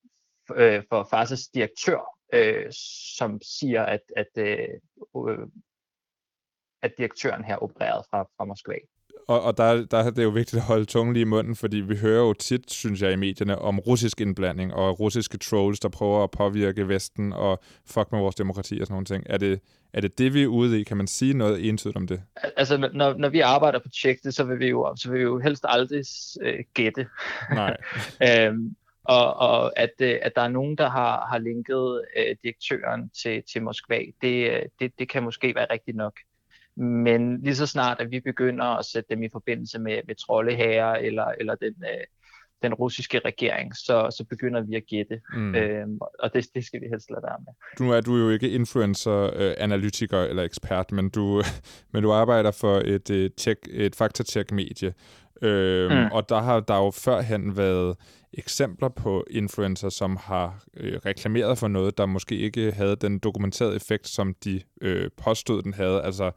øh, 0.55 0.83
for 0.89 1.07
Farses 1.09 1.47
direktør, 1.47 1.99
øh, 2.33 2.65
som 3.17 3.39
siger, 3.41 3.83
at, 3.83 4.01
at, 4.17 4.27
øh, 4.37 4.67
øh, 5.29 5.47
at 6.81 6.91
direktøren 6.97 7.43
her 7.43 7.55
opererede 7.55 8.03
fra, 8.09 8.23
fra 8.37 8.45
Moskva. 8.45 8.75
Og, 9.27 9.41
og 9.41 9.57
der, 9.57 9.85
der 9.85 9.97
er 9.97 10.09
det 10.09 10.23
jo 10.23 10.29
vigtigt 10.29 10.59
at 10.59 10.67
holde 10.67 10.85
tungen 10.85 11.13
lige 11.13 11.21
i 11.21 11.25
munden, 11.25 11.55
fordi 11.55 11.77
vi 11.77 11.95
hører 11.97 12.21
jo 12.21 12.33
tit, 12.33 12.71
synes 12.71 13.01
jeg, 13.01 13.11
i 13.11 13.15
medierne 13.15 13.59
om 13.59 13.79
russisk 13.79 14.21
indblanding 14.21 14.73
og 14.73 14.99
russiske 14.99 15.37
trolls, 15.37 15.79
der 15.79 15.89
prøver 15.89 16.23
at 16.23 16.31
påvirke 16.31 16.87
Vesten 16.87 17.33
og 17.33 17.59
fuck 17.85 18.11
med 18.11 18.19
vores 18.19 18.35
demokrati 18.35 18.79
og 18.81 18.87
sådan 18.87 18.93
nogle 18.93 19.05
ting. 19.05 19.23
Er 19.29 19.37
det, 19.37 19.59
er 19.93 20.01
det 20.01 20.17
det, 20.17 20.33
vi 20.33 20.43
er 20.43 20.47
ude 20.47 20.79
i? 20.81 20.83
Kan 20.83 20.97
man 20.97 21.07
sige 21.07 21.33
noget 21.33 21.69
entydigt 21.69 21.97
om 21.97 22.07
det? 22.07 22.21
Altså, 22.57 22.77
når, 22.93 23.13
når 23.13 23.29
vi 23.29 23.39
arbejder 23.39 23.79
på 23.79 23.89
tjekket, 23.89 24.33
så 24.33 24.43
vil 24.43 24.59
vi 24.59 24.67
jo, 24.69 24.95
så 24.95 25.09
vil 25.09 25.19
vi 25.19 25.23
jo 25.23 25.39
helst 25.39 25.65
aldrig 25.67 26.05
øh, 26.41 26.59
gætte. 26.73 27.07
Nej. 27.51 27.77
øhm, 28.27 28.75
og, 29.03 29.35
og 29.35 29.79
at, 29.79 29.93
øh, 30.01 30.19
at 30.21 30.35
der 30.35 30.41
er 30.41 30.47
nogen, 30.47 30.77
der 30.77 30.89
har, 30.89 31.27
har 31.31 31.37
linket 31.37 32.01
øh, 32.17 32.35
direktøren 32.43 33.09
til, 33.09 33.43
til 33.51 33.63
Moskva, 33.63 33.99
det, 34.21 34.51
øh, 34.51 34.61
det, 34.79 34.99
det 34.99 35.09
kan 35.09 35.23
måske 35.23 35.55
være 35.55 35.67
rigtigt 35.69 35.97
nok. 35.97 36.19
Men 36.75 37.41
lige 37.41 37.55
så 37.55 37.67
snart, 37.67 37.99
at 37.99 38.11
vi 38.11 38.19
begynder 38.19 38.65
at 38.65 38.85
sætte 38.85 39.15
dem 39.15 39.23
i 39.23 39.29
forbindelse 39.31 39.79
med, 39.79 39.99
med 40.07 40.15
troldeherrer 40.15 40.93
eller, 40.95 41.25
eller 41.25 41.55
den, 41.55 41.75
øh, 41.83 42.03
den 42.63 42.73
russiske 42.73 43.19
regering, 43.25 43.75
så, 43.75 44.07
så 44.17 44.25
begynder 44.29 44.61
vi 44.61 44.75
at 44.75 44.83
gætte. 44.87 45.21
Mm. 45.33 45.55
Øhm, 45.55 45.99
og 46.19 46.33
det, 46.33 46.47
det 46.55 46.65
skal 46.65 46.81
vi 46.81 46.87
helst 46.91 47.09
lade 47.11 47.23
være 47.23 47.37
med. 47.39 47.53
Nu 47.85 47.93
er 47.93 48.01
du 48.01 48.17
jo 48.17 48.29
ikke 48.29 48.49
influencer-analytiker 48.49 50.19
eller 50.19 50.43
ekspert, 50.43 50.91
men 50.91 51.09
du, 51.09 51.43
men 51.93 52.03
du 52.03 52.11
arbejder 52.11 52.51
for 52.51 52.75
et, 52.85 53.09
et, 53.09 53.33
check, 53.39 53.59
et 53.71 53.95
faktatjek-medie. 53.95 54.93
Øhm, 55.41 55.97
mm. 55.97 56.11
Og 56.11 56.29
der 56.29 56.41
har 56.41 56.59
der 56.59 56.77
jo 56.77 56.91
førhen 56.91 57.57
været 57.57 57.97
eksempler 58.33 58.89
på 58.89 59.25
influencer, 59.29 59.89
som 59.89 60.17
har 60.17 60.63
øh, 60.77 60.99
reklameret 61.05 61.57
for 61.57 61.67
noget, 61.67 61.97
der 61.97 62.05
måske 62.05 62.35
ikke 62.35 62.71
havde 62.71 62.95
den 62.95 63.19
dokumenterede 63.19 63.75
effekt, 63.75 64.07
som 64.07 64.33
de 64.43 64.61
øh, 64.81 65.09
påstod, 65.17 65.61
den 65.61 65.73
havde. 65.73 66.01
Altså, 66.01 66.31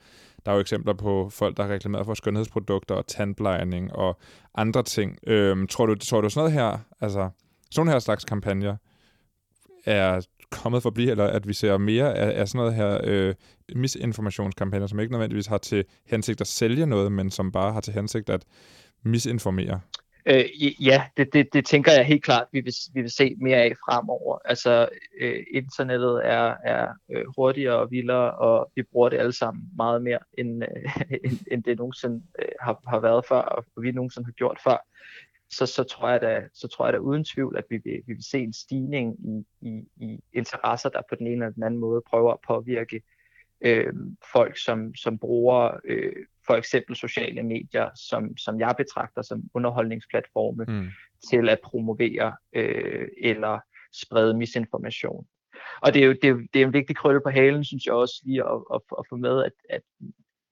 der 0.47 0.53
er 0.53 0.57
jo 0.57 0.61
eksempler 0.61 0.95
på 0.95 1.31
folk, 1.31 1.57
der 1.57 1.63
har 1.63 1.71
reklameret 1.71 2.07
for 2.07 2.15
skønhedsprodukter 2.15 2.95
og 2.95 3.07
tandplejning 3.07 3.93
og 3.93 4.19
andre 4.55 4.83
ting. 4.83 5.19
Øh, 5.27 5.69
tror, 5.69 5.87
du, 5.87 5.95
tror 5.95 6.21
du 6.21 6.29
sådan 6.31 6.41
noget 6.41 6.53
her, 6.53 6.79
altså 7.01 7.31
sådan 7.71 7.93
her 7.93 7.99
slags 7.99 8.25
kampagner, 8.25 8.77
er 9.87 10.21
kommet 10.51 10.83
for 10.83 10.91
at 10.91 10.95
blive, 10.95 11.11
eller 11.11 11.25
at 11.25 11.49
vi 11.49 11.53
ser 11.53 11.79
mere 11.79 12.15
af, 12.15 12.41
af 12.41 12.49
sådan 12.49 12.59
noget 12.59 12.75
her 12.75 13.01
øh, 13.05 13.35
misinformationskampagner, 13.75 14.87
som 14.87 15.01
ikke 15.01 15.13
nødvendigvis 15.13 15.47
har 15.47 15.59
til 15.59 15.85
hensigt 16.07 16.41
at 16.41 16.47
sælge 16.47 16.87
noget, 16.87 17.13
men 17.13 17.31
som 17.31 17.53
bare 17.53 17.73
har 17.73 17.81
til 17.81 17.93
hensigt 17.93 18.31
at 18.31 18.45
misinformere? 19.03 19.81
Øh, 20.27 20.45
ja, 20.87 21.05
det, 21.17 21.33
det, 21.33 21.49
det 21.53 21.67
tænker 21.67 21.93
jeg 21.93 22.05
helt 22.05 22.25
klart, 22.25 22.47
vi 22.53 22.61
vil, 22.61 22.75
vi 22.95 23.01
vil 23.01 23.11
se 23.11 23.37
mere 23.41 23.57
af 23.57 23.73
fremover. 23.85 24.39
Altså, 24.45 24.89
øh, 25.21 25.45
internettet 25.51 26.21
er, 26.25 26.55
er 26.65 26.89
øh, 27.11 27.25
hurtigere 27.37 27.77
og 27.77 27.91
vildere, 27.91 28.31
og 28.31 28.73
vi 28.77 28.83
bruger 28.83 29.09
det 29.09 29.19
alle 29.19 29.33
sammen 29.33 29.65
meget 29.77 30.03
mere, 30.03 30.19
end, 30.39 30.63
øh, 30.63 30.93
end, 31.25 31.39
end 31.51 31.65
det 31.65 31.79
nogensinde 31.79 32.23
øh, 32.39 32.49
har, 32.61 32.81
har 32.87 33.01
været 33.01 33.25
før, 33.29 33.41
og 33.41 33.65
vi 33.77 33.93
nogensinde 33.93 34.27
har 34.27 34.33
gjort 34.33 34.59
før. 34.65 34.87
Så, 35.51 35.67
så, 35.67 35.85
tror 35.85 36.09
jeg 36.09 36.21
da, 36.21 36.43
så 36.55 36.69
tror 36.69 36.87
jeg 36.87 36.93
da 36.93 36.99
uden 36.99 37.25
tvivl, 37.25 37.57
at 37.57 37.65
vi 37.71 37.77
vil, 37.85 38.03
vi 38.07 38.13
vil 38.13 38.25
se 38.31 38.39
en 38.39 38.53
stigning 38.53 39.17
i, 39.29 39.45
i, 39.61 39.85
i 39.97 40.21
interesser, 40.33 40.89
der 40.89 41.03
på 41.09 41.15
den 41.15 41.27
ene 41.27 41.45
eller 41.45 41.55
den 41.55 41.63
anden 41.63 41.81
måde 41.81 42.03
prøver 42.11 42.33
at 42.33 42.39
påvirke 42.47 43.03
øh, 43.65 43.93
folk, 44.33 44.59
som, 44.59 44.95
som 44.95 45.19
bruger 45.19 45.71
øh, 45.85 46.13
for 46.47 46.55
eksempel 46.55 46.97
sociale 46.97 47.43
medier, 47.43 47.91
som, 48.09 48.37
som 48.37 48.61
jeg 48.61 48.75
betragter 48.79 49.23
som 49.23 49.43
underholdningsplatforme, 49.55 50.65
mm. 50.69 50.89
til 51.31 51.49
at 51.49 51.61
promovere 51.65 52.37
øh, 52.53 53.09
eller 53.19 53.59
sprede 53.93 54.35
misinformation. 54.35 55.27
Og 55.81 55.95
det 55.95 56.03
er 56.03 56.07
jo 56.07 56.13
det 56.23 56.31
er, 56.31 56.35
det 56.55 56.63
er 56.63 56.67
en 56.67 56.73
vigtig 56.73 56.97
krølle 56.97 57.21
på 57.25 57.31
halen, 57.31 57.65
synes 57.65 57.87
jeg 57.87 57.95
også 57.95 58.23
lige 58.25 58.45
at, 58.45 58.63
at, 58.75 58.81
at 58.99 59.05
få 59.09 59.17
med, 59.17 59.45
at, 59.45 59.53
at 59.71 59.83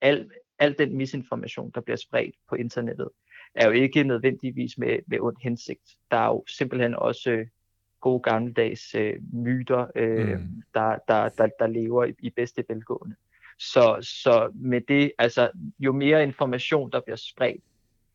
al, 0.01 0.31
al 0.59 0.79
den 0.79 0.97
misinformation, 0.97 1.71
der 1.75 1.81
bliver 1.81 1.97
spredt 1.97 2.35
på 2.49 2.55
internettet, 2.55 3.09
er 3.55 3.67
jo 3.67 3.73
ikke 3.73 4.05
nødvendigvis 4.05 4.79
med, 4.79 4.99
med 5.07 5.21
ond 5.21 5.37
hensigt. 5.43 5.97
Der 6.11 6.17
er 6.17 6.27
jo 6.27 6.45
simpelthen 6.49 6.95
også 6.95 7.45
gode 8.03 8.21
gammeldags 8.23 8.95
øh, 8.95 9.15
myter, 9.33 9.87
øh, 9.97 10.39
mm. 10.39 10.63
der, 10.75 10.97
der, 11.09 11.29
der, 11.29 11.49
der 11.59 11.67
lever 11.67 12.05
i, 12.05 12.15
i 12.19 12.31
bedste 12.31 12.65
velgående. 12.69 13.17
Så, 13.59 13.99
så 14.01 14.51
med 14.55 14.81
det, 14.89 15.13
altså 15.19 15.51
jo 15.79 15.93
mere 15.93 16.23
information, 16.23 16.91
der 16.91 17.01
bliver 17.01 17.17
spredt, 17.17 17.65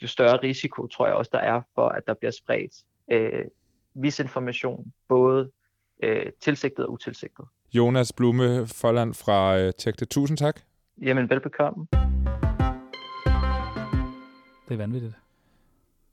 jo 0.02 0.08
større 0.08 0.38
risiko 0.44 0.88
tror 0.88 1.08
jeg 1.08 1.16
også, 1.16 1.30
der 1.34 1.40
er 1.40 1.62
for, 1.76 1.90
at 1.90 2.04
der 2.08 2.14
bliver 2.14 2.32
spredt 2.32 2.74
øh, 3.12 3.46
misinformation, 3.94 4.94
både 5.08 5.52
øh, 6.04 6.26
tilsigtet 6.42 6.86
og 6.86 6.92
utilsigtet. 6.92 7.46
Jonas 7.74 8.14
Blume 8.14 8.68
Folland 8.68 9.14
fra 9.14 9.60
øh, 9.60 9.74
Tech 9.78 10.00
det. 10.00 10.10
Tusind 10.10 10.38
tak. 10.38 10.62
Jamen, 11.02 11.30
velbekomme. 11.30 11.88
Det 14.68 14.74
er 14.74 14.78
vanvittigt. 14.78 15.14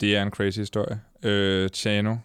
Det 0.01 0.17
er 0.17 0.23
en 0.23 0.31
crazy 0.31 0.59
historie. 0.59 1.01
Øh, 1.25 1.69
Chano, 1.69 2.17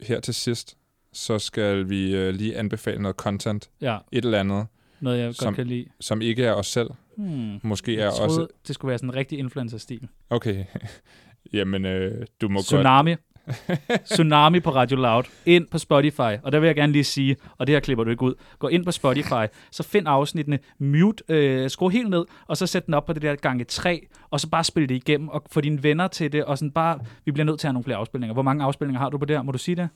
her 0.00 0.20
til 0.20 0.34
sidst, 0.34 0.78
så 1.12 1.38
skal 1.38 1.88
vi 1.88 2.16
øh, 2.16 2.34
lige 2.34 2.56
anbefale 2.56 3.02
noget 3.02 3.16
content. 3.16 3.70
Ja. 3.80 3.98
Et 4.12 4.24
eller 4.24 4.40
andet. 4.40 4.66
Noget, 5.00 5.18
jeg 5.18 5.34
som, 5.34 5.46
godt 5.46 5.56
kan 5.56 5.66
lide. 5.66 5.86
Som 6.00 6.22
ikke 6.22 6.44
er 6.44 6.52
os 6.52 6.66
selv. 6.66 6.90
Hmm. 7.16 7.60
Måske 7.62 7.96
jeg 7.96 8.06
er 8.06 8.10
troede, 8.10 8.28
også... 8.28 8.46
det 8.66 8.74
skulle 8.74 8.88
være 8.88 8.98
sådan 8.98 9.10
en 9.10 9.14
rigtig 9.14 9.38
influencer-stil. 9.38 10.08
Okay. 10.30 10.64
Jamen, 11.52 11.84
øh, 11.84 12.26
du 12.40 12.48
må 12.48 12.60
Tsunami. 12.60 13.10
godt... 13.10 13.20
Tsunami 14.10 14.60
på 14.60 14.70
Radio 14.70 14.96
Loud. 14.96 15.22
Ind 15.46 15.66
på 15.66 15.78
Spotify. 15.78 16.38
Og 16.42 16.52
der 16.52 16.58
vil 16.58 16.66
jeg 16.66 16.76
gerne 16.76 16.92
lige 16.92 17.04
sige, 17.04 17.36
og 17.58 17.66
det 17.66 17.74
her 17.74 17.80
klipper 17.80 18.04
du 18.04 18.10
ikke 18.10 18.22
ud. 18.22 18.34
Gå 18.58 18.68
ind 18.68 18.84
på 18.84 18.90
Spotify, 18.90 19.46
så 19.72 19.82
find 19.82 20.08
afsnittene, 20.08 20.58
mute, 20.78 21.24
øh, 21.28 21.70
skru 21.70 21.88
helt 21.88 22.10
ned, 22.10 22.24
og 22.46 22.56
så 22.56 22.66
sæt 22.66 22.86
den 22.86 22.94
op 22.94 23.06
på 23.06 23.12
det 23.12 23.22
der 23.22 23.34
gange 23.34 23.64
3, 23.64 24.06
og 24.30 24.40
så 24.40 24.48
bare 24.48 24.64
spil 24.64 24.88
det 24.88 24.94
igennem, 24.94 25.28
og 25.28 25.42
få 25.50 25.60
dine 25.60 25.82
venner 25.82 26.08
til 26.08 26.32
det, 26.32 26.44
og 26.44 26.58
sådan 26.58 26.70
bare, 26.70 26.98
vi 27.24 27.32
bliver 27.32 27.44
nødt 27.44 27.60
til 27.60 27.66
at 27.66 27.68
have 27.68 27.72
nogle 27.74 27.84
flere 27.84 27.98
afspilninger. 27.98 28.32
Hvor 28.32 28.42
mange 28.42 28.64
afspilninger 28.64 29.00
har 29.00 29.10
du 29.10 29.18
på 29.18 29.24
der? 29.24 29.42
Må 29.42 29.52
du 29.52 29.58
sige 29.58 29.76
det? 29.76 29.88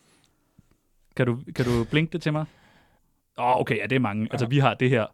Kan 1.16 1.26
du, 1.26 1.38
kan 1.54 1.64
du 1.64 1.84
blinke 1.84 2.12
det 2.12 2.22
til 2.22 2.32
mig? 2.32 2.44
Åh, 3.38 3.44
oh, 3.44 3.60
okay, 3.60 3.78
ja, 3.78 3.82
det 3.82 3.96
er 3.96 4.00
mange. 4.00 4.22
Ja. 4.22 4.28
Altså, 4.30 4.46
vi 4.46 4.58
har 4.58 4.74
det 4.74 4.90
her. 4.90 5.06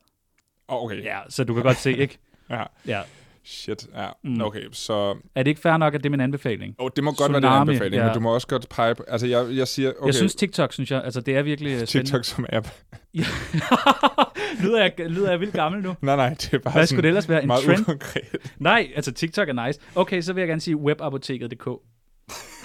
Oh, 0.68 0.84
okay. 0.84 1.04
Ja, 1.04 1.18
så 1.28 1.44
du 1.44 1.54
kan 1.54 1.62
godt 1.62 1.76
se, 1.76 1.96
ikke? 1.96 2.18
ja. 2.50 2.62
Ja. 2.86 3.00
Shit, 3.44 3.86
ja. 3.94 4.08
Mm. 4.24 4.40
Okay, 4.40 4.62
så... 4.72 5.16
Er 5.34 5.42
det 5.42 5.50
ikke 5.50 5.60
fair 5.60 5.76
nok, 5.76 5.94
at 5.94 6.00
det 6.00 6.06
er 6.06 6.10
min 6.10 6.20
anbefaling? 6.20 6.74
Oh, 6.78 6.90
det 6.96 7.04
må 7.04 7.10
godt 7.10 7.16
Tsunami, 7.16 7.42
være 7.42 7.52
din 7.52 7.60
anbefaling, 7.60 7.94
ja. 7.94 8.04
men 8.04 8.14
du 8.14 8.20
må 8.20 8.34
også 8.34 8.46
godt 8.46 8.68
pege... 8.68 8.94
Altså, 9.08 9.26
jeg, 9.26 9.46
jeg 9.50 9.68
siger... 9.68 9.90
Okay. 9.90 10.06
Jeg 10.06 10.14
synes 10.14 10.34
TikTok, 10.34 10.72
synes 10.72 10.90
jeg, 10.90 11.04
altså 11.04 11.20
det 11.20 11.36
er 11.36 11.42
virkelig 11.42 11.88
spændende. 11.88 12.10
TikTok 12.10 12.24
som 12.24 12.46
app. 12.48 12.68
Lyder, 14.62 14.82
jeg, 14.82 14.92
lyder 15.10 15.30
jeg 15.30 15.40
vildt 15.40 15.54
gammel 15.54 15.82
nu? 15.82 15.94
Nej, 16.00 16.16
nej, 16.16 16.28
det 16.28 16.54
er 16.54 16.58
bare 16.58 16.74
Hvad 16.74 16.86
skulle 16.86 17.02
det 17.02 17.08
ellers 17.08 17.28
være? 17.28 17.42
En 17.42 17.46
meget 17.46 17.64
trend? 17.64 17.80
ukonkret. 17.80 18.22
Nej, 18.58 18.92
altså 18.96 19.12
TikTok 19.12 19.48
er 19.48 19.66
nice. 19.66 19.80
Okay, 19.94 20.20
så 20.20 20.32
vil 20.32 20.40
jeg 20.40 20.48
gerne 20.48 20.60
sige 20.60 20.76
webapoteket.dk 20.76 21.68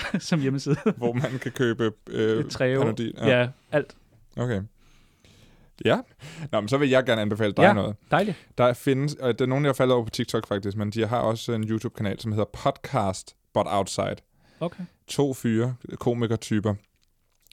som 0.20 0.40
hjemmeside. 0.42 0.76
Hvor 0.98 1.14
man 1.14 1.40
kan 1.42 1.52
købe 1.52 1.92
øh. 2.10 2.46
Panodil. 2.58 3.14
Ja. 3.18 3.40
ja, 3.40 3.48
alt. 3.72 3.96
Okay. 4.38 4.62
Ja, 5.86 6.00
Nå, 6.52 6.62
men 6.62 6.68
så 6.68 6.78
vil 6.78 6.90
jeg 6.90 7.06
gerne 7.06 7.22
anbefale 7.22 7.54
dig 7.54 7.64
Ja, 7.64 7.74
noget. 7.74 7.96
dejligt. 8.12 8.38
Der 8.58 8.74
findes, 8.74 9.14
og 9.16 9.34
det 9.40 9.42
er 9.42 9.50
nogen, 9.50 9.66
jeg 9.66 9.76
faldet 9.76 9.96
over 9.96 10.04
på 10.04 10.10
TikTok 10.10 10.48
faktisk, 10.48 10.78
men 10.78 10.90
de 10.90 11.06
har 11.08 11.20
også 11.20 11.52
en 11.52 11.64
YouTube-kanal, 11.64 12.20
som 12.20 12.32
hedder 12.32 12.46
Podcast 12.54 13.36
But 13.54 13.66
Outside. 13.70 14.16
Okay. 14.60 14.84
To 15.08 15.34
fyre, 15.34 15.76
komikertyper, 16.00 16.74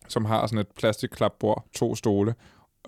som 0.08 0.24
har 0.24 0.46
sådan 0.46 0.58
et 0.58 0.66
plastikklapbord, 0.78 1.64
to 1.74 1.94
stole, 1.94 2.34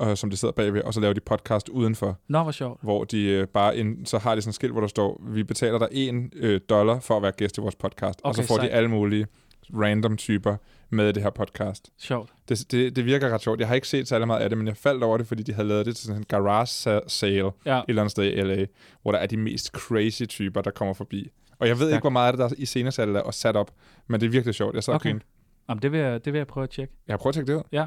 øh, 0.02 0.16
som 0.16 0.30
de 0.30 0.36
sidder 0.36 0.52
bagved, 0.52 0.82
og 0.82 0.94
så 0.94 1.00
laver 1.00 1.14
de 1.14 1.20
podcast 1.20 1.68
udenfor. 1.68 2.18
Nå, 2.28 2.42
hvor 2.42 2.52
sjovt. 2.52 2.82
Hvor 2.82 3.04
de 3.04 3.22
øh, 3.24 3.46
bare 3.46 3.76
ind, 3.76 4.07
så 4.07 4.18
har 4.18 4.34
de 4.34 4.42
sådan 4.42 4.50
et 4.50 4.54
skilt, 4.54 4.72
hvor 4.72 4.80
der 4.80 4.88
står, 4.88 5.22
vi 5.28 5.42
betaler 5.44 5.78
dig 5.78 5.88
en 5.92 6.32
øh, 6.36 6.61
dollar 6.68 7.00
for 7.00 7.16
at 7.16 7.22
være 7.22 7.32
gæst 7.32 7.59
i 7.59 7.61
vores 7.61 7.74
podcast, 7.76 8.20
og 8.24 8.34
så 8.34 8.40
Okay, 8.40 8.48
får 8.48 8.54
de 8.54 8.61
sejt. 8.61 8.72
alle 8.72 8.88
mulige 8.90 9.26
random 9.75 10.17
typer 10.17 10.57
med 10.91 11.09
i 11.09 11.12
det 11.12 11.23
her 11.23 11.31
podcast. 11.31 11.91
Sjovt. 11.99 12.33
Det, 12.49 12.71
det, 12.73 12.97
det 12.97 13.05
virker 13.05 13.31
ret 13.35 13.41
sjovt. 13.43 13.61
Jeg 13.61 13.69
har 13.69 13.75
ikke 13.75 13.89
set 13.89 14.09
særlig 14.09 14.27
meget 14.27 14.41
af 14.41 14.49
det, 14.49 14.59
men 14.59 14.67
jeg 14.67 14.77
faldt 14.77 15.03
over 15.03 15.19
det, 15.19 15.27
fordi 15.27 15.43
de 15.43 15.53
havde 15.53 15.69
lavet 15.69 15.87
det 15.87 15.97
til 15.97 16.07
sådan 16.07 16.21
en 16.21 16.25
garage 16.29 16.64
sa- 16.97 17.09
sale 17.09 17.51
Ja. 17.67 17.79
et 17.79 17.85
eller 17.89 18.03
andet 18.03 18.11
sted 18.11 18.25
i 18.25 18.41
LA, 18.41 18.67
hvor 19.03 19.12
der 19.12 19.19
er 19.19 19.27
de 19.27 19.37
mest 19.37 19.67
crazy 19.73 20.23
typer, 20.23 20.61
der 20.62 20.71
kommer 20.71 20.95
forbi. 20.95 21.31
Og 21.59 21.69
jeg 21.69 21.79
ved 21.79 21.87
Stærkt. 21.87 21.93
ikke, 21.97 22.03
hvor 22.03 22.11
meget 22.11 22.27
af 22.27 22.33
det 22.33 22.39
der 22.39 22.45
er 22.47 22.55
i 22.59 22.67
scenesat 22.67 23.09
og 23.09 23.35
sat 23.35 23.57
op, 23.57 23.71
men 24.07 24.21
det 24.21 24.27
er 24.27 24.31
virkelig 24.31 24.55
sjovt. 24.55 24.75
Jeg 24.75 24.83
så 24.83 24.93
Okay. 24.93 25.11
okay. 25.14 25.21
Jamen, 25.69 25.83
det 25.83 25.93
vil, 25.93 26.01
jeg, 26.01 26.25
det 26.25 26.33
vil 26.33 26.39
jeg 26.39 26.47
prøve 26.47 26.64
at 26.64 26.71
tjekke. 26.71 26.95
Jeg 27.07 27.12
har 27.12 27.19
prøvet 27.19 27.33
at 27.33 27.35
tjekke 27.35 27.53
det 27.53 27.59
ud. 27.59 27.62
Ja. 27.73 27.87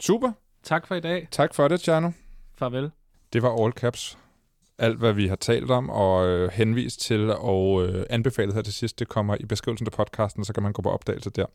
Super. 0.00 0.32
Tak 0.62 0.86
for 0.86 0.94
i 0.94 1.00
dag. 1.00 1.28
Tak 1.30 1.54
for 1.54 1.68
det, 1.68 1.80
Tjerno. 1.80 2.10
Farvel. 2.58 2.90
Det 3.32 3.42
var 3.42 3.64
All 3.64 3.72
Caps. 3.72 4.18
Alt, 4.78 4.98
hvad 4.98 5.12
vi 5.12 5.26
har 5.26 5.36
talt 5.36 5.70
om 5.70 5.90
og 5.90 6.28
øh, 6.28 6.50
henvist 6.52 7.00
til 7.00 7.30
og 7.30 7.86
øh, 7.86 8.06
anbefalet 8.10 8.54
her 8.54 8.62
til 8.62 8.72
sidst, 8.72 8.98
det 8.98 9.08
kommer 9.08 9.36
i 9.40 9.44
beskrivelsen 9.44 9.86
til 9.86 9.92
podcasten, 9.92 10.44
så 10.44 10.52
kan 10.52 10.62
man 10.62 10.72
gå 10.72 10.82
på 10.82 10.90
opdagelse 10.90 11.30
der. 11.30 11.46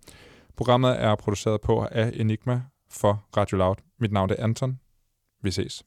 Programmet 0.58 1.02
er 1.02 1.16
produceret 1.16 1.62
på 1.62 1.88
af 1.92 2.12
Enigma 2.14 2.62
for 2.90 3.26
Radio 3.38 3.58
Loud. 3.58 3.76
Mit 4.00 4.12
navn 4.12 4.30
er 4.30 4.36
Anton. 4.40 4.80
Vi 5.44 5.52
ses. 5.52 5.84